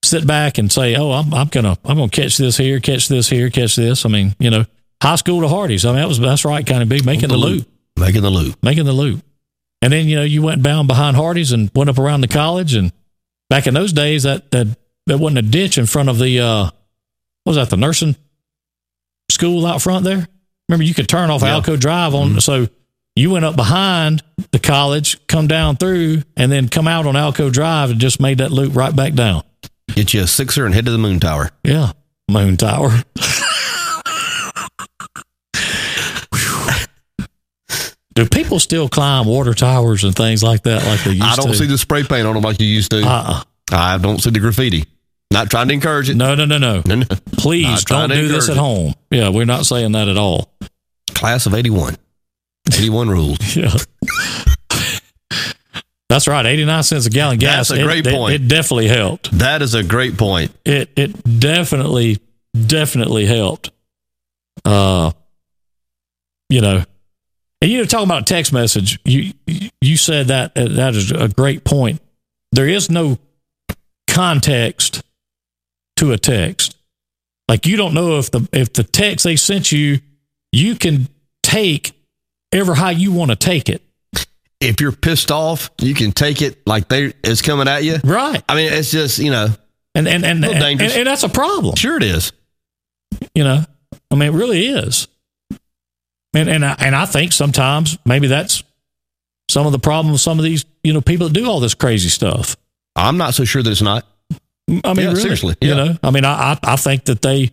sit 0.04 0.28
back 0.28 0.60
and 0.60 0.72
say, 0.72 0.96
oh, 0.96 1.12
I'm 1.12 1.34
I'm 1.34 1.48
gonna 1.48 1.76
I'm 1.84 1.98
gonna 1.98 2.10
catch 2.10 2.38
this 2.38 2.56
here, 2.56 2.80
catch 2.80 3.08
this 3.08 3.28
here, 3.30 3.50
catch 3.50 3.76
this. 3.78 4.06
I 4.06 4.10
mean, 4.10 4.36
you 4.38 4.52
know, 4.52 4.64
high 5.02 5.16
school 5.16 5.42
to 5.42 5.48
Hardee's. 5.48 5.86
I 5.86 5.90
mean, 5.90 6.02
that 6.02 6.08
was 6.08 6.20
that's 6.20 6.46
right, 6.46 6.64
kind 6.64 6.84
of 6.84 6.88
big, 6.90 7.04
making 7.04 7.30
the 7.30 7.38
loop 7.38 7.68
Making 7.98 8.22
the 8.22 8.30
loop. 8.30 8.62
making 8.62 8.86
the 8.86 8.94
loop. 8.94 9.26
And 9.82 9.92
then, 9.92 10.08
you 10.08 10.18
know, 10.18 10.24
you 10.24 10.44
went 10.44 10.62
bound 10.62 10.88
behind 10.88 11.18
Hardee's 11.18 11.52
and 11.52 11.72
went 11.76 11.90
up 11.90 11.98
around 11.98 12.22
the 12.22 12.28
college. 12.28 12.76
And 12.76 12.94
back 13.50 13.66
in 13.66 13.74
those 13.74 13.92
days, 13.92 14.22
that 14.22 14.52
that, 14.52 14.78
that 15.08 15.18
wasn't 15.18 15.40
a 15.40 15.50
ditch 15.50 15.80
in 15.80 15.88
front 15.88 16.10
of 16.10 16.20
the, 16.20 16.40
uh, 16.40 16.64
what 16.64 16.72
was 17.46 17.56
that, 17.56 17.70
the 17.70 17.76
nursing 17.76 18.16
school 19.34 19.66
out 19.66 19.82
front 19.82 20.06
there? 20.06 20.28
Remember, 20.70 20.84
you 20.84 20.94
could 20.94 21.10
turn 21.10 21.30
off 21.30 21.42
Yeah. 21.42 21.60
Alco 21.60 21.80
Drive 21.80 22.16
on. 22.16 22.40
So 22.40 22.68
you 23.16 23.30
went 23.30 23.46
up 23.46 23.56
behind 23.56 24.24
the 24.52 24.60
college, 24.60 25.26
come 25.28 25.48
down 25.48 25.76
through, 25.78 26.24
and 26.38 26.52
then 26.52 26.70
come 26.70 26.88
out 26.88 27.06
on 27.06 27.16
Alco 27.16 27.52
Drive 27.52 27.92
and 27.92 28.00
just 28.00 28.20
made 28.20 28.38
that 28.40 28.52
loop 28.52 28.76
right 28.76 28.96
back 28.96 29.14
down. 29.14 29.44
Get 29.90 30.14
you 30.14 30.22
a 30.22 30.28
sixer 30.28 30.66
and 30.66 30.74
head 30.74 30.86
to 30.86 30.92
the 30.92 30.98
moon 30.98 31.20
tower. 31.20 31.52
Yeah. 31.64 31.92
Moon 32.30 32.56
Tower. 32.58 32.90
Do 38.16 38.28
people 38.28 38.60
still 38.60 38.90
climb 38.90 39.26
water 39.26 39.54
towers 39.56 40.04
and 40.04 40.16
things 40.16 40.44
like 40.44 40.64
that 40.64 40.86
like 40.86 41.04
they 41.04 41.12
used 41.14 41.24
to? 41.24 41.30
I 41.32 41.36
don't 41.36 41.56
see 41.56 41.66
the 41.66 41.80
spray 41.80 42.04
paint 42.04 42.28
on 42.28 42.36
them 42.36 42.44
like 42.44 42.60
you 42.62 42.68
used 42.68 42.92
to. 42.92 43.02
Uh-uh. 43.02 43.44
I 43.72 43.98
don't 43.98 44.20
see 44.22 44.30
the 44.30 44.40
graffiti. 44.40 44.86
Not 45.34 45.50
trying 45.50 45.68
to 45.68 45.74
encourage 45.74 46.10
it. 46.10 46.16
No, 46.16 46.36
no, 46.36 46.46
no, 46.46 46.58
no. 46.58 46.82
No, 46.88 46.96
no. 46.96 47.06
Please 47.34 47.84
don't 47.86 48.10
do 48.10 48.28
this 48.28 48.50
at 48.50 48.58
home. 48.58 48.94
Yeah, 49.12 49.30
we're 49.30 49.46
not 49.46 49.66
saying 49.66 49.92
that 49.94 50.08
at 50.08 50.18
all. 50.18 50.54
Class 51.14 51.46
of 51.46 51.54
81. 51.54 51.98
81 52.72 53.10
rules. 53.10 53.38
Yeah. 53.56 53.74
That's 56.10 56.28
right. 56.28 56.46
89 56.46 56.84
cents 56.84 57.06
a 57.08 57.10
gallon 57.10 57.40
gas. 57.40 57.70
That's 57.70 57.80
a 57.80 57.82
It- 57.82 57.86
great 57.86 58.06
it, 58.08 58.14
point. 58.14 58.34
It 58.36 58.48
definitely 58.48 58.88
helped. 58.88 59.32
That 59.32 59.64
is 59.64 59.74
a 59.74 59.84
great 59.84 60.16
point. 60.16 60.52
It 60.64 60.92
it 60.96 61.40
definitely 61.40 62.20
definitely 62.68 63.26
helped. 63.26 63.72
Uh 64.64 65.12
you 66.50 66.62
know. 66.62 66.84
And 67.62 67.72
you 67.72 67.80
know 67.80 67.86
talking 67.86 68.08
about 68.08 68.28
text 68.28 68.54
message, 68.54 69.00
you 69.06 69.34
you 69.82 69.98
said 69.98 70.28
that 70.28 70.54
that 70.54 70.94
is 70.94 71.12
a 71.12 71.30
great 71.30 71.64
point. 71.64 72.00
There 72.52 72.68
is 72.68 72.92
no 72.92 73.18
context 74.08 75.02
to 76.04 76.12
a 76.12 76.18
text. 76.18 76.76
Like 77.48 77.66
you 77.66 77.78
don't 77.78 77.94
know 77.94 78.20
if 78.20 78.32
the 78.32 78.48
if 78.52 78.74
the 78.74 78.84
text 78.84 79.24
they 79.24 79.36
sent 79.36 79.72
you, 79.72 80.00
you 80.52 80.76
can 80.76 81.08
take 81.42 81.94
ever 82.52 82.74
how 82.74 82.90
you 82.90 83.12
want 83.12 83.32
to 83.32 83.36
take 83.36 83.70
it. 83.70 83.82
If 84.60 84.80
you're 84.80 84.94
pissed 84.94 85.32
off, 85.32 85.70
you 85.82 85.94
can 85.94 86.12
take 86.14 86.42
it 86.42 86.66
like 86.66 86.88
they 86.88 87.14
it's 87.24 87.42
coming 87.42 87.68
at 87.68 87.84
you. 87.84 87.98
Right. 88.04 88.42
I 88.48 88.56
mean, 88.56 88.72
it's 88.72 88.92
just 88.92 89.20
you 89.20 89.32
know, 89.32 89.48
And 89.96 90.08
and 90.08 90.24
and, 90.26 90.42
Little 90.42 90.56
and, 90.56 90.64
dangerous. 90.64 90.96
and 90.96 91.08
that's 91.08 91.24
a 91.24 91.30
problem. 91.30 91.76
sure 91.76 91.98
it 91.98 92.04
is. 92.04 92.32
You 93.36 93.44
know, 93.44 93.64
I 94.10 94.16
mean, 94.16 94.30
it 94.34 94.38
really 94.38 94.66
is. 94.68 95.08
And 96.34 96.50
and 96.50 96.66
I, 96.66 96.76
and 96.80 96.96
I 96.96 97.06
think 97.06 97.32
sometimes 97.34 97.98
maybe 98.06 98.28
that's 98.28 98.64
some 99.50 99.66
of 99.66 99.72
the 99.74 99.80
problem 99.80 100.12
with 100.14 100.22
some 100.22 100.40
of 100.40 100.46
these 100.46 100.66
you 100.84 100.94
know 100.94 101.02
people 101.02 101.28
that 101.28 101.34
do 101.34 101.46
all 101.50 101.60
this 101.60 101.76
crazy 101.76 102.10
stuff. 102.10 102.56
I'm 102.96 103.18
not 103.18 103.34
so 103.34 103.44
sure 103.44 103.62
that 103.62 103.70
it's 103.70 103.82
not. 103.82 104.06
I 104.70 104.72
mean, 104.74 104.82
Yeah, 104.84 104.94
really, 105.08 105.20
seriously, 105.22 105.56
you 105.62 105.76
know, 105.76 105.96
I 106.02 106.12
mean, 106.12 106.24
I, 106.26 106.54
I 106.54 106.60
I 106.64 106.76
think 106.78 107.06
that 107.06 107.22
they 107.22 107.52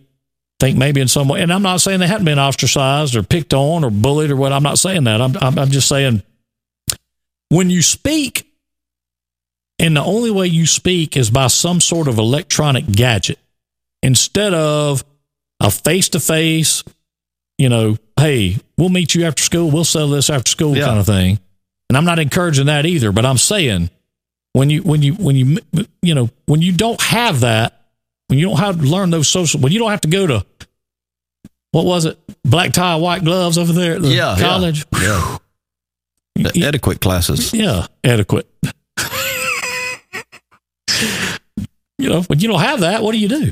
think 0.59 0.77
maybe 0.77 1.01
in 1.01 1.07
some 1.07 1.27
way, 1.27 1.41
and 1.41 1.51
I'm 1.51 1.61
not 1.63 1.81
saying 1.81 1.99
they 1.99 2.07
haven't 2.07 2.25
been 2.25 2.39
ostracized 2.39 3.15
or 3.15 3.23
picked 3.23 3.53
on 3.53 3.83
or 3.83 3.89
bullied 3.91 4.31
or 4.31 4.35
what. 4.35 4.53
I'm 4.53 4.63
not 4.63 4.79
saying 4.79 5.03
that. 5.05 5.21
I'm 5.21 5.35
I'm, 5.41 5.59
I'm 5.59 5.69
just 5.71 5.87
saying 5.87 6.23
when 7.49 7.69
you 7.69 7.81
speak, 7.81 8.47
and 9.79 9.97
the 9.97 10.03
only 10.03 10.31
way 10.31 10.47
you 10.47 10.65
speak 10.65 11.17
is 11.17 11.29
by 11.29 11.47
some 11.47 11.81
sort 11.81 12.07
of 12.07 12.17
electronic 12.17 12.85
gadget 12.87 13.39
instead 14.03 14.53
of 14.53 15.03
a 15.59 15.69
face 15.71 16.09
to 16.09 16.19
face. 16.19 16.83
You 17.57 17.69
know, 17.69 17.97
hey, 18.17 18.57
we'll 18.77 18.89
meet 18.89 19.13
you 19.13 19.25
after 19.25 19.43
school. 19.43 19.69
We'll 19.69 19.83
settle 19.83 20.09
this 20.09 20.29
after 20.29 20.49
school 20.49 20.75
Yeah. 20.75 20.85
kind 20.85 20.99
of 20.99 21.05
thing. 21.05 21.39
And 21.89 21.97
I'm 21.97 22.05
not 22.05 22.17
encouraging 22.19 22.67
that 22.67 22.85
either, 22.87 23.11
but 23.11 23.25
I'm 23.25 23.37
saying 23.37 23.89
when 24.53 24.69
you 24.69 24.81
when 24.83 25.01
you 25.01 25.13
when 25.15 25.35
you 25.35 25.57
you 26.01 26.13
know 26.15 26.29
when 26.45 26.61
you 26.61 26.71
don't 26.73 27.01
have 27.01 27.39
that 27.41 27.85
when 28.27 28.37
you 28.39 28.45
don't 28.47 28.57
have 28.59 28.77
to 28.79 28.83
learn 28.85 29.09
those 29.09 29.27
social 29.29 29.59
when 29.59 29.71
you 29.71 29.79
don't 29.79 29.91
have 29.91 30.01
to 30.01 30.07
go 30.09 30.27
to 30.27 30.45
what 31.71 31.85
was 31.85 32.03
it? 32.05 32.19
Black 32.43 32.73
tie 32.73 32.95
white 32.97 33.23
gloves 33.23 33.57
over 33.57 33.71
there 33.71 33.95
at 33.95 34.01
the 34.01 34.09
Yeah, 34.09 34.35
college? 34.37 34.85
Yeah. 34.93 35.37
The 36.35 36.51
Yeah. 36.55 36.67
etiquette 36.67 36.99
classes. 37.01 37.53
yeah 37.53 37.87
adequate 38.03 38.47
you 41.97 42.09
know 42.09 42.21
when 42.23 42.39
you 42.39 42.47
don't 42.47 42.59
have 42.59 42.81
that 42.81 43.01
what 43.03 43.11
do 43.13 43.19
you 43.19 43.27
do? 43.27 43.51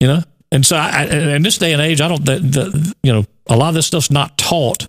You 0.00 0.08
know? 0.08 0.22
And 0.52 0.64
so 0.64 0.76
I, 0.76 1.02
I- 1.02 1.34
in 1.36 1.42
this 1.42 1.58
day 1.58 1.72
and 1.72 1.82
age 1.82 2.00
i 2.00 2.08
don't 2.08 2.24
the, 2.24 2.38
the, 2.38 2.94
you 3.02 3.12
know 3.12 3.24
a 3.48 3.56
lot 3.56 3.68
of 3.68 3.74
this 3.74 3.86
stuff's 3.86 4.10
not 4.10 4.38
taught. 4.38 4.86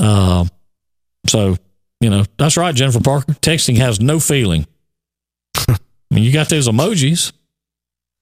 Um 0.00 0.48
so 1.26 1.56
you 2.02 2.10
know 2.10 2.24
that's 2.36 2.56
right 2.58 2.74
jennifer 2.74 3.00
parker 3.00 3.32
texting 3.34 3.76
has 3.78 4.00
no 4.00 4.18
feeling 4.20 4.66
i 5.68 5.76
mean 6.10 6.24
you 6.24 6.32
got 6.32 6.48
those 6.50 6.68
emojis 6.68 7.32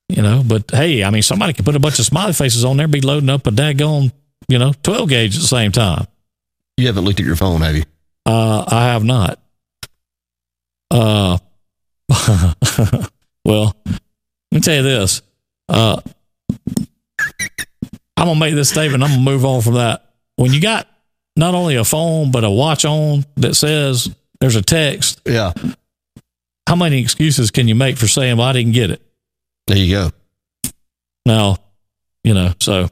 you 0.08 0.22
know 0.22 0.42
but 0.46 0.70
hey 0.70 1.02
i 1.02 1.10
mean 1.10 1.22
somebody 1.22 1.52
could 1.52 1.64
put 1.64 1.74
a 1.74 1.80
bunch 1.80 1.98
of 1.98 2.04
smiley 2.04 2.32
faces 2.32 2.64
on 2.64 2.76
there 2.76 2.86
be 2.86 3.00
loading 3.00 3.30
up 3.30 3.46
a 3.46 3.50
daggone 3.50 4.12
you 4.48 4.58
know 4.58 4.72
12 4.82 5.08
gauge 5.08 5.34
at 5.36 5.40
the 5.40 5.46
same 5.48 5.72
time 5.72 6.06
You 6.76 6.86
haven't 6.86 7.04
looked 7.04 7.20
at 7.20 7.26
your 7.26 7.36
phone, 7.36 7.62
have 7.62 7.74
you? 7.76 7.84
uh, 8.26 8.64
I 8.68 8.84
have 8.92 9.02
not. 9.04 9.38
Uh, 10.90 11.38
well, 13.44 13.74
let 13.86 14.00
me 14.52 14.60
tell 14.60 14.76
you 14.76 14.82
this. 14.82 15.22
Uh, 15.68 16.00
I'm 18.16 18.26
gonna 18.26 18.38
make 18.40 18.54
this 18.54 18.70
statement. 18.70 19.02
I'm 19.02 19.10
gonna 19.10 19.22
move 19.22 19.44
on 19.44 19.62
from 19.62 19.74
that. 19.74 20.10
When 20.36 20.52
you 20.52 20.60
got 20.60 20.88
not 21.36 21.54
only 21.54 21.76
a 21.76 21.84
phone 21.84 22.30
but 22.30 22.44
a 22.44 22.50
watch 22.50 22.84
on 22.84 23.24
that 23.36 23.54
says 23.54 24.14
there's 24.40 24.56
a 24.56 24.62
text, 24.62 25.20
Yeah. 25.26 25.52
how 26.68 26.76
many 26.76 27.00
excuses 27.00 27.50
can 27.50 27.68
you 27.68 27.74
make 27.74 27.96
for 27.96 28.08
saying, 28.08 28.36
"Well, 28.36 28.46
I 28.48 28.52
didn't 28.52 28.72
get 28.72 28.90
it"? 28.90 29.02
There 29.66 29.76
you 29.78 29.90
go. 29.94 30.10
Now, 31.26 31.58
you 32.24 32.34
know, 32.34 32.54
so 32.60 32.88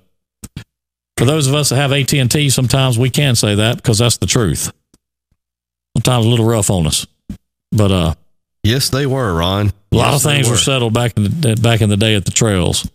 for 1.17 1.25
those 1.25 1.47
of 1.49 1.55
us 1.55 1.71
that 1.71 1.77
have 1.77 1.93
AT 1.93 2.13
and 2.19 2.31
T, 2.31 2.51
sometimes 2.51 2.99
we 2.99 3.11
can 3.11 3.35
say 3.35 3.55
that 3.57 3.77
because 3.77 3.99
that's 3.99 4.19
the 4.19 4.27
truth. 4.27 4.71
Sometimes 5.97 6.27
a 6.27 6.29
little 6.29 6.47
rough 6.47 6.71
on 6.71 6.87
us, 6.87 7.07
but 7.73 7.91
uh, 7.91 8.15
Yes, 8.63 8.91
they 8.91 9.07
were, 9.07 9.35
Ron. 9.35 9.73
a 9.93 9.97
lot 9.97 10.13
Yes, 10.13 10.25
of 10.25 10.31
things 10.31 10.49
were. 10.51 10.57
settled 10.57 10.93
back 10.93 11.17
in 11.17 11.25
the 11.41 11.57
back 11.61 11.81
in 11.81 11.89
the 11.89 11.97
day 11.97 12.15
at 12.15 12.25
the 12.25 12.31
trails. 12.31 12.87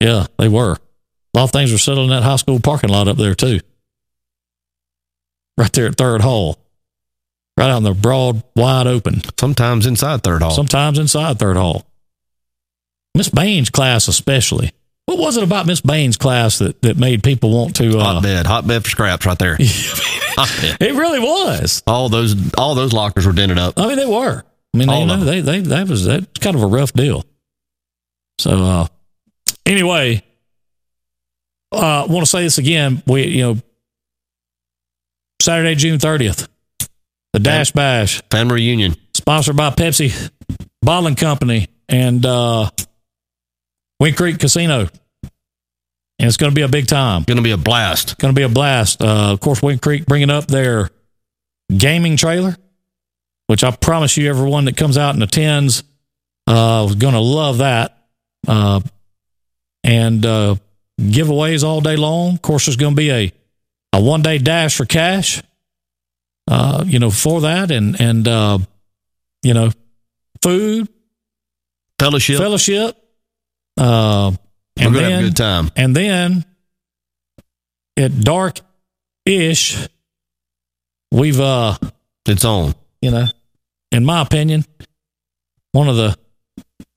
Yeah, 0.00 0.26
they 0.38 0.48
were. 0.48 0.72
A 1.34 1.38
lot 1.38 1.44
of 1.44 1.50
things 1.52 1.70
were 1.72 1.78
settled 1.78 2.04
in 2.04 2.16
that 2.16 2.22
high 2.22 2.36
school 2.36 2.58
parking 2.60 2.90
lot 2.90 3.06
up 3.08 3.16
there 3.16 3.34
too. 3.34 3.60
Right 5.56 5.72
there 5.72 5.86
at 5.86 5.96
Third 5.96 6.20
Hall, 6.20 6.58
right 7.56 7.70
out 7.70 7.78
in 7.78 7.84
the 7.84 7.94
broad, 7.94 8.42
wide 8.56 8.86
open. 8.86 9.22
Sometimes 9.38 9.86
inside 9.86 10.22
third 10.22 10.42
hall. 10.42 10.50
Sometimes 10.50 10.98
inside 10.98 11.38
Third 11.38 11.56
Hall. 11.56 11.86
Miss 13.14 13.28
Baines' 13.28 13.70
class, 13.70 14.08
especially. 14.08 14.72
What 15.06 15.18
was 15.18 15.36
it 15.36 15.44
about 15.44 15.66
Miss 15.66 15.80
Baines' 15.80 16.16
class 16.16 16.58
that, 16.58 16.82
that 16.82 16.96
made 16.96 17.22
people 17.22 17.52
want 17.52 17.76
to? 17.76 17.98
Uh, 17.98 18.14
hotbed, 18.14 18.46
hotbed 18.46 18.82
for 18.82 18.90
scraps 18.90 19.26
right 19.26 19.38
there. 19.38 19.56
hotbed. 19.60 20.78
it 20.80 20.94
really 20.94 21.20
was. 21.20 21.82
All 21.86 22.08
those, 22.08 22.34
all 22.54 22.74
those 22.74 22.92
lockers 22.92 23.26
were 23.26 23.32
dented 23.32 23.58
up. 23.58 23.78
I 23.78 23.86
mean, 23.86 23.96
they 23.96 24.06
were. 24.06 24.42
I 24.74 24.76
mean, 24.76 24.88
they, 24.88 25.00
you 25.00 25.06
know, 25.06 25.24
they 25.24 25.40
they 25.40 25.60
that 25.60 25.88
was 25.88 26.06
that 26.06 26.40
kind 26.40 26.56
of 26.56 26.62
a 26.64 26.66
rough 26.66 26.92
deal. 26.92 27.24
So 28.38 28.50
uh, 28.50 28.86
anyway, 29.64 30.20
uh, 31.70 32.04
I 32.04 32.06
want 32.06 32.24
to 32.24 32.30
say 32.30 32.42
this 32.42 32.58
again. 32.58 33.00
We 33.06 33.24
you 33.26 33.42
know 33.42 33.62
Saturday, 35.44 35.74
June 35.74 35.98
thirtieth, 35.98 36.48
the 37.34 37.38
Dash 37.38 37.70
Bash, 37.70 38.22
Family 38.30 38.54
reunion. 38.54 38.96
sponsored 39.12 39.56
by 39.56 39.68
Pepsi 39.68 40.30
Bottling 40.80 41.16
Company 41.16 41.68
and 41.86 42.24
uh, 42.24 42.70
Wind 44.00 44.16
Creek 44.16 44.38
Casino, 44.38 44.80
and 44.80 44.90
it's 46.18 46.38
going 46.38 46.50
to 46.50 46.54
be 46.54 46.62
a 46.62 46.68
big 46.68 46.86
time. 46.86 47.24
Going 47.24 47.36
to 47.36 47.42
be 47.42 47.50
a 47.50 47.58
blast. 47.58 48.16
Going 48.18 48.34
to 48.34 48.38
be 48.38 48.44
a 48.44 48.48
blast. 48.48 49.02
Uh, 49.02 49.32
of 49.32 49.40
course, 49.40 49.62
Wind 49.62 49.82
Creek 49.82 50.06
bringing 50.06 50.30
up 50.30 50.46
their 50.46 50.88
gaming 51.76 52.16
trailer, 52.16 52.56
which 53.46 53.64
I 53.64 53.70
promise 53.70 54.16
you, 54.16 54.30
everyone 54.30 54.64
that 54.64 54.78
comes 54.78 54.96
out 54.96 55.14
and 55.14 55.22
attends 55.22 55.82
uh, 56.46 56.86
is 56.88 56.94
going 56.94 57.14
to 57.14 57.20
love 57.20 57.58
that. 57.58 57.98
Uh, 58.48 58.80
and 59.82 60.24
uh, 60.24 60.56
giveaways 60.98 61.64
all 61.64 61.82
day 61.82 61.96
long. 61.96 62.36
Of 62.36 62.42
course, 62.42 62.64
there's 62.64 62.76
going 62.76 62.94
to 62.94 62.96
be 62.96 63.10
a, 63.10 63.32
a 63.94 64.00
one 64.00 64.22
day 64.22 64.38
dash 64.38 64.76
for 64.76 64.84
cash. 64.84 65.42
Uh, 66.50 66.84
you 66.86 66.98
know, 66.98 67.10
for 67.10 67.40
that, 67.42 67.70
and 67.70 67.98
and 68.00 68.28
uh, 68.28 68.58
you 69.42 69.54
know, 69.54 69.70
food, 70.42 70.88
Fellowship. 71.98 72.36
fellowship. 72.38 72.96
Uh, 73.78 74.32
We're 74.78 74.84
and 74.86 74.94
going 74.94 74.94
to 74.94 75.00
have 75.00 75.10
then 75.10 75.24
a 75.24 75.28
good 75.28 75.36
time. 75.36 75.70
and 75.76 75.96
then 75.96 76.44
at 77.96 78.20
dark 78.20 78.60
ish, 79.24 79.88
we've 81.10 81.40
uh 81.40 81.78
It's 82.26 82.44
on. 82.44 82.74
you 83.00 83.10
know, 83.10 83.26
in 83.90 84.04
my 84.04 84.20
opinion, 84.20 84.64
one 85.72 85.88
of 85.88 85.96
the 85.96 86.16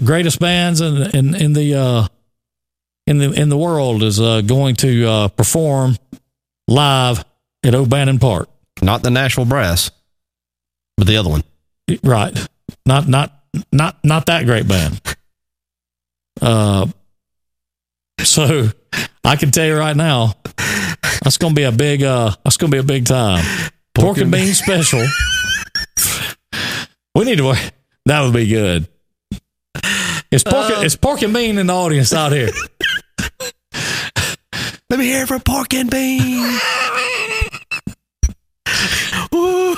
greatest 0.03 0.39
bands 0.39 0.81
in 0.81 1.01
in 1.15 1.35
in 1.35 1.53
the 1.53 1.75
uh 1.75 2.07
in 3.07 3.17
the 3.19 3.31
in 3.31 3.49
the 3.49 3.57
world 3.57 4.03
is 4.03 4.19
uh 4.19 4.41
going 4.41 4.75
to 4.77 5.07
uh 5.07 5.27
perform 5.29 5.95
live 6.67 7.23
at 7.63 7.75
O'Bannon 7.75 8.19
Park. 8.19 8.49
Not 8.81 9.03
the 9.03 9.09
Nashville 9.09 9.45
Brass, 9.45 9.91
but 10.97 11.07
the 11.07 11.17
other 11.17 11.29
one. 11.29 11.43
Right. 12.03 12.37
Not 12.85 13.07
not 13.07 13.33
not 13.71 13.97
not 14.03 14.25
that 14.27 14.45
great 14.45 14.67
band. 14.67 15.01
Uh 16.41 16.87
so 18.21 18.69
I 19.23 19.35
can 19.35 19.51
tell 19.51 19.65
you 19.65 19.77
right 19.77 19.95
now, 19.95 20.33
that's 21.23 21.37
gonna 21.37 21.53
be 21.53 21.63
a 21.63 21.71
big 21.71 22.03
uh 22.03 22.31
that's 22.43 22.57
gonna 22.57 22.71
be 22.71 22.77
a 22.77 22.83
big 22.83 23.05
time. 23.05 23.43
Pork, 23.95 24.17
and 24.19 24.31
bean 24.31 24.53
special. 24.53 25.03
we 27.15 27.25
need 27.25 27.37
to 27.37 27.45
work 27.45 27.73
that 28.07 28.21
would 28.21 28.33
be 28.33 28.47
good. 28.47 28.87
It's 30.31 30.43
pork, 30.43 30.71
it's 30.83 30.95
pork 30.95 31.21
and 31.21 31.33
bean 31.33 31.57
in 31.57 31.67
the 31.67 31.73
audience 31.73 32.13
out 32.13 32.31
here. 32.31 32.49
Let 34.97 35.03
me 35.03 35.09
hear 35.11 35.23
it 35.25 35.27
for 35.27 35.37
pork 35.37 35.75
and 35.75 35.91
bean. 35.91 36.57
I, 39.31 39.77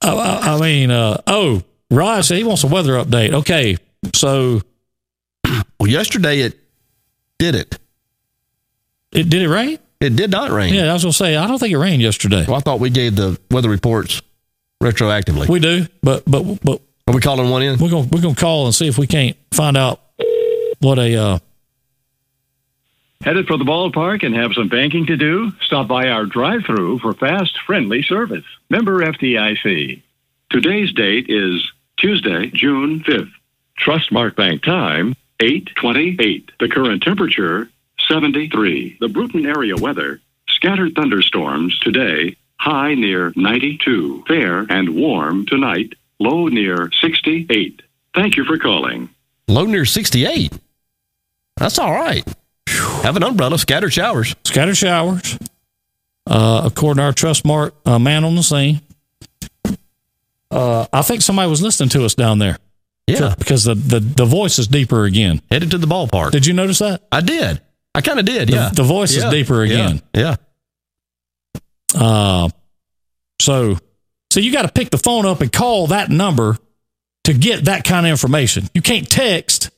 I, 0.00 0.54
I 0.54 0.60
mean, 0.60 0.92
uh, 0.92 1.20
oh, 1.26 1.60
Ryan 1.90 2.22
said 2.22 2.38
he 2.38 2.44
wants 2.44 2.62
a 2.62 2.68
weather 2.68 2.92
update. 2.92 3.32
Okay, 3.32 3.76
so 4.14 4.62
Well, 5.80 5.90
yesterday 5.90 6.42
it 6.42 6.56
did 7.40 7.56
it. 7.56 7.76
it 9.10 9.28
did 9.28 9.42
it 9.42 9.48
rain? 9.48 9.80
It 10.00 10.14
did 10.14 10.30
not 10.30 10.52
rain. 10.52 10.72
Yeah, 10.72 10.90
I 10.90 10.92
was 10.92 11.02
gonna 11.02 11.12
say 11.12 11.34
I 11.34 11.48
don't 11.48 11.58
think 11.58 11.72
it 11.72 11.78
rained 11.78 12.00
yesterday. 12.00 12.44
Well, 12.46 12.58
I 12.58 12.60
thought 12.60 12.78
we 12.78 12.90
gave 12.90 13.16
the 13.16 13.36
weather 13.50 13.68
reports 13.68 14.22
retroactively. 14.80 15.48
We 15.48 15.58
do, 15.58 15.88
but 16.04 16.22
but 16.30 16.44
but 16.62 16.80
Are 17.08 17.14
we 17.14 17.20
calling 17.20 17.50
one 17.50 17.62
in? 17.62 17.76
we're 17.80 17.90
gonna 17.90 18.06
we're 18.12 18.22
gonna 18.22 18.36
call 18.36 18.66
and 18.66 18.74
see 18.74 18.86
if 18.86 18.98
we 18.98 19.08
can't 19.08 19.36
find 19.52 19.76
out 19.76 20.00
what 20.78 21.00
a 21.00 21.16
uh, 21.16 21.38
Headed 23.22 23.46
for 23.46 23.56
the 23.56 23.64
ballpark 23.64 24.22
and 24.22 24.34
have 24.34 24.52
some 24.52 24.68
banking 24.68 25.06
to 25.06 25.16
do? 25.16 25.52
Stop 25.60 25.88
by 25.88 26.08
our 26.08 26.26
drive 26.26 26.64
through 26.64 27.00
for 27.00 27.12
fast, 27.12 27.58
friendly 27.62 28.02
service. 28.02 28.44
Member 28.70 29.00
FDIC. 29.00 30.02
Today's 30.50 30.92
date 30.92 31.26
is 31.28 31.72
Tuesday, 31.96 32.48
June 32.48 33.00
5th. 33.00 33.32
Trustmark 33.80 34.36
Bank 34.36 34.62
time 34.62 35.14
828. 35.40 36.52
The 36.60 36.68
current 36.68 37.02
temperature 37.02 37.68
73. 38.08 38.98
The 39.00 39.08
Brewton 39.08 39.44
area 39.46 39.76
weather 39.76 40.20
scattered 40.48 40.94
thunderstorms 40.94 41.78
today, 41.80 42.36
high 42.58 42.94
near 42.94 43.32
92. 43.36 44.24
Fair 44.26 44.66
and 44.70 44.94
warm 44.94 45.46
tonight, 45.46 45.94
low 46.18 46.48
near 46.48 46.90
68. 47.00 47.82
Thank 48.14 48.36
you 48.36 48.44
for 48.44 48.58
calling. 48.58 49.10
Low 49.48 49.64
near 49.64 49.84
68. 49.84 50.52
That's 51.56 51.78
all 51.78 51.92
right. 51.92 52.26
Have 53.02 53.16
an 53.16 53.22
umbrella, 53.22 53.58
scattered 53.58 53.92
showers. 53.92 54.34
Scattered 54.44 54.76
showers. 54.76 55.38
Uh, 56.28 56.62
according 56.64 56.98
to 57.00 57.04
our 57.04 57.12
Trustmark 57.12 57.72
uh, 57.84 57.98
man 57.98 58.24
on 58.24 58.34
the 58.34 58.42
scene. 58.42 58.80
Uh, 60.50 60.86
I 60.92 61.02
think 61.02 61.22
somebody 61.22 61.48
was 61.50 61.62
listening 61.62 61.88
to 61.90 62.04
us 62.04 62.14
down 62.14 62.38
there. 62.38 62.58
Yeah. 63.06 63.34
Because 63.38 63.64
the, 63.64 63.74
the, 63.74 64.00
the 64.00 64.24
voice 64.24 64.58
is 64.58 64.66
deeper 64.66 65.04
again. 65.04 65.40
Headed 65.50 65.70
to 65.72 65.78
the 65.78 65.86
ballpark. 65.86 66.32
Did 66.32 66.46
you 66.46 66.54
notice 66.54 66.78
that? 66.80 67.02
I 67.12 67.20
did. 67.20 67.60
I 67.94 68.00
kind 68.00 68.18
of 68.18 68.24
did. 68.26 68.48
The- 68.48 68.52
Yeah. 68.54 68.70
the 68.72 68.82
voice 68.82 69.10
is 69.14 69.22
Yeah. 69.22 69.30
deeper 69.30 69.64
Yeah. 69.64 69.74
again. 69.86 70.02
Yeah. 70.14 70.36
Uh, 71.94 72.48
so, 73.40 73.78
so 74.30 74.40
you 74.40 74.52
got 74.52 74.62
to 74.62 74.68
pick 74.68 74.90
the 74.90 74.98
phone 74.98 75.24
up 75.26 75.40
and 75.40 75.52
call 75.52 75.88
that 75.88 76.10
number 76.10 76.56
to 77.24 77.32
get 77.32 77.66
that 77.66 77.84
kind 77.84 78.06
of 78.06 78.10
information. 78.10 78.68
You 78.74 78.82
can't 78.82 79.08
text 79.08 79.70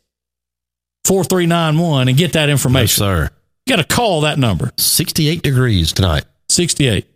4391 1.04 2.08
and 2.08 2.16
get 2.18 2.32
that 2.34 2.48
Yes, 2.48 2.50
information. 2.58 2.98
sir. 3.02 3.30
you 3.66 3.76
got 3.76 3.86
to 3.88 3.94
call 3.94 4.22
that 4.22 4.38
number 4.38 4.72
68 4.76 5.42
degrees 5.42 5.92
tonight. 5.92 6.24
68. 6.48 7.06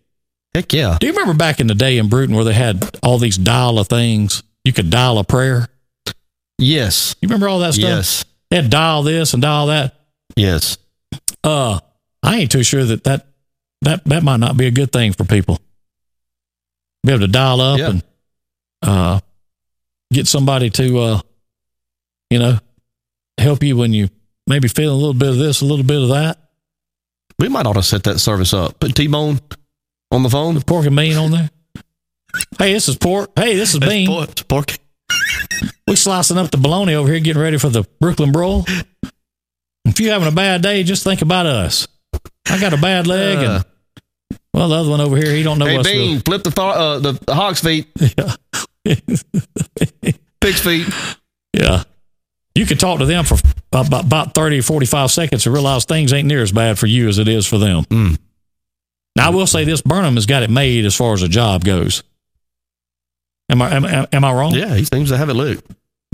Heck 0.54 0.72
yeah. 0.72 0.98
Do 1.00 1.06
you 1.06 1.12
remember 1.12 1.34
back 1.34 1.60
in 1.60 1.66
the 1.66 1.74
day 1.74 1.96
in 1.98 2.08
Brewton 2.08 2.34
where 2.34 2.44
they 2.44 2.52
had 2.52 2.98
all 3.02 3.18
these 3.18 3.38
dial 3.38 3.78
a 3.78 3.84
things? 3.84 4.42
You 4.64 4.72
could 4.72 4.90
dial 4.90 5.18
a 5.18 5.24
prayer. 5.24 5.68
Yes. 6.58 7.16
You 7.20 7.28
remember 7.28 7.48
all 7.48 7.60
that 7.60 7.74
stuff? 7.74 7.84
Yes. 7.88 8.24
They 8.50 8.56
had 8.56 8.70
dial 8.70 9.02
this 9.02 9.32
and 9.32 9.42
dial 9.42 9.66
that. 9.68 9.94
Yes. 10.36 10.76
Uh, 11.42 11.80
I 12.22 12.36
ain't 12.38 12.52
too 12.52 12.62
sure 12.62 12.84
that 12.84 13.04
that 13.04 13.26
that 13.80 14.04
that 14.04 14.22
might 14.22 14.36
not 14.38 14.56
be 14.56 14.66
a 14.66 14.70
good 14.70 14.92
thing 14.92 15.12
for 15.12 15.24
people. 15.24 15.58
Be 17.04 17.12
able 17.12 17.20
to 17.20 17.28
dial 17.28 17.60
up 17.60 17.78
Yeah. 17.78 17.90
and 17.90 18.02
uh 18.82 19.20
get 20.12 20.26
somebody 20.28 20.68
to 20.70 20.98
uh 20.98 21.20
you 22.30 22.38
know 22.38 22.58
help 23.42 23.62
you 23.62 23.76
when 23.76 23.92
you 23.92 24.08
maybe 24.46 24.68
feel 24.68 24.92
a 24.92 24.96
little 24.96 25.14
bit 25.14 25.28
of 25.30 25.36
this, 25.38 25.60
a 25.60 25.64
little 25.64 25.84
bit 25.84 26.00
of 26.02 26.08
that. 26.10 26.38
We 27.38 27.48
might 27.48 27.66
ought 27.66 27.74
to 27.74 27.82
set 27.82 28.04
that 28.04 28.18
service 28.20 28.54
up. 28.54 28.78
Put 28.80 28.94
T 28.94 29.06
Bone 29.08 29.40
on 30.10 30.22
the 30.22 30.30
phone. 30.30 30.60
Pork 30.62 30.86
and 30.86 30.96
bean 30.96 31.16
on 31.16 31.30
there. 31.30 31.50
Hey, 32.58 32.72
this 32.72 32.88
is 32.88 32.96
pork. 32.96 33.30
Hey, 33.36 33.56
this 33.56 33.74
is 33.74 33.80
bean. 33.80 34.06
Pork. 34.06 34.48
pork. 34.48 34.78
We 35.86 35.96
slicing 35.96 36.38
up 36.38 36.50
the 36.50 36.56
bologna 36.56 36.94
over 36.94 37.10
here, 37.10 37.20
getting 37.20 37.42
ready 37.42 37.58
for 37.58 37.68
the 37.68 37.84
Brooklyn 38.00 38.32
broil. 38.32 38.64
If 39.84 40.00
you're 40.00 40.12
having 40.12 40.28
a 40.28 40.32
bad 40.32 40.62
day, 40.62 40.82
just 40.84 41.04
think 41.04 41.20
about 41.22 41.46
us. 41.46 41.86
I 42.48 42.58
got 42.60 42.72
a 42.72 42.76
bad 42.78 43.06
leg, 43.06 43.38
Uh. 43.38 43.62
and 44.30 44.38
well, 44.54 44.68
the 44.68 44.76
other 44.76 44.90
one 44.90 45.00
over 45.00 45.16
here, 45.16 45.34
he 45.34 45.42
don't 45.42 45.58
know 45.58 45.66
Hey, 45.66 45.76
what's 45.76 45.90
Bean, 45.90 46.20
flip 46.20 46.42
the, 46.44 46.50
th- 46.50 46.58
uh, 46.58 46.98
the 47.00 47.12
the 47.26 47.34
hog's 47.34 47.60
feet, 47.60 47.88
yeah. 48.18 48.34
pig's 50.40 50.60
feet. 50.60 50.86
Yeah. 51.52 51.82
You 52.54 52.66
can 52.66 52.76
talk 52.78 52.98
to 52.98 53.06
them 53.06 53.24
for 53.24 53.36
about, 53.70 53.86
about, 53.88 54.04
about 54.04 54.34
30 54.34 54.58
or 54.58 54.62
45 54.62 55.10
seconds 55.10 55.46
and 55.46 55.54
realize 55.54 55.84
things 55.84 56.12
ain't 56.12 56.28
near 56.28 56.42
as 56.42 56.52
bad 56.52 56.78
for 56.78 56.86
you 56.86 57.08
as 57.08 57.18
it 57.18 57.26
is 57.28 57.46
for 57.46 57.56
them. 57.58 57.84
Mm. 57.84 58.18
Now, 59.16 59.28
I 59.28 59.30
will 59.30 59.46
say 59.46 59.64
this 59.64 59.80
Burnham 59.82 60.14
has 60.14 60.26
got 60.26 60.42
it 60.42 60.50
made 60.50 60.84
as 60.84 60.94
far 60.94 61.14
as 61.14 61.22
a 61.22 61.28
job 61.28 61.64
goes. 61.64 62.02
Am 63.50 63.60
I, 63.62 63.74
am, 63.74 64.06
am, 64.12 64.24
I 64.24 64.32
wrong? 64.32 64.54
Yeah, 64.54 64.74
he 64.74 64.84
seems 64.84 65.10
to 65.10 65.16
have 65.16 65.28
it 65.28 65.34
look. 65.34 65.64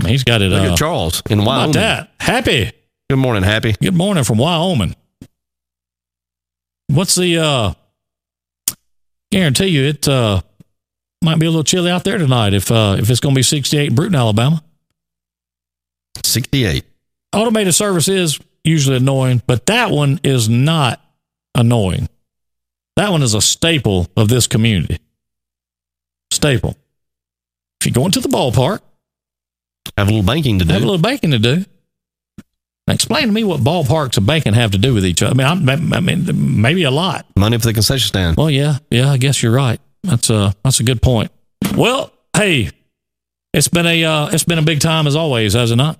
He's 0.05 0.23
got 0.23 0.41
it. 0.41 0.49
Look 0.49 0.61
Uh, 0.61 0.71
at 0.73 0.77
Charles 0.77 1.21
in 1.29 1.43
Wyoming. 1.43 1.73
that? 1.73 2.11
Happy. 2.19 2.71
Good 3.09 3.17
morning, 3.19 3.43
Happy. 3.43 3.75
Good 3.81 3.95
morning 3.95 4.23
from 4.23 4.37
Wyoming. 4.37 4.95
What's 6.87 7.15
the, 7.15 7.37
uh, 7.37 7.73
guarantee 9.31 9.67
you 9.67 9.83
it, 9.85 10.07
uh, 10.07 10.41
might 11.21 11.37
be 11.39 11.45
a 11.45 11.49
little 11.49 11.63
chilly 11.63 11.91
out 11.91 12.03
there 12.03 12.17
tonight 12.17 12.53
if, 12.53 12.71
uh, 12.71 12.95
if 12.97 13.09
it's 13.09 13.19
going 13.19 13.35
to 13.35 13.39
be 13.39 13.43
68 13.43 13.89
in 13.89 13.95
Brewton, 13.95 14.15
Alabama. 14.15 14.63
68. 16.23 16.83
automated 17.33 17.73
service 17.75 18.07
is 18.07 18.39
usually 18.63 18.97
annoying, 18.97 19.41
but 19.47 19.65
that 19.67 19.91
one 19.91 20.19
is 20.23 20.49
not 20.49 21.01
annoying. 21.55 22.09
That 22.95 23.11
one 23.11 23.23
is 23.23 23.33
a 23.33 23.41
staple 23.41 24.07
of 24.17 24.27
this 24.27 24.47
community. 24.47 24.97
Staple. 26.31 26.75
If 27.81 27.87
you 27.87 27.91
go 27.93 28.05
into 28.05 28.19
the 28.19 28.27
ballpark, 28.29 28.81
Have 29.97 30.07
a 30.07 30.11
little 30.11 30.25
banking 30.25 30.59
to 30.59 30.65
do. 30.65 30.73
have 30.73 30.81
a 30.81 30.85
little 30.85 31.01
banking 31.01 31.31
to 31.31 31.39
do. 31.39 31.65
Now 32.87 32.93
explain 32.93 33.27
to 33.27 33.31
me 33.31 33.43
what 33.43 33.61
ballparks 33.61 34.17
and 34.17 34.25
banking 34.27 34.53
have 34.53 34.71
to 34.71 34.77
do 34.77 34.93
with 34.93 35.05
each 35.05 35.21
other. 35.23 35.31
I 35.39 35.53
mean, 35.59 35.69
I'm, 35.69 35.93
I 35.93 35.99
mean, 35.99 36.61
maybe 36.61 36.83
a 36.83 36.91
lot. 36.91 37.25
Money 37.35 37.57
for 37.57 37.65
the 37.67 37.73
concession 37.73 38.07
stand. 38.07 38.35
Well, 38.37 38.49
yeah, 38.49 38.79
yeah, 38.89 39.11
I 39.11 39.17
guess 39.17 39.41
you're 39.41 39.51
right. 39.53 39.79
That's 40.03 40.29
a 40.29 40.55
that's 40.63 40.79
a 40.79 40.83
good 40.83 41.01
point. 41.01 41.31
Well, 41.75 42.11
hey, 42.35 42.71
it's 43.53 43.67
been 43.67 43.85
a 43.87 44.03
uh, 44.03 44.29
it's 44.31 44.43
been 44.43 44.59
a 44.59 44.63
big 44.63 44.79
time 44.79 45.07
as 45.07 45.15
always, 45.15 45.53
has 45.53 45.71
it 45.71 45.75
not? 45.75 45.97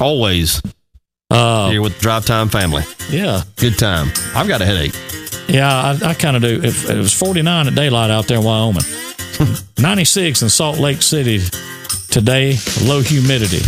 Always 0.00 0.60
Uh, 1.30 1.70
here 1.70 1.82
with 1.82 1.94
the 1.96 2.00
Drive 2.00 2.26
Time 2.26 2.48
family. 2.48 2.82
yeah, 3.10 3.42
Good 3.56 3.78
time. 3.78 4.10
I've 4.34 4.46
got 4.48 4.60
a 4.60 4.64
headache. 4.66 4.94
Yeah, 5.48 5.68
I, 6.02 6.10
I 6.10 6.14
kind 6.14 6.36
of 6.36 6.42
do. 6.42 6.60
If 6.62 6.88
it 6.90 6.96
was 6.96 7.12
49 7.12 7.68
at 7.68 7.74
daylight 7.74 8.10
out 8.10 8.26
there 8.26 8.38
in 8.38 8.44
Wyoming, 8.44 8.82
96 9.78 10.42
in 10.42 10.48
Salt 10.48 10.78
Lake 10.78 11.02
City 11.02 11.38
today, 12.10 12.56
low 12.82 13.00
humidity. 13.00 13.60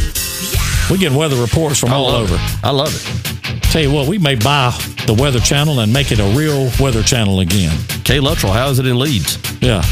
We 0.91 0.99
get 0.99 1.13
weather 1.13 1.37
reports 1.37 1.79
from 1.81 1.91
I 1.91 1.95
all 1.97 2.09
over. 2.11 2.35
it. 2.35 2.41
I 2.65 2.71
love 2.71 2.89
it. 2.95 3.63
Tell 3.71 3.83
you 3.83 3.93
what, 3.93 4.09
we 4.09 4.19
may 4.19 4.35
buy 4.35 4.71
the 5.07 5.15
Weather 5.15 5.39
Channel 5.41 5.81
and 5.81 5.93
make 5.93 6.11
it 6.11 6.19
a 6.19 6.25
real 6.37 6.71
Weather 6.81 7.03
Channel 7.03 7.41
again. 7.41 7.77
Kay 8.05 8.19
Luttrell, 8.21 8.53
how 8.53 8.69
is 8.71 8.79
it 8.79 8.87
in 8.87 8.99
Leeds? 8.99 9.39
Yeah. 9.61 9.83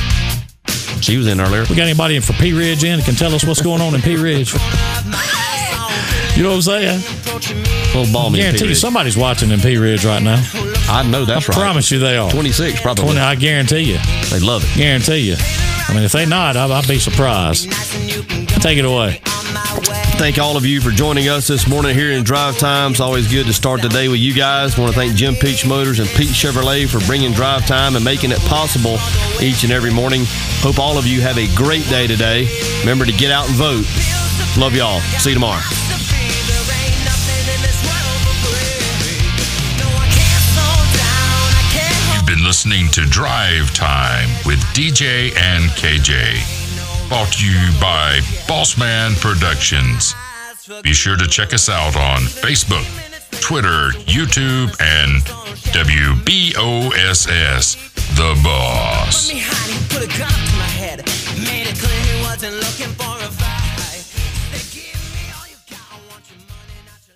She 1.01 1.17
was 1.17 1.27
in 1.27 1.41
earlier. 1.41 1.65
We 1.69 1.77
got 1.77 1.85
anybody 1.85 2.17
in 2.17 2.23
for 2.23 2.33
P 2.35 2.53
Ridge 2.53 2.85
in 2.85 2.99
that 2.99 3.05
can 3.05 3.15
tell 3.15 3.35
us 3.35 3.45
what's 3.45 3.63
going 3.63 3.81
on 3.81 3.95
in 3.95 4.01
P 4.03 4.17
Ridge? 4.17 4.53
You 6.37 6.43
know 6.43 6.51
what 6.51 6.57
I'm 6.57 6.63
saying? 6.63 7.01
A 7.01 7.99
little 7.99 8.13
balmy. 8.13 8.39
Guarantee 8.41 8.69
you 8.69 8.75
somebody's 8.75 9.17
watching 9.17 9.51
in 9.51 9.61
P 9.61 9.77
Ridge 9.79 10.05
right 10.05 10.23
now. 10.23 10.43
I 10.89 11.03
know 11.09 11.25
that's 11.25 11.49
I 11.49 11.53
right. 11.53 11.59
promise 11.59 11.91
you 11.91 11.99
they 11.99 12.17
are. 12.17 12.31
26 12.31 12.81
probably. 12.81 13.05
20, 13.05 13.19
I 13.21 13.35
guarantee 13.37 13.81
you. 13.81 13.99
They 14.31 14.41
love 14.41 14.63
it. 14.65 14.77
Guarantee 14.77 15.19
you. 15.19 15.37
I 15.89 15.95
mean, 15.95 16.03
if 16.03 16.13
they 16.13 16.27
not, 16.27 16.57
I'd, 16.57 16.71
I'd 16.71 16.89
be 16.89 16.99
surprised. 16.99 17.71
Take 18.61 18.79
it 18.79 18.85
away. 18.85 19.21
Thank 20.19 20.39
all 20.39 20.57
of 20.57 20.65
you 20.65 20.81
for 20.81 20.91
joining 20.91 21.29
us 21.29 21.47
this 21.47 21.69
morning 21.69 21.95
here 21.95 22.11
in 22.11 22.25
Drive 22.25 22.59
Time. 22.59 22.93
It's 22.93 23.01
always 23.01 23.31
good 23.31 23.47
to 23.47 23.53
start 23.53 23.83
the 23.83 23.89
day 23.89 24.09
with 24.09 24.19
you 24.19 24.33
guys. 24.33 24.79
want 24.79 24.91
to 24.93 24.99
thank 24.99 25.15
Jim 25.15 25.35
Peach 25.35 25.67
Motors 25.67 25.99
and 25.99 26.09
Pete 26.09 26.31
Chevrolet 26.31 26.89
for 26.89 27.05
bringing 27.07 27.33
Drive 27.33 27.67
Time 27.67 27.97
and 27.97 28.05
making 28.05 28.31
it 28.31 28.39
possible 28.41 28.97
each 29.43 29.63
and 29.63 29.73
every 29.73 29.93
morning. 29.93 30.23
Hope 30.61 30.79
all 30.79 30.97
of 30.97 31.07
you 31.07 31.21
have 31.21 31.37
a 31.37 31.55
great 31.55 31.87
day 31.89 32.07
today. 32.07 32.49
Remember 32.81 33.05
to 33.05 33.13
get 33.13 33.31
out 33.31 33.47
and 33.47 33.57
vote. 33.57 33.85
Love 34.59 34.75
y'all. 34.75 35.01
See 35.19 35.31
you 35.31 35.35
tomorrow. 35.35 35.63
Listening 42.57 42.89
to 42.89 43.05
Drive 43.11 43.71
Time 43.75 44.31
with 44.47 44.59
DJ 44.73 45.37
and 45.37 45.69
KJ. 45.73 46.41
Brought 47.07 47.31
to 47.35 47.45
you 47.45 47.71
by 47.79 48.21
Bossman 48.49 49.15
Productions. 49.21 50.15
Be 50.83 50.95
sure 50.95 51.19
to 51.19 51.27
check 51.27 51.53
us 51.53 51.69
out 51.69 51.95
on 51.97 52.23
Facebook, 52.23 52.87
Twitter, 53.43 53.91
YouTube, 54.07 54.75
and 54.81 55.23
WBOSS, 55.75 56.17
The 58.17 58.41
Boss. 58.43 59.29